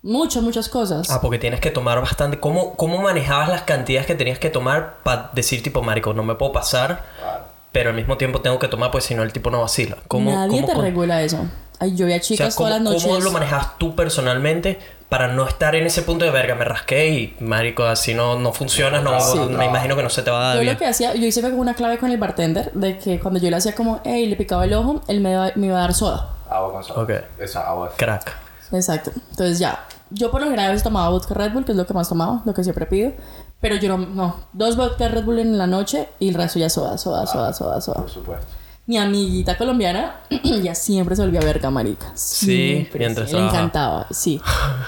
muchas, 0.03 0.41
muchas 0.41 0.69
cosas. 0.69 1.09
Ah, 1.09 1.19
porque 1.21 1.37
tienes 1.37 1.59
que 1.59 1.69
tomar 1.69 1.99
bastante. 1.99 2.39
¿Cómo, 2.39 2.75
cómo 2.75 3.01
manejabas 3.01 3.49
las 3.49 3.63
cantidades 3.63 4.07
que 4.07 4.15
tenías 4.15 4.39
que 4.39 4.49
tomar 4.49 4.99
para 5.03 5.31
decir, 5.35 5.61
tipo, 5.63 5.81
marico, 5.83 6.13
no 6.13 6.23
me 6.23 6.35
puedo 6.35 6.53
pasar, 6.53 7.03
Claro. 7.19 7.50
Pero 7.71 7.89
al 7.91 7.95
mismo 7.95 8.17
tiempo 8.17 8.41
tengo 8.41 8.59
que 8.59 8.67
tomar, 8.67 8.91
pues 8.91 9.05
si 9.05 9.15
no 9.15 9.23
el 9.23 9.31
tipo 9.33 9.49
no 9.49 9.61
vacila? 9.61 9.97
¿Cómo, 10.07 10.31
Nadie 10.31 10.49
cómo, 10.49 10.67
te 10.67 10.73
cómo- 10.73 10.83
regula 10.83 11.21
eso. 11.21 11.45
Ay, 11.79 11.95
yo 11.95 12.05
veía 12.05 12.17
o 12.17 12.19
sea, 12.19 12.27
chicas 12.27 12.55
¿cómo, 12.55 12.67
todas 12.69 12.81
las 12.81 12.91
noches. 12.93 13.03
cómo 13.07 13.19
lo 13.19 13.31
manejabas 13.31 13.77
tú 13.79 13.95
personalmente 13.95 14.77
para 15.09 15.29
no 15.29 15.47
estar 15.47 15.73
en 15.73 15.85
ese 15.87 16.03
punto 16.03 16.25
de 16.25 16.29
verga? 16.31 16.53
Me 16.53 16.63
rasqué 16.63 17.09
y, 17.09 17.35
marico, 17.39 17.83
así 17.85 18.13
no, 18.13 18.37
no 18.37 18.53
funciona, 18.53 19.01
no, 19.01 19.19
Sí. 19.19 19.39
me 19.39 19.65
imagino 19.65 19.95
que 19.95 20.03
no 20.03 20.09
se 20.11 20.21
te 20.21 20.29
va 20.29 20.39
a 20.41 20.43
dar 20.49 20.55
Yo 20.57 20.61
bien. 20.61 20.73
lo 20.73 20.79
que 20.79 20.85
hacía, 20.85 21.15
yo 21.15 21.25
hice 21.25 21.43
una 21.43 21.73
clave 21.73 21.97
con 21.97 22.11
el 22.11 22.17
bartender 22.19 22.71
de 22.73 22.99
que 22.99 23.19
cuando 23.19 23.39
yo 23.39 23.49
le 23.49 23.55
hacía 23.55 23.73
como, 23.73 23.99
hey, 24.03 24.27
le 24.27 24.35
picaba 24.35 24.65
el 24.65 24.73
ojo, 24.75 25.01
él 25.07 25.21
me, 25.21 25.31
iba- 25.31 25.51
me 25.55 25.67
iba 25.67 25.77
a 25.77 25.81
dar 25.81 25.93
soda. 25.95 26.35
Agua 26.51 26.71
con 26.71 26.83
sal. 26.83 26.97
Ok. 26.99 27.11
Esa 27.39 27.67
agua. 27.67 27.91
Crack. 27.97 28.31
Exacto. 28.73 29.11
Entonces 29.31 29.57
ya, 29.57 29.83
yo 30.11 30.29
por 30.29 30.41
lo 30.41 30.45
general 30.47 30.67
a 30.67 30.69
veces 30.69 30.83
tomaba 30.83 31.09
vodka 31.09 31.33
Red 31.33 31.51
Bull, 31.51 31.65
que 31.65 31.71
es 31.71 31.77
lo 31.79 31.87
que 31.87 31.93
más 31.95 32.07
tomaba, 32.07 32.43
lo 32.45 32.53
que 32.53 32.63
siempre 32.63 32.85
pido. 32.85 33.11
Pero 33.61 33.75
yo 33.75 33.95
no, 33.95 34.05
no, 34.05 34.35
dos 34.53 34.75
vodka 34.75 35.07
Red 35.07 35.23
Bull 35.23 35.39
en 35.39 35.57
la 35.57 35.67
noche 35.67 36.09
y 36.19 36.29
el 36.29 36.35
resto 36.35 36.59
ya 36.59 36.69
soda, 36.69 36.97
soda, 36.97 37.25
soda, 37.27 37.53
soda, 37.53 37.79
soda. 37.79 38.01
Por 38.01 38.09
supuesto. 38.09 38.47
Mi 38.87 38.97
amiguita 38.97 39.55
colombiana 39.57 40.15
ya 40.63 40.73
siempre 40.73 41.15
se 41.15 41.21
volvía 41.21 41.39
verga, 41.41 41.69
marica. 41.69 42.11
Sí, 42.15 42.45
Siempre, 42.45 42.99
mientras 42.99 43.29
sí. 43.29 43.35
Le 43.35 43.43
encantaba, 43.45 44.07
sí. 44.09 44.41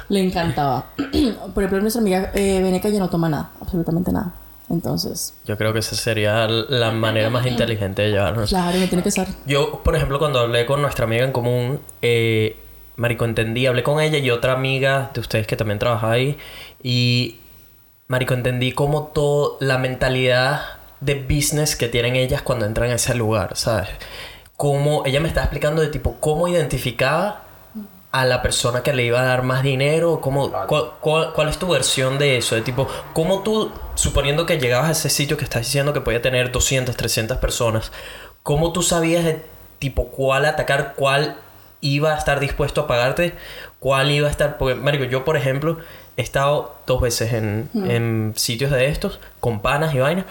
le 0.09 0.19
encantaba. 0.21 0.87
por 1.53 1.63
ejemplo, 1.63 1.79
nuestra 1.81 2.01
amiga 2.01 2.31
eh, 2.33 2.61
Veneca 2.63 2.89
ya 2.89 2.99
no 2.99 3.09
toma 3.09 3.29
nada, 3.29 3.51
absolutamente 3.61 4.11
nada. 4.11 4.33
Entonces, 4.69 5.35
Yo 5.45 5.55
creo 5.57 5.71
que 5.73 5.79
esa 5.79 5.95
sería 5.95 6.47
la 6.47 6.91
manera 6.91 7.29
más 7.29 7.45
inteligente 7.45 8.01
de 8.01 8.11
llevarnos. 8.11 8.49
claro, 8.49 8.79
no 8.79 8.87
tiene 8.87 9.03
que 9.03 9.11
ser. 9.11 9.27
Yo, 9.45 9.81
por 9.83 9.95
ejemplo, 9.95 10.17
cuando 10.17 10.39
hablé 10.39 10.65
con 10.65 10.81
nuestra 10.81 11.05
amiga 11.05 11.23
en 11.25 11.31
común, 11.31 11.79
eh, 12.01 12.57
Marico, 12.95 13.25
entendí, 13.25 13.67
hablé 13.67 13.83
con 13.83 13.99
ella 13.99 14.17
y 14.17 14.29
otra 14.31 14.53
amiga 14.53 15.11
de 15.13 15.19
ustedes 15.19 15.45
que 15.47 15.55
también 15.55 15.79
trabaja 15.79 16.11
ahí. 16.11 16.37
Y, 16.81 17.39
Marico, 18.13 18.35
entendí 18.35 18.73
como 18.73 19.05
toda 19.07 19.57
la 19.59 19.79
mentalidad 19.79 20.61
de 21.01 21.15
business 21.15 21.75
que 21.75 21.87
tienen 21.87 22.15
ellas 22.15 22.43
cuando 22.43 22.67
entran 22.67 22.91
a 22.91 22.93
ese 22.93 23.15
lugar, 23.15 23.57
¿sabes? 23.57 23.89
Cómo, 24.55 25.01
ella 25.07 25.19
me 25.19 25.27
estaba 25.29 25.45
explicando 25.45 25.81
de 25.81 25.87
tipo, 25.87 26.17
cómo 26.19 26.47
identificaba 26.47 27.41
a 28.11 28.25
la 28.25 28.43
persona 28.43 28.83
que 28.83 28.93
le 28.93 29.03
iba 29.05 29.19
a 29.19 29.23
dar 29.25 29.41
más 29.41 29.63
dinero, 29.63 30.21
cómo, 30.21 30.51
Claro. 30.51 30.67
cuál, 30.67 30.83
cuál- 31.01 31.33
cuál 31.33 31.49
es 31.49 31.57
tu 31.57 31.67
versión 31.69 32.19
de 32.19 32.37
eso? 32.37 32.53
De 32.53 32.61
tipo, 32.61 32.87
cómo 33.13 33.41
tú, 33.41 33.71
suponiendo 33.95 34.45
que 34.45 34.59
llegabas 34.59 34.89
a 34.89 34.91
ese 34.91 35.09
sitio 35.09 35.35
que 35.35 35.43
estás 35.43 35.63
diciendo 35.63 35.91
que 35.91 36.01
podía 36.01 36.21
tener 36.21 36.51
200, 36.51 36.95
300 36.95 37.37
personas, 37.39 37.91
¿cómo 38.43 38.71
tú 38.73 38.83
sabías 38.83 39.23
de 39.25 39.43
tipo 39.79 40.09
cuál 40.09 40.45
atacar, 40.45 40.93
cuál 40.95 41.37
iba 41.81 42.13
a 42.13 42.17
estar 42.19 42.39
dispuesto 42.39 42.81
a 42.81 42.87
pagarte, 42.87 43.33
cuál 43.79 44.11
iba 44.11 44.27
a 44.27 44.31
estar... 44.31 44.57
Porque, 44.59 44.75
Marico, 44.75 45.03
yo, 45.05 45.25
por 45.25 45.35
ejemplo, 45.35 45.79
he 46.17 46.21
estado 46.21 46.75
dos 46.85 47.01
veces 47.01 47.33
en, 47.33 47.69
en 47.73 48.33
sitios 48.35 48.71
de 48.71 48.87
estos, 48.87 49.19
con 49.39 49.61
panas 49.61 49.95
y 49.95 49.99
vainas, 49.99 50.25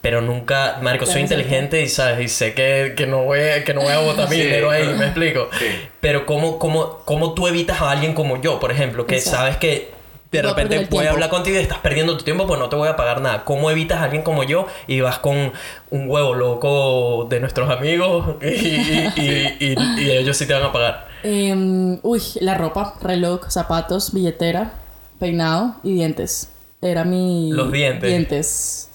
pero 0.00 0.20
nunca, 0.20 0.78
Marico, 0.82 1.06
soy 1.06 1.20
inteligente 1.22 1.82
y 1.82 1.88
sabes, 1.88 2.20
y 2.24 2.28
sé 2.28 2.54
que, 2.54 2.94
que 2.96 3.06
no 3.06 3.22
voy 3.24 3.40
a, 3.40 3.64
que 3.64 3.74
no 3.74 3.82
voy 3.82 3.92
a 3.92 3.98
botar 3.98 4.28
mi 4.28 4.36
Sí, 4.36 4.42
dinero 4.42 4.70
ahí, 4.70 4.88
me 4.98 5.04
explico. 5.06 5.48
Sí. 5.58 5.66
Pero 6.00 6.26
¿cómo, 6.26 6.58
cómo, 6.58 6.98
cómo 7.04 7.34
tú 7.34 7.46
evitas 7.46 7.80
a 7.82 7.90
alguien 7.90 8.14
como 8.14 8.40
yo, 8.40 8.58
por 8.58 8.72
ejemplo, 8.72 9.06
que 9.06 9.16
Exacto. 9.16 9.36
sabes 9.38 9.56
que 9.58 9.90
de 10.32 10.42
repente 10.42 10.86
voy 10.90 11.06
a 11.06 11.10
hablar 11.10 11.28
contigo 11.28 11.58
y 11.58 11.60
estás 11.62 11.78
perdiendo 11.78 12.16
tu 12.16 12.22
tiempo, 12.24 12.46
pues 12.46 12.58
no 12.58 12.68
te 12.68 12.76
voy 12.76 12.88
a 12.88 12.94
pagar 12.96 13.20
nada. 13.20 13.44
¿Cómo 13.44 13.68
evitas 13.70 13.98
a 14.00 14.04
alguien 14.04 14.22
como 14.22 14.44
yo 14.44 14.66
y 14.86 15.00
vas 15.00 15.18
con 15.18 15.52
un 15.90 16.08
huevo 16.10 16.34
loco 16.34 17.26
de 17.28 17.40
nuestros 17.40 17.68
amigos 17.68 18.36
y, 18.40 18.46
y- 18.46 19.12
y- 19.16 19.74
y- 19.76 20.02
y 20.04 20.10
ellos 20.12 20.36
sí 20.36 20.46
te 20.46 20.54
van 20.54 20.62
a 20.62 20.72
pagar? 20.72 21.09
Em, 21.22 21.98
uy, 22.02 22.22
la 22.40 22.54
ropa, 22.54 22.94
reloj, 23.02 23.48
zapatos, 23.50 24.12
billetera, 24.12 24.72
peinado 25.18 25.76
y 25.82 25.94
dientes. 25.94 26.48
Era 26.82 27.04
mi... 27.04 27.50
Los 27.52 27.70
dientes. 27.72 28.08
Dientes. 28.08 28.90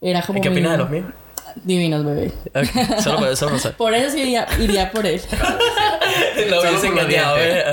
Era 0.00 0.22
como 0.22 0.38
¿Y 0.38 0.42
qué 0.42 0.50
mi- 0.50 0.56
opinas 0.56 0.72
de 0.72 0.78
los 0.78 0.90
míos? 0.90 1.06
Divinos, 1.64 2.04
bebé. 2.04 2.32
Solo 3.02 3.18
por 3.18 3.36
solo 3.36 3.50
por 3.52 3.60
saber. 3.60 3.76
Por 3.76 3.92
eso 3.94 4.12
sí 4.12 4.20
iría, 4.20 4.46
iría 4.60 4.90
por 4.92 5.04
él. 5.04 5.20
Lo 6.50 6.60
hubiese 6.60 6.86
engañado. 6.86 7.36
¿eh? 7.38 7.64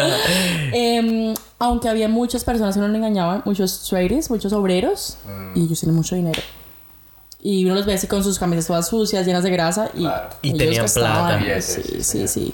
Em, 0.73 1.33
aunque 1.59 1.87
había 1.87 2.09
muchas 2.09 2.43
personas 2.43 2.73
que 2.75 2.81
no 2.81 2.87
le 2.87 2.97
engañaban, 2.97 3.43
muchos 3.45 3.87
traders, 3.87 4.29
muchos 4.31 4.51
obreros, 4.53 5.17
Mm. 5.25 5.57
y 5.59 5.63
ellos 5.65 5.79
tienen 5.79 5.95
mucho 5.95 6.15
dinero. 6.15 6.41
Y 7.41 7.63
uno 7.65 7.75
los 7.75 7.85
ve 7.85 7.93
así 7.93 8.07
con 8.07 8.23
sus 8.23 8.39
camisas 8.39 8.65
todas 8.65 8.87
sucias, 8.87 9.23
llenas 9.27 9.43
de 9.43 9.51
grasa, 9.51 9.91
y, 9.93 9.99
Claro. 9.99 10.29
Y 10.41 10.49
ellos 10.63 10.91
tenían 10.93 11.13
plata. 11.39 11.61
Sí, 11.61 11.83
sí, 12.01 12.27
sí. 12.27 12.53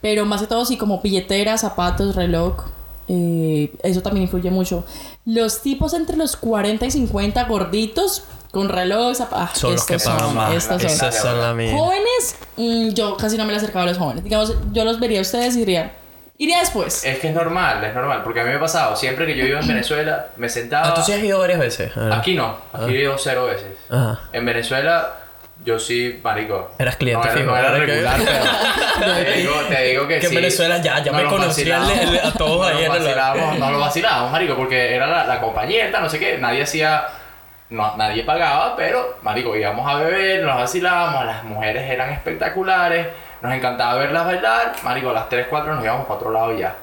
Pero 0.00 0.24
más 0.24 0.40
que 0.40 0.46
todo, 0.46 0.64
sí, 0.64 0.76
como 0.76 1.00
billetera, 1.00 1.58
zapatos, 1.58 2.16
reloj. 2.16 2.54
eh, 3.08 3.72
eso 3.82 4.02
también 4.02 4.24
influye 4.24 4.50
mucho. 4.50 4.84
Los 5.26 5.62
tipos 5.62 5.94
entre 5.94 6.16
los 6.16 6.36
40 6.36 6.86
y 6.86 6.90
50 6.90 7.44
gorditos, 7.44 8.24
con 8.50 8.68
reloj, 8.68 9.14
zapatos. 9.16 9.58
Son 9.58 9.72
los 9.72 9.84
que 9.84 9.98
pagan 9.98 10.34
más. 10.34 10.54
Estos 10.54 10.80
son. 10.82 10.90
Esas 10.90 11.16
son 11.18 11.40
las 11.40 11.54
mías. 11.54 11.74
Jóvenes, 11.76 12.36
mm, 12.56 12.88
yo 12.94 13.16
casi 13.16 13.36
no 13.36 13.44
me 13.44 13.52
le 13.52 13.58
acercaba 13.58 13.84
a 13.84 13.88
los 13.88 13.98
jóvenes. 13.98 14.24
Digamos, 14.24 14.54
yo 14.72 14.84
los 14.84 14.98
vería 14.98 15.18
a 15.18 15.22
ustedes 15.22 15.54
y 15.56 15.60
diría, 15.60 15.92
iría 16.38 16.58
después. 16.60 17.04
Es 17.04 17.18
que 17.18 17.28
es 17.28 17.34
normal, 17.34 17.84
es 17.84 17.94
normal, 17.94 18.22
porque 18.24 18.40
a 18.40 18.44
mí 18.44 18.50
me 18.50 18.56
ha 18.56 18.60
pasado, 18.60 18.96
siempre 18.96 19.26
que 19.26 19.36
yo 19.36 19.44
iba 19.44 19.60
en 19.60 19.68
Venezuela, 19.68 20.28
me 20.36 20.48
sentaba... 20.48 20.88
Ah, 20.88 20.94
tú 20.94 21.02
sí 21.02 21.12
has 21.12 21.22
ido 21.22 21.38
varias 21.38 21.60
veces. 21.60 21.92
Ah. 21.96 22.16
Aquí 22.18 22.34
no, 22.34 22.56
aquí 22.72 22.94
he 22.94 23.02
ido 23.02 23.16
cero 23.18 23.46
veces. 23.46 23.72
Ajá. 23.90 24.20
En 24.32 24.44
Venezuela, 24.46 25.16
yo 25.64 25.78
sí, 25.78 26.20
marico. 26.22 26.70
Eras 26.78 26.96
cliente 26.96 27.26
no 27.26 27.32
era, 27.32 27.40
fijo, 27.40 27.50
No 27.50 27.56
era 27.58 27.70
¿verdad 27.70 27.86
que- 27.86 27.92
regular, 27.92 28.20
pero 28.98 29.14
te 29.14 29.32
digo, 29.32 29.52
te 29.68 29.82
digo 29.84 30.02
que 30.08 30.18
Que 30.18 30.24
en 30.26 30.30
sí. 30.30 30.36
Venezuela 30.36 30.78
ya- 30.78 30.98
ya 31.02 31.12
me 31.12 31.24
conocía 31.24 31.80
a 32.24 32.32
todos 32.32 32.66
ahí 32.66 32.84
en 32.84 32.92
el- 32.92 33.58
No 33.60 33.70
lo 33.70 33.78
vacilábamos, 33.80 34.32
marico, 34.32 34.54
porque 34.56 34.94
era 34.94 35.06
la, 35.06 35.24
la 35.24 36.00
no 36.00 36.08
sé 36.08 36.18
qué, 36.18 36.38
nadie 36.38 36.62
hacía... 36.62 37.06
No, 37.70 37.96
nadie 37.96 38.24
pagaba, 38.24 38.74
pero, 38.74 39.18
marico, 39.22 39.54
íbamos 39.54 39.88
a 39.88 39.94
beber, 39.94 40.42
nos 40.42 40.56
vacilábamos, 40.56 41.24
las 41.24 41.44
mujeres 41.44 41.88
eran 41.88 42.10
espectaculares, 42.10 43.06
nos 43.42 43.52
encantaba 43.54 43.94
verlas 43.94 44.26
bailar, 44.26 44.72
marico, 44.82 45.10
a 45.10 45.12
las 45.12 45.28
3, 45.28 45.46
4 45.48 45.76
nos 45.76 45.84
íbamos 45.84 46.02
para 46.06 46.14
otro 46.16 46.32
lado 46.32 46.52
ya. 46.58 46.74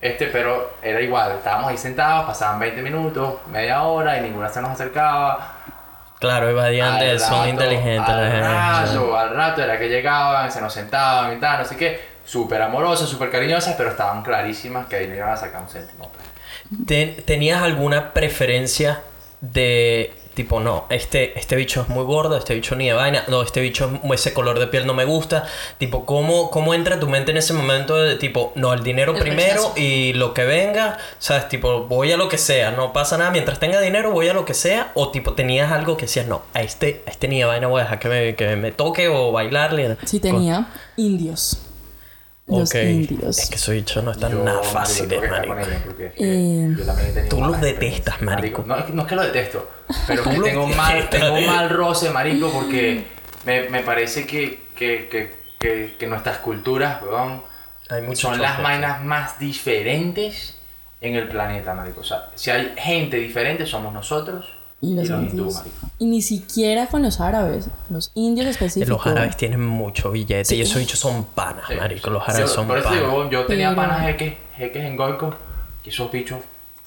Este, 0.00 0.26
pero 0.28 0.74
era 0.80 1.00
igual, 1.00 1.32
estábamos 1.32 1.70
ahí 1.72 1.76
sentados, 1.76 2.26
pasaban 2.26 2.60
20 2.60 2.80
minutos, 2.80 3.34
media 3.50 3.82
hora 3.82 4.18
y 4.18 4.20
ninguna 4.20 4.48
se 4.48 4.62
nos 4.62 4.70
acercaba. 4.70 5.59
Claro, 6.20 6.48
evadiante, 6.50 7.10
Al 7.10 7.18
son 7.20 7.48
inteligentes. 7.48 8.08
Al 8.08 8.22
la 8.24 8.30
gente. 8.30 8.48
rato, 8.48 9.16
al 9.16 9.34
rato 9.34 9.62
era 9.62 9.78
que 9.78 9.88
llegaban, 9.88 10.52
se 10.52 10.60
nos 10.60 10.72
sentaban 10.72 11.36
y 11.36 11.40
tal, 11.40 11.58
no 11.60 11.64
sé 11.64 11.76
qué. 11.76 12.00
Súper 12.24 12.62
amorosas, 12.62 13.08
súper 13.08 13.30
cariñosas, 13.30 13.74
pero 13.76 13.90
estaban 13.90 14.22
clarísimas 14.22 14.86
que 14.86 14.96
ahí 14.96 15.08
no 15.08 15.16
iban 15.16 15.30
a 15.30 15.36
sacar 15.36 15.62
un 15.62 15.68
céntimo. 15.68 16.10
Ten- 16.86 17.16
¿Tenías 17.24 17.60
alguna 17.62 18.12
preferencia 18.12 19.00
de 19.40 20.14
tipo, 20.34 20.60
no, 20.60 20.86
este, 20.90 21.38
este 21.38 21.56
bicho 21.56 21.82
es 21.82 21.88
muy 21.88 22.04
gordo, 22.04 22.36
este 22.36 22.54
bicho 22.54 22.76
ni 22.76 22.86
de 22.86 22.92
vaina, 22.94 23.24
no, 23.28 23.42
este 23.42 23.60
bicho, 23.60 23.90
es- 24.04 24.20
ese 24.20 24.32
color 24.32 24.58
de 24.58 24.66
piel 24.68 24.86
no 24.86 24.94
me 24.94 25.04
gusta? 25.04 25.44
Tipo, 25.78 26.06
¿cómo, 26.06 26.50
¿cómo 26.50 26.72
entra 26.74 26.98
tu 27.00 27.08
mente 27.08 27.30
en 27.32 27.36
ese 27.36 27.52
momento 27.52 27.96
de 27.96 28.16
tipo, 28.16 28.52
no, 28.54 28.72
el 28.72 28.82
dinero 28.82 29.12
El 29.14 29.20
primero 29.20 29.48
rechazo. 29.54 29.72
y 29.76 30.12
lo 30.14 30.32
que 30.34 30.44
venga, 30.44 30.98
¿sabes? 31.18 31.48
Tipo, 31.48 31.82
voy 31.84 32.12
a 32.12 32.16
lo 32.16 32.28
que 32.28 32.38
sea, 32.38 32.70
no 32.70 32.92
pasa 32.92 33.18
nada, 33.18 33.30
mientras 33.30 33.58
tenga 33.60 33.80
dinero 33.80 34.10
voy 34.12 34.28
a 34.28 34.32
lo 34.34 34.44
que 34.44 34.54
sea, 34.54 34.92
o 34.94 35.10
tipo, 35.10 35.32
tenías 35.34 35.72
algo 35.72 35.96
que 35.96 36.06
decías, 36.06 36.26
no, 36.26 36.42
a 36.54 36.62
este, 36.62 37.02
a 37.06 37.10
este 37.10 37.28
ni 37.28 37.38
de 37.38 37.44
vaina 37.44 37.66
voy 37.66 37.80
a 37.80 37.84
dejar 37.84 37.98
que 37.98 38.08
me, 38.08 38.34
que 38.34 38.56
me 38.56 38.72
toque 38.72 39.08
o 39.08 39.32
bailarle. 39.32 39.96
Sí 40.04 40.20
tenía 40.20 40.68
indios. 40.96 41.58
Los 42.50 42.70
Ok. 42.70 42.74
indios. 42.82 43.38
Es 43.38 43.48
que 43.48 43.54
ese 43.56 43.72
bicho 43.72 44.02
no 44.02 44.10
está 44.12 44.28
Yo, 44.28 44.38
nada 44.44 44.56
marico, 44.58 44.72
fácil, 44.72 45.08
tengo 45.08 45.22
que 45.22 45.26
estar 45.28 45.46
marico. 45.48 45.70
es 45.70 45.94
que 45.94 46.12
Eh, 46.16 47.26
tú 47.28 47.40
los 47.40 47.60
detestas, 47.60 48.20
marico. 48.22 48.64
No, 48.66 48.76
es 48.76 48.84
que- 48.84 48.92
no 48.92 49.02
es 49.02 49.08
que 49.08 49.14
lo 49.16 49.22
detesto, 49.22 49.70
pero 50.06 50.24
que 50.24 50.40
tengo 50.40 50.66
mal, 50.68 51.08
tengo 51.10 51.36
eh. 51.36 51.46
mal 51.46 51.70
roce, 51.70 52.10
marico, 52.10 52.50
porque 52.50 53.06
me, 53.44 53.68
me 53.70 53.80
parece 53.82 54.26
que, 54.26 54.64
que, 54.74 55.08
que, 55.08 55.34
que, 55.58 55.96
que 55.98 56.06
nuestras 56.06 56.38
culturas, 56.38 57.02
weón, 57.02 57.42
Hay 57.88 58.16
son 58.16 58.40
las 58.40 58.52
choque. 58.52 58.62
vainas 58.62 59.02
más 59.04 59.38
diferentes 59.38 60.56
en 61.00 61.14
el 61.16 61.28
planeta, 61.28 61.74
marico. 61.74 62.00
O 62.00 62.04
sea, 62.04 62.30
si 62.34 62.50
hay 62.50 62.74
gente 62.76 63.16
diferente, 63.16 63.66
somos 63.66 63.92
nosotros 63.92 64.46
Y 64.82 64.94
los 64.94 65.08
indios. 65.10 65.62
Y 65.98 66.06
ni 66.06 66.22
siquiera 66.22 66.86
con 66.86 67.02
los 67.02 67.20
árabes. 67.20 67.68
Los 67.90 68.12
indios 68.14 68.46
específicos. 68.46 68.88
Los 68.88 69.06
árabes 69.06 69.36
tienen 69.36 69.64
mucho 69.64 70.10
billete 70.10 70.44
Sí. 70.46 70.56
y 70.56 70.62
esos 70.62 70.78
bichos 70.78 70.98
son 70.98 71.24
panas, 71.26 71.64
Sí. 71.68 71.74
marico. 71.74 72.08
Los 72.10 72.22
árabes 72.22 72.48
Yo- 72.48 72.54
son 72.54 72.68
panas. 72.68 72.90
digo, 72.90 73.28
yo 73.30 73.44
tenía 73.46 73.68
Pero- 73.70 73.82
panas 73.82 74.06
jeques, 74.06 74.34
jeques 74.56 74.84
en 74.84 74.96
Goico, 74.96 75.34
que 75.84 75.90
esos 75.90 76.10
bichos 76.10 76.38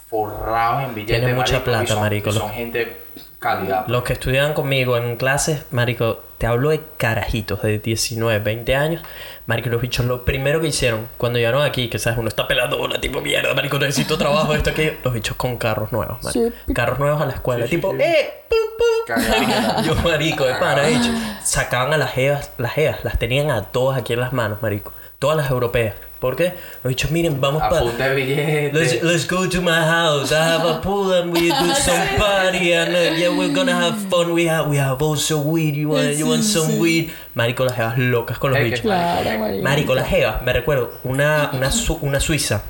forrados 0.09 0.83
en 0.83 0.95
billetes, 0.95 1.17
Tienen 1.19 1.35
mucha 1.35 1.53
marico, 1.53 1.63
plata, 1.65 1.87
son, 1.87 1.99
marico, 2.01 2.31
Son 2.31 2.49
gente 2.51 2.97
calidad. 3.39 3.87
Los 3.87 4.03
que 4.03 4.13
estudiaban 4.13 4.53
conmigo 4.53 4.97
en 4.97 5.15
clases, 5.17 5.65
marico, 5.71 6.23
te 6.37 6.47
hablo 6.47 6.69
de 6.69 6.81
carajitos 6.97 7.61
de 7.61 7.79
19, 7.79 8.39
20 8.39 8.75
años. 8.75 9.01
Marico, 9.45 9.69
los 9.69 9.81
bichos 9.81 10.05
lo 10.05 10.23
primero 10.23 10.61
que 10.61 10.67
hicieron 10.67 11.09
cuando 11.17 11.37
llegaron 11.37 11.63
aquí, 11.63 11.89
que 11.89 11.99
sabes, 11.99 12.17
uno 12.17 12.29
está 12.29 12.47
pelando 12.47 12.77
bola, 12.77 13.01
tipo 13.01 13.19
mierda, 13.19 13.53
marico, 13.53 13.77
necesito 13.77 14.17
trabajo, 14.17 14.53
esto, 14.53 14.69
aquello. 14.69 14.93
Los 15.03 15.13
bichos 15.13 15.35
con 15.35 15.57
carros 15.57 15.91
nuevos, 15.91 16.23
marico. 16.23 16.55
Sí. 16.65 16.73
Carros 16.73 16.97
nuevos 16.99 17.21
a 17.21 17.25
la 17.25 17.33
escuela, 17.33 17.65
Sí, 17.65 17.71
tipo, 17.71 17.91
sí. 17.91 17.97
¡eh! 18.01 18.45
¡Pum, 18.49 19.15
pum! 19.17 19.83
Yo, 19.85 19.95
marico, 19.95 20.45
de 20.45 20.55
pana, 20.55 20.83
bicho. 20.83 21.11
Sacaban 21.43 21.93
a 21.93 21.97
las 21.97 22.11
jevas, 22.13 22.51
las 22.57 22.71
jevas, 22.73 23.03
las 23.03 23.19
tenían 23.19 23.51
a 23.51 23.63
todas 23.63 23.97
aquí 23.99 24.13
en 24.13 24.21
las 24.21 24.31
manos, 24.31 24.61
marico. 24.61 24.93
Todas 25.19 25.35
las 25.35 25.49
europeas. 25.51 25.95
¿Por 26.23 26.37
qué? 26.37 26.53
Los 26.83 26.89
bichos, 26.91 27.11
miren, 27.11 27.41
vamos 27.41 27.61
A 27.61 27.67
para... 27.67 27.83
Let's, 27.83 29.03
let's 29.03 29.27
go 29.27 29.45
to 29.49 29.61
my 29.61 29.71
house. 29.83 30.31
I 30.31 30.35
have 30.41 30.65
a 30.65 30.79
pool 30.79 31.11
and 31.13 31.33
we 31.33 31.49
do 31.49 31.75
some 31.75 32.07
party 32.17 32.71
and 32.73 32.95
uh, 32.95 33.17
yeah, 33.17 33.27
we're 33.27 33.53
gonna 33.53 33.73
have 33.75 33.97
fun. 34.09 34.31
We 34.31 34.47
have 34.47 34.69
we 34.69 34.77
have 34.77 35.01
also 35.03 35.41
weed. 35.41 35.75
You 35.75 35.89
want 35.89 36.15
you 36.15 36.25
want 36.25 36.43
Sí, 36.43 36.53
some 36.53 36.71
sí. 36.75 36.79
weed? 36.79 37.09
Marico, 37.35 37.65
las 37.65 37.75
jevas 37.75 37.97
locas 37.97 38.37
con 38.39 38.51
los 38.51 38.59
bichos. 38.63 38.79
Claro, 38.79 39.37
marico. 39.37 39.63
Marico, 39.63 39.95
las 39.95 40.07
jevas, 40.07 40.41
me 40.43 40.53
recuerdo, 40.53 40.91
una, 41.03 41.49
una, 41.51 41.69
su- 41.71 41.99
una 42.01 42.21
suiza. 42.21 42.63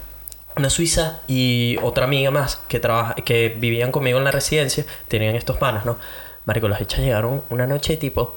Una 0.56 0.70
suiza 0.72 1.22
y 1.28 1.78
otra 1.84 2.06
amiga 2.06 2.32
más 2.32 2.58
que 2.68 2.80
trabaja, 2.80 3.14
que 3.16 3.56
vivían 3.58 3.92
conmigo 3.92 4.18
en 4.18 4.24
la 4.24 4.32
residencia, 4.32 4.84
tenían 5.08 5.36
estos 5.36 5.58
panas, 5.58 5.86
¿no? 5.86 5.98
Marico, 6.46 6.68
las 6.68 6.82
hechas 6.82 7.00
llegaron 7.00 7.42
una 7.50 7.66
noche 7.66 7.96
tipo, 7.96 8.36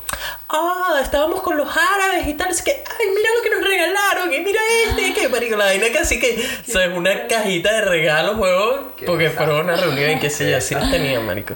ah, 0.48 1.00
estábamos 1.02 1.42
con 1.42 1.56
los 1.56 1.68
árabes 1.68 2.24
y 2.28 2.34
tal, 2.34 2.50
es 2.50 2.62
que, 2.62 2.70
ay, 2.70 3.06
mira 3.16 3.28
lo 3.36 3.42
que 3.42 3.50
nos 3.50 3.64
regalaron, 3.68 4.32
y 4.32 4.40
mira 4.40 4.60
este, 4.86 5.12
que 5.12 5.28
marico, 5.28 5.56
la 5.56 5.64
vaina 5.64 5.86
casi 5.92 6.20
que, 6.20 6.40
¿sabes? 6.68 6.96
Una 6.96 7.26
cajita 7.26 7.72
de 7.72 7.80
regalos, 7.80 8.36
huevón, 8.38 8.92
porque 9.06 9.30
fueron 9.30 9.56
a 9.58 9.62
una 9.64 9.76
reunión 9.76 10.10
y 10.12 10.18
qué 10.20 10.30
sé 10.30 10.48
yo, 10.48 10.56
así 10.56 10.74
las 10.76 10.88
tenían, 10.92 11.26
marico. 11.26 11.54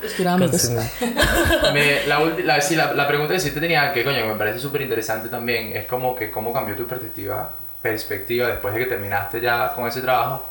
Me- 1.72 2.04
la, 2.06 2.18
la, 2.44 2.60
sí, 2.60 2.74
la, 2.74 2.94
la 2.94 3.06
pregunta 3.06 3.32
que 3.34 3.40
sí 3.40 3.52
te 3.52 3.60
tenía, 3.60 3.92
que 3.92 4.02
coño, 4.02 4.26
me 4.26 4.34
parece 4.34 4.58
súper 4.58 4.82
interesante 4.82 5.28
también, 5.28 5.76
es 5.76 5.86
como 5.86 6.16
que 6.16 6.32
cómo 6.32 6.52
cambió 6.52 6.74
tu 6.74 6.84
perspectiva, 6.86 7.48
perspectiva 7.80 8.48
después 8.48 8.74
de 8.74 8.80
que 8.80 8.86
terminaste 8.86 9.40
ya 9.40 9.72
con 9.72 9.86
ese 9.86 10.00
trabajo 10.00 10.44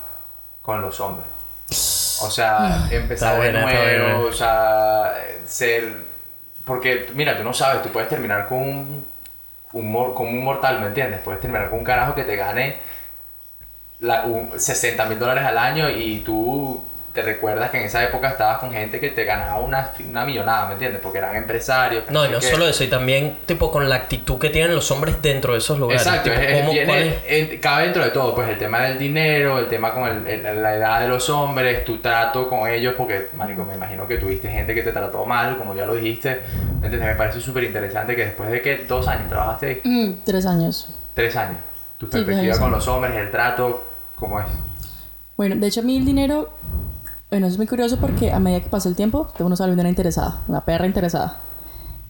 con 0.61 0.81
los 0.81 0.97
hombres. 1.01 1.27
O 2.21 2.29
sea, 2.31 2.87
empezar 2.91 3.33
Está 3.35 3.37
buena, 3.37 3.59
de 3.67 3.97
nuevo, 3.99 4.27
o 4.27 4.33
sea, 4.33 5.13
ser... 5.45 5.83
Porque, 6.65 7.07
mira, 7.15 7.37
tú 7.37 7.43
no 7.43 7.53
sabes, 7.53 7.81
tú 7.83 7.89
puedes 7.89 8.09
terminar 8.09 8.47
con 8.47 8.59
un, 8.59 9.05
un 9.73 9.91
mor- 9.91 10.13
con 10.13 10.27
un 10.27 10.43
mortal, 10.43 10.79
¿me 10.81 10.87
entiendes? 10.87 11.21
Puedes 11.21 11.41
terminar 11.41 11.69
con 11.69 11.79
un 11.79 11.85
carajo 11.85 12.15
que 12.15 12.23
te 12.23 12.35
gane 12.35 12.77
la, 13.99 14.23
un, 14.25 14.59
60 14.59 15.05
mil 15.05 15.19
dólares 15.19 15.43
al 15.45 15.57
año 15.57 15.89
y 15.89 16.19
tú 16.19 16.83
te 17.13 17.21
recuerdas 17.23 17.71
que 17.71 17.79
en 17.79 17.85
esa 17.85 18.03
época 18.03 18.29
estabas 18.29 18.59
con 18.59 18.71
gente 18.71 18.99
que 18.99 19.09
te 19.09 19.23
ganaba 19.25 19.59
una, 19.59 19.91
una 20.07 20.25
millonada, 20.25 20.67
¿me 20.67 20.73
entiendes? 20.73 21.01
Porque 21.01 21.17
eran 21.17 21.35
empresarios. 21.35 22.03
No, 22.09 22.25
y 22.25 22.29
no 22.29 22.39
solo 22.39 22.67
eso, 22.67 22.83
y 22.83 22.87
también 22.87 23.37
tipo 23.47 23.71
con 23.71 23.89
la 23.89 23.95
actitud 23.95 24.37
que 24.37 24.49
tienen 24.49 24.75
los 24.75 24.89
hombres 24.91 25.19
dentro 25.21 25.53
de 25.53 25.59
esos 25.59 25.79
lugares. 25.79 26.03
Exacto, 26.05 26.29
tipo, 26.29 26.41
es- 26.41 26.59
¿cómo- 26.59 26.71
viene- 26.71 26.85
cuál 26.85 26.99
es? 27.03 27.15
en- 27.27 27.59
cabe 27.59 27.83
dentro 27.85 28.03
de 28.03 28.11
todo, 28.11 28.35
pues 28.35 28.47
el 28.49 28.57
tema 28.59 28.81
del 28.81 28.97
dinero, 28.99 29.57
el 29.57 29.67
tema 29.67 29.91
con 29.93 30.07
el- 30.07 30.27
el- 30.45 30.61
la 30.61 30.75
edad 30.75 31.01
de 31.01 31.07
los 31.07 31.29
hombres, 31.29 31.83
tu 31.83 31.97
trato 31.97 32.47
con 32.47 32.69
ellos, 32.69 32.93
porque, 32.95 33.27
marico, 33.33 33.65
me 33.65 33.73
imagino 33.73 34.07
que 34.07 34.17
tuviste 34.17 34.49
gente 34.49 34.75
que 34.75 34.83
te 34.83 34.91
trató 34.91 35.25
mal, 35.25 35.57
como 35.57 35.73
ya 35.75 35.85
lo 35.87 35.95
dijiste, 35.95 36.41
¿me 36.79 36.85
entiendes? 36.87 37.01
Me 37.09 37.15
parece 37.15 37.41
súper 37.41 37.63
interesante 37.63 38.15
que 38.15 38.25
después 38.25 38.51
de 38.51 38.61
que 38.61 38.77
dos 38.87 39.07
años 39.07 39.27
trabajaste 39.29 39.65
ahí, 39.67 39.81
Mm, 39.83 40.11
tres 40.23 40.45
años. 40.45 40.89
tres 41.15 41.35
años, 41.35 41.57
tu 41.97 42.05
Sí, 42.05 42.11
perspectiva 42.11 42.57
con 42.59 42.71
los 42.71 42.87
hombres, 42.87 43.15
el 43.15 43.31
trato, 43.31 43.83
¿cómo 44.15 44.39
es? 44.39 44.45
Bueno, 45.35 45.55
de 45.55 45.67
hecho 45.67 45.79
a 45.79 45.83
mí 45.83 45.97
el 45.97 46.05
dinero, 46.05 46.49
bueno, 47.29 47.47
es 47.47 47.57
muy 47.57 47.67
curioso 47.67 47.97
porque 47.97 48.31
a 48.31 48.39
medida 48.39 48.61
que 48.61 48.69
pasa 48.69 48.89
el 48.89 48.95
tiempo, 48.95 49.27
vuelve 49.37 49.81
una 49.81 49.89
interesada, 49.89 50.41
una 50.47 50.65
perra 50.65 50.85
interesada. 50.85 51.41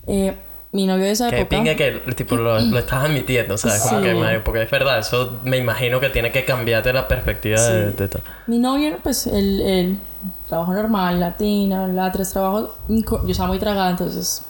Eh, 0.07 0.35
mi 0.71 0.85
novio 0.85 1.05
de 1.05 1.11
esa 1.11 1.29
Que 1.29 1.41
época... 1.41 1.57
pinga 1.57 1.75
que 1.75 1.91
tipo, 2.15 2.35
lo, 2.35 2.59
lo 2.59 2.79
estás 2.79 3.03
admitiendo, 3.05 3.57
¿sabes? 3.57 3.81
Como 3.81 3.99
Sí. 3.99 4.05
que, 4.07 4.13
madre, 4.13 4.39
porque 4.41 4.61
es 4.63 4.71
verdad, 4.71 4.99
eso 4.99 5.39
me 5.43 5.57
imagino 5.57 5.99
que 5.99 6.09
tiene 6.09 6.31
que 6.31 6.45
cambiarte 6.45 6.93
la 6.93 7.07
perspectiva 7.07 7.59
de, 7.61 7.91
Sí. 7.91 7.97
de 7.97 8.07
todo. 8.07 8.21
Mi 8.47 8.59
novio, 8.59 8.97
pues, 9.01 9.27
él, 9.27 9.61
él 9.61 9.99
trabajo 10.47 10.73
normal, 10.73 11.19
latina, 11.19 11.87
la 11.87 12.11
tres 12.11 12.31
trabajos. 12.31 12.69
Yo 12.87 13.29
estaba 13.29 13.49
muy 13.49 13.59
tragada, 13.59 13.89
entonces 13.89 14.43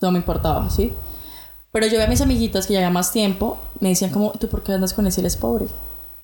no 0.00 0.10
me 0.10 0.18
importaba, 0.18 0.68
¿sí? 0.70 0.94
Pero 1.70 1.86
yo 1.86 1.92
veía 1.92 2.06
a 2.06 2.08
mis 2.08 2.22
amiguitas 2.22 2.66
que 2.66 2.72
ya 2.72 2.78
había 2.80 2.90
más 2.90 3.12
tiempo, 3.12 3.58
me 3.80 3.90
decían 3.90 4.10
como, 4.10 4.30
¿tú 4.32 4.48
por 4.48 4.62
qué 4.62 4.72
andas 4.72 4.94
con 4.94 5.06
ese? 5.06 5.20
Él 5.20 5.26
es 5.26 5.36
pobre. 5.36 5.66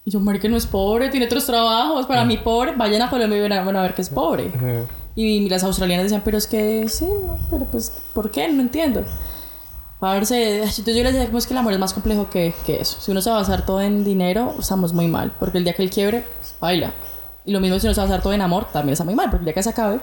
Y 0.04 0.10
yo, 0.10 0.20
marica, 0.20 0.48
no 0.48 0.56
es 0.56 0.66
pobre, 0.66 1.08
tiene 1.08 1.26
otros 1.26 1.46
trabajos. 1.46 2.06
Para 2.06 2.24
mí, 2.24 2.36
pobre, 2.36 2.72
vayan 2.76 3.02
a 3.02 3.10
Colombia 3.10 3.38
y 3.38 3.42
van 3.42 3.52
a, 3.52 3.64
van 3.64 3.76
a 3.76 3.82
ver 3.82 3.94
que 3.94 4.02
es 4.02 4.10
pobre. 4.10 4.50
Y 5.14 5.48
las 5.48 5.64
australianas 5.64 6.04
decían, 6.04 6.22
pero 6.24 6.36
es 6.36 6.46
que 6.46 6.88
sí, 6.88 7.06
no, 7.06 7.38
pero 7.50 7.64
pues, 7.66 7.92
¿por 8.12 8.30
qué? 8.30 8.48
No 8.48 8.60
entiendo. 8.60 9.04
A 10.00 10.12
verse, 10.12 10.56
entonces 10.58 10.94
yo 10.94 11.02
les 11.02 11.14
decía, 11.14 11.26
como 11.26 11.38
es 11.38 11.46
que 11.46 11.54
el 11.54 11.58
amor 11.58 11.72
es 11.72 11.78
más 11.78 11.94
complejo 11.94 12.28
que, 12.28 12.52
que 12.66 12.82
eso. 12.82 13.00
Si 13.00 13.10
uno 13.10 13.22
se 13.22 13.30
va 13.30 13.36
a 13.36 13.38
basar 13.40 13.64
todo 13.64 13.80
en 13.80 14.04
dinero, 14.04 14.54
estamos 14.58 14.92
muy 14.92 15.08
mal. 15.08 15.32
Porque 15.38 15.56
el 15.56 15.64
día 15.64 15.72
que 15.72 15.82
él 15.82 15.88
quiebre, 15.88 16.24
pues, 16.38 16.54
baila. 16.60 16.92
Y 17.46 17.52
lo 17.52 17.60
mismo 17.60 17.78
si 17.78 17.86
uno 17.86 17.94
se 17.94 18.00
va 18.02 18.06
a 18.06 18.10
basar 18.10 18.22
todo 18.22 18.34
en 18.34 18.42
amor, 18.42 18.66
también 18.70 18.92
está 18.92 19.04
muy 19.04 19.14
mal. 19.14 19.30
Porque 19.30 19.40
el 19.40 19.44
día 19.46 19.54
que 19.54 19.62
se 19.62 19.70
acabe, 19.70 20.00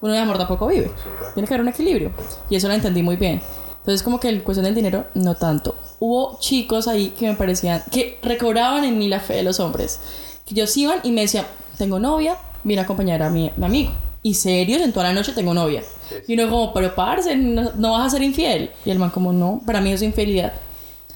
uno 0.00 0.12
de 0.12 0.18
amor 0.20 0.38
tampoco 0.38 0.68
vive. 0.68 0.92
Tiene 1.34 1.48
que 1.48 1.54
haber 1.54 1.62
un 1.62 1.68
equilibrio. 1.68 2.12
Y 2.48 2.54
eso 2.54 2.68
lo 2.68 2.74
entendí 2.74 3.02
muy 3.02 3.16
bien. 3.16 3.42
Entonces, 3.88 4.04
como 4.04 4.20
que 4.20 4.28
el 4.28 4.42
cuestión 4.42 4.66
del 4.66 4.74
dinero, 4.74 5.06
no 5.14 5.34
tanto. 5.34 5.74
Hubo 5.98 6.38
chicos 6.40 6.86
ahí 6.88 7.08
que 7.18 7.26
me 7.26 7.36
parecían, 7.36 7.82
que 7.90 8.18
recobraban 8.20 8.84
en 8.84 8.98
mí 8.98 9.08
la 9.08 9.18
fe 9.18 9.36
de 9.36 9.42
los 9.42 9.60
hombres. 9.60 9.98
Que 10.44 10.52
ellos 10.52 10.76
iban 10.76 11.00
y 11.04 11.10
me 11.10 11.22
decían, 11.22 11.46
tengo 11.78 11.98
novia, 11.98 12.36
vine 12.64 12.82
a 12.82 12.84
acompañar 12.84 13.22
a 13.22 13.30
mi, 13.30 13.50
mi 13.56 13.64
amigo. 13.64 13.92
Y 14.22 14.34
serios, 14.34 14.82
en 14.82 14.92
toda 14.92 15.06
la 15.06 15.14
noche 15.14 15.32
tengo 15.32 15.54
novia. 15.54 15.82
Y 16.26 16.34
uno 16.34 16.50
como, 16.50 16.74
pero 16.74 16.94
parce, 16.94 17.34
no, 17.34 17.72
no, 17.76 17.92
vas 17.92 18.08
a 18.08 18.10
ser 18.10 18.22
infiel. 18.22 18.72
Y 18.84 18.90
el 18.90 18.98
man 18.98 19.08
como, 19.08 19.32
no, 19.32 19.62
para 19.64 19.80
mí 19.80 19.90
es 19.90 20.02
infidelidad. 20.02 20.52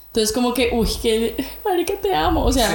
Entonces 0.06 0.32
como 0.32 0.54
que, 0.54 0.70
uy, 0.72 0.88
que, 1.02 1.44
marica, 1.66 1.92
te 2.00 2.14
amo. 2.14 2.42
O 2.42 2.52
sea, 2.52 2.70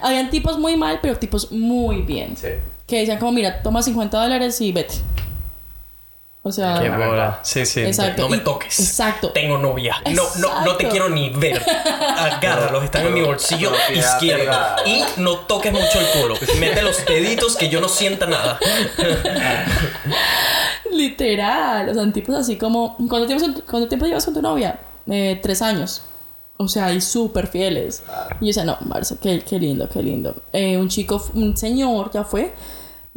habían 0.00 0.30
tipos 0.30 0.58
muy 0.58 0.78
mal, 0.78 1.00
pero 1.02 1.18
tipos 1.18 1.52
muy 1.52 2.00
bien. 2.00 2.38
Sí. 2.38 2.48
Que 2.86 3.00
decían 3.00 3.18
como, 3.18 3.32
mira, 3.32 3.60
toma 3.62 3.82
50 3.82 4.18
dólares 4.18 4.58
y 4.62 4.72
vete. 4.72 4.94
O 6.46 6.52
sea, 6.52 6.78
Qué 6.80 6.88
bola. 6.88 7.40
Sí, 7.42 7.66
sí. 7.66 7.80
Exacto. 7.80 8.22
No 8.22 8.28
me 8.28 8.38
toques. 8.38 8.78
exacto. 8.78 9.30
Tengo 9.30 9.58
novia. 9.58 9.96
No, 10.14 10.22
no, 10.38 10.64
no 10.64 10.76
te 10.76 10.86
quiero 10.88 11.08
ni 11.08 11.30
ver. 11.30 11.60
Agárralos, 12.16 12.84
están 12.84 13.04
en 13.04 13.14
mi 13.14 13.20
bolsillo 13.20 13.72
izquierdo. 13.92 14.56
Y 14.86 15.02
no 15.16 15.38
toques 15.38 15.72
mucho 15.72 15.98
el 15.98 16.06
culo. 16.06 16.36
Mete 16.60 16.82
los 16.82 17.04
deditos 17.04 17.56
que 17.56 17.68
yo 17.68 17.80
no 17.80 17.88
sienta 17.88 18.26
nada. 18.26 18.60
literal. 20.92 21.88
O 21.88 21.94
sea, 21.94 22.12
tipos 22.12 22.36
así 22.36 22.54
como, 22.56 22.96
¿cuánto 23.08 23.26
tiempo, 23.26 23.46
cuánto 23.68 23.88
tiempo 23.88 24.06
llevas 24.06 24.24
con 24.24 24.34
tu 24.34 24.40
novia? 24.40 24.78
Eh, 25.08 25.40
tres 25.42 25.62
años. 25.62 26.02
O 26.58 26.68
sea, 26.68 26.92
y 26.92 27.00
súper 27.00 27.48
fieles. 27.48 28.04
Y 28.40 28.44
yo 28.44 28.46
decía, 28.46 28.64
no, 28.64 28.78
Marce, 28.82 29.16
qué, 29.20 29.40
qué 29.40 29.58
lindo, 29.58 29.88
qué 29.88 30.00
lindo. 30.00 30.36
Eh, 30.52 30.76
un 30.76 30.88
chico, 30.88 31.20
un 31.34 31.56
señor, 31.56 32.12
ya 32.12 32.22
fue, 32.22 32.54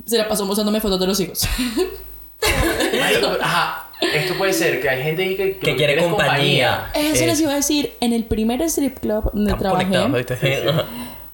se 0.04 0.18
la 0.18 0.28
pasó 0.28 0.48
mostrándome 0.48 0.82
fotos 0.82 1.00
de 1.00 1.06
los 1.06 1.20
hijos. 1.20 1.48
Marico, 2.42 3.28
ajá. 3.42 3.86
Esto 4.02 4.36
puede 4.38 4.54
ser 4.54 4.82
que 4.82 4.90
hay 4.90 5.04
gente 5.04 5.24
ahí 5.24 5.36
que, 5.36 5.76
quiere 5.76 5.98
compañía. 5.98 6.90
Eso 6.94 7.26
les 7.26 7.42
iba 7.42 7.52
a 7.52 7.56
decir, 7.56 7.92
en 8.00 8.14
el 8.14 8.24
primer 8.24 8.62
strip 8.64 9.00
club 9.00 9.30
donde 9.34 9.54
trabajé, 9.56 9.98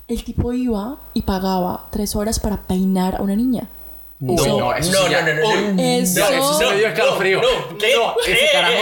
el 0.07 0.23
tipo 0.23 0.53
iba 0.53 0.97
y 1.13 1.21
pagaba 1.21 1.87
tres 1.91 2.15
horas 2.15 2.39
para 2.39 2.57
peinar 2.57 3.15
a 3.15 3.21
una 3.21 3.35
niña. 3.35 3.67
No, 4.17 4.33
no, 4.33 4.73
eso 4.73 4.91
no, 4.93 5.09
no, 5.09 5.21
no, 5.21 5.33
no, 5.33 5.49
Uy, 5.49 5.73
no. 5.75 5.83
Eso- 5.83 6.19
No, 6.21 6.27
eso 6.29 6.57
sí 6.59 6.65
me 6.65 6.77
dio 6.77 6.87
escalofrío. 6.87 7.41
No, 7.41 7.77
¿qué? 7.77 7.93
No, 7.97 8.15
ese 8.25 8.47
carajo. 8.51 8.73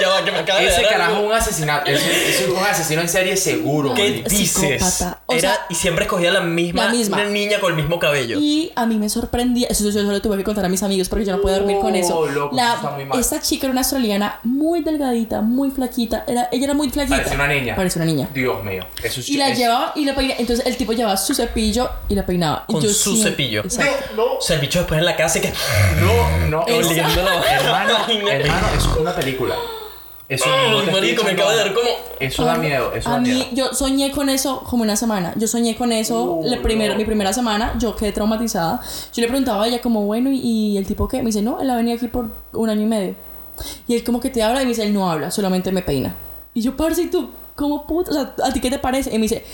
ya 0.00 0.08
va, 0.10 0.24
que 0.24 0.32
me 0.32 0.38
acaba 0.38 0.60
de 0.60 0.66
Ese 0.68 0.82
carajo 0.82 1.16
es 1.16 1.22
un 1.26 1.32
asesinato. 1.32 1.90
Ese, 1.90 2.28
ese 2.28 2.44
es 2.44 2.50
un 2.50 2.58
asesino 2.58 3.00
en 3.00 3.08
serie 3.08 3.36
seguro. 3.38 3.94
¿Qué 3.94 4.22
dices? 4.22 4.50
Psicópata. 4.52 5.22
O 5.24 5.32
Era, 5.32 5.40
sea, 5.40 5.66
y 5.70 5.74
siempre 5.74 6.04
escogía 6.04 6.30
la 6.30 6.42
misma, 6.42 6.84
la 6.84 6.90
misma. 6.92 7.24
niña 7.24 7.58
con 7.58 7.70
el 7.70 7.76
mismo 7.76 7.98
cabello. 7.98 8.38
Y 8.38 8.70
a 8.76 8.84
mí 8.84 8.96
me 8.98 9.08
sorprendía, 9.08 9.66
eso 9.68 9.82
yo 9.84 9.92
solo 9.92 10.20
tuve 10.20 10.36
que 10.36 10.44
contar 10.44 10.66
a 10.66 10.68
mis 10.68 10.82
amigos 10.82 11.08
porque 11.08 11.24
yo 11.24 11.34
no 11.34 11.40
podía 11.40 11.56
dormir 11.56 11.78
con 11.78 11.94
eso. 11.96 12.18
Oh, 12.18 12.26
loco, 12.26 12.54
La- 12.54 12.66
eso 12.66 12.74
está 12.76 12.90
muy 12.90 13.04
mal. 13.06 13.18
esta 13.18 13.40
chica 13.40 13.66
era 13.66 13.72
una 13.72 13.80
australiana 13.80 14.40
muy 14.44 14.82
delgadita, 14.82 15.40
muy 15.40 15.70
flaquita. 15.70 16.24
Era, 16.28 16.50
ella 16.52 16.64
era 16.64 16.74
muy 16.74 16.90
flaquita. 16.90 17.16
Parecía 17.16 17.34
una 17.36 17.48
niña. 17.48 17.76
Parecía 17.76 18.02
una 18.02 18.12
niña. 18.12 18.28
Dios 18.34 18.62
mío. 18.62 18.84
Eso 19.02 19.22
sí 19.22 19.34
Y 19.34 19.36
la 19.38 19.48
es- 19.48 19.58
llevaba 19.58 19.92
y 19.96 20.04
la 20.04 20.14
peinaba. 20.14 20.38
Entonces 20.38 20.66
el 20.66 20.76
tipo 20.76 20.92
llevaba 20.92 21.16
su 21.16 21.34
cepillo 21.34 21.88
y 22.10 22.14
la 22.14 22.26
peinaba. 22.26 22.64
Con 22.66 22.82
yo 22.82 22.90
su 22.90 23.16
sí- 23.16 23.22
cepillo. 23.22 23.62
No, 24.14 24.24
O 24.36 24.40
sea, 24.40 24.56
el 24.56 24.60
bicho 24.66 24.80
después 24.80 24.98
en 24.98 25.04
la 25.04 25.16
casa 25.16 25.38
y 25.38 25.42
que... 25.42 25.52
no, 26.00 26.46
no. 26.48 26.64
La 26.66 27.56
Hermano, 27.56 27.96
hermano, 28.30 28.66
es 28.76 28.86
una 28.98 29.14
película. 29.14 29.54
Eso 30.28 30.44
Ay, 30.52 30.70
no 30.72 30.82
te 30.82 30.90
marico, 30.90 31.22
me 31.22 31.30
acaba 31.30 31.52
de 31.52 31.58
dar 31.58 31.72
como... 31.72 31.88
Eso 32.18 32.44
da 32.44 32.56
miedo, 32.56 32.92
eso 32.92 33.08
a 33.08 33.12
da 33.12 33.18
mí, 33.20 33.28
miedo. 33.30 33.46
yo 33.52 33.72
soñé 33.72 34.10
con 34.10 34.28
eso 34.28 34.60
como 34.68 34.82
una 34.82 34.96
semana. 34.96 35.32
Yo 35.36 35.46
soñé 35.46 35.76
con 35.76 35.92
eso 35.92 36.24
Uh, 36.24 36.48
la 36.48 36.60
primera, 36.62 36.94
no. 36.94 36.98
mi 36.98 37.04
primera 37.04 37.32
semana. 37.32 37.74
Yo 37.78 37.94
quedé 37.94 38.10
traumatizada. 38.10 38.80
Yo 39.14 39.22
le 39.22 39.28
preguntaba 39.28 39.62
a 39.64 39.68
ella 39.68 39.80
como, 39.80 40.04
bueno, 40.04 40.30
¿y, 40.32 40.40
y 40.40 40.78
el 40.78 40.86
tipo 40.86 41.06
qué? 41.06 41.18
Me 41.18 41.26
dice, 41.26 41.42
no, 41.42 41.60
él 41.60 41.70
ha 41.70 41.76
venido 41.76 41.96
aquí 41.96 42.08
por 42.08 42.28
un 42.52 42.68
año 42.68 42.82
y 42.82 42.86
medio. 42.86 43.14
Y 43.86 43.94
él 43.94 44.02
como 44.02 44.18
que 44.20 44.30
te 44.30 44.42
habla 44.42 44.62
y 44.62 44.64
me 44.64 44.70
dice, 44.70 44.82
él 44.82 44.92
no 44.92 45.08
habla, 45.10 45.30
solamente 45.30 45.70
me 45.70 45.82
peina. 45.82 46.16
Y 46.54 46.60
yo, 46.60 46.76
parce, 46.76 47.02
¿y 47.02 47.06
tú 47.06 47.30
cómo 47.54 47.86
puto? 47.86 48.10
O 48.10 48.14
sea, 48.14 48.34
¿a 48.44 48.52
ti 48.52 48.60
qué 48.60 48.68
te 48.70 48.80
parece? 48.80 49.10
Y 49.10 49.18
me 49.18 49.22
dice, 49.22 49.44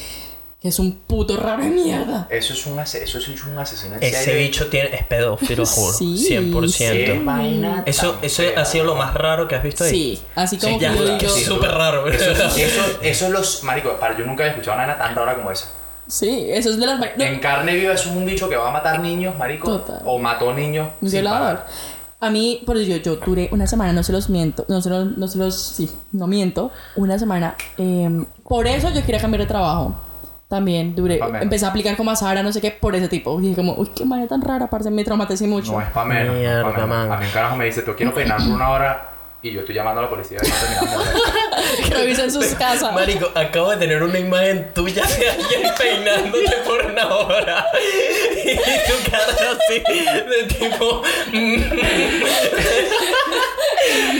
que 0.63 0.69
es 0.69 0.79
un 0.79 0.93
puto 0.93 1.37
raro 1.37 1.65
de 1.65 1.71
mierda. 1.71 2.29
Eso 2.31 2.53
es 2.53 2.65
un, 2.67 2.79
ase- 2.79 3.03
eso 3.03 3.19
es 3.19 3.29
un 3.45 3.59
asesino 3.59 3.97
en 3.97 4.03
Ese 4.05 4.25
serie. 4.25 4.45
bicho 4.45 4.69
tiene, 4.69 4.95
es 4.95 5.05
pedófilo, 5.05 5.67
juro. 5.67 5.93
Sí, 5.99 6.15
100%. 6.31 6.77
Qué 6.79 7.21
vaina 7.25 7.83
Eso, 7.85 8.17
eso 8.23 8.43
fea. 8.45 8.61
ha 8.61 8.65
sido 8.65 8.85
lo 8.85 8.95
más 8.95 9.13
raro 9.13 9.49
que 9.49 9.57
has 9.57 9.63
visto 9.65 9.83
ahí. 9.83 9.91
Sí, 9.91 10.23
así 10.37 10.59
como 10.59 10.79
ya, 10.79 10.93
que 10.93 10.99
yo 10.99 11.05
que 11.19 11.27
digo, 11.27 11.35
sí. 11.37 11.45
súper 11.45 11.71
raro, 11.73 12.07
Eso, 12.13 12.31
eso, 12.31 12.83
eso 13.03 13.25
es 13.27 13.31
los. 13.33 13.65
Marico, 13.65 13.99
para, 13.99 14.17
yo 14.17 14.25
nunca 14.25 14.45
había 14.45 14.53
escuchado 14.53 14.77
una 14.77 14.87
vaina 14.87 14.99
tan 15.05 15.17
rara 15.17 15.35
como 15.35 15.51
esa. 15.51 15.67
sí, 16.07 16.47
eso 16.49 16.71
es 16.71 16.79
de 16.79 16.87
las... 16.87 17.01
no, 17.01 17.25
En 17.25 17.41
carne 17.41 17.75
viva 17.75 17.95
es 17.95 18.07
un 18.07 18.25
bicho 18.25 18.49
que 18.49 18.55
va 18.55 18.69
a 18.69 18.73
matar 18.73 19.01
niños, 19.01 19.37
marico. 19.37 19.67
Total. 19.69 20.01
O 20.05 20.19
mató 20.21 20.55
niños. 20.55 20.91
Un 21.01 21.11
violador. 21.11 21.65
A 22.21 22.31
mí, 22.31 22.63
por 22.65 22.77
eso 22.77 22.87
yo, 22.89 22.99
yo 22.99 23.17
duré 23.17 23.49
una 23.51 23.67
semana, 23.67 23.93
no 23.93 24.05
se 24.05 24.13
los 24.13 24.29
miento, 24.31 24.65
no 24.69 24.81
se 24.81 24.91
los, 24.91 25.19
no 25.19 25.27
se 25.27 25.39
los, 25.39 25.57
sí, 25.61 25.91
no 26.13 26.29
miento, 26.29 26.71
una 26.95 27.19
semana. 27.19 27.57
eh, 27.79 28.09
por 28.49 28.69
eso 28.69 28.91
yo 28.91 29.05
quería 29.05 29.21
cambiar 29.21 29.41
de 29.41 29.47
trabajo. 29.49 29.93
También 30.53 30.95
duré, 30.95 31.19
empecé 31.41 31.65
a 31.65 31.69
aplicar 31.71 31.97
como 31.97 32.11
a 32.11 32.15
Sara, 32.17 32.43
no 32.43 32.53
sé 32.53 32.61
qué, 32.61 32.73
por 32.73 32.95
ese 32.95 33.09
tipo. 33.09 33.41
Y 33.41 33.45
dije 33.45 33.57
como, 33.57 33.73
uy, 33.73 33.89
qué 33.97 34.05
manera 34.05 34.29
tan 34.29 34.43
rara, 34.43 34.67
parce, 34.69 34.91
me 34.91 35.03
traumaticé 35.03 35.47
mucho. 35.47 35.73
No 35.73 35.81
es 35.81 35.89
pa' 35.89 36.05
menos. 36.05 36.35
no 36.35 36.41
Mierda, 36.41 36.63
pa' 36.63 36.73
menos. 36.73 36.89
man. 36.91 37.11
A 37.13 37.17
mí 37.17 37.25
un 37.25 37.33
carajo 37.33 37.57
me 37.57 37.65
dice, 37.65 37.81
te 37.81 37.95
quiero 37.95 38.13
peinar 38.13 38.37
por 38.37 38.49
una 38.49 38.69
hora. 38.69 39.09
Y 39.41 39.51
yo 39.51 39.61
estoy 39.61 39.75
llamando 39.75 40.01
a 40.01 40.05
la 40.05 40.11
policía 40.11 40.39
y 40.43 40.47
no 40.47 40.55
terminamos. 40.55 41.09
Revisen 41.91 42.31
sus 42.31 42.45
casas. 42.59 42.93
Marico, 42.93 43.31
acabo 43.35 43.71
de 43.71 43.79
tener 43.79 44.03
una 44.03 44.19
imagen 44.19 44.69
tuya 44.75 45.03
de 45.07 45.31
alguien 45.31 45.71
peinándote 45.79 46.57
por 46.67 46.85
una 46.85 47.07
hora. 47.17 47.67
Y 48.45 48.55
tu 48.55 49.11
cara 49.11 49.53
así, 49.53 49.81
de 49.81 50.55
tipo. 50.55 51.03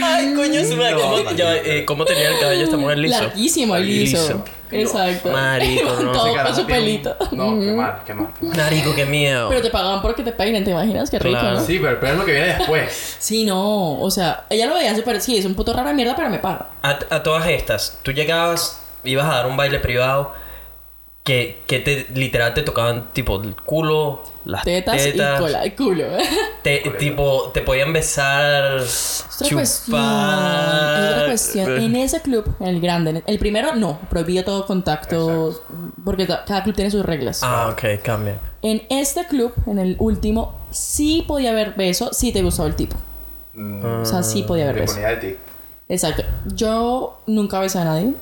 Ay, 0.03 0.33
coño, 0.33 0.63
su 0.65 0.75
madre. 0.77 0.93
No, 0.93 0.99
¿Cómo, 1.01 1.11
marico. 1.15 1.31
ya 1.35 1.45
va, 1.45 1.55
eh, 1.57 1.85
¿Cómo 1.85 2.05
tenía 2.05 2.29
el 2.29 2.39
cabello 2.39 2.63
esta 2.63 2.77
mujer 2.77 2.97
liso? 2.97 3.21
Larguísimo, 3.21 3.77
y 3.77 3.83
liso. 3.83 4.43
Exacto. 4.81 5.31
Marico, 5.31 5.89
no. 6.01 6.11
todo 6.13 6.43
con 6.43 6.55
su 6.55 6.65
pelito. 6.65 7.15
No, 7.31 7.59
qué 7.59 7.71
mal, 7.71 7.95
qué 8.05 8.13
mal. 8.13 8.27
Marico, 8.41 8.93
qué 8.95 9.05
miedo. 9.05 9.49
Pero 9.49 9.61
te 9.61 9.69
pagaban 9.69 10.01
porque 10.01 10.23
te 10.23 10.31
peinen, 10.31 10.63
¿te 10.63 10.71
imaginas? 10.71 11.09
Qué 11.09 11.19
rico, 11.19 11.39
Claro. 11.39 11.57
¿no? 11.59 11.65
Sí, 11.65 11.79
pero, 11.81 11.99
pero 11.99 12.13
es 12.13 12.17
lo 12.19 12.25
que 12.25 12.31
viene 12.33 12.47
después. 12.57 13.17
Sí, 13.23 13.45
no, 13.45 13.99
o 14.01 14.11
sea, 14.11 14.45
ella 14.49 14.65
lo 14.67 14.75
veía 14.75 14.95
súper, 14.95 15.21
sí, 15.21 15.37
es 15.37 15.45
un 15.45 15.55
puto 15.55 15.71
rara 15.73 15.93
mierda, 15.93 16.15
pero 16.15 16.29
me 16.29 16.39
paga. 16.39 16.67
A, 16.81 16.99
a 17.09 17.23
todas 17.23 17.47
estas, 17.47 17.99
tú 18.03 18.11
llegabas, 18.11 18.81
ibas 19.03 19.25
a 19.25 19.35
dar 19.35 19.47
un 19.47 19.55
baile 19.57 19.79
privado 19.79 20.33
que, 21.23 21.61
que 21.67 21.79
te 21.79 22.07
literal 22.13 22.53
te 22.53 22.63
tocaban 22.63 23.13
tipo 23.13 23.41
el 23.41 23.55
culo, 23.55 24.23
las 24.43 24.63
Tetas, 24.65 24.97
tetas, 24.97 25.39
y 25.39 25.41
cola, 25.41 25.65
y 25.65 25.71
culo. 25.71 26.03
te, 26.63 26.79
tipo 26.99 27.49
te 27.53 27.61
podían 27.61 27.93
besar, 27.93 28.77
Es 28.81 29.25
otra 29.39 29.55
cuestión. 29.55 29.99
Es 30.01 31.09
otra 31.11 31.25
cuestión. 31.27 31.77
En 31.81 31.95
ese 31.95 32.21
club, 32.21 32.53
en 32.59 32.67
el 32.67 32.81
grande, 32.81 33.11
el- 33.11 33.23
el 33.25 33.39
primero 33.39 33.73
no, 33.75 33.99
prohibido 34.09 34.43
todo 34.43 34.65
contacto, 34.65 35.61
porque 36.03 36.27
cada 36.27 36.61
club 36.63 36.75
tiene 36.75 36.91
sus 36.91 37.05
reglas. 37.05 37.39
Ah, 37.41 37.69
ok, 37.71 38.01
cambia. 38.03 38.37
En 38.61 38.81
este 38.89 39.25
club, 39.27 39.53
en 39.65 39.79
el 39.79 39.95
último, 39.99 40.53
sí 40.71 41.23
podía 41.25 41.51
haber 41.51 41.73
beso 41.75 42.11
si 42.11 42.33
te 42.33 42.41
gustaba 42.41 42.67
el 42.67 42.75
tipo. 42.75 42.97
Mm, 43.53 44.01
O 44.01 44.05
sea, 44.05 44.23
sí 44.23 44.43
podía 44.43 44.63
haber 44.65 44.75
Te 44.75 44.81
beso. 44.81 44.93
ponía 44.95 45.09
de 45.09 45.17
ti. 45.17 45.35
Exacto. 45.87 46.23
Yo 46.47 47.21
nunca 47.27 47.59
besé 47.59 47.79
a 47.79 47.85
nadie. 47.85 48.13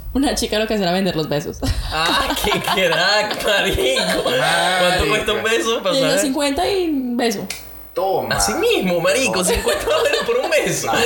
Una 0.12 0.34
chica 0.34 0.58
lo 0.58 0.66
que 0.66 0.74
era 0.74 0.92
vender 0.92 1.16
los 1.16 1.28
besos. 1.28 1.58
Ah, 1.94 2.34
qué 2.42 2.50
crack, 2.60 3.44
marico. 3.44 4.22
¿Cuánto 4.24 5.08
cuesta 5.08 5.32
un 5.34 5.42
beso? 5.42 5.82
Para 5.82 5.94
Llegué 5.94 6.06
a 6.06 6.10
saber? 6.10 6.24
50 6.24 6.68
y 6.70 6.90
beso. 7.16 7.46
Toma. 7.94 8.36
Así 8.36 8.54
mismo, 8.54 9.00
marico, 9.00 9.44
50 9.44 9.84
dólares 9.84 10.20
por 10.26 10.38
un 10.38 10.50
beso. 10.50 10.90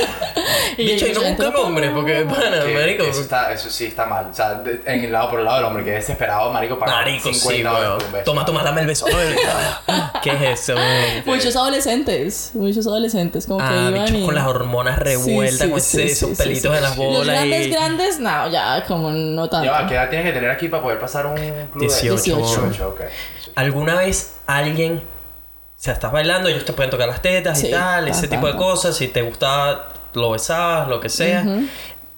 Y 0.77 0.85
De 0.85 0.93
hecho, 0.93 1.07
y 1.07 1.09
no 1.09 1.15
yo, 1.15 1.29
busca 1.29 1.37
"Pero, 1.51 1.63
nombre, 1.63 1.89
porque, 1.89 2.25
pana, 2.29 2.63
Que 2.63 2.73
marico. 2.73 3.03
Eso, 3.03 3.21
está, 3.21 3.51
eso 3.51 3.67
sí 3.69 3.85
está 3.85 4.05
mal. 4.05 4.27
O 4.29 4.33
sea, 4.33 4.55
de- 4.55 4.79
en 4.85 5.05
el 5.05 5.11
lado 5.11 5.31
por 5.31 5.39
el 5.39 5.45
lado 5.45 5.57
del 5.57 5.65
hombre 5.65 5.83
que 5.83 5.89
es 5.91 6.01
desesperado, 6.01 6.51
marico, 6.53 6.77
para 6.77 6.91
Marico, 6.91 7.29
sí, 7.33 7.39
50 7.39 7.69
dólares 7.69 7.87
weón. 7.89 7.97
por 7.97 8.05
un 8.05 8.11
beso. 8.13 8.23
Toma, 8.25 8.45
toma, 8.45 8.63
dame 8.63 8.81
el 8.81 8.87
beso. 8.87 9.05
¿Qué 10.23 10.29
es 10.53 10.69
eso? 10.69 10.75
Muchos 11.25 11.55
adolescentes, 11.55 12.51
muchos 12.53 12.85
adolescentes 12.85 13.47
como 13.47 13.59
que 13.59 13.65
Ah, 13.73 13.87
iban 13.89 14.05
bichos 14.05 14.19
y... 14.21 14.25
con 14.25 14.35
las 14.35 14.45
hormonas 14.45 14.99
revueltas, 14.99 15.59
Sí, 15.65 15.69
con 15.71 15.81
sí, 15.81 15.97
ese- 16.01 16.07
sí, 16.07 16.13
esos 16.13 16.29
sí, 16.29 16.35
pelitos 16.43 16.71
sí. 16.71 16.77
en 16.77 16.83
las 16.83 16.95
bolas. 16.95 17.17
Los 17.17 17.27
grandes, 17.27 17.67
y... 17.67 17.69
grandes, 17.71 18.19
no, 18.19 18.49
ya 18.49 18.83
como 18.87 19.09
no 19.11 19.49
tanto. 19.49 19.65
Ya 19.65 19.87
¿qué 19.87 19.95
edad 19.95 20.09
tienes 20.09 20.27
que 20.27 20.33
tener 20.33 20.51
aquí 20.51 20.67
para 20.67 20.83
poder 20.83 20.99
pasar 20.99 21.25
un 21.25 21.35
club 21.35 21.73
de 21.73 21.87
18. 21.87 22.13
18. 22.23 22.61
18, 22.67 22.89
ok. 22.89 23.01
¿Alguna 23.55 23.95
vez 23.95 24.35
alguien 24.45 25.01
sea, 25.79 25.93
estás 25.93 26.11
bailando, 26.11 26.49
ellos 26.49 26.65
te 26.65 26.73
pueden 26.73 26.89
tocar 26.89 27.07
las 27.07 27.21
tetas 27.21 27.59
Sí, 27.59 27.67
y 27.67 27.71
tal, 27.71 28.07
ese 28.07 28.27
tipo 28.27 28.47
de 28.47 28.55
cosas. 28.55 28.95
Si 28.95 29.07
te 29.09 29.21
gustaba, 29.21 29.89
lo 30.13 30.31
besabas, 30.31 30.87
lo 30.87 30.99
que 30.99 31.09
sea. 31.09 31.45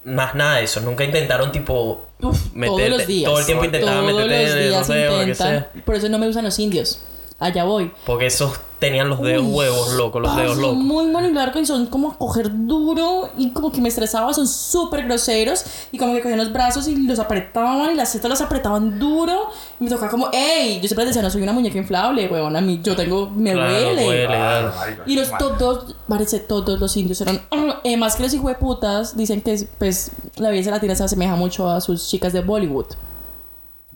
Más 0.04 0.34
nada 0.34 0.56
de 0.56 0.64
eso. 0.64 0.80
Nunca 0.80 1.04
intentaron, 1.04 1.52
tipo, 1.52 2.06
Uf, 2.20 2.52
meterte. 2.54 2.86
todos 2.86 2.98
los 2.98 3.06
días. 3.06 3.30
Todo 3.30 3.40
el 3.40 3.46
tiempo 3.46 3.64
intentaban 3.66 4.06
meterte 4.06 4.34
en 4.34 4.68
días 4.68 4.78
los 4.78 4.88
dedos, 4.88 5.18
lo 5.20 5.26
que 5.26 5.34
sea. 5.34 5.70
Por 5.84 5.94
eso 5.94 6.08
no 6.08 6.18
me 6.18 6.26
usan 6.28 6.44
los 6.44 6.58
indios. 6.58 7.00
Allá 7.40 7.64
voy. 7.64 7.90
Porque 8.06 8.26
esos 8.26 8.60
tenían 8.78 9.08
los 9.10 9.20
dedos 9.20 9.44
Uy, 9.44 9.52
huevos 9.52 9.92
locos, 9.94 10.22
los 10.22 10.36
dedos 10.36 10.56
locos. 10.56 10.76
Muy 10.76 11.06
muy 11.06 11.30
largos 11.32 11.62
y 11.62 11.66
son 11.66 11.86
como 11.86 12.12
a 12.12 12.16
coger 12.18 12.50
duro 12.66 13.28
y 13.36 13.50
como 13.50 13.72
que 13.72 13.80
me 13.80 13.88
estresaba, 13.88 14.32
son 14.32 14.46
súper 14.48 15.04
groseros 15.04 15.64
y 15.92 15.98
como 15.98 16.14
que 16.14 16.20
cogían 16.22 16.38
los 16.38 16.52
brazos 16.52 16.86
y 16.88 16.96
los 16.96 17.18
apretaban 17.18 17.92
y 17.92 17.94
las 17.94 18.12
tetas 18.12 18.30
los 18.30 18.40
apretaban 18.40 18.98
duro 18.98 19.48
y 19.78 19.84
me 19.84 19.90
tocaba 19.90 20.10
como, 20.10 20.28
¡ey! 20.32 20.80
Yo 20.80 20.88
siempre 20.88 21.04
decía, 21.06 21.20
no 21.22 21.30
soy 21.30 21.42
una 21.42 21.52
muñeca 21.52 21.76
inflable, 21.78 22.26
huevón, 22.28 22.56
a 22.56 22.60
mí 22.62 22.80
yo 22.82 22.96
tengo, 22.96 23.28
me 23.30 23.52
Claro, 23.52 23.70
duele. 23.70 24.04
duele. 24.04 24.26
Claro, 24.26 24.72
Y 25.06 25.16
los 25.16 25.30
todos, 25.38 25.94
parece 26.08 26.40
todos 26.40 26.78
los 26.80 26.96
indios 26.96 27.20
eran, 27.20 27.42
eh, 27.84 27.96
más 27.98 28.16
que 28.16 28.22
los 28.22 28.32
hijueputas, 28.34 29.16
dicen 29.16 29.42
que 29.42 29.66
pues 29.78 30.10
la 30.36 30.50
belleza 30.50 30.70
latina 30.70 30.94
se 30.94 31.04
asemeja 31.04 31.36
mucho 31.36 31.68
a 31.70 31.80
sus 31.80 32.08
chicas 32.08 32.32
de 32.32 32.40
Bollywood. 32.42 32.86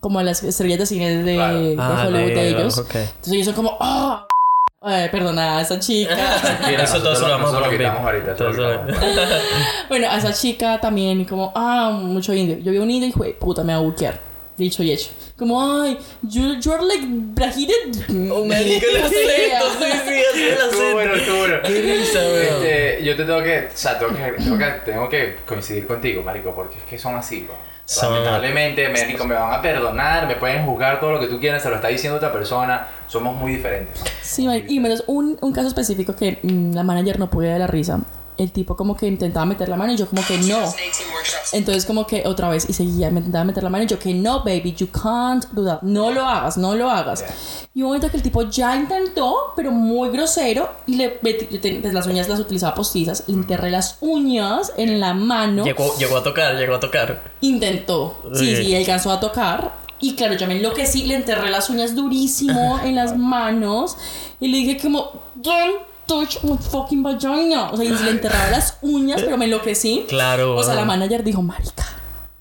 Como 0.05 0.19
a 0.19 0.23
las 0.23 0.43
estrellas 0.43 0.77
de 0.77 0.85
cine 0.85 1.23
de, 1.23 1.33
Claro. 1.33 1.59
de 1.61 1.75
Ah, 1.79 2.05
Hollywood 2.07 2.33
de 2.35 2.47
ellos. 2.49 2.77
Entonces 2.77 3.33
ellos 3.33 3.45
son 3.47 3.55
como, 3.55 3.75
¡ah! 3.79 4.27
Ay, 4.79 5.09
perdona, 5.09 5.57
a 5.57 5.61
esa 5.63 5.79
chica. 5.79 6.15
Mira, 6.67 6.83
Eso 6.83 7.01
todo 7.01 7.19
lo 7.19 7.27
vamos 7.27 7.51
a 7.55 7.57
ahorita. 7.57 8.35
Todo 8.35 8.51
bueno, 9.89 10.07
a 10.07 10.17
esa 10.17 10.31
chica 10.31 10.79
también, 10.79 11.25
como, 11.25 11.51
ah, 11.55 11.89
mucho 11.89 12.35
indio. 12.35 12.59
Yo 12.59 12.71
vi 12.71 12.77
un 12.77 12.91
indio 12.91 13.09
y 13.09 13.11
dije, 13.19 13.35
puta, 13.39 13.63
me 13.63 13.73
va 13.73 13.79
a 13.79 13.81
buquear. 13.81 14.19
Dicho 14.55 14.83
y 14.83 14.91
hecho. 14.91 15.09
Como, 15.39 15.81
ay, 15.81 15.97
you, 16.21 16.59
you're 16.61 16.85
like 16.85 17.03
braided. 17.09 18.29
Oh, 18.31 18.45
marico, 18.45 18.85
el 18.87 18.97
acento, 19.05 19.65
sí, 19.79 19.91
sí, 19.91 20.21
así 20.31 20.43
el 20.43 20.53
Estuvo 20.53 20.67
acento. 20.69 20.93
bueno, 20.93 21.15
estuvo 21.15 21.37
bueno. 21.39 21.57
Qué 21.63 21.81
risa. 21.81 22.21
Este, 22.23 23.03
yo 23.03 23.15
te 23.15 23.23
tengo 23.25 23.41
que, 23.41 23.69
o 23.73 23.75
sea, 23.77 23.97
tengo 23.97 24.13
que, 24.15 24.31
tengo 24.43 24.57
que, 24.59 24.65
tengo 24.85 25.09
que 25.09 25.35
coincidir 25.47 25.87
contigo, 25.87 26.21
marico, 26.21 26.53
porque 26.53 26.77
es 26.77 26.83
que 26.83 26.99
son 26.99 27.15
así, 27.15 27.41
bro. 27.41 27.55
Son- 27.85 28.11
Lamentablemente, 28.13 28.89
marico, 28.89 29.25
me 29.25 29.35
van 29.35 29.53
a 29.53 29.61
perdonar, 29.61 30.27
me 30.27 30.35
pueden 30.35 30.65
juzgar 30.65 30.99
todo 30.99 31.11
lo 31.11 31.19
que 31.19 31.27
tú 31.27 31.39
quieras, 31.39 31.61
se 31.61 31.69
lo 31.69 31.75
está 31.75 31.87
diciendo 31.89 32.17
otra 32.17 32.31
persona, 32.33 32.87
somos 33.07 33.35
muy 33.37 33.53
diferentes. 33.55 34.01
Sí, 34.21 34.47
y 34.67 34.79
menos 34.79 35.03
un, 35.07 35.37
un 35.39 35.53
caso 35.53 35.67
específico 35.67 36.15
que 36.15 36.39
mm, 36.41 36.73
la 36.73 36.81
manager 36.83 37.19
no 37.19 37.29
podía 37.29 37.53
de 37.53 37.59
la 37.59 37.67
risa. 37.67 37.99
El 38.37 38.51
tipo 38.51 38.75
como 38.75 38.95
que 38.95 39.07
intentaba 39.07 39.45
meter 39.45 39.69
la 39.69 39.77
mano 39.77 39.93
y 39.93 39.97
yo 39.97 40.07
como 40.07 40.25
que 40.25 40.37
no. 40.39 40.59
Entonces 41.53 41.85
como 41.85 42.05
que 42.05 42.23
otra 42.25 42.49
vez 42.49 42.69
y 42.69 42.73
seguía, 42.73 43.09
me 43.11 43.19
intentaba 43.19 43.45
meter 43.45 43.63
la 43.63 43.69
mano 43.69 43.83
y 43.85 43.87
yo 43.87 43.97
que 43.97 44.13
no, 44.13 44.39
baby, 44.39 44.73
you 44.77 44.87
can't 44.87 45.45
do 45.51 45.63
that. 45.65 45.81
No 45.81 46.11
lo 46.11 46.25
hagas, 46.25 46.57
no 46.57 46.75
lo 46.75 46.89
hagas. 46.89 47.23
Y 47.73 47.81
un 47.81 47.87
momento 47.87 48.09
que 48.09 48.17
el 48.17 48.23
tipo 48.23 48.41
ya 48.49 48.75
intentó, 48.75 49.53
pero 49.55 49.71
muy 49.71 50.09
grosero, 50.09 50.69
y 50.87 50.95
le 50.95 51.09
pues 51.09 51.93
las 51.93 52.07
uñas 52.07 52.29
las 52.29 52.39
utilizaba 52.39 52.73
postizas, 52.73 53.23
le 53.27 53.33
enterré 53.33 53.69
las 53.69 53.97
uñas 54.01 54.71
en 54.77 54.99
la 54.99 55.13
mano. 55.13 55.63
Llegó, 55.65 55.93
llegó 55.97 56.17
a 56.17 56.23
tocar, 56.23 56.55
llegó 56.55 56.75
a 56.75 56.79
tocar. 56.79 57.33
Intentó. 57.41 58.17
Sí, 58.33 58.55
sí, 58.55 58.75
alcanzó 58.75 59.11
a 59.11 59.19
tocar. 59.19 59.85
Y 59.99 60.15
claro, 60.15 60.35
yo 60.35 60.47
me 60.47 60.57
enloquecí, 60.57 61.03
le 61.03 61.15
enterré 61.15 61.49
las 61.49 61.69
uñas 61.69 61.95
durísimo 61.95 62.79
en 62.83 62.95
las 62.95 63.17
manos. 63.17 63.97
Y 64.39 64.47
le 64.47 64.57
dije 64.59 64.77
como, 64.77 65.11
don't 65.35 65.94
touch 66.07 66.43
my 66.43 66.57
fucking 66.57 67.03
vagina. 67.03 67.71
O 67.71 67.77
sea, 67.77 67.85
y 67.85 67.89
le 67.89 68.09
enterraba 68.11 68.49
las 68.51 68.77
uñas, 68.81 69.21
pero 69.23 69.37
me 69.37 69.45
enloquecí. 69.45 70.05
Claro, 70.07 70.55
O 70.57 70.63
sea, 70.63 70.75
la 70.75 70.85
manager 70.85 71.23
dijo, 71.23 71.41
marica, 71.41 71.85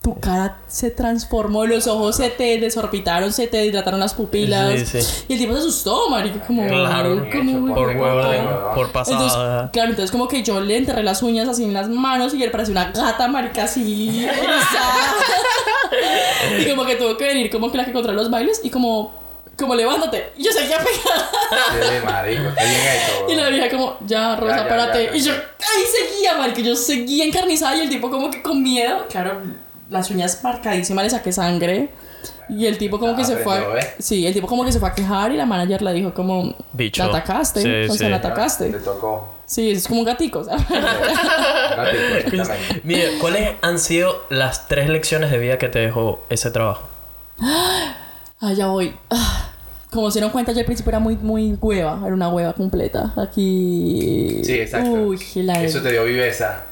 tu 0.02 0.20
cara 0.20 0.58
se 0.68 0.90
transformó, 0.90 1.64
los 1.64 1.86
ojos 1.86 2.16
se 2.16 2.28
te 2.28 2.58
desorbitaron, 2.60 3.32
se 3.32 3.46
te 3.46 3.62
dilataron 3.62 4.00
las 4.00 4.12
pupilas. 4.12 4.78
Sí, 4.80 5.00
sí. 5.00 5.24
Y 5.28 5.32
el 5.32 5.38
tipo 5.38 5.52
se 5.54 5.60
asustó, 5.60 6.10
marica, 6.10 6.40
como... 6.46 6.66
Claro, 6.66 7.26
como- 7.32 7.74
por 7.74 7.86
Por 7.86 7.96
huevo, 7.96 8.74
por 8.74 8.86
entonces, 8.88 8.92
pasada. 8.92 9.70
claro, 9.70 9.90
entonces 9.90 10.10
como 10.10 10.28
que 10.28 10.42
yo 10.42 10.60
le 10.60 10.76
enterré 10.76 11.02
las 11.02 11.22
uñas 11.22 11.48
así 11.48 11.64
en 11.64 11.72
las 11.72 11.88
manos 11.88 12.34
y 12.34 12.42
él 12.42 12.50
parecía 12.50 12.72
una 12.72 12.90
gata 12.90 13.28
marica 13.28 13.64
así 13.64 14.24
erizada. 14.26 15.14
y 16.60 16.68
como 16.68 16.84
que 16.84 16.96
tuvo 16.96 17.16
que 17.16 17.24
venir 17.24 17.50
como 17.50 17.70
que 17.70 17.78
la 17.78 17.84
que 17.86 17.92
controla 17.92 18.20
los 18.20 18.30
bailes 18.30 18.60
y 18.62 18.70
como 18.70 19.23
como 19.58 19.74
levántate 19.74 20.32
y 20.36 20.44
yo 20.44 20.52
seguía 20.52 20.78
pegada 20.78 21.30
Sí, 21.72 22.04
marico, 22.04 22.48
está 22.48 22.62
bien 22.64 22.80
hecho. 22.80 23.26
y 23.28 23.34
la 23.36 23.48
vieja 23.48 23.70
como 23.76 23.96
ya 24.06 24.36
Rosa 24.36 24.56
Ya, 24.56 24.68
párate 24.68 25.04
ya, 25.06 25.10
ya. 25.12 25.16
y 25.16 25.20
yo 25.22 25.32
ahí 25.32 25.84
seguía 26.10 26.36
marica 26.36 26.60
yo 26.60 26.74
seguía 26.76 27.24
encarnizada 27.24 27.76
y 27.76 27.80
el 27.82 27.88
tipo 27.88 28.10
como 28.10 28.30
que 28.30 28.42
con 28.42 28.62
miedo 28.62 29.06
claro 29.08 29.40
las 29.90 30.10
uñas 30.10 30.42
marcadísimas 30.42 31.04
le 31.04 31.10
saqué 31.10 31.30
sangre 31.32 31.90
y 32.48 32.66
el 32.66 32.76
tipo 32.78 32.98
como 32.98 33.14
que 33.16 33.22
Ah, 33.22 33.26
se 33.26 33.36
fue 33.38 33.54
a, 33.56 33.78
¿eh? 33.78 33.94
sí 33.98 34.26
el 34.26 34.32
tipo 34.34 34.46
como 34.46 34.64
que 34.64 34.72
se 34.72 34.78
fue 34.80 34.88
a 34.88 34.94
quejar 34.94 35.32
y 35.32 35.36
la 35.36 35.46
manager 35.46 35.82
le 35.82 35.92
dijo 35.92 36.12
como 36.14 36.54
Bicho. 36.72 37.02
la 37.02 37.08
atacaste 37.10 37.62
Sí, 37.62 37.90
o 37.90 37.94
sea 37.94 38.06
sí. 38.06 38.10
la 38.10 38.16
atacaste 38.16 38.70
Te 38.70 38.78
tocó. 38.80 39.30
Sí, 39.46 39.72
es 39.72 39.86
como 39.86 40.00
un 40.00 40.06
gatico, 40.06 40.38
o 40.38 40.44
sea. 40.44 40.56
Gatito, 40.56 42.16
exactamente. 42.16 42.80
Mire, 42.82 43.18
¿cuáles 43.20 43.50
han 43.60 43.78
sido 43.78 44.24
las 44.30 44.68
tres 44.68 44.88
lecciones 44.88 45.30
de 45.30 45.36
vida 45.38 45.58
que 45.58 45.68
te 45.68 45.80
dejó 45.80 46.24
ese 46.30 46.50
trabajo? 46.50 46.88
Ah, 48.40 48.52
ya 48.52 48.66
voy. 48.68 48.94
Ah, 49.10 49.50
Como 49.90 50.10
se 50.10 50.18
dieron 50.18 50.30
cuenta, 50.32 50.52
yo 50.52 50.58
al 50.58 50.64
principio 50.64 50.90
era 50.90 50.98
muy, 50.98 51.16
muy 51.16 51.56
hueva. 51.60 52.00
Era 52.04 52.14
una 52.14 52.28
hueva 52.28 52.52
completa. 52.52 53.12
Aquí. 53.16 54.40
Sí, 54.44 54.54
exacto. 54.54 54.90
Uy, 54.90 55.18
la 55.36 55.62
Eso 55.62 55.80
te 55.82 55.92
dio 55.92 56.04
viveza. 56.04 56.62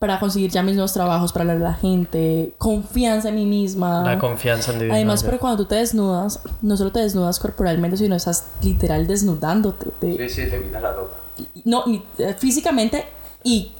Para 0.00 0.18
conseguir 0.18 0.50
ya 0.50 0.62
mis 0.62 0.74
nuevos 0.74 0.92
trabajos, 0.94 1.32
para 1.32 1.42
hablar 1.42 1.58
a 1.58 1.70
la 1.72 1.74
gente. 1.76 2.52
Confianza 2.58 3.28
en 3.28 3.34
mí 3.36 3.44
misma. 3.46 4.02
La 4.02 4.18
confianza 4.18 4.72
en. 4.72 4.90
Ah. 4.90 4.94
Además, 4.94 5.22
pero 5.22 5.38
cuando 5.38 5.62
tú 5.62 5.68
te 5.68 5.74
desnudas, 5.76 6.40
no 6.62 6.76
solo 6.76 6.90
te 6.90 7.00
desnudas 7.00 7.38
corporalmente, 7.38 7.96
sino 7.98 8.16
estás 8.16 8.46
literal 8.62 9.06
desnudándote. 9.06 9.90
Te- 10.00 10.28
Sí, 10.28 10.42
sí, 10.44 10.50
te 10.50 10.60
quitas 10.62 10.82
la 10.82 10.92
ropa. 10.92 11.16
No, 11.64 11.84
eh, 12.18 12.34
físicamente 12.38 13.04
y 13.44 13.72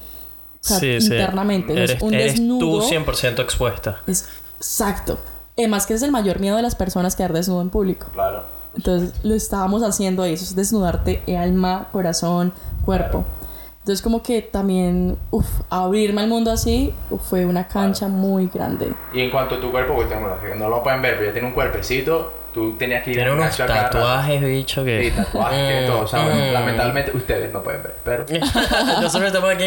o 0.63 0.69
sea, 0.69 0.79
Sí, 0.79 1.01
sí. 1.01 1.07
internamente. 1.09 1.73
Es 1.85 1.91
Eres, 1.91 2.03
un 2.03 2.15
eres 2.15 2.33
desnudo. 2.35 2.81
tú 2.81 2.83
100% 2.83 3.41
expuesta. 3.43 4.03
Es 4.07 4.27
exacto. 4.59 5.19
Además 5.61 5.87
que 5.87 5.95
es 5.95 6.03
el 6.03 6.11
mayor 6.11 6.41
miedo 6.41 6.57
de 6.57 6.63
las 6.63 6.75
personas 6.75 7.17
quedar 7.17 7.33
desnudo 7.33 7.63
en 7.63 7.71
público. 7.71 8.07
Claro. 8.13 8.43
Entonces 8.75 9.13
lo 9.25 9.35
estábamos 9.35 9.83
haciendo 9.83 10.23
ahí, 10.23 10.35
eso 10.35 10.45
es 10.45 10.55
desnudarte 10.57 11.23
eh, 11.27 11.37
alma, 11.37 11.89
corazón, 11.93 12.53
cuerpo. 12.85 13.25
Entonces 13.81 14.03
como 14.03 14.23
que 14.23 14.43
también, 14.43 15.17
uff, 15.31 15.47
abrirme 15.71 16.21
al 16.21 16.29
mundo 16.29 16.51
así 16.53 16.93
uf, 17.11 17.23
fue 17.23 17.47
una 17.47 17.67
cancha 17.67 18.09
muy 18.09 18.47
grande. 18.49 18.93
Y 19.13 19.21
en 19.21 19.31
cuanto 19.31 19.55
a 19.57 19.61
tu 19.61 19.71
cuerpo, 19.71 19.95
tengo- 20.09 20.29
no 20.57 20.69
lo 20.69 20.83
pueden 20.83 21.01
ver, 21.03 21.15
pero 21.15 21.27
ya 21.27 21.33
tiene 21.33 21.49
un 21.49 21.55
cuerpecito, 21.55 22.33
tú 22.53 22.76
tenías 22.76 23.03
que 23.05 23.11
ir 23.11 23.16
Tiene 23.16 23.32
unos 23.32 23.57
tatuajes, 23.57 24.42
bicho, 24.42 24.84
que... 24.84 25.05
Sí, 25.05 25.11
tatuajes, 25.11 25.59
tiene 25.68 25.86
todo. 25.86 26.01
O 26.01 26.07
sea, 26.07 26.24
bueno, 26.24 26.40
Mm. 26.40 26.53
lamentablemente 26.53 27.16
ustedes 27.16 27.53
no 27.53 27.62
pueden 27.62 27.82
ver, 27.82 27.94
pero 28.05 28.24
Nosotros 29.01 29.28
estamos 29.28 29.51
aquí... 29.55 29.64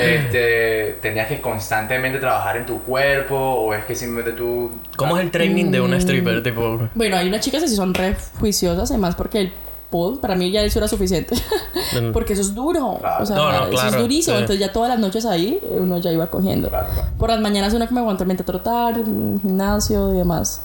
este, 0.00 0.98
tenías 1.00 1.28
que 1.28 1.40
constantemente 1.40 2.18
trabajar 2.18 2.56
en 2.56 2.66
tu 2.66 2.80
cuerpo 2.82 3.36
o 3.36 3.74
es 3.74 3.84
que 3.84 3.94
simplemente 3.94 4.32
tú... 4.36 4.70
¿Cómo 4.96 5.16
es 5.16 5.24
el 5.24 5.30
training 5.30 5.70
de 5.70 5.80
Mm. 5.80 5.84
una 5.84 5.96
stripper? 5.98 6.42
Tipo... 6.42 6.88
Bueno, 6.94 7.16
hay 7.16 7.28
unas 7.28 7.40
chicas 7.40 7.62
que 7.62 7.68
sí 7.68 7.76
son 7.76 7.94
re 7.94 8.16
juiciosas, 8.40 8.90
además 8.90 9.14
porque 9.14 9.40
el 9.40 9.52
pole, 9.90 10.18
para 10.20 10.34
mí 10.34 10.50
ya 10.50 10.62
eso 10.62 10.78
era 10.78 10.88
suficiente. 10.88 11.36
porque 12.12 12.32
eso 12.32 12.42
es 12.42 12.54
duro. 12.54 12.96
Claro. 13.00 13.22
O 13.22 13.26
sea, 13.26 13.36
No, 13.36 13.52
no, 13.52 13.58
eso 13.66 13.72
es 13.74 13.80
claro, 13.80 14.00
durísimo. 14.02 14.36
sí. 14.36 14.42
Entonces 14.42 14.60
ya 14.66 14.72
todas 14.72 14.88
las 14.88 14.98
noches 14.98 15.24
ahí 15.26 15.60
uno 15.70 15.98
ya 15.98 16.10
iba 16.10 16.26
cogiendo. 16.26 16.68
Claro, 16.68 16.88
claro. 16.92 17.08
Por 17.18 17.30
las 17.30 17.40
mañanas 17.40 17.72
uno 17.74 17.86
que 17.86 17.94
me 17.94 18.00
aguanta 18.00 18.24
mente 18.24 18.42
a 18.42 18.46
trotar, 18.46 18.96
mm, 18.98 19.40
gimnasio 19.42 20.12
y 20.14 20.18
demás. 20.18 20.62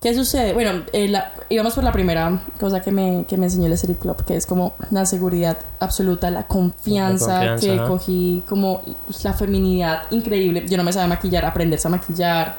¿Qué 0.00 0.14
sucede? 0.14 0.52
Bueno, 0.52 0.82
eh, 0.92 1.08
la- 1.08 1.32
íbamos 1.48 1.74
por 1.74 1.82
la 1.82 1.90
primera 1.90 2.42
cosa 2.60 2.80
que 2.80 2.92
me, 2.92 3.24
que 3.26 3.36
me 3.36 3.46
enseñó 3.46 3.66
el 3.66 3.72
Street 3.72 3.96
Club, 3.96 4.24
que 4.24 4.36
es 4.36 4.44
como 4.46 4.74
la 4.90 5.06
seguridad 5.06 5.56
absoluta, 5.80 6.30
la 6.30 6.46
confianza, 6.46 7.44
La 7.44 7.50
confianza, 7.52 7.82
que 7.84 7.88
cogí, 7.88 8.42
como 8.48 8.82
la 9.24 9.32
feminidad 9.32 10.02
increíble. 10.10 10.64
Yo 10.68 10.76
no 10.76 10.84
me 10.84 10.92
sabía 10.92 11.08
maquillar, 11.08 11.44
aprenderse 11.46 11.88
a 11.88 11.90
maquillar 11.90 12.56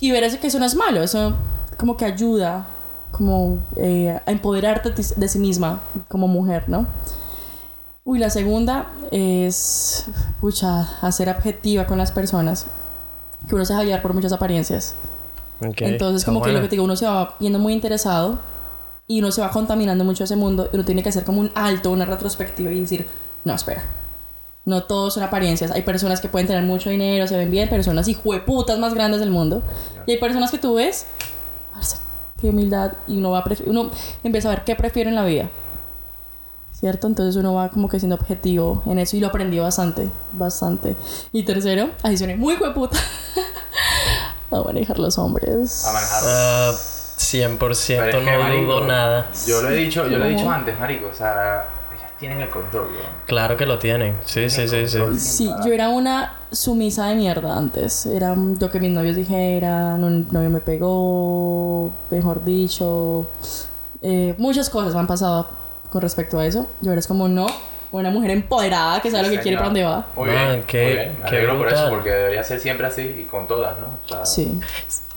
y 0.00 0.10
ver 0.10 0.24
eso 0.24 0.40
que 0.40 0.46
eso 0.46 0.58
no 0.58 0.64
es 0.64 0.74
malo, 0.74 1.02
eso 1.02 1.34
como 1.78 1.96
que 1.96 2.04
ayuda 2.06 2.66
como 3.12 3.58
eh, 3.76 4.18
a 4.24 4.30
empoderarte 4.30 4.90
de 5.16 5.28
sí 5.28 5.38
misma 5.38 5.82
como 6.08 6.26
mujer, 6.26 6.64
¿no? 6.68 6.86
Uy, 8.04 8.18
la 8.18 8.30
segunda 8.30 8.86
es, 9.12 10.06
pucha, 10.40 10.88
hacer 11.02 11.28
objetiva 11.28 11.86
con 11.86 11.98
las 11.98 12.10
personas, 12.10 12.66
que 13.46 13.54
uno 13.54 13.64
se 13.64 13.74
guiar 13.84 14.00
por 14.02 14.14
muchas 14.14 14.32
apariencias. 14.32 14.94
Ok, 15.66 15.82
Entonces, 15.82 16.24
como 16.24 16.40
que 16.40 16.48
lo 16.48 16.54
buena. 16.54 16.62
que 16.62 16.68
te 16.68 16.74
digo, 16.76 16.84
uno 16.84 16.96
se 16.96 17.06
va 17.06 17.36
viendo 17.38 17.58
muy 17.58 17.72
interesado 17.72 18.38
y 19.08 19.20
uno 19.20 19.30
se 19.30 19.40
va 19.40 19.50
contaminando 19.50 20.04
mucho 20.04 20.24
ese 20.24 20.36
mundo 20.36 20.68
y 20.72 20.76
uno 20.76 20.84
tiene 20.84 21.02
que 21.02 21.08
hacer 21.08 21.24
como 21.24 21.40
un 21.40 21.50
alto, 21.54 21.90
una 21.90 22.04
retrospectiva 22.04 22.70
y 22.70 22.80
decir, 22.80 23.06
no, 23.44 23.54
espera. 23.54 23.82
No 24.64 24.84
todos 24.84 25.14
son 25.14 25.24
apariencias. 25.24 25.72
Hay 25.72 25.82
personas 25.82 26.20
que 26.20 26.28
pueden 26.28 26.46
tener 26.46 26.62
mucho 26.62 26.88
dinero, 26.88 27.26
se 27.26 27.36
ven 27.36 27.50
bien, 27.50 27.68
personas 27.68 28.06
hijueputas 28.06 28.78
más 28.78 28.94
grandes 28.94 29.20
del 29.20 29.30
mundo. 29.30 29.62
Y 30.06 30.12
hay 30.12 30.18
personas 30.18 30.50
que 30.50 30.58
tú 30.58 30.74
ves, 30.74 31.06
qué 32.40 32.48
humildad, 32.50 32.92
y 33.06 33.18
uno 33.18 33.30
va 33.30 33.38
a 33.38 33.44
uno 33.66 33.90
empieza 34.22 34.48
a 34.48 34.54
ver 34.54 34.64
qué 34.64 34.76
prefiere 34.76 35.10
en 35.10 35.16
la 35.16 35.24
vida. 35.24 35.50
¿Cierto? 36.72 37.06
Entonces 37.06 37.36
uno 37.36 37.54
va 37.54 37.70
como 37.70 37.88
que 37.88 38.00
siendo 38.00 38.16
objetivo 38.16 38.82
en 38.86 38.98
eso 38.98 39.16
y 39.16 39.20
lo 39.20 39.28
aprendí 39.28 39.58
bastante, 39.58 40.08
bastante. 40.32 40.96
Y 41.32 41.44
tercero, 41.44 41.90
ahí 42.02 42.16
soné 42.16 42.36
muy 42.36 42.54
hijueputa. 42.54 42.98
a 44.58 44.62
manejar 44.62 44.98
los 44.98 45.18
hombres. 45.18 45.84
A 45.86 45.92
manejar. 45.92 46.22
Ah, 46.26 46.72
100%, 47.16 47.58
Pero 47.58 47.72
es 47.72 47.86
que, 47.86 48.20
no 48.32 48.38
marico, 48.42 48.62
dudo 48.62 48.86
nada. 48.86 49.30
Yo 49.46 49.62
lo 49.62 49.70
he 49.70 49.76
dicho, 49.76 50.08
yo 50.08 50.18
lo 50.18 50.24
he 50.24 50.30
dicho 50.30 50.50
antes, 50.50 50.78
marico, 50.78 51.06
o 51.06 51.14
sea, 51.14 51.64
ellas 51.96 52.10
tienen 52.18 52.40
el 52.40 52.48
control, 52.48 52.88
weón. 52.88 53.12
Claro 53.26 53.56
que 53.56 53.66
lo 53.66 53.78
tienen. 53.78 54.16
Sí, 54.24 54.50
sí, 54.50 54.66
sí, 54.68 54.88
sí. 54.88 54.98
Sí, 55.18 55.50
yo 55.64 55.72
era 55.72 55.88
una 55.88 56.34
sumisa 56.50 57.06
de 57.06 57.14
mierda 57.14 57.56
antes. 57.56 58.06
Era 58.06 58.34
lo 58.34 58.70
que 58.70 58.80
mis 58.80 58.90
novios 58.90 59.16
dijeran, 59.16 60.02
un 60.02 60.28
novio 60.30 60.50
me 60.50 60.60
pegó, 60.60 61.92
mejor 62.10 62.44
dicho. 62.44 63.26
Eh, 64.02 64.34
muchas 64.38 64.68
cosas 64.68 64.94
me 64.94 65.00
han 65.00 65.06
pasado 65.06 65.46
con 65.90 66.02
respecto 66.02 66.38
a 66.38 66.46
eso. 66.46 66.66
Yo 66.80 66.90
ahora 66.90 66.98
es 66.98 67.06
como, 67.06 67.28
no, 67.28 67.46
una 68.00 68.10
mujer 68.10 68.30
empoderada 68.32 69.00
que 69.00 69.10
sabe 69.10 69.24
lo 69.24 69.30
que 69.30 69.40
quiere 69.40 69.54
y 69.54 69.56
para 69.56 69.66
dónde 69.66 69.84
va. 69.84 70.06
Muy 70.16 70.28
Man, 70.30 70.48
bien, 70.48 70.62
qué- 70.66 70.82
muy 70.84 70.92
bien. 70.92 71.16
Me 71.22 71.30
qué 71.30 71.36
alegro 71.36 71.58
por 71.58 71.68
eso, 71.72 71.90
porque 71.90 72.10
debería 72.10 72.42
ser 72.44 72.58
siempre 72.60 72.86
así 72.86 73.02
y 73.02 73.24
con 73.24 73.46
todas, 73.46 73.78
¿no? 73.78 73.98
O 74.04 74.08
sea, 74.08 74.26
Sí. 74.26 74.60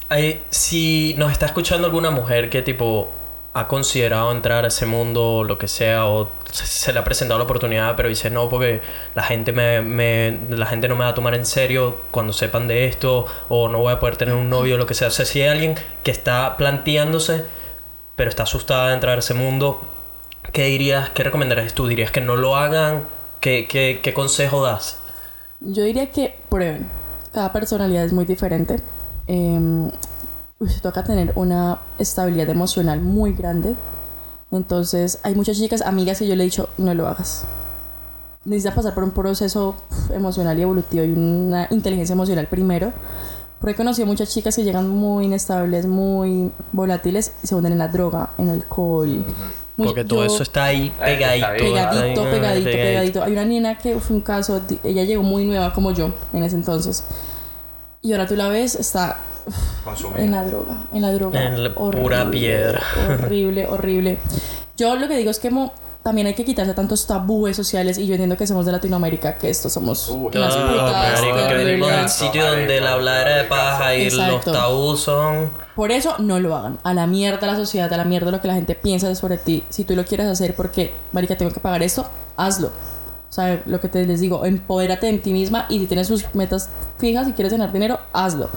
Hay- 0.10 0.42
si 0.50 1.16
nos 1.18 1.32
está 1.32 1.48
escuchando 1.48 1.88
alguna 1.88 2.12
mujer 2.12 2.50
que 2.50 2.62
tipo 2.62 3.10
ha 3.54 3.68
considerado 3.70 4.32
entrar 4.34 4.66
a 4.66 4.68
ese 4.68 4.86
mundo, 4.86 5.44
lo 5.46 5.58
que 5.58 5.68
sea, 5.70 6.06
o 6.08 6.30
se, 6.52 6.66
se 6.66 6.92
le 6.94 7.00
ha 7.00 7.04
presentado 7.06 7.38
la 7.40 7.46
oportunidad, 7.46 7.96
pero 7.96 8.10
dice 8.10 8.30
no 8.30 8.50
porque 8.50 8.82
la 9.16 9.24
gente 9.24 9.52
me, 9.54 9.82
me- 9.82 10.38
la 10.50 10.66
gente 10.66 10.88
no 10.90 10.96
me 10.98 11.06
va 11.06 11.12
a 11.12 11.14
tomar 11.14 11.34
en 11.36 11.46
serio 11.46 11.96
cuando 12.12 12.34
sepan 12.34 12.68
de 12.68 12.86
esto, 12.86 13.26
o 13.48 13.70
no 13.70 13.80
voy 13.80 13.94
a 13.94 14.00
poder 14.00 14.18
tener 14.18 14.36
un 14.36 14.50
novio, 14.50 14.78
lo 14.78 14.86
que 14.86 14.94
sea. 14.94 15.08
O 15.08 15.12
sea, 15.12 15.26
si 15.26 15.42
hay 15.42 15.48
alguien 15.48 15.76
que 16.04 16.12
está 16.12 16.58
planteándose, 16.58 17.46
pero 18.18 18.30
está 18.30 18.44
asustada 18.44 18.90
de 18.90 18.94
entrar 18.96 19.16
a 19.16 19.20
ese 19.20 19.34
mundo, 19.34 19.82
¿qué 20.52 20.66
dirías, 20.66 21.10
qué 21.12 21.24
recomendarías 21.24 21.74
tú? 21.74 21.88
¿Dirías 21.88 22.12
que 22.12 22.22
no 22.22 22.36
lo 22.36 22.56
hagan? 22.56 23.04
¿Qué, 23.40 23.68
qué, 23.68 24.00
qué 24.02 24.14
consejo 24.14 24.64
das? 24.64 24.98
Yo 25.62 25.84
diría 25.84 26.12
que 26.12 26.38
prueben. 26.50 26.90
Cada 27.34 27.52
personalidad 27.52 28.06
es 28.06 28.14
muy 28.14 28.26
diferente. 28.26 28.80
Eh, 29.28 29.90
uy, 30.60 30.70
toca 30.82 31.04
tener 31.04 31.34
una 31.36 31.80
estabilidad 31.98 32.50
emocional 32.50 33.02
muy 33.02 33.34
grande. 33.34 33.76
Entonces, 34.52 35.20
hay 35.24 35.36
muchas 35.36 35.58
chicas, 35.58 35.82
amigas, 35.82 36.20
que 36.20 36.28
yo 36.28 36.36
le 36.36 36.44
he 36.44 36.46
dicho, 36.46 36.70
no 36.78 36.94
lo 36.94 37.08
hagas. 37.08 37.46
Necesitas 38.46 38.76
pasar 38.76 38.94
por 38.94 39.04
un 39.04 39.12
proceso 39.12 39.76
emocional 40.14 40.58
y 40.60 40.62
evolutivo 40.62 41.04
y 41.04 41.12
una 41.14 41.68
inteligencia 41.72 42.14
emocional 42.14 42.48
primero. 42.48 42.94
Porque 43.60 43.72
he 43.72 43.76
conocido 43.76 44.06
muchas 44.06 44.30
chicas 44.30 44.56
que 44.56 44.64
llegan 44.64 44.88
muy 44.88 45.26
inestables, 45.26 45.88
muy 45.88 46.52
volátiles 46.72 47.34
y 47.44 47.48
se 47.48 47.56
hunden 47.56 47.72
en 47.72 47.80
la 47.80 47.88
droga, 47.88 48.32
en 48.38 48.50
el 48.50 48.62
alcohol. 48.62 49.26
Muy- 49.78 49.88
Porque 49.88 50.06
todo 50.06 50.26
yo- 50.26 50.34
eso 50.34 50.44
está 50.44 50.66
ahí 50.66 50.88
está 50.88 51.04
pegadito. 51.06 51.48
ahí. 51.48 51.60
pegadito, 51.60 52.22
Ahí, 52.24 52.32
pegadito, 52.32 52.70
pegadito. 52.72 53.24
Hay 53.24 53.32
una 53.34 53.46
niña 53.46 53.78
que 53.78 54.00
fue 54.00 54.16
un 54.16 54.22
caso, 54.22 54.62
ella 54.84 55.04
llegó 55.04 55.22
muy 55.24 55.44
nueva 55.46 55.74
como 55.74 55.92
yo 55.92 56.12
en 56.34 56.44
ese 56.44 56.56
entonces. 56.56 57.04
Y 58.02 58.14
ahora 58.14 58.26
tú 58.28 58.36
la 58.36 58.48
ves, 58.50 58.76
está 58.76 59.18
consumir. 59.84 60.20
en 60.22 60.32
la 60.32 60.44
droga, 60.46 60.84
en 60.94 61.02
la 61.02 61.12
droga. 61.12 61.44
En 61.44 61.64
la 61.64 61.74
pura 61.74 62.30
piedra. 62.32 62.82
Horrible, 63.22 63.68
horrible. 63.68 64.20
Yo 64.78 64.96
lo 64.96 65.08
que 65.08 65.18
digo 65.18 65.32
es 65.32 65.40
que 65.40 65.50
mo- 65.52 65.74
también 66.04 66.28
hay 66.28 66.36
que 66.36 66.46
quitarse 66.46 66.74
tantos 66.76 67.08
tabúes 67.08 67.58
sociales 67.58 67.98
y 67.98 68.06
yo 68.06 68.14
entiendo 68.14 68.38
que 68.38 68.46
somos 68.46 68.66
de 68.68 68.72
Latinoamérica, 68.72 69.38
que 69.40 69.50
estos 69.50 69.74
somos 69.74 70.08
Uy, 70.08 70.30
las 70.34 70.54
Claro, 70.56 70.72
putas 70.72 71.22
marico, 71.22 71.48
que 71.48 71.54
venimos 71.56 71.90
del 71.90 72.02
No, 72.04 72.08
sitio 72.08 72.46
donde 72.46 72.80
la 72.80 72.94
habladera 72.94 73.38
de 73.38 73.44
paja 73.46 73.96
y 73.96 74.10
los 74.12 74.46
tabús 74.46 75.02
son... 75.02 75.50
Por 75.76 75.92
eso 75.92 76.16
no 76.20 76.40
lo 76.40 76.56
hagan. 76.56 76.80
A 76.84 76.94
la 76.94 77.06
mierda 77.06 77.48
la 77.48 77.56
sociedad, 77.56 77.92
a 77.92 77.98
la 77.98 78.06
mierda 78.06 78.32
lo 78.32 78.42
que 78.42 78.48
la 78.48 78.56
gente 78.56 78.76
piensa 78.76 79.14
sobre 79.14 79.38
ti. 79.38 79.64
Si 79.70 79.84
tú 79.84 79.96
lo 79.96 80.06
quieres 80.06 80.28
hacer 80.28 80.56
porque, 80.56 80.94
marica, 81.12 81.36
tengo 81.36 81.52
que 81.52 81.60
pagar 81.60 81.84
esto, 81.84 82.06
hazlo. 82.38 82.68
O 83.30 83.34
sea, 83.36 83.62
lo 83.66 83.82
que 83.82 83.90
te 83.90 84.06
les 84.06 84.22
digo, 84.22 84.46
empodérate 84.46 85.10
en 85.10 85.22
ti 85.22 85.34
misma 85.34 85.66
y 85.68 85.80
si 85.80 85.88
tienes 85.88 86.08
sus 86.08 86.34
metas 86.34 86.70
fijas 86.98 87.28
y 87.28 87.34
quieres 87.34 87.52
ganar 87.52 87.74
dinero, 87.74 88.00
hazlo. 88.14 88.50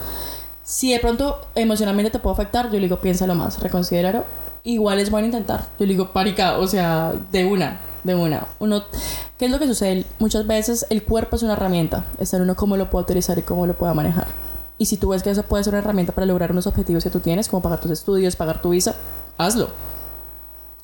Si 0.62 0.92
de 0.92 1.00
pronto 1.00 1.40
emocionalmente 1.56 2.10
te 2.12 2.18
puede 2.20 2.34
afectar, 2.34 2.66
yo 2.66 2.74
le 2.74 2.82
digo, 2.82 3.00
piénsalo 3.00 3.34
más, 3.34 3.58
reconsidéralo. 3.60 4.24
Igual 4.62 5.00
es 5.00 5.10
bueno 5.10 5.26
intentar. 5.26 5.62
Yo 5.80 5.86
le 5.86 5.94
digo, 5.94 6.10
marica, 6.14 6.58
o 6.58 6.68
sea, 6.68 7.14
de 7.32 7.44
una, 7.44 7.80
de 8.04 8.14
una. 8.14 8.46
Uno, 8.60 8.84
¿qué 9.38 9.46
es 9.46 9.50
lo 9.50 9.58
que 9.58 9.66
sucede? 9.66 10.04
Muchas 10.20 10.46
veces 10.46 10.86
el 10.90 11.02
cuerpo 11.02 11.34
es 11.34 11.42
una 11.42 11.54
herramienta. 11.54 12.04
Está 12.18 12.36
en 12.36 12.44
uno 12.44 12.54
cómo 12.54 12.76
lo 12.76 12.90
puede 12.90 13.04
utilizar 13.04 13.36
y 13.38 13.42
cómo 13.42 13.66
lo 13.66 13.74
puede 13.74 13.94
manejar. 13.94 14.26
Y 14.78 14.86
si 14.86 14.96
tú 14.96 15.08
ves 15.08 15.22
que 15.22 15.30
eso 15.30 15.42
puede 15.42 15.64
ser 15.64 15.72
una 15.74 15.80
herramienta 15.80 16.12
para 16.12 16.26
lograr 16.26 16.52
unos 16.52 16.66
objetivos 16.66 17.02
que 17.02 17.10
tú 17.10 17.20
tienes, 17.20 17.48
como 17.48 17.60
pagar 17.62 17.80
tus 17.80 17.90
estudios, 17.90 18.36
pagar 18.36 18.62
tu 18.62 18.70
visa, 18.70 18.94
hazlo. 19.36 19.70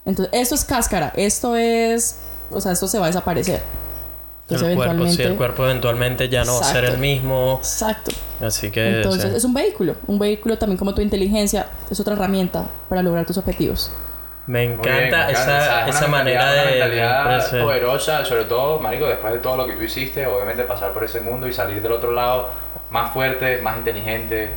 Entonces, 0.05 0.34
esto 0.34 0.55
es 0.57 0.64
cáscara. 0.64 1.12
Esto 1.16 1.57
es. 1.57 2.18
O 2.51 2.61
sea, 2.61 2.72
esto 2.72 2.88
se 2.88 2.99
va 2.99 3.07
a 3.07 3.09
desaparecer. 3.09 3.62
Entonces, 4.42 4.68
el 4.68 4.76
cuerpo, 4.76 5.09
sí, 5.09 5.22
el 5.22 5.36
cuerpo 5.36 5.64
eventualmente 5.64 6.28
ya 6.28 6.45
no 6.45 6.55
va 6.55 6.61
a 6.61 6.64
ser 6.64 6.84
el 6.84 6.84
Exacto. 6.84 7.01
mismo. 7.01 7.55
Exacto. 7.61 8.11
Así 8.42 8.70
que... 8.70 8.97
Entonces, 8.99 9.30
sí. 9.30 9.36
es 9.36 9.45
un 9.45 9.55
vehículo. 9.55 9.97
Un 10.07 10.18
vehículo 10.18 10.59
también 10.59 10.76
como 10.76 10.95
tu 10.95 11.01
inteligencia 11.01 11.68
es 11.90 11.99
otra 11.99 12.12
herramienta 12.14 12.66
para 12.90 13.03
lograr 13.03 13.24
tus 13.24 13.38
objetivos. 13.38 13.90
Me 14.47 14.64
encanta 14.64 14.82
bien, 14.90 15.01
me 15.01 15.09
encanta. 15.09 15.30
esa, 15.30 15.88
esa 15.88 15.99
una 16.01 16.09
manera 16.09 16.53
de... 16.53 16.61
Una 16.61 16.70
mentalidad 16.72 17.53
de- 17.53 17.62
poderosa, 17.62 18.22
sobre 18.26 18.45
todo, 18.45 18.78
marico, 18.80 19.07
después 19.07 19.32
de 19.32 19.38
todo 19.38 19.57
lo 19.57 19.66
que 19.66 19.72
tú 19.72 19.82
hiciste, 19.82 20.26
obviamente 20.26 20.64
pasar 20.64 20.92
por 20.92 21.05
ese 21.05 21.22
mundo 21.22 21.49
y 21.49 21.53
salir 21.55 21.80
del 21.80 21.92
otro 21.92 22.12
lado 22.12 22.51
más 22.95 23.12
fuerte, 23.12 23.59
más 23.61 23.76
inteligente, 23.76 24.51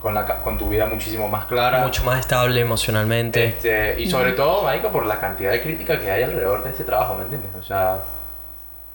con, 0.00 0.14
la, 0.14 0.24
con 0.42 0.56
tu 0.58 0.68
vida 0.68 0.86
muchísimo 0.86 1.28
más 1.28 1.44
clara. 1.46 1.80
mucho 1.80 2.02
más 2.04 2.18
estable 2.18 2.60
emocionalmente. 2.60 3.44
Este, 3.44 4.00
y 4.00 4.10
sobre 4.10 4.32
todo, 4.32 4.62
marico, 4.62 4.88
por 4.90 5.04
la 5.06 5.20
cantidad 5.20 5.50
de 5.52 5.60
crítica 5.60 5.98
que 6.00 6.10
hay 6.10 6.22
alrededor 6.22 6.64
de 6.64 6.70
ese 6.70 6.84
trabajo, 6.84 7.14
¿me 7.16 7.22
entiendes? 7.24 7.50
O 7.60 7.62
sea, 7.62 7.98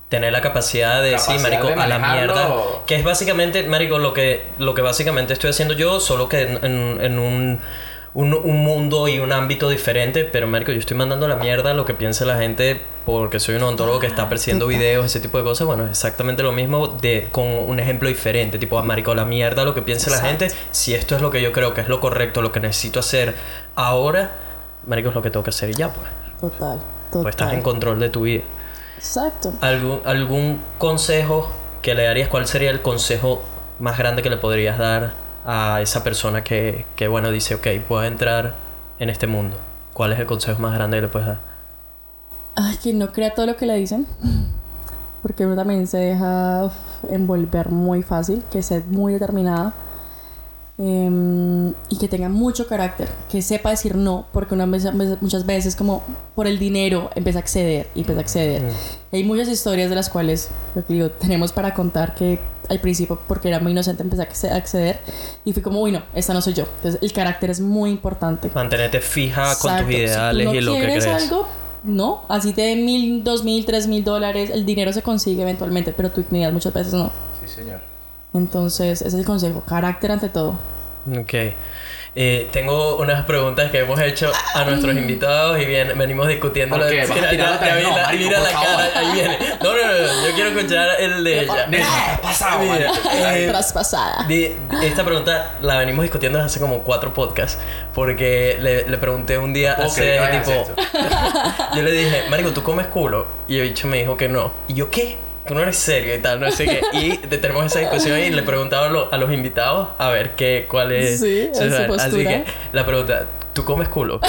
Tener 0.09 0.31
la 0.31 0.41
capacidad 0.41 1.01
de 1.01 1.11
decir, 1.11 1.39
marico, 1.39 1.67
de 1.67 1.73
a 1.73 1.87
la 1.87 1.97
mierda. 1.97 2.49
Que 2.85 2.95
es 2.97 3.03
básicamente, 3.03 3.63
marico, 3.63 3.97
lo 3.97 4.13
que, 4.13 4.43
lo 4.59 4.73
que 4.75 4.81
básicamente 4.83 5.33
estoy 5.33 5.49
haciendo 5.49 5.73
yo, 5.73 5.99
solo 5.99 6.29
que 6.29 6.41
en, 6.43 6.63
en- 6.63 6.97
en 7.01 7.17
un, 7.19 7.59
un, 8.13 8.33
un 8.33 8.63
mundo 8.63 9.07
y 9.07 9.19
un 9.19 9.31
ámbito 9.31 9.69
diferente. 9.69 10.23
Pero, 10.23 10.47
marico, 10.47 10.71
yo 10.71 10.79
estoy 10.79 10.97
mandando 10.97 11.27
la 11.27 11.35
mierda 11.35 11.73
lo 11.73 11.85
que 11.85 11.93
piense 11.93 12.25
la 12.25 12.37
gente 12.37 12.81
porque 13.05 13.39
soy 13.39 13.55
un 13.55 13.63
odontólogo 13.63 13.99
que 13.99 14.07
está 14.07 14.29
persiguiendo 14.29 14.67
videos, 14.67 15.05
ese 15.05 15.19
tipo 15.19 15.37
de 15.37 15.43
cosas. 15.43 15.67
Bueno, 15.67 15.85
es 15.85 15.91
exactamente 15.91 16.43
lo 16.43 16.51
mismo 16.51 16.87
de, 16.87 17.27
con 17.31 17.45
un 17.45 17.79
ejemplo 17.79 18.07
diferente. 18.07 18.57
Tipo, 18.57 18.77
a 18.77 18.83
marico, 18.83 19.11
a 19.11 19.15
la 19.15 19.25
mierda 19.25 19.65
lo 19.65 19.73
que 19.73 19.81
piense 19.81 20.09
la 20.09 20.19
gente. 20.19 20.47
Si 20.71 20.93
esto 20.93 21.15
es 21.15 21.21
lo 21.21 21.31
que 21.31 21.41
yo 21.41 21.51
creo 21.51 21.73
que 21.73 21.81
es 21.81 21.89
lo 21.89 21.99
correcto, 21.99 22.41
lo 22.41 22.51
que 22.51 22.59
necesito 22.59 22.99
hacer 22.99 23.35
ahora, 23.75 24.31
marico, 24.87 25.09
es 25.09 25.15
lo 25.15 25.21
que 25.21 25.29
tengo 25.29 25.43
que 25.43 25.49
hacer 25.49 25.69
y 25.69 25.73
ya, 25.73 25.91
pues. 25.91 26.07
Total. 26.39 26.79
Total. 26.79 27.23
Pues 27.23 27.33
estás 27.35 27.53
en 27.53 27.61
control 27.61 27.99
de 27.99 28.09
tu 28.09 28.21
vida. 28.21 28.43
Exacto. 28.97 29.53
¿Algún, 29.61 30.01
¿Algún 30.05 30.61
consejo 30.77 31.51
que 31.81 31.93
le 31.93 32.03
darías? 32.03 32.29
¿Cuál 32.29 32.47
sería 32.47 32.71
el 32.71 32.81
consejo 32.81 33.43
más 33.79 33.97
grande 33.97 34.21
que 34.21 34.29
le 34.29 34.37
podrías 34.37 34.77
dar 34.77 35.22
a 35.45 35.81
esa 35.81 36.03
persona 36.03 36.43
que, 36.43 36.85
que 36.95 37.07
bueno, 37.07 37.31
dice, 37.31 37.55
ok, 37.55 37.67
puedo 37.87 38.03
entrar 38.03 38.55
en 38.99 39.09
este 39.09 39.27
mundo? 39.27 39.57
¿Cuál 39.93 40.13
es 40.13 40.19
el 40.19 40.25
consejo 40.25 40.61
más 40.61 40.73
grande 40.73 40.97
que 40.97 41.01
le 41.01 41.07
puedes 41.07 41.27
dar? 41.27 41.39
Ay, 42.55 42.77
que 42.77 42.93
no 42.93 43.11
crea 43.11 43.33
todo 43.33 43.45
lo 43.45 43.55
que 43.55 43.65
le 43.65 43.75
dicen. 43.75 44.07
Porque 45.21 45.45
uno 45.45 45.55
también 45.55 45.87
se 45.87 45.97
deja 45.97 46.69
envolver 47.09 47.69
muy 47.69 48.03
fácil, 48.03 48.43
que 48.51 48.61
sea 48.61 48.81
muy 48.87 49.13
determinada. 49.13 49.73
Em, 50.87 51.69
y 51.89 51.97
que 51.97 52.07
tenga 52.09 52.27
mucho 52.27 52.67
carácter, 52.67 53.07
que 53.31 53.41
sepa 53.41 53.69
decir 53.69 53.95
no, 53.95 54.25
porque 54.33 54.53
una 54.53 54.65
vez, 54.65 54.85
muchas 55.21 55.45
veces 55.45 55.75
como 55.77 56.03
por 56.35 56.45
el 56.45 56.59
dinero 56.59 57.09
empieza 57.15 57.39
a 57.39 57.41
acceder 57.41 57.87
y 57.95 57.99
empieza 58.01 58.19
a 58.19 58.23
acceder. 58.23 58.61
Y 59.11 59.15
hay 59.17 59.23
muchas 59.23 59.47
historias 59.47 59.89
de 59.89 59.95
las 59.95 60.09
cuales, 60.09 60.49
lo 60.75 60.85
que 60.85 60.93
digo, 60.93 61.09
tenemos 61.11 61.53
para 61.53 61.73
contar 61.73 62.15
que 62.15 62.39
al 62.69 62.79
principio, 62.81 63.19
porque 63.27 63.47
era 63.47 63.59
muy 63.59 63.71
inocente, 63.71 64.03
empecé 64.03 64.23
a 64.23 64.29
acce- 64.29 64.51
a 64.51 64.55
acceder 64.55 64.99
y 65.45 65.53
fui 65.53 65.61
como, 65.61 65.79
uy, 65.81 65.91
no, 65.93 66.01
esta 66.13 66.33
no 66.33 66.41
soy 66.41 66.53
yo. 66.53 66.65
Entonces 66.77 67.01
el 67.01 67.13
carácter 67.13 67.49
es 67.49 67.61
muy 67.61 67.89
importante. 67.89 68.49
Mantenerte 68.53 68.99
fija 68.99 69.55
con 69.59 69.71
Exacto. 69.71 69.85
tus 69.85 69.95
ideales 69.95 70.37
si 70.37 70.43
tú 70.45 70.53
no 70.53 70.59
y 70.59 70.61
lo 70.61 70.73
que 70.73 70.79
quieres 70.79 71.05
crees. 71.05 71.23
algo, 71.23 71.47
no. 71.83 72.21
Así 72.27 72.51
te 72.53 72.61
den 72.63 72.85
mil, 72.85 73.23
dos 73.23 73.43
mil, 73.45 73.65
tres 73.65 73.87
mil 73.87 74.03
dólares, 74.03 74.49
el 74.49 74.65
dinero 74.65 74.91
se 74.91 75.01
consigue 75.01 75.41
eventualmente, 75.43 75.93
pero 75.95 76.11
tu 76.11 76.21
dignidad 76.21 76.51
muchas 76.51 76.73
veces 76.73 76.93
no. 76.93 77.09
sí, 77.41 77.47
señor. 77.47 77.92
Entonces, 78.33 79.01
ese 79.01 79.07
es 79.07 79.13
el 79.13 79.25
consejo. 79.25 79.61
Carácter 79.67 80.11
ante 80.11 80.29
todo. 80.29 80.57
Ok. 81.19 81.33
Eh, 82.15 82.47
tengo 82.51 82.97
unas 82.97 83.25
preguntas 83.25 83.71
que 83.71 83.79
hemos 83.79 83.99
hecho 83.99 84.31
a 84.53 84.63
nuestros 84.65 84.95
invitados 84.95 85.59
y 85.59 85.65
bien, 85.65 85.97
venimos 85.97 86.27
discutiendo. 86.27 86.77
¿Por 86.77 86.87
qué? 86.87 87.07
¿Vas 87.07 87.09
a 87.09 87.31
Mira, 87.31 87.59
No, 87.59 87.95
la- 87.97 88.03
marico, 88.03 88.23
mira 88.25 88.39
la 88.39 88.49
favor. 88.49 88.67
cara, 88.67 88.99
ahí 88.99 89.11
viene. 89.13 89.37
No, 89.63 89.73
no, 89.73 89.81
no, 89.81 90.27
yo 90.27 90.35
quiero 90.35 90.49
escuchar 90.51 90.89
el 90.99 91.23
de 91.23 91.39
ella. 91.41 91.67
Neta, 91.67 92.19
pasado, 92.21 92.59
Mira, 92.59 92.91
eh, 93.35 93.47
Traspasada. 93.49 94.27
Esta 94.83 95.03
pregunta 95.03 95.57
la 95.63 95.79
venimos 95.79 96.03
discutiendo 96.03 96.37
desde 96.37 96.45
hace 96.45 96.59
como 96.59 96.83
cuatro 96.83 97.15
podcasts. 97.15 97.57
Porque 97.95 98.57
le, 98.61 98.87
le 98.87 98.97
pregunté 98.99 99.39
un 99.39 99.51
día 99.51 99.73
hace 99.73 100.19
hagas 100.19 100.45
tipo. 100.45 100.67
yo 101.75 101.81
le 101.81 101.91
dije, 101.91 102.25
Marico, 102.29 102.51
¿tú 102.51 102.61
comes 102.61 102.85
culo? 102.87 103.25
Y 103.47 103.57
el 103.57 103.69
bicho 103.69 103.87
me 103.87 103.97
dijo 103.97 104.15
que 104.17 104.29
no. 104.29 104.51
Y 104.67 104.75
yo, 104.75 104.91
¿qué? 104.91 105.17
Tú 105.47 105.53
no 105.55 105.61
eres 105.61 105.75
serio 105.77 106.15
y 106.15 106.19
tal, 106.19 106.39
no 106.39 106.49
sé 106.51 106.65
qué. 106.65 106.81
Y 106.93 107.17
te- 107.17 107.37
tenemos 107.37 107.65
esa 107.65 107.79
discusión 107.79 108.17
y 108.19 108.29
le 108.29 108.43
preguntaba 108.43 108.85
a, 108.85 108.89
lo- 108.89 109.11
a 109.13 109.17
los 109.17 109.31
invitados 109.31 109.89
a 109.97 110.09
ver 110.09 110.31
qué, 110.35 110.67
cuál 110.69 110.91
es. 110.93 111.19
Sí, 111.19 111.49
es 111.51 111.57
su 111.57 111.63
Así 111.65 111.87
postura. 111.87 112.29
que 112.29 112.45
la 112.71 112.85
pregunta, 112.85 113.25
¿tú 113.53 113.65
comes 113.65 113.89
culo? 113.89 114.19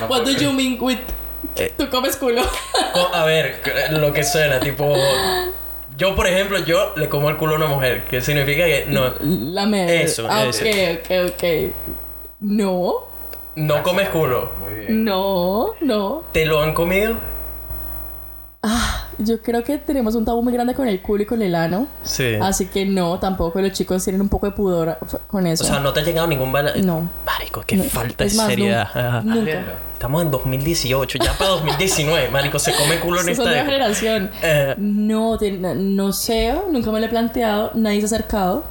No 0.00 0.06
What 0.08 0.24
do 0.24 0.30
you 0.32 0.52
mean 0.52 0.76
with 0.80 0.98
Eh. 1.56 1.72
tú 1.76 1.88
comes 1.88 2.16
culo? 2.16 2.42
A 3.12 3.24
ver, 3.24 3.60
lo 3.90 4.12
que 4.12 4.24
suena, 4.24 4.60
tipo. 4.60 4.94
Yo, 5.96 6.16
por 6.16 6.26
ejemplo, 6.26 6.58
yo 6.58 6.92
le 6.96 7.08
como 7.08 7.30
el 7.30 7.36
culo 7.36 7.54
a 7.54 7.56
una 7.56 7.66
mujer. 7.66 8.04
Que 8.04 8.20
significa 8.20 8.64
que 8.64 8.86
no. 8.88 9.12
La 9.20 9.64
me 9.66 10.02
Eso, 10.02 10.26
ah, 10.28 10.44
eso. 10.46 10.64
ok, 10.64 10.98
ok, 10.98 11.32
ok. 11.34 11.44
No, 12.40 12.94
No 13.54 13.82
comes 13.84 14.08
culo. 14.08 14.50
Muy 14.60 14.74
bien. 14.80 15.04
no, 15.04 15.74
no. 15.80 16.24
¿Te 16.32 16.44
lo 16.46 16.60
han 16.60 16.74
comido? 16.74 17.14
Yo 19.18 19.40
creo 19.42 19.62
que 19.62 19.78
tenemos 19.78 20.14
un 20.14 20.24
tabú 20.24 20.42
muy 20.42 20.52
grande 20.52 20.74
con 20.74 20.88
el 20.88 21.00
culo 21.02 21.22
y 21.22 21.26
con 21.26 21.40
el 21.42 21.54
ano. 21.54 21.86
Sí. 22.02 22.34
Así 22.40 22.66
que 22.66 22.84
no, 22.86 23.18
tampoco. 23.18 23.60
Los 23.60 23.72
chicos 23.72 24.02
tienen 24.02 24.20
un 24.22 24.28
poco 24.28 24.46
de 24.46 24.52
pudor 24.52 24.98
con 25.28 25.44
O 25.44 25.48
eso. 25.48 25.64
sea, 25.64 25.80
no 25.80 25.92
te 25.92 26.00
ha 26.00 26.02
llegado 26.02 26.26
ningún 26.26 26.50
bala. 26.52 26.72
No. 26.82 27.08
Marico, 27.26 27.62
qué 27.66 27.76
No. 27.76 27.84
falta 27.84 28.24
Es 28.24 28.32
de 28.32 28.38
más, 28.38 28.46
seriedad. 28.48 29.22
nunca. 29.22 29.62
Estamos 29.94 30.22
en 30.22 30.30
2018, 30.30 31.18
ya 31.18 31.32
para 31.38 31.50
2019, 31.50 32.28
marico, 32.28 32.58
se 32.58 32.74
come 32.74 32.98
culo 32.98 33.20
en 33.22 33.28
esta 33.30 33.48
generación. 33.64 34.30
Eh, 34.42 34.74
No, 34.76 35.38
te- 35.38 35.52
no 35.52 36.12
sé, 36.12 36.54
nunca 36.70 36.90
me 36.90 37.00
lo 37.00 37.06
he 37.06 37.08
planteado, 37.08 37.70
nadie 37.74 38.00
se 38.00 38.04
ha 38.14 38.18
acercado. 38.18 38.64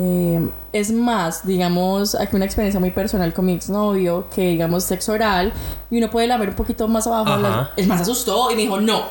Eh, 0.00 0.48
es 0.72 0.92
más, 0.92 1.44
digamos, 1.44 2.14
aquí 2.14 2.36
una 2.36 2.44
experiencia 2.44 2.78
muy 2.78 2.92
personal 2.92 3.32
con 3.32 3.46
mi 3.46 3.54
exnovio, 3.54 4.28
que 4.32 4.42
digamos 4.42 4.84
sexo 4.84 5.12
oral, 5.12 5.52
y 5.90 5.98
uno 5.98 6.08
puede 6.08 6.28
lamer 6.28 6.50
un 6.50 6.54
poquito 6.54 6.86
más 6.86 7.06
abajo. 7.08 7.68
Es 7.76 7.86
más, 7.88 8.00
asustó 8.02 8.50
y 8.52 8.54
me 8.54 8.62
dijo, 8.62 8.80
no. 8.80 9.06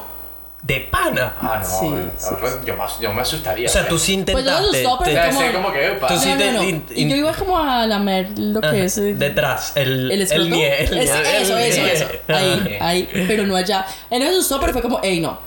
de 0.63 0.79
pana. 0.91 1.33
Ah, 1.41 1.59
no. 1.61 1.65
Sí, 1.79 1.85
eh, 1.93 2.09
sí, 2.17 2.29
Yo, 2.65 2.75
me, 2.75 2.83
as- 2.83 2.99
yo 2.99 3.13
me 3.13 3.21
asustaría. 3.21 3.67
O 3.69 3.71
sea, 3.71 3.87
tú 3.87 3.99
sí 3.99 4.23
Pues 4.25 4.43
yo 4.45 4.51
me 4.51 4.57
intentaste. 4.57 4.77
asustó, 4.87 5.03
pero 5.03 5.21
te- 5.21 5.35
como- 5.35 5.51
como 5.53 5.73
que, 5.73 5.87
epa. 5.87 6.07
Tú 6.07 6.17
sí 6.17 6.29
no, 6.29 6.37
te- 6.37 6.51
no, 6.53 6.63
no. 6.63 6.69
Y 6.95 7.09
yo 7.09 7.15
iba 7.15 7.33
como 7.33 7.57
a 7.59 7.85
lamer 7.85 8.39
lo 8.39 8.61
que 8.61 8.67
Ajá, 8.67 8.77
es... 8.77 8.97
eh, 8.97 9.13
detrás, 9.13 9.73
el, 9.75 10.09
¿El 10.11 10.21
el 10.31 10.49
nie. 10.49 10.83
el 10.85 10.97
Es- 10.99 11.11
nie- 11.13 11.41
eso, 11.41 11.57
el 11.57 11.63
eso, 11.63 11.85
eso. 11.85 12.05
Ahí, 12.29 12.77
ahí. 12.81 13.09
Pero 13.27 13.45
no 13.45 13.55
allá. 13.55 13.85
Él 14.09 14.19
me 14.21 14.29
asustó, 14.29 14.59
pero 14.59 14.73
fue 14.73 14.81
como, 14.81 14.99
ey, 15.03 15.19
no. 15.19 15.37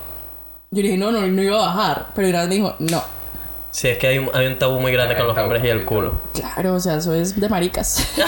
Yo 0.71 0.83
le 0.83 0.89
dije, 0.89 0.97
no, 0.99 1.11
no, 1.11 1.27
no 1.27 1.43
iba 1.43 1.57
a 1.57 1.67
bajar. 1.67 2.07
Pero 2.15 2.29
vez 2.41 2.49
me 2.49 2.55
dijo, 2.57 2.77
no. 2.79 3.20
Sí, 3.71 3.89
es 3.89 3.99
que 3.99 4.09
hay 4.09 4.19
un, 4.19 4.29
hay 4.35 4.47
un 4.47 4.59
tabú 4.59 4.81
muy 4.81 4.91
grande 4.93 5.15
Hay 5.15 5.21
con 5.21 5.29
los 5.29 5.39
hombres 5.39 5.63
y 5.65 5.69
el 5.69 5.85
culo. 5.85 6.15
Claro, 6.35 6.75
o 6.75 6.81
sea, 6.81 6.97
eso 6.97 7.15
es 7.15 7.39
de 7.39 7.49
maricas. 7.49 8.07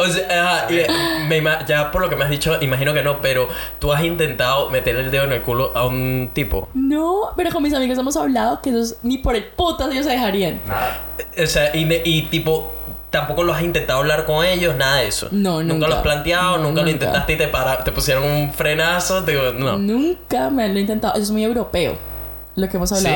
O 0.00 0.06
sea, 0.06 0.66
eh, 0.68 0.86
me 1.28 1.42
ya 1.66 1.90
por 1.90 2.02
lo 2.02 2.10
que 2.10 2.16
me 2.16 2.24
has 2.24 2.30
dicho, 2.30 2.60
imagino 2.60 2.92
que 2.92 3.02
no, 3.02 3.20
pero 3.22 3.48
tú 3.78 3.92
has 3.92 4.02
intentado 4.04 4.68
meter 4.70 4.96
el 4.96 5.10
dedo 5.10 5.24
en 5.24 5.32
el 5.32 5.42
culo 5.42 5.70
a 5.74 5.86
un 5.86 6.30
tipo. 6.34 6.68
no, 6.74 7.30
pero 7.36 7.50
con 7.50 7.62
mis 7.62 7.72
amigos 7.72 7.96
hemos 7.98 8.16
hablado 8.16 8.60
que 8.60 8.70
esos 8.70 8.96
ni 9.02 9.18
por 9.18 9.36
el 9.36 9.44
putas 9.44 9.90
ellos 9.90 10.04
se 10.04 10.10
dejarían. 10.12 10.60
Nada. 10.66 11.00
O 11.42 11.46
sea, 11.46 11.74
y, 11.74 11.88
y 12.04 12.22
tipo, 12.22 12.72
tampoco 13.10 13.44
lo 13.44 13.54
has 13.54 13.62
intentado 13.62 14.00
hablar 14.00 14.24
con 14.24 14.44
ellos, 14.44 14.74
nada 14.76 14.96
de 14.96 15.06
eso. 15.08 15.28
No, 15.30 15.62
Nunca 15.62 15.74
nunca. 15.74 15.88
lo 15.88 15.94
has 15.96 16.02
planteado, 16.02 16.58
No, 16.58 16.64
nunca, 16.64 16.82
lo 16.82 16.90
intentaste 16.90 17.32
y 17.32 17.36
te, 17.38 17.48
para, 17.48 17.84
te 17.84 17.92
pusieron 17.92 18.24
un 18.24 18.52
frenazo. 18.52 19.22
Te 19.22 19.32
digo, 19.32 19.52
no. 19.52 19.78
Nunca 19.78 20.50
me 20.50 20.68
lo 20.68 20.76
he 20.78 20.80
intentado. 20.80 21.14
Eso 21.14 21.22
es 21.22 21.30
muy 21.30 21.44
europeo. 21.44 21.96
Lo 22.56 22.68
que 22.68 22.76
hemos 22.76 22.90
¿Sí? 22.90 23.06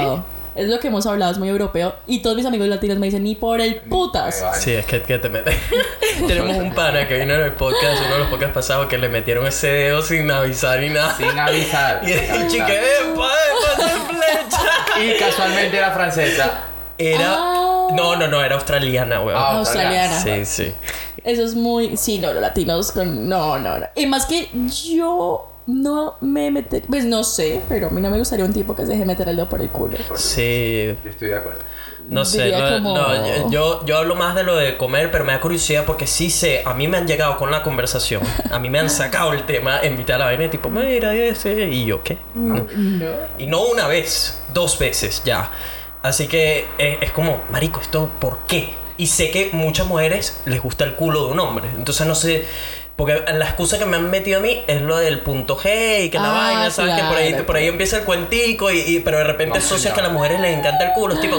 Es 0.57 0.69
lo 0.69 0.81
que 0.81 0.89
hemos 0.89 1.07
hablado, 1.07 1.33
es 1.33 1.39
muy 1.39 1.49
europeo. 1.49 1.95
Y 2.07 2.23
todos 2.23 2.35
mis 2.35 2.47
amigos 2.47 2.67
latinos 2.69 2.99
me 2.99 3.07
dicen, 3.07 3.23
ni 3.23 3.35
por 3.35 3.61
el 3.61 3.77
putas. 3.77 4.43
Sí, 4.55 4.73
es 4.73 4.87
que, 4.87 5.03
que 5.03 5.19
te 5.19 5.29
metes. 5.29 5.55
Tenemos 6.27 6.57
un 6.57 6.75
pana 6.75 7.07
que 7.07 7.19
vino 7.19 7.35
en 7.35 7.43
el 7.43 7.53
podcast, 7.53 8.01
uno 8.05 8.15
de 8.15 8.19
los 8.21 8.29
podcasts 8.29 8.55
pasados, 8.55 8.87
que 8.87 8.97
le 8.97 9.11
metieron 9.11 9.47
ese 9.47 9.69
dedo 9.69 10.01
sin 10.01 10.31
avisar 10.31 10.81
ni 10.81 10.89
nada. 10.89 11.15
Sin 11.17 11.39
avisar. 11.39 12.01
Y 12.07 12.13
el 12.13 12.49
chique, 12.49 12.81
¡epa, 12.81 13.31
esa 13.77 13.89
flecha! 14.07 15.05
Y 15.05 15.19
casualmente 15.19 15.77
era 15.77 15.91
francesa. 15.93 16.65
Era. 16.99 17.35
Ah. 17.37 17.89
No, 17.93 18.17
no, 18.17 18.27
no, 18.27 18.43
era 18.43 18.55
australiana, 18.55 19.21
weón. 19.21 19.39
Ah, 19.39 19.59
Australiana. 19.59 20.19
Sí, 20.19 20.45
sí. 20.45 20.73
Eso 21.23 21.43
es 21.43 21.55
muy. 21.55 21.97
Sí, 21.97 22.19
no, 22.19 22.33
los 22.33 22.41
latinos 22.41 22.93
con. 22.93 23.29
No, 23.29 23.59
no, 23.59 23.79
no. 23.79 23.87
Y 23.95 24.07
más 24.07 24.27
que 24.27 24.49
yo 24.89 25.56
no 25.67 26.17
me 26.21 26.51
meter. 26.51 26.83
Pues 26.89 27.05
no 27.05 27.25
sé, 27.25 27.61
pero 27.69 27.89
a 27.89 27.91
mí 27.91 28.01
no 28.01 28.11
me 28.11 28.19
gustaría 28.19 28.45
un 28.45 28.53
tipo 28.53 28.75
que 28.77 28.83
se 28.87 28.93
deje 28.93 29.05
meter 29.05 29.29
el 29.29 29.37
dedo 29.37 29.49
por 29.49 29.61
el 29.61 29.69
culo. 29.69 29.97
Sí. 30.15 30.95
Yo 31.05 31.11
estoy 31.11 31.29
de 31.29 31.37
acuerdo. 31.37 31.61
No 32.09 32.25
sé, 32.25 32.53
no, 32.53 32.71
como- 32.77 32.95
no, 32.97 33.27
yo- 33.27 33.51
yo, 33.51 33.85
yo 33.87 33.97
hablo 33.99 34.15
más 34.15 34.37
de 34.37 34.45
lo 34.45 34.55
de 34.55 34.77
comer, 34.77 35.11
pero 35.11 35.25
me 35.25 35.33
da 35.33 35.41
curiosidad 35.41 35.85
porque 35.85 36.07
sí 36.07 36.31
sé, 36.31 36.63
a 36.65 36.73
mí 36.73 36.87
me 36.87 36.99
han 36.99 37.09
llegado 37.09 37.37
con 37.37 37.51
la 37.51 37.65
conversación, 37.65 38.23
a 38.49 38.61
mí 38.61 38.71
me 38.71 38.79
han 38.79 38.89
sacado 38.91 39.33
el 39.33 39.45
tema 39.45 39.81
en 39.83 39.97
mitad 39.97 40.15
de 40.15 40.19
la 40.21 40.25
vaina, 40.27 40.49
tipo, 40.49 40.71
mira 40.71 41.13
ese, 41.15 41.65
y 41.69 41.85
yo, 41.85 42.05
¿qué? 42.05 42.19
No. 42.35 42.65
Y 43.39 43.49
no 43.49 43.65
una 43.67 43.89
vez, 43.89 44.41
dos 44.55 44.79
veces 44.79 45.23
ya. 45.25 45.51
Así 46.03 46.29
que 46.29 46.67
eh, 46.79 46.99
es 47.01 47.11
como, 47.11 47.41
marico, 47.51 47.81
¿esto 47.81 48.09
por 48.21 48.39
qué? 48.47 48.73
Y 48.99 49.09
sé 49.09 49.33
que 49.33 49.51
muchas 49.53 49.89
mujeres 49.89 50.41
les 50.45 50.63
gusta 50.63 50.85
el 50.85 50.95
culo 50.95 51.27
de 51.27 51.33
un 51.33 51.41
hombre. 51.41 51.69
Entonces 51.77 52.07
no 52.07 52.15
sé. 52.15 52.45
Porque 52.97 53.23
la 53.35 53.45
excusa 53.45 53.79
que 53.79 53.85
me 53.85 53.97
han 53.99 54.09
metido 54.11 54.39
a 54.39 54.43
mí 54.43 54.65
es 54.67 54.81
lo 54.81 54.97
del 54.97 55.19
punto 55.21 55.55
G 55.59 56.05
y 56.07 56.09
que 56.09 56.19
la 56.19 56.31
Ah, 56.31 56.33
vaina, 56.55 56.71
¿sabes? 56.71 56.95
que 56.95 57.03
por 57.03 57.17
ahí, 57.19 57.29
claro, 57.29 57.45
por 57.47 57.57
ahí 57.57 57.67
empieza 57.67 57.99
el 57.99 58.05
cuentico, 58.05 58.71
y, 58.71 58.79
y- 58.81 59.01
pero 59.01 59.19
de 59.19 59.25
repente 59.25 59.59
No, 59.59 59.65
asocias 59.65 59.93
no. 59.93 59.95
que 59.97 60.01
a 60.01 60.05
las 60.05 60.13
mujeres 60.15 60.41
les 60.41 60.57
encanta 60.59 60.87
el 60.87 60.93
culo. 60.95 61.13
Es 61.13 61.21
tipo, 61.21 61.37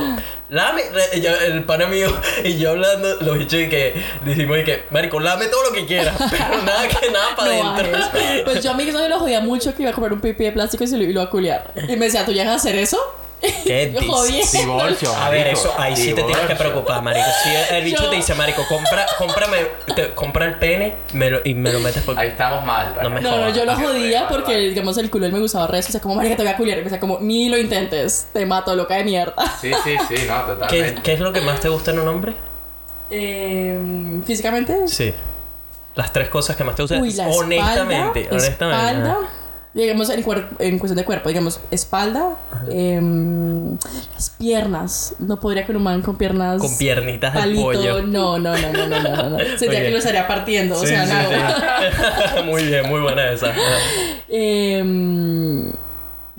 lame. 0.49 0.83
y 1.15 1.21
yo- 1.21 1.35
el 1.35 1.63
pana 1.63 1.87
mío 1.87 2.15
y 2.43 2.57
yo 2.59 2.69
hablando, 2.69 3.15
los 3.21 3.39
bichos 3.39 3.59
y 3.59 3.69
que 3.69 3.95
dijimos 4.23 4.59
y 4.59 4.63
que, 4.65 4.83
marico, 4.91 5.19
lame 5.19 5.47
todo 5.47 5.63
lo 5.63 5.71
que 5.71 5.87
quieras, 5.87 6.15
pero 6.29 6.61
nada 6.61 6.87
que 6.87 7.09
nada 7.09 7.35
para 7.35 7.55
No 7.55 7.71
adentro. 7.73 7.97
hagas. 7.97 8.11
Pues 8.45 8.63
yo 8.63 8.69
a 8.69 8.73
mi 8.75 8.83
exnovio 8.83 9.09
lo 9.09 9.17
jodía 9.19 9.41
mucho 9.41 9.73
que 9.73 9.81
iba 9.81 9.89
a 9.89 9.93
comprar 9.95 10.13
un 10.13 10.21
pipí 10.21 10.43
de 10.43 10.51
plástico 10.51 10.83
y 10.83 10.87
se 10.87 10.95
lo 10.95 11.05
iba 11.05 11.23
a 11.23 11.29
culiar. 11.31 11.71
Y 11.87 11.95
me 11.95 12.05
decía, 12.05 12.23
¿tú 12.23 12.33
llegas 12.33 12.49
a 12.53 12.55
hacer 12.57 12.75
eso? 12.75 12.99
Qué 13.39 13.93
dis- 13.99 14.51
Divorcio. 14.51 15.13
A 15.15 15.29
ver, 15.29 15.47
eso 15.47 15.73
ahí 15.77 15.95
sí 15.95 16.13
te 16.13 16.23
tienes 16.23 16.45
que 16.47 16.55
preocupar, 16.55 17.01
marico. 17.03 17.25
Si 17.43 17.75
el 17.75 17.83
bicho 17.83 18.03
Yo- 18.03 18.09
te 18.09 18.15
dice, 18.15 18.33
marico, 18.33 18.63
compra, 18.67 19.05
cómprame, 19.17 19.57
te- 19.95 20.09
compra 20.15 20.45
el 20.45 20.55
pene 20.55 20.95
me 21.13 21.29
lo- 21.29 21.41
y 21.43 21.53
me 21.53 21.71
lo 21.71 21.79
metes 21.79 22.01
por... 22.03 22.17
Ahí 22.17 22.29
estamos 22.29 22.65
mal. 22.65 22.95
No 23.03 23.09
me- 23.09 23.21
No, 23.21 23.37
no, 23.37 23.49
yo 23.49 23.63
lo 23.65 23.75
jodía 23.75 24.27
porque, 24.27 24.57
digamos, 24.57 24.97
el 24.97 25.09
culo 25.11 25.25
él 25.27 25.33
me 25.33 25.39
gustaba 25.39 25.67
resto. 25.67 25.89
O 25.89 25.93
sea, 25.93 26.01
como, 26.01 26.15
marica, 26.15 26.35
te 26.35 26.43
voy 26.43 26.51
a 26.51 26.57
culiar. 26.57 26.77
Y 26.77 26.81
me 26.81 26.85
decía, 26.85 26.99
como, 26.99 27.19
ni 27.19 27.47
lo 27.49 27.57
intentes. 27.57 28.27
Te 28.33 28.45
mato, 28.45 28.75
loca 28.75 28.95
de 28.95 29.03
mierda. 29.03 29.35
Sí, 29.61 29.71
sí, 29.83 29.97
sí, 30.07 30.15
no, 30.27 30.45
¿Qué, 30.45 30.53
totalmente. 30.53 31.01
qué 31.03 31.13
es 31.13 31.19
lo 31.19 31.31
que 31.31 31.41
más 31.41 31.59
te 31.59 31.69
gusta 31.69 31.91
en 31.91 31.99
un 31.99 32.07
hombre? 32.07 32.33
Eh, 33.09 33.79
Físicamente, 34.25 34.87
Sí. 34.87 35.13
Las 35.95 36.13
tres 36.13 36.29
cosas 36.29 36.55
que 36.55 36.63
más 36.63 36.75
te 36.75 36.83
gustan. 36.83 37.01
Uy, 37.01 37.11
la 37.13 37.27
honestamente, 37.27 38.21
espalda, 38.21 38.37
honestamente. 38.45 38.87
espalda, 38.87 39.11
ajá. 39.11 39.29
Digamos 39.83 40.09
en, 40.09 40.23
cuer- 40.25 40.47
en 40.59 40.79
cuestión 40.79 40.97
de 40.97 41.05
cuerpo, 41.05 41.29
digamos 41.29 41.59
espalda, 41.71 42.35
em, 42.69 43.77
las 44.13 44.29
piernas. 44.31 45.15
No 45.19 45.39
podría 45.39 45.65
con 45.65 45.75
un 45.75 45.83
man 45.83 46.01
con 46.01 46.17
piernas. 46.17 46.59
Con 46.61 46.77
piernitas 46.77 47.33
de 47.33 47.55
pollo. 47.55 48.01
No, 48.01 48.39
no, 48.39 48.57
no, 48.57 48.71
no, 48.73 48.87
no, 48.87 48.99
no, 48.99 49.29
no. 49.29 49.37
Sentía 49.57 49.69
Oye. 49.69 49.81
que 49.83 49.91
lo 49.91 49.97
estaría 49.97 50.27
partiendo. 50.27 50.75
o 50.75 50.79
Sí, 50.79 50.87
sea, 50.87 51.05
sí, 51.05 51.13
no. 51.13 52.39
sí. 52.39 52.43
muy 52.45 52.63
bien, 52.65 52.89
muy 52.89 52.99
buena 53.01 53.31
esa. 53.31 53.53
Em, 54.29 55.71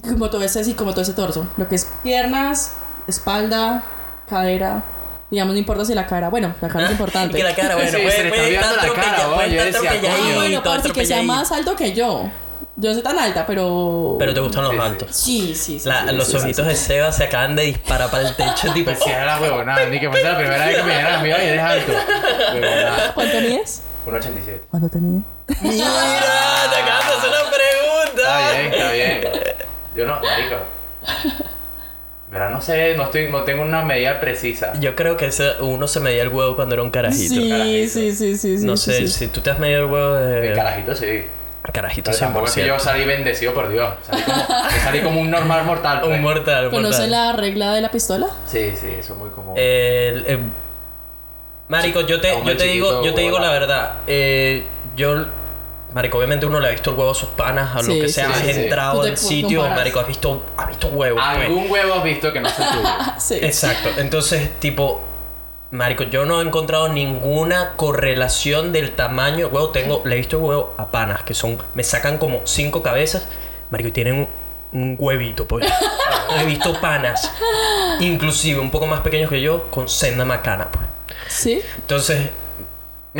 como 0.03 0.31
todo 0.31 0.43
ese, 0.43 0.65
sí, 0.65 0.75
como 0.75 0.93
todo 0.93 1.03
ese 1.03 1.13
torso. 1.13 1.47
Lo 1.57 1.69
que 1.69 1.75
es 1.77 1.89
piernas, 2.03 2.75
espalda, 3.07 3.85
cadera. 4.29 4.83
Digamos, 5.31 5.53
no 5.55 5.59
importa 5.59 5.85
si 5.85 5.95
la 5.95 6.07
cara. 6.07 6.29
Bueno, 6.31 6.55
la 6.61 6.69
cara 6.69 6.87
es 6.87 6.93
importante. 6.93 7.35
Y 7.37 7.41
que 7.41 7.45
la 7.45 7.55
cara, 7.55 7.75
bueno, 7.75 7.91
Sí, 7.91 7.97
puede, 7.99 8.11
se 8.17 8.23
le 8.23 8.29
está 8.31 8.41
puede 8.41 8.57
puede 9.35 9.47
oye, 9.47 9.57
yo 9.57 9.63
estar 9.63 9.83
decía, 9.83 9.91
Ah, 9.91 9.95
atropelladito, 9.95 10.35
bueno, 10.71 10.93
que 10.95 11.07
sea 11.07 11.23
más 11.23 11.53
alto 11.53 11.77
que 11.77 11.93
yo. 11.93 12.31
Yo 12.81 12.91
no 12.91 12.95
soy 12.95 13.03
tan 13.03 13.19
alta, 13.19 13.45
pero. 13.45 14.17
Pero 14.21 14.33
te 14.33 14.41
gustan 14.41 14.63
los 14.65 14.73
Sí, 14.73 14.79
altos. 14.81 15.09
Sí, 15.17 15.55
sí, 15.55 15.79
sí. 15.81 15.89
La- 15.89 16.07
sí, 16.09 16.15
los 16.15 16.29
sí, 16.29 16.37
ojitos 16.37 16.65
sí. 16.65 16.69
de 16.71 16.77
Seba 16.77 17.11
se 17.13 17.25
acaban 17.25 17.57
de 17.57 17.63
disparar 17.65 18.09
para 18.11 18.29
el 18.29 18.37
techo, 18.37 18.73
tipo. 18.75 18.91
Pues 18.93 19.03
si 19.03 19.11
era 19.11 19.25
la 19.27 19.41
huevonada, 19.41 19.85
ni 19.87 19.99
que 19.99 20.09
fuese 20.09 20.25
la 20.29 20.39
primera 20.39 20.65
vez 20.67 20.77
que 20.77 20.83
me 20.85 20.91
dijeran 20.91 21.15
a 21.15 21.23
mí, 21.23 21.33
oye, 21.33 21.49
eres 21.51 21.61
alto. 21.63 21.93
Huevonada. 22.55 23.15
¿Cuánto 23.15 23.41
mides? 23.41 23.83
1.87. 24.07 24.61
¿Cuánto 24.71 24.89
te? 24.89 24.99
Mira, 25.01 25.23
te 25.51 26.77
acaban 26.83 27.09
de 27.09 27.15
hacer 27.15 27.31
una 27.31 27.39
Está 28.05 28.53
bien, 28.53 28.71
pregunta. 28.71 28.77
está 28.77 28.93
bien. 28.93 29.21
Yo 29.97 30.07
no, 30.07 30.21
marico. 30.21 30.57
Verá, 32.31 32.51
no 32.51 32.61
sé, 32.61 32.95
no, 32.95 33.05
estoy, 33.05 33.31
no 33.31 33.43
tengo 33.43 33.63
una 33.63 33.83
medida 33.83 34.21
precisa. 34.21 34.73
Yo 34.81 34.95
creo 34.95 35.17
que 35.17 35.27
ese, 35.27 35.53
uno 35.61 35.89
se 35.89 35.99
medía 36.01 36.23
el 36.23 36.29
huevo 36.29 36.55
cuando 36.57 36.75
era 36.75 36.83
un 36.83 36.91
carajito. 36.91 37.35
Sí, 37.35 37.49
carajito. 37.49 37.89
sí, 37.91 38.13
sí, 38.15 38.37
sí, 38.37 38.59
sí. 38.59 38.67
no 38.67 38.77
sí, 38.77 38.93
sé, 38.93 38.99
sí. 39.01 39.09
si 39.09 39.27
tú 39.29 39.41
te 39.41 39.51
has 39.51 39.59
medido 39.59 39.81
el 39.87 39.91
huevo 39.91 40.15
de. 40.15 40.49
El 40.51 40.55
carajito 40.55 40.95
sí. 40.95 41.25
Carajito 41.73 42.11
Pero 42.11 42.19
tampoco 42.19 42.47
es 42.47 42.55
que 42.55 42.67
yo 42.67 42.77
100%. 42.77 42.81
salí 42.81 43.05
bendecido 43.05 43.53
por 43.55 43.69
Dios. 43.69 43.95
Salí 44.03 44.23
como, 44.23 44.37
yo 44.39 44.81
salí 44.83 45.01
como 45.01 45.21
un 45.21 45.31
normal 45.31 45.65
mortal. 45.65 46.01
pues. 46.01 46.13
Un 46.13 46.23
mortal, 46.23 46.65
un 46.67 46.71
¿Conoce 46.71 47.01
mortal. 47.03 47.11
la 47.11 47.33
regla 47.35 47.73
de 47.75 47.81
la 47.83 47.91
pistola? 47.91 48.27
Sí, 48.47 48.73
sí, 48.75 48.87
eso 48.99 49.13
es 49.13 49.19
muy 49.19 49.31
común. 49.31 49.55
El- 49.57 50.25
el- 50.27 50.41
Marico, 51.69 52.01
yo 52.03 52.21
te, 52.21 52.31
yo 52.45 52.57
te 52.57 52.65
digo, 52.65 53.05
yo 53.05 53.13
te 53.15 53.21
digo 53.21 53.39
la 53.39 53.51
verdad. 53.51 53.93
Eh, 54.07 54.65
yo, 54.97 55.27
Marico, 55.93 56.17
obviamente 56.19 56.47
uno 56.47 56.61
le 56.61 56.69
ha 56.69 56.71
visto 56.71 56.91
el 56.91 56.97
huevo 56.97 57.11
a 57.11 57.15
sus 57.15 57.29
panas, 57.31 57.77
a 57.77 57.83
lo 57.83 57.89
que 57.93 58.09
sea, 58.09 58.27
sí, 58.29 58.33
has 58.49 58.55
sí. 58.55 58.63
entrado 58.63 59.03
al 59.03 59.17
sitio, 59.19 59.61
comparas. 59.61 59.79
Marico, 59.79 60.01
has 60.01 60.07
visto, 60.09 60.43
has 60.57 60.69
visto 60.69 60.89
huevos. 60.89 61.23
pues. 61.23 61.47
Algún 61.47 61.71
huevo 61.71 61.95
has 61.95 62.05
visto 62.05 62.33
que 62.33 62.41
no 62.41 62.49
es 62.49 62.59
el 62.59 62.69
tuyo. 62.69 62.89
Sí. 63.19 63.35
Exacto. 63.43 63.91
Entonces, 63.99 64.59
tipo, 64.61 65.03
Marico, 65.71 66.05
yo 66.05 66.25
no 66.25 66.41
he 66.41 66.45
encontrado 66.45 66.89
ninguna 66.89 67.75
correlación 67.77 68.73
del 68.73 68.93
tamaño 68.93 69.49
huevo. 69.49 69.69
Tengo, 69.69 70.03
le 70.05 70.15
he 70.15 70.19
visto 70.19 70.39
huevo 70.39 70.75
a 70.79 70.91
panas, 70.91 71.23
que 71.25 71.35
son, 71.35 71.59
me 71.75 71.85
sacan 71.85 72.17
como 72.17 72.41
cinco 72.45 72.83
cabezas. 72.83 73.29
Marico, 73.71 73.89
y 73.89 73.93
tienen 73.93 74.15
un, 74.15 74.29
un 74.81 74.97
huevito, 74.99 75.47
pues. 75.47 75.67
he 76.41 76.47
visto 76.47 76.81
panas, 76.81 77.31
inclusive 78.01 78.61
un 78.61 78.71
poco 78.71 78.87
más 78.87 79.01
pequeños 79.01 79.29
que 79.29 79.43
yo, 79.43 79.71
con 79.71 79.89
senda 79.89 80.25
macana, 80.25 80.69
pues. 80.71 80.87
¿Sí? 81.29 81.61
Entonces, 81.77 82.31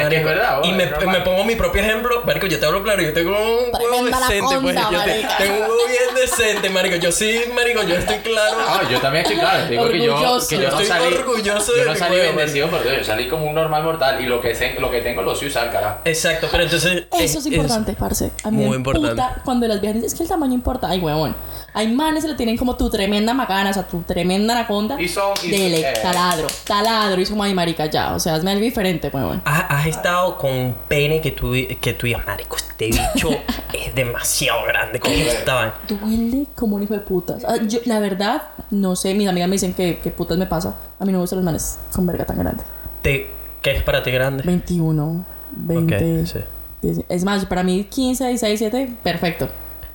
Es 0.03 0.09
que 0.09 0.17
es 0.17 0.25
verdad, 0.25 0.59
y 0.63 0.73
bueno, 0.73 0.77
me, 0.77 0.85
es 0.85 1.07
me 1.07 1.21
pongo 1.25 1.45
mi 1.45 1.57
propio 1.57 1.83
ejemplo, 1.83 2.23
marico, 2.25 2.47
yo 2.47 2.59
te 2.59 2.67
hablo 2.67 2.83
claro, 2.83 3.03
yo 3.03 3.13
tengo 3.13 3.31
un 3.33 3.71
huevo 3.75 4.05
decente, 4.05 4.57
pues, 4.61 4.77
anaconda, 4.77 4.91
yo 4.91 5.05
te- 5.05 5.27
tengo 5.45 5.55
un 5.57 5.63
huevo 5.63 5.87
bien 5.89 6.15
decente, 6.15 6.71
marico, 6.71 6.97
yo 6.97 7.13
sí, 7.13 7.41
marico, 7.55 7.83
yo 7.83 7.97
estoy 7.97 8.19
claro. 8.19 8.57
No, 8.59 8.91
yo 8.91 9.01
también 9.01 9.25
estoy 9.25 9.39
claro. 9.39 9.65
te 9.65 9.71
Digo 9.71 9.89
que 9.89 9.99
yo, 10.03 10.15
que 10.49 10.57
yo 10.57 10.63
no 10.63 10.69
Estoy 10.69 10.87
salí. 10.87 11.15
orgulloso 11.15 11.73
yo 11.73 11.79
de 11.81 11.85
no 11.87 11.93
mi 11.93 11.99
salí 11.99 12.17
huevo, 12.17 12.37
bendecido 12.37 12.69
por 12.69 12.83
Dios. 12.83 12.97
Yo 12.99 13.05
salí 13.05 13.29
como 13.29 13.47
un 13.47 13.55
normal 13.55 13.83
mortal. 13.85 14.21
Y 14.23 14.27
lo 14.27 14.41
que, 14.41 14.55
sé- 14.55 14.77
lo 14.79 14.91
que 14.91 15.01
tengo 15.01 15.23
lo 15.23 15.35
sé 15.35 15.47
usar, 15.47 15.71
carajo. 15.71 15.99
Exacto, 16.05 16.49
pero 16.51 16.65
entonces... 16.65 17.05
Eso 17.19 17.39
es 17.39 17.47
importante, 17.47 17.95
parce. 17.95 18.31
A 18.45 18.51
mí 18.51 18.57
Muy 18.59 18.71
me 18.71 18.77
importante. 18.77 19.11
puta 19.11 19.43
cuando 19.45 19.67
las 19.69 19.81
viejas 19.81 19.97
dicen, 19.97 20.07
es 20.09 20.15
que 20.15 20.23
el 20.23 20.29
tamaño 20.29 20.55
importa. 20.55 20.89
Ay, 20.91 20.99
huevón. 21.01 21.35
Hay 21.79 21.87
manes 21.95 22.25
que 22.25 22.31
le 22.31 22.35
tienen 22.37 22.57
como 22.57 22.75
tu 22.77 22.91
tremenda 22.91 23.33
macana, 23.35 23.71
o 23.71 23.73
sea, 23.73 23.87
tu 23.87 24.01
tremenda 24.03 24.53
anaconda. 24.55 25.01
Y 25.01 25.07
son- 25.07 25.33
y- 25.45 25.51
Dele, 25.51 25.81
eh. 25.81 25.95
taladro, 26.03 26.49
taladro. 26.67 27.21
Y 27.21 27.23
es 27.23 27.31
como, 27.31 27.45
ay, 27.45 27.55
marica, 27.55 27.87
ya. 27.87 28.15
O 28.15 28.19
sea, 28.19 28.35
hazme 28.35 28.51
algo 28.51 28.65
diferente, 28.65 29.11
huevón. 29.13 29.41
¿Has, 29.45 29.65
has 29.69 29.87
estado 29.87 30.37
con 30.39 30.51
un 30.51 30.75
pene 30.89 31.21
que 31.21 31.31
tú, 31.31 31.53
que 31.81 31.93
tú 31.95 32.07
digas, 32.07 32.27
marico, 32.27 32.57
este 32.57 32.87
bicho 32.87 33.31
es 33.73 33.95
demasiado 33.95 34.65
grande 34.67 34.99
con 34.99 35.13
esta 35.13 35.55
vaina"? 35.55 35.75
Duele 35.87 36.47
como 36.57 36.75
un 36.77 36.83
hijo 36.83 36.95
de 36.95 37.01
putas. 37.01 37.45
Ah, 37.47 37.57
yo, 37.65 37.79
la 37.85 38.01
verdad, 38.01 38.43
no 38.71 38.97
sé. 38.97 39.15
Mis 39.15 39.29
amigas 39.29 39.49
me 39.49 39.53
dicen 39.55 39.73
que, 39.73 39.99
que 40.01 40.11
putas 40.11 40.37
me 40.37 40.47
pasa. 40.47 40.75
A 40.99 41.05
mí 41.05 41.13
no 41.13 41.19
me 41.19 41.23
gustan 41.23 41.37
los 41.39 41.45
manes 41.45 41.79
con 41.95 42.05
verga 42.07 42.25
tan 42.25 42.39
grande. 42.41 42.65
Te- 43.03 43.31
¿Qué 43.63 43.71
es 43.77 43.83
para 43.85 44.03
ti 44.03 44.11
grande? 44.11 44.43
21, 44.45 45.25
20. 45.53 46.21
Ok, 46.23 46.27
sí. 46.27 46.39
10. 46.83 47.05
Es 47.09 47.23
más, 47.25 47.45
para 47.47 47.63
mí 47.63 47.85
15, 47.85 48.27
16, 48.29 48.59
17, 48.61 48.95
perfecto. 49.05 49.49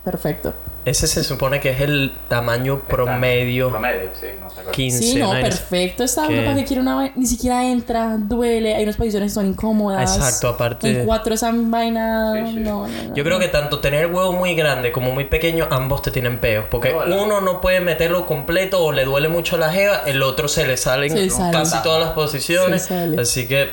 Perfecto. 0.06 0.54
Ese 0.86 1.08
se 1.08 1.24
supone 1.24 1.62
que 1.62 1.70
es 1.70 1.80
el 1.80 2.12
tamaño 2.28 2.82
promedio. 2.82 3.70
Promedio, 3.70 4.10
sí, 4.20 4.28
no 4.42 4.50
sé. 4.50 4.62
15. 4.72 4.98
Sí, 4.98 5.16
no, 5.16 5.32
perfecto. 5.32 6.04
Está 6.04 6.28
uno 6.28 6.44
para 6.44 6.56
que 6.56 6.66
quiere 6.66 6.82
una 6.82 6.96
vaina. 6.96 7.14
Ni 7.16 7.26
siquiera 7.26 7.64
entra, 7.66 8.18
duele. 8.20 8.76
Hay 8.76 8.84
unas 8.84 8.98
posiciones 8.98 9.32
que 9.32 9.36
son 9.36 9.46
incómodas. 9.48 10.16
Exacto, 10.18 10.50
aparte- 10.50 11.00
En 11.02 11.06
cuatro 11.06 11.34
esa 11.36 11.52
vaina. 11.54 12.34
Sí, 12.48 12.54
sí. 12.56 12.60
No, 12.60 12.86
no, 12.88 13.04
no. 13.10 13.16
Yo 13.16 13.24
creo 13.24 13.40
que 13.40 13.48
tanto 13.48 13.80
tener 13.80 14.06
el 14.06 14.14
huevo 14.14 14.34
muy 14.34 14.56
grande 14.56 14.92
como 14.92 15.12
muy 15.14 15.24
pequeño, 15.24 15.68
ambos 15.72 16.02
te 16.02 16.12
tienen 16.12 16.40
peos. 16.40 16.66
Porque 16.70 16.94
uno 16.94 17.40
no 17.40 17.62
puede 17.62 17.80
meterlo 17.80 18.26
completo 18.26 18.84
o 18.84 18.92
le 18.92 19.06
duele 19.06 19.30
mucho 19.30 19.58
la 19.58 19.72
jeva, 19.72 20.02
el 20.06 20.22
otro 20.22 20.48
se 20.50 20.68
le 20.68 20.76
salen 20.76 21.12
Se 21.12 21.16
le 21.18 21.30
sale. 21.30 21.54
casi 21.54 21.82
todas 21.82 22.02
las 22.02 22.10
posiciones. 22.12 22.82
Se 22.82 22.88
sale. 22.90 23.22
Así 23.22 23.48
que, 23.48 23.70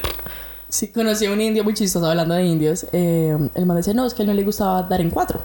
Sí, 0.68 0.92
conocí 0.92 1.26
a 1.26 1.32
un 1.32 1.40
indio 1.40 1.64
muy 1.64 1.74
chistoso 1.74 2.06
hablando 2.06 2.32
de 2.36 2.44
indios. 2.44 2.86
Eh, 2.92 3.36
el 3.56 3.66
man 3.66 3.76
decía, 3.76 3.92
no, 3.94 4.06
es 4.06 4.14
que 4.14 4.22
a 4.22 4.24
él 4.24 4.28
no 4.28 4.34
le 4.34 4.44
gustaba 4.44 4.82
dar 4.84 5.00
en 5.00 5.10
cuatro. 5.10 5.40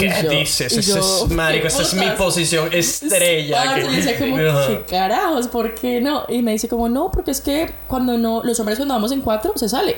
¿Qué 0.00 0.22
yo- 0.24 0.30
dices? 0.30 0.72
y 0.72 0.78
Eso 0.80 0.96
yo, 0.98 1.26
es, 1.26 1.32
marico, 1.32 1.62
¿qué 1.62 1.68
esa 1.68 1.82
es 1.82 1.94
mi 1.94 2.10
posición 2.16 2.68
estrella. 2.72 3.62
Parce, 3.64 3.80
que- 3.82 3.88
le 3.90 3.96
decía 3.96 4.18
como. 4.18 4.36
¿qué 4.36 4.84
carajos? 4.88 5.48
¿Por 5.48 5.74
qué 5.74 6.00
no? 6.00 6.24
Y 6.28 6.42
me 6.42 6.52
dice 6.52 6.68
como, 6.68 6.88
no, 6.88 7.10
porque 7.10 7.30
es 7.30 7.40
que 7.40 7.70
cuando 7.88 8.18
no, 8.18 8.42
los 8.42 8.58
hombres 8.60 8.78
cuando 8.78 8.94
vamos 8.94 9.12
en 9.12 9.20
cuatro, 9.20 9.52
se 9.56 9.68
sale. 9.68 9.96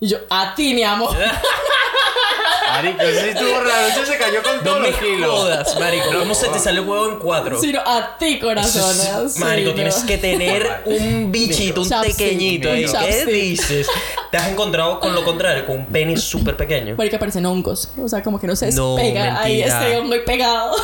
Y 0.00 0.08
yo, 0.08 0.18
a 0.28 0.54
ti, 0.54 0.74
mi 0.74 0.82
amor. 0.82 1.14
Marico, 2.70 3.00
ese 3.02 3.20
sí 3.22 3.28
estuvo 3.28 3.60
raro. 3.60 3.86
Ese 3.88 4.04
se 4.06 4.18
cayó 4.18 4.42
con 4.42 4.56
No 4.56 4.62
todos 4.62 4.80
me 4.80 4.90
los 4.90 5.00
kilos. 5.00 5.30
jodas, 5.30 5.80
marico. 5.80 6.06
¿Cómo 6.18 6.34
se 6.34 6.48
te 6.48 6.58
sale 6.58 6.80
el 6.80 6.86
huevo 6.86 7.08
en 7.08 7.18
cuatro? 7.18 7.58
Sino 7.60 7.80
a 7.80 8.18
ti, 8.18 8.34
Eso 8.34 8.46
corazón. 8.46 9.24
es- 9.26 9.32
Sí, 9.34 9.40
marico, 9.40 9.70
no. 9.70 9.74
tienes 9.76 9.94
que 10.04 10.18
tener 10.18 10.82
un 10.84 11.32
bichito, 11.32 11.80
un 11.82 11.88
Chapstick. 11.88 12.16
pequeñito. 12.16 12.68
¿Qué 12.70 13.24
dices? 13.26 13.86
¿Te 14.30 14.36
has 14.36 14.48
encontrado 14.48 15.00
con 15.00 15.14
lo 15.14 15.24
contrario? 15.24 15.64
Con 15.64 15.76
un 15.76 15.86
pene 15.86 16.16
súper 16.18 16.56
pequeño. 16.56 16.96
Marica, 16.96 17.18
parecen 17.18 17.46
hongos. 17.46 17.88
O 18.02 18.08
sea, 18.08 18.22
como 18.22 18.38
que 18.38 18.46
no 18.46 18.56
se 18.56 18.70
No, 18.72 18.96
despega. 18.96 19.40
Ahí 19.40 19.58
mentira. 19.58 19.82
este 19.84 19.96
hongo 19.98 20.14
y 20.16 20.20
pegado. 20.20 20.76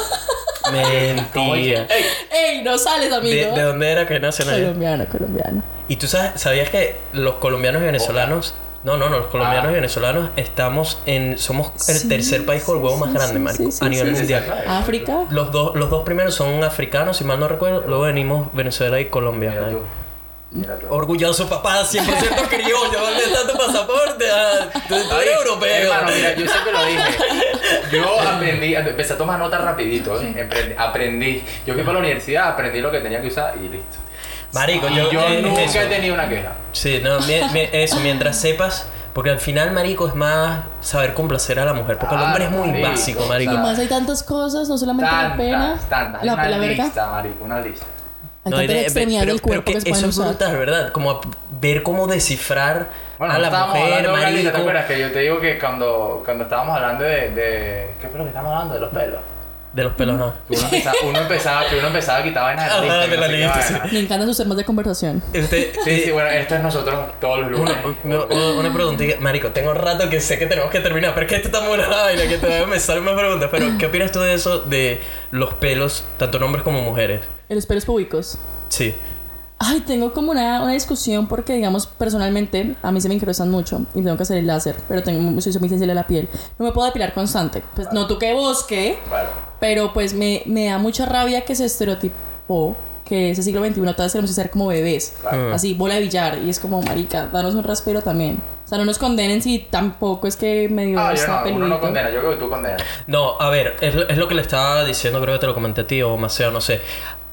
Mentira. 0.72 1.86
Ey, 1.90 2.05
¡Ey, 2.30 2.62
no 2.62 2.78
sales, 2.78 3.10
¿De, 3.10 3.16
amigo! 3.16 3.55
de 3.56 3.62
dónde 3.62 3.90
era 3.90 4.06
que 4.06 4.18
nacen 4.20 4.48
allá? 4.48 4.62
Colombiano, 4.62 5.05
colombiano. 5.10 5.62
Y 5.89 5.97
tú 5.97 6.06
sabes, 6.06 6.40
sabías 6.40 6.70
que 6.70 6.97
los 7.12 7.34
colombianos 7.34 7.82
y 7.82 7.86
venezolanos. 7.86 8.55
No, 8.85 8.97
no, 8.97 9.09
no, 9.09 9.19
los 9.21 9.27
colombianos 9.29 9.69
Ah. 9.69 9.71
y 9.71 9.75
venezolanos 9.75 10.31
estamos 10.37 11.01
en. 11.07 11.39
Somos 11.39 11.71
el 11.89 11.95
Sí, 11.97 12.09
tercer 12.09 12.45
país 12.45 12.65
con 12.65 12.79
el 12.79 12.83
huevo 12.85 12.97
sí, 12.97 13.05
más 13.05 13.15
grande, 13.15 13.53
sí, 13.71 13.79
a 13.81 13.89
nivel 13.89 14.11
mundial. 14.13 14.65
África. 14.67 15.25
Los 15.31 15.53
dos, 15.53 15.77
los 15.77 15.89
dos 15.89 16.03
primeros 16.05 16.35
son 16.35 16.65
africanos, 16.65 17.17
si 17.17 17.25
mal 17.25 17.39
no 17.39 17.47
recuerdo. 17.47 17.85
Luego 17.87 18.03
venimos 18.05 18.49
Venezuela 18.53 18.99
y 18.99 19.05
Colombia. 19.07 19.51
Mira 19.51 19.63
marico. 19.63 19.81
tú. 19.81 19.87
Mira 20.59 20.79
tú. 20.79 20.87
Orgulloso 20.91 21.49
papá, 21.49 21.83
100% 21.85 22.03
criollo. 22.49 23.01
¿Dónde 23.01 23.23
está 23.25 23.47
tu 23.53 23.57
pasaporte? 23.57 24.25
Ah, 24.31 24.69
tú, 24.89 24.95
tú 25.09 25.17
eres 25.17 25.35
europeo. 25.39 25.93
Hermano, 25.95 26.13
mira, 26.17 26.35
yo 26.35 26.47
siempre 26.49 26.73
lo 26.73 26.85
dije. 26.85 27.03
Yo 27.93 28.21
aprendí, 28.21 28.75
empecé 28.75 29.13
a 29.13 29.19
tomar 29.19 29.39
notas 29.39 29.63
rapidito. 29.63 30.21
¿eh? 30.21 30.75
Aprendí. 30.79 31.43
Yo 31.67 31.75
fui 31.75 31.83
para 31.83 31.95
la 31.95 31.99
universidad, 32.01 32.49
aprendí 32.49 32.81
lo 32.81 32.91
que 32.91 33.01
tenía 33.01 33.21
que 33.23 33.29
usar 33.29 33.55
y 33.57 33.69
listo. 33.69 33.99
Marico, 34.53 34.89
yo, 34.89 35.11
yo 35.11 35.20
eh, 35.29 35.41
nunca 35.43 35.62
eso. 35.62 35.81
he 35.81 35.87
tenido 35.87 36.15
una 36.15 36.29
queja. 36.29 36.53
Sí, 36.73 37.01
no, 37.03 37.20
mi- 37.20 37.41
mi- 37.53 37.69
eso, 37.73 38.01
mientras 38.01 38.37
sepas. 38.37 38.87
Porque 39.15 39.29
al 39.29 39.41
final, 39.41 39.73
marico, 39.73 40.09
es 40.09 40.15
más 40.15 40.65
saber 40.81 41.12
complacer 41.12 41.59
a 41.59 41.66
la 41.66 41.74
mujer. 41.74 41.99
Porque 41.99 42.15
el 42.15 42.23
hombre 42.23 42.45
es 42.45 42.51
muy 42.51 42.69
marico. 42.69 42.89
básico, 42.89 43.27
marico. 43.27 43.53
Y 43.53 43.57
más 43.59 43.79
hay 43.79 43.87
tantas 43.87 44.23
cosas, 44.23 44.69
no 44.70 44.79
solamente 44.79 45.11
la 45.12 45.35
pena. 45.37 45.59
Tantas, 45.69 45.89
tantas. 45.89 46.24
La, 46.24 46.33
una 46.35 46.49
la 46.49 46.59
verga. 46.59 46.85
lista, 46.85 47.07
marico, 47.11 47.45
una 47.45 47.61
lista. 47.61 47.87
Hay 48.45 48.51
No, 48.51 48.57
tanta 48.57 48.73
de- 48.73 48.81
extremidad 48.83 49.20
pero- 49.20 49.33
del 49.35 49.41
pero 49.43 49.49
cuerpo 49.49 49.65
que, 49.66 49.73
que 49.85 49.91
pueden 49.91 50.09
eso 50.09 50.23
es 50.23 50.27
brutal, 50.29 50.57
¿verdad? 50.57 50.93
Como 50.93 51.11
a- 51.11 51.20
ver 51.61 51.83
cómo 51.83 52.07
descifrar 52.07 52.89
Bueno, 53.19 53.35
a 53.35 53.39
la 53.39 53.47
estábamos 53.49 53.77
mujer, 53.77 53.93
hablando 53.95 54.09
de 54.09 54.15
una 54.23 54.31
lista, 54.31 54.39
¿te 54.41 54.45
marico. 54.45 54.59
acuerdas? 54.70 54.87
Que 54.87 55.01
yo 55.01 55.12
te 55.12 55.19
digo 55.20 55.41
que 55.41 55.59
cuando, 55.59 56.23
cuando 56.24 56.45
estábamos 56.45 56.77
hablando 56.77 57.05
de, 57.05 57.31
de... 57.31 57.91
¿Qué 58.01 58.09
fue 58.09 58.19
lo 58.19 58.24
que 58.24 58.29
estábamos 58.29 58.53
hablando? 58.55 58.74
De 58.74 58.81
los 58.81 58.91
pelos. 58.91 59.20
De 59.73 59.82
los 59.85 59.94
pelos, 59.94 60.19
no. 60.19 60.35
Que 60.49 60.55
uno 60.57 60.65
empezaba, 60.65 60.97
uno 61.05 61.19
empezaba, 61.19 61.66
que 61.66 61.78
uno 61.78 61.86
empezaba 61.86 62.19
a 62.19 62.23
quitar 62.23 62.43
vainas 62.43 62.66
de 62.82 62.89
Ajá, 62.90 63.07
de 63.07 63.16
la 63.16 63.28
lista, 63.28 63.55
vaina. 63.59 63.93
Me 63.93 64.01
encantan 64.01 64.28
sus 64.28 64.36
temas 64.36 64.57
de 64.59 64.65
conversación. 64.65 65.23
Usted, 65.35 65.73
Sí, 65.85 66.01
sí, 66.05 66.11
bueno, 66.11 66.28
esto 66.28 66.55
es 66.57 66.62
nosotros 66.62 67.12
todos 67.20 67.40
los 67.40 67.51
lunes. 67.53 67.74
Una, 68.05 68.24
una, 68.24 68.51
una 68.53 68.73
preguntita, 68.74 69.19
Marico, 69.20 69.49
tengo 69.49 69.73
rato 69.73 70.11
que 70.11 70.20
sé 70.20 70.39
que 70.39 70.47
tenemos 70.47 70.70
que 70.70 70.81
terminar, 70.81 71.15
pero 71.15 71.27
es 71.27 71.31
que 71.31 71.36
esto 71.36 71.49
está 71.49 71.61
muy 71.61 71.69
buena 71.69 71.89
la 71.89 72.03
vaina, 72.03 72.27
que 72.28 72.36
todavía 72.39 72.66
me 72.66 72.78
salen 72.78 73.05
más 73.05 73.15
preguntas. 73.15 73.49
Pero, 73.51 73.66
¿qué 73.78 73.86
opinas 73.86 74.12
tú 74.12 74.20
de 74.20 74.35
eso, 74.35 74.59
de 74.61 75.01
los 75.31 75.55
pelos, 75.55 76.05
tanto 76.19 76.36
en 76.36 76.43
hombres 76.43 76.62
como 76.65 76.82
mujeres? 76.82 77.23
En 77.49 77.57
los 77.57 77.65
pelos 77.66 77.85
públicos. 77.86 78.39
Sí. 78.69 78.94
Ay, 79.65 79.78
tengo 79.81 80.12
como 80.12 80.32
una, 80.32 80.61
una 80.61 80.73
discusión 80.73 81.28
porque, 81.28 81.55
digamos, 81.55 81.86
personalmente 81.86 82.74
a 82.82 82.90
mí 82.90 83.01
se 83.01 83.09
me 83.09 83.15
incrustan 83.15 83.49
mucho 83.49 83.82
y 83.94 84.03
tengo 84.03 84.16
que 84.16 84.24
hacer 84.24 84.39
el 84.39 84.47
láser, 84.49 84.74
pero 84.89 85.05
tengo, 85.05 85.40
soy 85.40 85.53
muy 85.61 85.69
sensible 85.69 85.93
a 85.93 85.94
la 85.94 86.07
piel. 86.07 86.28
No 86.59 86.66
me 86.66 86.73
puedo 86.73 86.86
depilar 86.89 87.15
constante. 87.15 87.62
Pues 87.77 87.86
no 87.93 88.09
toqué 88.09 88.32
bosque, 88.32 88.99
Claro. 89.09 89.31
Pero 89.62 89.93
pues 89.93 90.12
me, 90.12 90.43
me 90.47 90.66
da 90.66 90.78
mucha 90.78 91.06
rabia 91.06 91.43
que 91.44 91.55
se 91.55 91.64
estereotipó 91.66 92.76
que 93.05 93.30
ese 93.30 93.43
siglo 93.44 93.64
XXI 93.64 93.80
todas 93.94 94.10
tenemos 94.12 94.30
que 94.30 94.34
ser 94.34 94.51
como 94.51 94.66
bebés. 94.66 95.14
Claro. 95.20 95.55
Así, 95.55 95.74
bola 95.74 95.94
de 95.94 96.01
billar. 96.01 96.39
Y 96.39 96.51
es 96.51 96.59
como, 96.59 96.82
marica, 96.82 97.26
danos 97.32 97.55
un 97.55 97.62
raspero 97.62 98.02
también. 98.02 98.40
O 98.64 98.68
sea, 98.68 98.78
no 98.78 98.84
nos 98.84 98.98
condenen 98.98 99.40
si 99.43 99.59
tampoco 99.60 100.26
es 100.26 100.36
que 100.36 100.68
medio 100.68 100.98
Ah, 100.98 101.09
yo 101.14 101.20
está 101.20 101.28
no, 101.28 101.34
uno 101.36 101.44
peludito. 101.44 101.68
no 101.68 101.80
condena, 101.80 102.10
yo 102.10 102.20
creo 102.20 102.30
que 102.32 102.36
tú 102.39 102.48
condenas. 102.48 102.82
No, 103.06 103.39
a 103.40 103.51
ver, 103.51 103.76
es, 103.80 103.94
lo- 103.94 104.09
es 104.09 104.16
lo 104.18 104.26
que 104.28 104.34
le 104.34 104.43
estaba 104.43 104.84
diciendo, 104.84 105.20
creo 105.20 105.34
que 105.34 105.40
te 105.40 105.47
lo 105.47 105.55
comenté 105.55 105.82
a 105.82 105.86
ti 105.86 106.02
o 106.02 106.16
Maceo, 106.16 106.51
no 106.51 106.60
sé. 106.60 106.80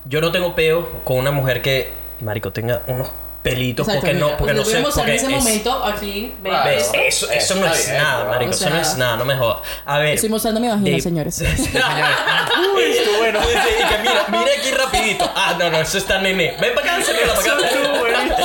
Yo 0.06 0.22
no 0.22 0.32
tengo 0.32 0.54
peo 0.54 0.88
con 1.04 1.18
una 1.18 1.32
mujer 1.32 1.62
que, 1.62 1.90
Marico, 2.22 2.52
tenga 2.52 2.82
unos 2.88 3.10
pelitos, 3.42 3.88
Exacto, 3.88 4.06
porque 4.08 4.20
no, 4.20 4.38
porque 4.38 4.54
no 4.54 4.66
sé. 4.66 4.82
Porque 4.82 5.02
en 5.02 5.10
ese 5.18 5.26
es- 5.28 5.32
momento 5.32 5.84
aquí, 5.86 6.34
Claro. 6.44 6.70
¿Ves? 6.70 6.90
Eso, 6.94 7.30
eso 7.32 7.56
no 7.56 7.68
es 7.68 7.86
bien, 7.88 7.98
nada, 8.02 8.20
bro. 8.24 8.30
marico. 8.32 8.52
O 8.52 8.54
eso 8.54 8.70
no 8.70 8.78
es 8.82 8.98
nada, 8.98 9.18
no 9.18 9.26
me 9.26 9.36
jodas. 9.38 9.58
A 9.86 9.98
ver. 10.00 10.16
Estoy 10.16 10.30
mostrando 10.30 10.60
mi 10.60 10.68
vagina, 10.68 10.90
de- 10.96 11.02
señores. 11.02 11.42
Uy, 11.42 12.84
estuvo 12.84 13.18
bueno. 13.20 13.40
Sí, 13.42 13.48
sí, 13.54 13.70
y 13.84 13.88
que 13.88 13.98
mira, 14.00 14.26
mira 14.30 14.52
aquí 14.58 14.72
rapidito. 14.72 15.32
Ah, 15.36 15.56
no, 15.58 15.70
no, 15.70 15.80
eso 15.80 15.98
está 15.98 16.20
nene. 16.20 16.56
Ven 16.60 16.74
para 16.76 16.96
acá, 16.96 17.04
señora, 17.06 17.34
para 17.34 18.28
acá. 18.28 18.38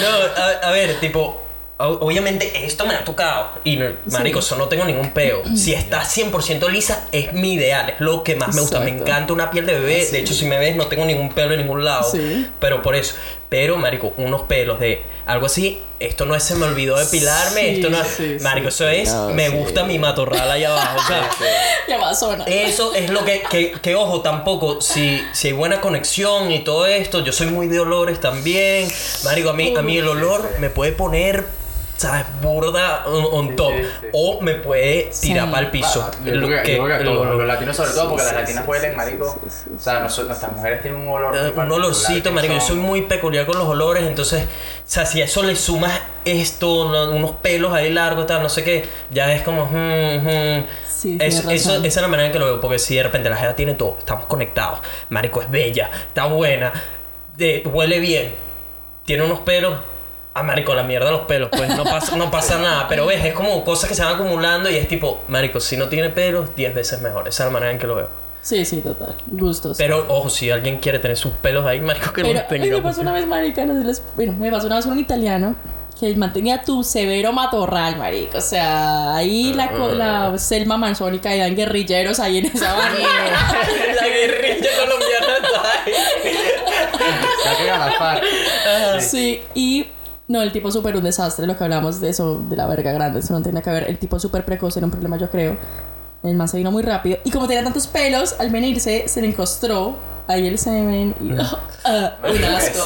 No, 0.00 0.42
a, 0.42 0.68
a 0.68 0.70
ver, 0.72 0.98
tipo, 1.00 1.40
obviamente 1.78 2.64
esto 2.64 2.84
me 2.86 2.94
ha 2.94 3.04
tocado. 3.04 3.50
Y, 3.64 3.76
no- 3.76 3.92
marico, 4.06 4.40
eso 4.40 4.56
no 4.56 4.66
tengo 4.68 4.84
ningún 4.84 5.10
peo. 5.10 5.42
Si 5.56 5.72
está 5.74 6.02
100% 6.04 6.68
lisa, 6.68 7.06
es 7.12 7.32
mi 7.32 7.54
ideal. 7.54 7.90
Es 7.90 8.00
lo 8.00 8.22
que 8.24 8.36
más 8.36 8.54
me 8.54 8.60
gusta. 8.60 8.80
Me 8.80 8.90
encanta 8.90 9.32
una 9.32 9.50
piel 9.50 9.66
de 9.66 9.74
bebé. 9.78 10.06
De 10.06 10.18
hecho, 10.18 10.34
si 10.34 10.44
me 10.46 10.58
ves, 10.58 10.76
no 10.76 10.86
tengo 10.86 11.04
ningún 11.04 11.30
pelo 11.32 11.54
en 11.54 11.60
ningún 11.60 11.84
lado. 11.84 12.10
Sí. 12.10 12.48
Pero 12.60 12.82
por 12.82 12.94
eso. 12.94 13.14
Pero, 13.48 13.76
marico, 13.78 14.12
unos 14.18 14.42
pelos 14.42 14.78
de 14.78 15.02
algo 15.24 15.46
así. 15.46 15.80
Esto 16.00 16.26
no 16.26 16.34
es 16.34 16.42
se 16.42 16.54
me 16.54 16.66
olvidó 16.66 16.98
depilarme. 16.98 17.60
Sí, 17.60 17.66
esto 17.76 17.90
no 17.90 18.00
es. 18.00 18.08
sí, 18.08 18.38
sí, 18.38 18.44
marico, 18.44 18.68
eso 18.68 18.88
sí. 18.88 18.96
es. 18.96 19.12
No, 19.12 19.30
me 19.30 19.48
sí. 19.48 19.56
gusta 19.56 19.84
mi 19.84 19.98
matorral 19.98 20.50
allá 20.50 20.72
abajo. 20.72 20.98
O 20.98 21.06
sea, 21.06 21.30
eso 22.46 22.94
es 22.94 23.10
lo 23.10 23.24
que, 23.24 23.42
que, 23.50 23.72
que, 23.72 23.94
ojo, 23.94 24.20
tampoco, 24.20 24.80
si, 24.80 25.22
si 25.32 25.48
hay 25.48 25.54
buena 25.54 25.80
conexión 25.80 26.50
y 26.52 26.60
todo 26.60 26.86
esto, 26.86 27.24
yo 27.24 27.32
soy 27.32 27.48
muy 27.48 27.68
de 27.68 27.80
olores 27.80 28.20
también. 28.20 28.88
Marico, 29.24 29.50
a 29.50 29.54
mí, 29.54 29.74
a 29.76 29.82
mí 29.82 29.98
el 29.98 30.08
olor 30.08 30.48
me 30.60 30.70
puede 30.70 30.92
poner, 30.92 31.46
¿sabes? 31.98 32.24
Burda 32.40 33.04
on, 33.06 33.26
on 33.30 33.56
top. 33.56 33.72
sí, 33.76 33.82
sí. 34.00 34.06
O 34.12 34.40
me 34.40 34.54
puede 34.54 35.10
tirar 35.20 35.44
Sí. 35.46 35.50
para 35.52 35.66
el 35.66 35.70
piso. 35.72 36.10
Yo 36.24 36.34
Lo 36.36 36.46
creo 36.46 36.62
que- 36.62 36.70
que- 36.70 36.76
yo 36.76 36.84
creo 36.84 37.20
olor. 37.20 37.34
los 37.34 37.46
latinos 37.46 37.76
sobre 37.76 37.90
todo, 37.90 38.08
porque 38.10 38.22
Sí, 38.24 38.26
las 38.26 38.34
sí, 38.36 38.40
latinas 38.40 38.64
sí, 38.64 38.70
huelen, 38.70 38.90
sí, 38.92 38.96
marico. 38.96 39.40
sí, 39.44 39.50
sí, 39.50 39.70
O 39.76 39.80
sea, 39.80 40.00
nuestras 40.00 40.52
mujeres 40.52 40.80
tienen 40.82 41.00
un 41.00 41.08
olor. 41.08 41.36
Eh, 41.36 41.52
un 41.56 41.72
olorcito, 41.72 42.30
marico. 42.32 42.54
Yo 42.54 42.60
son- 42.60 42.68
soy 42.68 42.76
muy 42.78 43.02
peculiar 43.02 43.44
con 43.46 43.58
los 43.58 43.66
olores, 43.68 44.04
entonces, 44.06 44.44
o 44.44 44.48
sea, 44.84 45.04
si 45.06 45.20
a 45.20 45.24
eso 45.24 45.42
le 45.42 45.56
sumas 45.56 46.00
esto, 46.24 46.88
no- 46.88 47.10
unos 47.10 47.32
pelos 47.42 47.72
ahí 47.74 47.92
largos, 47.92 48.26
tal, 48.26 48.42
no 48.42 48.48
sé 48.48 48.62
qué, 48.64 48.84
ya 49.10 49.32
es 49.34 49.42
como. 49.42 49.66
hmm, 49.66 50.18
hmm. 50.26 50.64
Sí, 50.88 51.16
Eso- 51.20 51.50
esa 51.50 51.76
es 51.84 51.96
la 51.96 52.08
manera 52.08 52.26
en 52.26 52.32
que 52.32 52.38
lo 52.40 52.44
veo, 52.46 52.60
porque 52.60 52.78
si 52.80 52.96
de 52.96 53.02
repente 53.04 53.28
la 53.30 53.36
jeva 53.36 53.54
tiene 53.54 53.74
todo, 53.74 53.96
estamos 53.98 54.26
conectados, 54.26 54.80
marico 55.10 55.40
es 55.42 55.50
bella, 55.50 55.90
está 56.08 56.24
buena, 56.26 56.72
de- 57.36 57.62
huele 57.66 58.00
bien, 58.00 58.34
tiene 59.04 59.22
unos 59.24 59.38
pelos, 59.40 59.78
Ah, 60.38 60.42
marico, 60.42 60.74
la 60.74 60.82
mierda 60.84 61.06
de 61.06 61.12
los 61.12 61.22
pelos, 61.22 61.48
pues 61.50 61.68
no 61.76 61.84
pasa, 61.84 62.16
no 62.16 62.30
pasa 62.30 62.58
nada. 62.58 62.86
Pero 62.88 63.06
ves, 63.06 63.24
es 63.24 63.32
como 63.34 63.64
cosas 63.64 63.88
que 63.88 63.94
se 63.94 64.04
van 64.04 64.14
acumulando 64.14 64.70
y 64.70 64.76
es 64.76 64.86
tipo, 64.88 65.20
marico, 65.28 65.58
si 65.60 65.76
no 65.76 65.88
tiene 65.88 66.10
pelos, 66.10 66.54
10 66.54 66.74
veces 66.74 67.00
mejor. 67.00 67.26
Esa 67.28 67.44
es 67.44 67.46
la 67.48 67.52
manera 67.52 67.72
en 67.72 67.78
que 67.78 67.86
lo 67.86 67.94
veo. 67.96 68.08
Sí, 68.40 68.64
sí, 68.64 68.80
total. 68.80 69.14
Gustos. 69.26 69.76
Pero, 69.76 70.06
ojo, 70.08 70.30
si 70.30 70.50
alguien 70.50 70.78
quiere 70.78 70.98
tener 71.00 71.16
sus 71.16 71.32
pelos 71.32 71.66
ahí, 71.66 71.80
marico, 71.80 72.12
que 72.12 72.22
Pero 72.22 72.34
los 72.34 72.42
a 72.42 72.44
mí 72.52 72.60
tenga. 72.60 72.76
me 72.76 72.82
pasó 72.82 73.00
una 73.00 73.12
vez, 73.12 73.26
marica, 73.26 73.66
no 73.66 73.74
sé, 73.74 73.84
les- 73.86 74.02
bueno, 74.16 74.32
me 74.38 74.50
pasó 74.50 74.66
una 74.66 74.76
vez 74.76 74.84
con 74.84 74.92
un 74.94 75.00
italiano 75.00 75.56
que 75.98 76.14
mantenía 76.14 76.62
tu 76.62 76.84
severo 76.84 77.32
matorral, 77.32 77.96
marico. 77.96 78.38
O 78.38 78.40
sea, 78.40 79.16
ahí 79.16 79.52
la, 79.52 79.70
co- 79.72 79.88
la 79.92 80.38
selva 80.38 80.76
amazónica 80.76 81.34
y 81.34 81.40
dan 81.40 81.56
guerrilleros 81.56 82.20
ahí 82.20 82.38
en 82.38 82.46
esa 82.46 82.72
vaina. 82.74 83.08
la 84.00 84.08
guerrilla 84.08 84.68
colombiana 84.78 85.36
está 85.42 85.62
ahí. 85.84 87.68
A 87.68 87.78
la 87.78 87.92
FARC. 87.92 89.00
sí, 89.00 89.40
y 89.54 89.86
no, 90.28 90.42
el 90.42 90.52
tipo 90.52 90.70
súper 90.70 90.94
un 90.94 91.04
desastre, 91.04 91.46
lo 91.46 91.56
que 91.56 91.64
hablamos 91.64 92.00
de 92.00 92.10
eso, 92.10 92.42
de 92.48 92.56
la 92.56 92.66
verga 92.66 92.92
grande, 92.92 93.20
eso 93.20 93.32
no 93.32 93.42
tiene 93.42 93.62
que 93.62 93.70
ver. 93.70 93.88
El 93.88 93.98
tipo 93.98 94.20
súper 94.20 94.44
precoz 94.44 94.76
era 94.76 94.84
un 94.84 94.92
problema, 94.92 95.16
yo 95.16 95.30
creo. 95.30 95.56
El 96.22 96.34
man 96.34 96.48
se 96.48 96.58
vino 96.58 96.70
muy 96.70 96.82
rápido. 96.82 97.18
Y 97.24 97.30
como 97.30 97.46
tenía 97.46 97.64
tantos 97.64 97.86
pelos, 97.86 98.36
al 98.38 98.50
venirse 98.50 99.08
se 99.08 99.22
le 99.22 99.28
encostró 99.28 99.96
ahí 100.26 100.46
el 100.46 100.58
semen 100.58 101.14
y. 101.20 101.32
ah, 101.84 102.16
un 102.22 102.44
asco. 102.44 102.84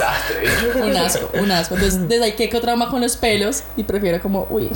Un 0.84 0.96
asco, 0.96 1.30
un 1.42 1.50
asco. 1.50 1.74
Entonces, 1.74 2.08
desde 2.08 2.24
ahí 2.24 2.32
que 2.32 2.48
trauma 2.48 2.88
con 2.88 3.00
los 3.00 3.16
pelos 3.16 3.64
y 3.76 3.82
prefiero 3.82 4.22
como, 4.22 4.46
uy. 4.48 4.70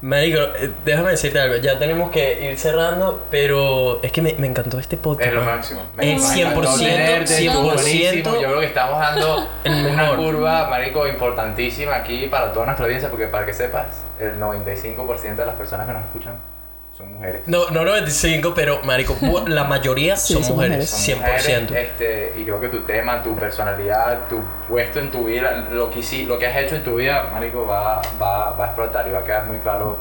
Marico, 0.00 0.38
eh, 0.40 0.70
déjame 0.84 1.10
decirte 1.10 1.40
algo. 1.40 1.56
Ya 1.56 1.78
tenemos 1.78 2.10
que 2.10 2.50
ir 2.50 2.58
cerrando, 2.58 3.26
pero 3.30 4.00
es 4.02 4.12
que 4.12 4.22
me, 4.22 4.34
me 4.34 4.46
encantó 4.46 4.78
este 4.78 4.96
podcast. 4.96 5.28
Es 5.28 5.34
lo 5.34 5.42
máximo. 5.42 5.82
Me 5.96 6.12
encantó 6.12 6.60
100%, 6.60 6.78
tenerte, 6.78 7.38
100%. 7.48 7.62
buenísimo. 7.62 8.34
Yo 8.34 8.48
creo 8.48 8.60
que 8.60 8.66
estamos 8.66 9.00
dando 9.00 9.48
El 9.64 9.86
una 9.86 10.16
curva, 10.16 10.68
marico, 10.68 11.06
importantísima 11.06 11.96
aquí 11.96 12.26
para 12.28 12.52
toda 12.52 12.66
nuestra 12.66 12.86
audiencia, 12.86 13.10
porque 13.10 13.26
para 13.26 13.44
que 13.44 13.52
sepas, 13.52 14.04
el 14.18 14.38
95% 14.38 15.36
de 15.36 15.46
las 15.46 15.56
personas 15.56 15.86
que 15.86 15.92
nos 15.92 16.04
escuchan 16.04 16.57
son 16.98 17.14
mujeres. 17.14 17.42
No, 17.46 17.70
no 17.70 17.84
95, 17.84 18.52
pero 18.54 18.80
marico, 18.82 19.16
la 19.46 19.64
mayoría 19.64 20.16
Sí, 20.16 20.34
son 20.34 20.42
son 20.44 20.56
mujeres, 20.56 20.90
Son 20.90 21.16
100%. 21.16 21.16
mujeres, 21.20 21.70
este, 21.72 22.32
y 22.36 22.42
creo 22.44 22.60
que 22.60 22.68
tu 22.68 22.80
tema, 22.82 23.22
tu 23.22 23.34
personalidad, 23.36 24.28
tu 24.28 24.40
puesto 24.68 24.98
en 24.98 25.10
tu 25.12 25.24
vida, 25.26 25.68
lo 25.70 25.90
que, 25.90 26.00
hici- 26.00 26.26
lo 26.26 26.38
que 26.38 26.46
has 26.48 26.56
hecho 26.56 26.74
en 26.74 26.82
tu 26.84 26.96
vida, 26.96 27.30
marico, 27.32 27.64
va, 27.66 28.02
va, 28.20 28.50
va 28.50 28.64
a 28.64 28.66
explotar 28.66 29.06
y 29.08 29.12
va 29.12 29.20
a 29.20 29.24
quedar 29.24 29.46
muy 29.46 29.58
claro 29.58 29.96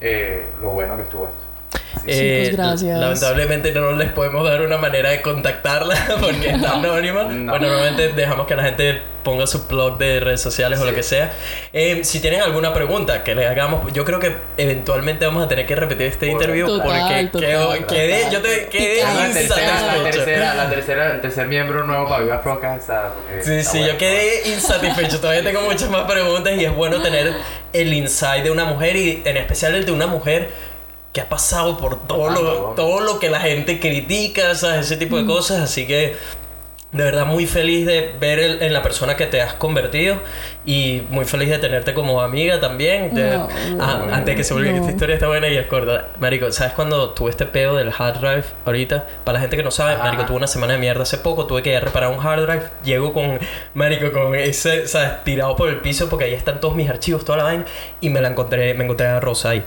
eh, 0.00 0.44
lo 0.60 0.70
bueno 0.70 0.96
que 0.96 1.02
estuvo 1.04 1.24
esto. 1.24 1.45
Eh, 2.06 2.48
Chicos, 2.50 2.56
gracias. 2.64 2.98
Lamentablemente 3.00 3.72
no 3.72 3.92
les 3.92 4.10
podemos 4.12 4.44
dar 4.48 4.60
una 4.62 4.76
manera 4.76 5.10
de 5.10 5.22
contactarla 5.22 5.96
porque 6.20 6.50
está 6.50 6.72
anónima. 6.74 7.24
No. 7.24 7.52
Bueno, 7.52 7.66
normalmente 7.68 8.12
dejamos 8.12 8.46
que 8.46 8.54
la 8.56 8.62
gente 8.64 9.00
ponga 9.24 9.44
su 9.48 9.66
blog 9.66 9.98
de 9.98 10.20
redes 10.20 10.40
sociales 10.40 10.78
o 10.78 10.84
lo 10.84 10.90
Sí. 10.90 10.96
que 10.96 11.02
sea. 11.02 11.32
Eh, 11.72 12.04
si 12.04 12.20
tienen 12.20 12.42
alguna 12.42 12.72
pregunta 12.72 13.24
que 13.24 13.34
le 13.34 13.44
hagamos, 13.44 13.92
yo 13.92 14.04
creo 14.04 14.20
que 14.20 14.36
eventualmente 14.56 15.26
vamos 15.26 15.44
a 15.44 15.48
tener 15.48 15.66
que 15.66 15.74
repetir 15.74 16.06
este 16.06 16.26
Total, 16.30 16.42
interview 16.42 16.66
porque 16.80 16.88
total, 17.00 17.30
quedo- 17.32 17.68
total. 17.74 17.86
quedé, 17.86 18.24
yo 18.30 18.40
te 18.40 18.66
quedé 18.70 19.02
la 19.02 19.32
tercera, 19.32 19.56
la 19.56 19.96
insatisfecho. 19.96 20.10
tercera, 20.24 20.54
la 20.54 20.70
tercera, 20.70 21.10
el 21.14 21.20
tercer 21.20 21.46
miembro 21.48 21.84
nuevo 21.84 22.08
para 22.08 22.22
Vivas 22.22 22.40
Procas 22.42 22.78
está. 22.78 23.14
porque 23.14 23.42
Sí, 23.42 23.52
está 23.54 23.70
sí, 23.72 23.78
bueno. 23.78 23.92
yo 23.94 23.98
quedé 23.98 24.48
insatisfecho. 24.48 25.18
Todavía 25.20 25.42
tengo 25.42 25.60
muchas 25.62 25.90
más 25.90 26.08
preguntas 26.08 26.52
y 26.56 26.64
es 26.64 26.72
bueno 26.72 27.02
tener 27.02 27.32
el 27.72 27.92
insight 27.94 28.44
de 28.44 28.52
una 28.52 28.64
mujer 28.64 28.94
y 28.94 29.22
en 29.24 29.36
especial 29.38 29.74
el 29.74 29.84
de 29.84 29.90
una 29.90 30.06
mujer 30.06 30.50
que 31.16 31.22
ha 31.22 31.28
pasado 31.30 31.78
por 31.78 32.06
todo 32.06 32.28
lo, 32.28 32.34
Tanto. 32.42 32.72
todo 32.76 33.00
lo 33.00 33.18
que 33.18 33.30
la 33.30 33.40
gente 33.40 33.80
critica, 33.80 34.54
¿sabes? 34.54 34.80
Ese 34.84 34.98
tipo 34.98 35.16
de 35.16 35.24
cosas. 35.24 35.60
Así 35.62 35.86
que 35.86 36.14
de 36.92 37.02
verdad 37.04 37.24
muy 37.26 37.46
feliz 37.46 37.84
de 37.86 38.12
ver 38.20 38.38
el- 38.38 38.62
en 38.62 38.72
la 38.72 38.82
persona 38.82 39.16
que 39.16 39.26
te 39.26 39.40
has 39.42 39.54
convertido 39.54 40.16
y 40.66 41.02
muy 41.10 41.24
feliz 41.24 41.48
de 41.50 41.58
tenerte 41.58 41.94
como 41.94 42.20
amiga 42.20 42.60
también. 42.60 43.14
De- 43.14 43.36
No, 43.36 43.48
Ah, 43.80 44.04
no, 44.06 44.14
antes 44.14 44.26
de 44.26 44.34
que 44.36 44.44
se 44.44 44.52
olvide 44.54 44.70
que 44.70 44.76
esta 44.76 44.86
no. 44.88 44.92
historia 44.92 45.14
está 45.14 45.26
buena 45.26 45.48
y 45.48 45.56
es 45.56 45.66
corta. 45.66 46.08
Marico, 46.20 46.52
¿sabes 46.52 46.74
cuando 46.74 47.10
tuve 47.10 47.30
este 47.30 47.46
pedo 47.46 47.76
del 47.76 47.92
hard 47.98 48.18
drive 48.20 48.44
ahorita? 48.66 49.06
Para 49.24 49.34
la 49.36 49.40
gente 49.40 49.56
que 49.56 49.62
no 49.62 49.70
sabe, 49.70 49.94
Ajá. 49.94 50.04
Marico, 50.04 50.26
tuve 50.26 50.36
una 50.36 50.46
semana 50.46 50.74
de 50.74 50.78
mierda 50.78 51.02
hace 51.02 51.16
poco, 51.18 51.46
tuve 51.46 51.62
que 51.62 51.70
ir 51.70 51.76
a 51.76 51.80
reparar 51.80 52.10
un 52.10 52.24
hard 52.24 52.42
drive. 52.46 52.62
Llego 52.84 53.12
con, 53.14 53.38
Marico, 53.74 54.12
con 54.12 54.34
ese, 54.34 54.86
¿sabes? 54.86 55.24
Tirado 55.24 55.56
por 55.56 55.68
el 55.70 55.80
piso 55.80 56.08
porque 56.10 56.26
ahí 56.26 56.34
están 56.34 56.60
todos 56.60 56.74
mis 56.76 56.88
archivos, 56.90 57.24
toda 57.24 57.38
la 57.38 57.44
vaina. 57.44 57.64
Y 58.02 58.10
me 58.10 58.20
la 58.20 58.28
encontré, 58.28 58.74
me 58.74 58.84
encontré 58.84 59.06
a 59.06 59.18
Rosa 59.20 59.50
ahí. 59.50 59.62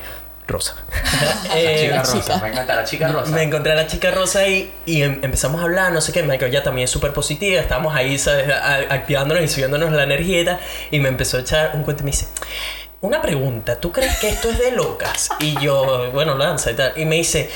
Rosa. 0.49 0.75
La 1.49 1.57
Eh, 1.57 1.77
chica 1.85 1.99
rosa, 2.03 2.19
chica. 2.21 2.37
me 2.37 2.49
encanta 2.49 2.75
la 2.75 2.83
chica 2.83 3.07
rosa. 3.07 3.31
me 3.31 3.43
encontré 3.43 3.71
a 3.71 3.75
la 3.75 3.87
chica 3.87 4.11
rosa 4.11 4.39
ahí 4.39 4.71
y 4.85 5.01
em- 5.03 5.19
empezamos 5.23 5.61
a 5.61 5.63
hablar, 5.63 5.91
no 5.93 6.01
sé 6.01 6.11
qué. 6.11 6.23
Michael 6.23 6.51
ya 6.51 6.61
también 6.63 6.85
es 6.85 6.91
súper 6.91 7.13
positiva. 7.13 7.61
Estábamos 7.61 7.95
ahí, 7.95 8.19
activándonos 8.89 9.43
y 9.43 9.47
subiéndonos 9.47 9.91
la 9.91 10.03
energía 10.03 10.41
y 10.41 10.45
tal. 10.45 10.59
Y 10.91 10.99
me 10.99 11.09
empezó 11.09 11.37
a 11.37 11.39
echar 11.41 11.71
un 11.75 11.83
cuento 11.83 12.03
y 12.03 12.05
me 12.05 12.11
dice: 12.11 12.27
Una 13.01 13.21
pregunta, 13.21 13.79
¿tú 13.79 13.91
crees 13.91 14.17
que 14.19 14.29
esto 14.29 14.49
es 14.49 14.59
de 14.59 14.71
locas? 14.71 15.29
Y 15.39 15.57
yo, 15.61 16.11
bueno, 16.11 16.35
lanza 16.35 16.71
y 16.71 16.73
tal. 16.75 16.93
Y 16.97 17.05
me 17.05 17.15
dice: 17.15 17.49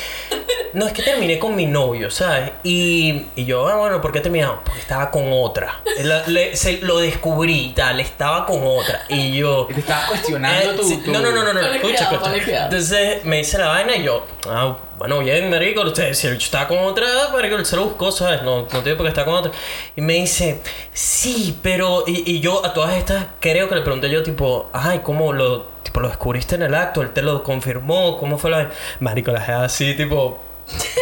No, 0.74 0.88
es 0.88 0.94
que 0.94 1.04
terminé 1.04 1.38
con 1.40 1.56
mi 1.56 1.66
novio, 1.66 2.10
¿sabes? 2.10 2.52
Y, 2.64 3.28
y 3.36 3.46
yo, 3.46 3.68
ah, 3.68 3.76
bueno, 3.76 4.02
¿por 4.02 4.12
qué 4.12 4.20
terminamos? 4.22 4.60
Porque 4.64 4.80
estaba 4.80 5.12
con 5.12 5.26
otra. 5.32 5.82
La- 6.04 6.26
le- 6.28 6.56
se, 6.56 6.80
lo 6.82 6.98
descubrí 7.00 7.68
y 7.68 7.70
tal, 7.74 8.00
estaba 8.00 8.46
con 8.46 8.62
otra. 8.66 9.04
Y 9.10 9.38
yo. 9.38 9.68
Y 9.70 9.74
te 9.76 9.80
estabas 9.82 10.10
cuestionando 10.10 10.72
Eh, 10.72 10.76
tu, 10.76 10.84
sí, 10.84 10.98
tu- 10.98 11.12
No, 11.12 11.20
no, 11.22 11.32
no, 11.32 11.44
no, 11.44 11.54
no. 11.54 11.60
Escucha, 11.62 12.10
escucha. 12.12 12.64
Entonces 12.66 13.24
me 13.26 13.38
dice 13.38 13.58
la 13.58 13.68
vaina 13.68 13.96
y 13.96 14.04
yo, 14.04 14.26
ah, 14.48 14.76
bueno, 15.04 15.20
bien, 15.20 15.50
marico, 15.50 15.82
usted, 15.82 16.14
si 16.14 16.28
está 16.28 16.66
con 16.66 16.78
otra, 16.78 17.06
marico, 17.34 17.58
él 17.58 17.66
se 17.66 17.76
lo 17.76 17.84
buscó, 17.84 18.10
¿sabes? 18.10 18.42
No, 18.42 18.62
no 18.62 18.68
tiene 18.84 18.96
por 18.96 19.06
qué 19.06 19.10
estar 19.10 19.26
con 19.26 19.34
otra. 19.34 19.52
Y 19.98 20.02
me 20.02 20.14
dice, 20.14 20.62
sí, 20.94 21.60
pero... 21.62 22.06
Y, 22.08 22.24
y 22.26 22.40
yo 22.40 22.66
a 22.66 22.74
todas 22.74 22.96
estas 22.96 23.26
creo 23.42 23.68
que 23.68 23.76
le 23.76 23.82
pregunté 23.82 24.10
yo, 24.10 24.24
tipo, 24.24 24.70
ay, 24.72 25.02
¿cómo 25.04 25.34
lo, 25.34 25.64
tipo, 25.84 26.00
lo 26.00 26.08
descubriste 26.08 26.56
en 26.56 26.62
el 26.62 26.74
acto? 26.74 27.02
¿Él 27.02 27.12
te 27.12 27.22
lo 27.22 27.44
confirmó? 27.44 28.18
¿Cómo 28.18 28.38
fue 28.38 28.50
la? 28.50 28.72
Marico, 29.02 29.34
la 29.34 29.66
así, 29.66 29.94
tipo, 29.94 30.40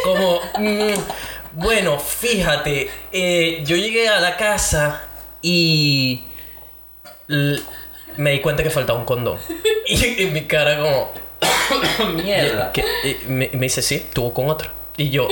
como... 0.04 0.40
mm, 0.58 0.96
bueno, 1.52 2.00
fíjate, 2.00 2.90
eh, 3.12 3.62
yo 3.64 3.76
llegué 3.76 4.10
a 4.10 4.20
la 4.20 4.36
casa 4.36 5.04
y... 5.44 6.24
me 8.18 8.32
di 8.32 8.40
cuenta 8.40 8.64
que 8.64 8.72
faltaba 8.72 8.98
un 8.98 9.06
condón. 9.06 9.38
Y, 9.86 10.24
y 10.24 10.26
mi 10.32 10.46
cara 10.46 10.78
como... 10.78 11.21
Mierda. 12.16 12.72
que- 12.72 12.84
y 13.04 13.28
me, 13.30 13.50
me 13.54 13.62
dice, 13.62 13.82
sí, 13.82 14.06
tuvo 14.14 14.34
con 14.34 14.50
otra. 14.50 14.72
Y 14.98 15.10
yo, 15.10 15.28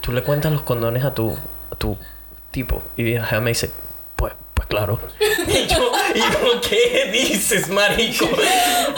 tú 0.00 0.12
le 0.12 0.22
cuentas 0.22 0.52
los 0.52 0.62
condones 0.62 1.04
a 1.04 1.14
tu, 1.14 1.36
a 1.70 1.76
tu 1.76 1.96
tipo. 2.50 2.82
Y 2.96 3.14
la 3.14 3.24
jeva 3.26 3.40
me 3.40 3.50
dice, 3.50 3.70
pues, 4.16 4.32
pues 4.54 4.66
claro. 4.68 5.00
Y 5.48 5.66
yo, 5.66 5.90
y 6.18 6.18
yo, 6.20 6.60
¿qué 6.60 7.10
dices, 7.12 7.68
marico? 7.68 8.28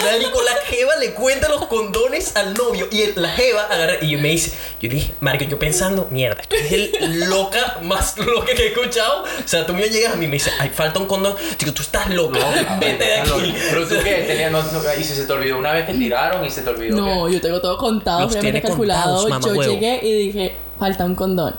Marico, 0.03 0.43
la 0.43 0.53
jeva 0.67 0.97
le 0.97 1.13
cuenta 1.15 1.49
los 1.49 1.67
condones 1.67 2.37
al 2.37 2.55
novio. 2.55 2.89
Y 2.91 3.03
el- 3.03 3.13
la 3.17 3.31
jeva 3.31 3.63
agarra 3.65 3.95
y 4.03 4.17
me 4.17 4.29
dice, 4.31 4.53
yo 4.81 4.89
dije, 4.89 5.15
marico, 5.21 5.45
yo 5.51 5.59
pensando, 5.59 6.07
mierda, 6.11 6.41
esto 6.43 6.57
es 6.57 6.73
el 6.73 7.21
loca 7.31 7.79
más 7.83 8.19
loca 8.19 8.53
que 8.55 8.63
he 8.65 8.69
escuchado. 8.69 9.23
O 9.23 9.49
sea, 9.49 9.65
tú 9.67 9.75
me 9.75 9.89
llegas 9.89 10.13
a 10.15 10.17
mí 10.17 10.27
y 10.27 10.29
me 10.29 10.35
dices, 10.35 10.53
ay, 10.59 10.71
falta 10.71 10.99
un 11.01 11.07
condón. 11.07 11.35
Digo, 11.59 11.73
tú 11.73 11.83
estás 11.83 12.11
loca, 12.11 12.39
vete 12.81 13.05
de 13.05 13.15
aquí. 13.17 13.55
Pero 13.71 13.87
tú 13.89 13.95
qué, 14.03 14.25
tenías, 14.27 14.53
no, 14.53 14.63
no- 14.63 14.83
y 14.99 15.05
si 15.05 15.15
se 15.15 15.25
te 15.27 15.33
olvidó 15.33 15.59
una 15.59 15.73
vez 15.73 15.87
que 15.87 15.95
tiraron 15.95 16.45
y 16.45 16.51
se 16.51 16.63
te 16.63 16.71
olvidó. 16.71 16.97
No, 16.97 17.27
qué? 17.27 17.35
yo 17.35 17.41
tengo 17.41 17.61
todo 17.61 17.77
contado, 17.79 18.29
tiene 18.29 18.61
calculado. 18.61 19.23
contados, 19.23 19.31
mamá 19.31 19.47
yo 19.49 19.59
huevo. 19.59 19.73
llegué 19.73 20.01
y 20.03 20.13
dije, 20.27 20.57
falta 20.79 21.05
un 21.05 21.15
condón. 21.15 21.57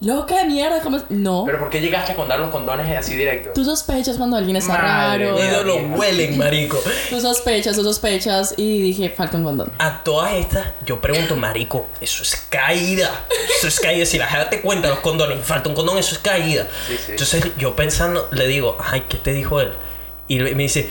Loca 0.00 0.36
de 0.36 0.44
mierda, 0.44 0.80
¿cómo? 0.80 0.98
es? 0.98 1.02
No. 1.08 1.42
Pero 1.44 1.58
¿por 1.58 1.70
qué 1.70 1.80
llegaste 1.80 2.12
a 2.12 2.14
contar 2.14 2.38
los 2.38 2.50
condones 2.50 2.96
así 2.96 3.16
directo? 3.16 3.50
Tú 3.52 3.64
sospechas 3.64 4.16
cuando 4.16 4.36
alguien 4.36 4.54
está 4.54 4.74
Madre 4.74 5.26
raro. 5.26 5.38
Ellos 5.38 5.64
lo 5.64 5.76
huelen, 5.96 6.38
marico. 6.38 6.78
Tú 7.10 7.20
sospechas, 7.20 7.74
tú 7.74 7.82
sospechas 7.82 8.54
y 8.56 8.80
dije, 8.80 9.10
falta 9.10 9.36
un 9.36 9.42
condón. 9.42 9.72
A 9.78 10.04
todas 10.04 10.34
estas, 10.34 10.68
yo 10.86 11.00
pregunto, 11.00 11.34
marico, 11.34 11.88
eso 12.00 12.22
es 12.22 12.36
caída. 12.48 13.26
Eso 13.58 13.66
es 13.66 13.80
caída. 13.80 14.06
Si 14.06 14.18
la 14.18 14.28
gente 14.28 14.58
te 14.58 14.62
cuenta 14.62 14.88
los 14.88 15.00
condones 15.00 15.40
y 15.40 15.42
falta 15.42 15.68
un 15.68 15.74
condón, 15.74 15.98
eso 15.98 16.14
es 16.14 16.20
caída. 16.20 16.68
Sí, 16.86 16.96
sí. 16.96 17.12
Entonces 17.12 17.44
yo 17.58 17.74
pensando, 17.74 18.28
le 18.30 18.46
digo, 18.46 18.76
ay, 18.78 19.02
¿qué 19.08 19.16
te 19.16 19.32
dijo 19.32 19.60
él? 19.60 19.72
Y 20.28 20.38
me 20.38 20.62
dice, 20.62 20.88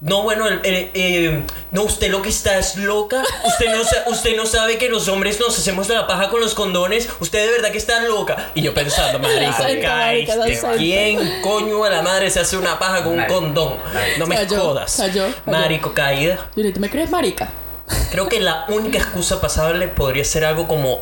no, 0.00 0.22
bueno, 0.22 0.48
el- 0.48 0.60
el- 0.64 0.90
eh, 0.94 1.44
no, 1.72 1.82
usted 1.82 2.10
lo 2.10 2.22
que 2.22 2.30
está 2.30 2.58
es 2.58 2.76
loca. 2.76 3.22
Usted 3.46 3.70
no, 3.70 3.84
sa- 3.84 4.04
usted 4.06 4.34
no 4.36 4.46
sabe 4.46 4.78
que 4.78 4.88
los 4.88 5.08
hombres 5.08 5.38
nos 5.38 5.58
hacemos 5.58 5.88
la 5.90 6.06
paja 6.06 6.30
con 6.30 6.40
los 6.40 6.54
condones. 6.54 7.08
Usted 7.20 7.44
de 7.46 7.52
verdad 7.52 7.70
que 7.70 7.78
está 7.78 8.00
loca. 8.04 8.50
Y 8.54 8.62
yo 8.62 8.72
pensando, 8.72 9.18
Exacto, 9.18 9.62
marica, 9.62 9.88
caíste. 9.88 10.52
exacto. 10.52 10.78
¿Quién 10.78 11.42
coño 11.42 11.84
de 11.84 11.90
la 11.90 12.02
madre 12.02 12.30
se 12.30 12.40
hace 12.40 12.56
una 12.56 12.78
paja 12.78 13.04
con 13.04 13.18
un 13.18 13.26
condón? 13.26 13.74
No 14.18 14.26
me 14.26 14.36
Cayó, 14.36 14.60
jodas. 14.60 14.96
cayó, 14.96 15.24
cayó. 15.44 15.58
Marico, 15.58 15.92
caída. 15.92 16.36
Yo 16.36 16.42
le 16.56 16.62
dije, 16.64 16.74
¿tú 16.74 16.80
me 16.80 16.88
crees 16.90 17.10
marica? 17.10 17.50
Creo 18.10 18.28
que 18.28 18.40
la 18.40 18.64
única 18.68 18.98
excusa 18.98 19.40
pasable 19.40 19.88
podría 19.88 20.24
ser 20.24 20.44
algo 20.44 20.66
como 20.66 21.00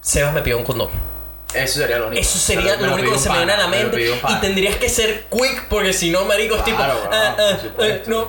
Sebas 0.00 0.32
me 0.32 0.42
pidió 0.42 0.58
un 0.58 0.64
condón. 0.64 0.88
Eso 1.56 1.80
sería 1.80 1.98
lo 1.98 2.06
único. 2.08 2.20
Eso 2.20 2.38
sería 2.38 2.76
lo 2.76 2.94
único 2.94 3.12
que 3.12 3.18
se 3.18 3.30
me 3.30 3.36
viene 3.38 3.52
a 3.52 3.56
la 3.56 3.68
mente. 3.68 4.10
Y 4.28 4.34
tendrías 4.40 4.76
que 4.76 4.88
ser 4.88 5.24
quick 5.30 5.68
porque 5.68 5.92
si 5.92 6.10
no, 6.10 6.24
marico, 6.24 6.56
es 6.56 6.64
tipo. 6.64 6.78
Ah, 6.80 6.94
ah, 7.10 7.36
ah, 7.38 7.84
no. 8.06 8.28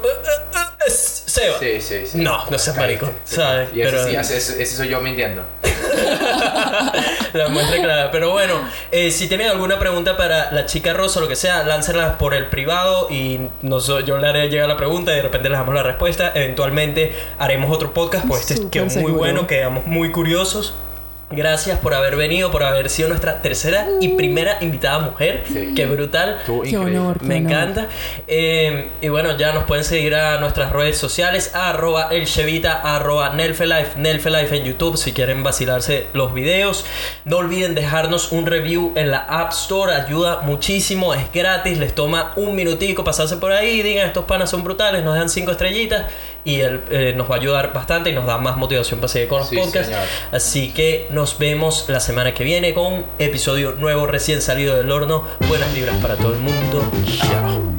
Sí, 1.60 1.82
sí, 1.82 2.06
sí. 2.08 2.18
No, 2.20 2.46
no 2.50 2.58
seas 2.58 2.76
marico, 2.78 3.12
¿sabes? 3.26 3.70
Y 3.74 3.82
ese, 3.82 3.92
Pero- 3.92 4.08
sí, 4.08 4.16
ese, 4.36 4.38
ese 4.38 4.66
soy 4.76 4.88
yo 4.90 5.02
mintiendo. 5.02 5.44
la 7.34 7.50
muestra 7.50 7.82
clara. 7.82 8.12
Pero 8.12 8.32
bueno, 8.32 8.56
eh, 8.92 9.12
si 9.12 9.28
tienen 9.28 9.48
alguna 9.50 9.78
pregunta 9.80 10.18
para 10.18 10.52
la 10.52 10.66
chica 10.66 10.94
rosa 10.94 11.20
o 11.20 11.24
lo 11.24 11.28
que 11.28 11.36
sea, 11.36 11.64
láncenla 11.64 12.18
por 12.18 12.34
el 12.34 12.48
privado 12.48 13.08
y 13.10 13.42
nos, 13.62 13.88
yo 13.88 14.18
le 14.18 14.28
haré 14.28 14.50
llegar 14.50 14.68
la 14.68 14.78
pregunta 14.78 15.12
y 15.12 15.18
de 15.18 15.22
repente 15.24 15.50
les 15.50 15.58
damos 15.58 15.76
la 15.76 15.84
respuesta. 15.84 16.32
Eventualmente 16.34 17.16
haremos 17.38 17.72
otro 17.76 17.94
podcast, 17.94 18.26
pues 18.28 18.50
este 18.50 18.70
quedó 18.70 18.86
muy 18.86 18.94
seguro. 18.94 19.14
bueno, 19.16 19.48
quedamos 19.48 19.86
muy 19.86 20.12
curiosos. 20.12 20.74
Gracias 21.30 21.78
por 21.80 21.94
haber 21.94 22.16
venido, 22.16 22.52
por 22.52 22.64
haber 22.64 22.90
sido 22.90 23.10
nuestra 23.10 23.42
tercera 23.42 23.86
y 24.00 24.10
primera 24.16 24.60
invitada 24.62 25.00
mujer. 25.00 25.44
Sí. 25.46 25.74
Qué 25.76 25.86
brutal. 25.86 26.40
Qué 26.64 26.78
honor. 26.78 27.22
Me 27.22 27.36
encanta. 27.36 27.88
Eh, 28.28 28.88
y 29.02 29.10
bueno, 29.10 29.36
ya 29.38 29.52
nos 29.52 29.66
pueden 29.66 29.84
seguir 29.84 30.16
a 30.16 30.40
nuestras 30.40 30.72
redes 30.72 30.98
sociales, 30.98 31.54
arroba 31.54 32.08
el 32.12 32.28
Chevita, 32.28 32.80
arroba 32.80 33.32
Nelfelife, 33.32 33.98
Nelfelife 34.00 34.56
en 34.56 34.64
YouTube 34.64 34.96
si 34.96 35.12
quieren 35.12 35.44
vacilarse 35.44 36.08
los 36.14 36.34
videos. 36.34 36.86
No 37.26 37.38
olviden 37.38 37.76
dejarnos 37.76 38.32
un 38.32 38.46
review 38.46 38.94
en 38.96 39.12
la 39.12 39.18
App 39.18 39.52
Store, 39.52 39.94
ayuda 39.94 40.44
muchísimo, 40.44 41.14
es 41.14 41.30
gratis, 41.34 41.78
les 41.78 41.94
toma 41.94 42.32
un 42.38 42.56
minutico 42.56 43.04
pasarse 43.04 43.36
por 43.36 43.52
ahí, 43.52 43.82
digan 43.82 44.08
estos 44.08 44.24
panas 44.24 44.50
son 44.50 44.64
brutales, 44.64 45.04
nos 45.04 45.16
dan 45.16 45.28
cinco 45.28 45.52
estrellitas 45.52 46.06
y 46.48 46.62
él, 46.62 46.82
eh, 46.90 47.14
nos 47.16 47.30
va 47.30 47.36
a 47.36 47.40
ayudar 47.40 47.74
bastante 47.74 48.10
y 48.10 48.14
nos 48.14 48.26
da 48.26 48.38
más 48.38 48.56
motivación 48.56 49.02
para 49.02 49.10
seguir 49.10 49.28
con 49.28 49.40
los 49.40 49.50
Sí, 49.50 49.58
podcasts. 49.58 49.88
señor. 49.88 50.04
Así 50.32 50.72
que 50.74 51.08
nos 51.12 51.38
vemos 51.38 51.86
la 51.90 52.00
semana 52.00 52.34
que 52.34 52.46
viene 52.46 52.74
con 52.74 53.06
episodio 53.20 53.74
nuevo 53.74 54.08
recién 54.08 54.42
salido 54.42 54.76
del 54.78 54.90
horno. 54.90 55.26
Buenas 55.50 55.74
vibras 55.74 55.98
para 55.98 56.16
todo 56.16 56.32
el 56.34 56.40
mundo. 56.40 56.82
Chao. 57.18 57.77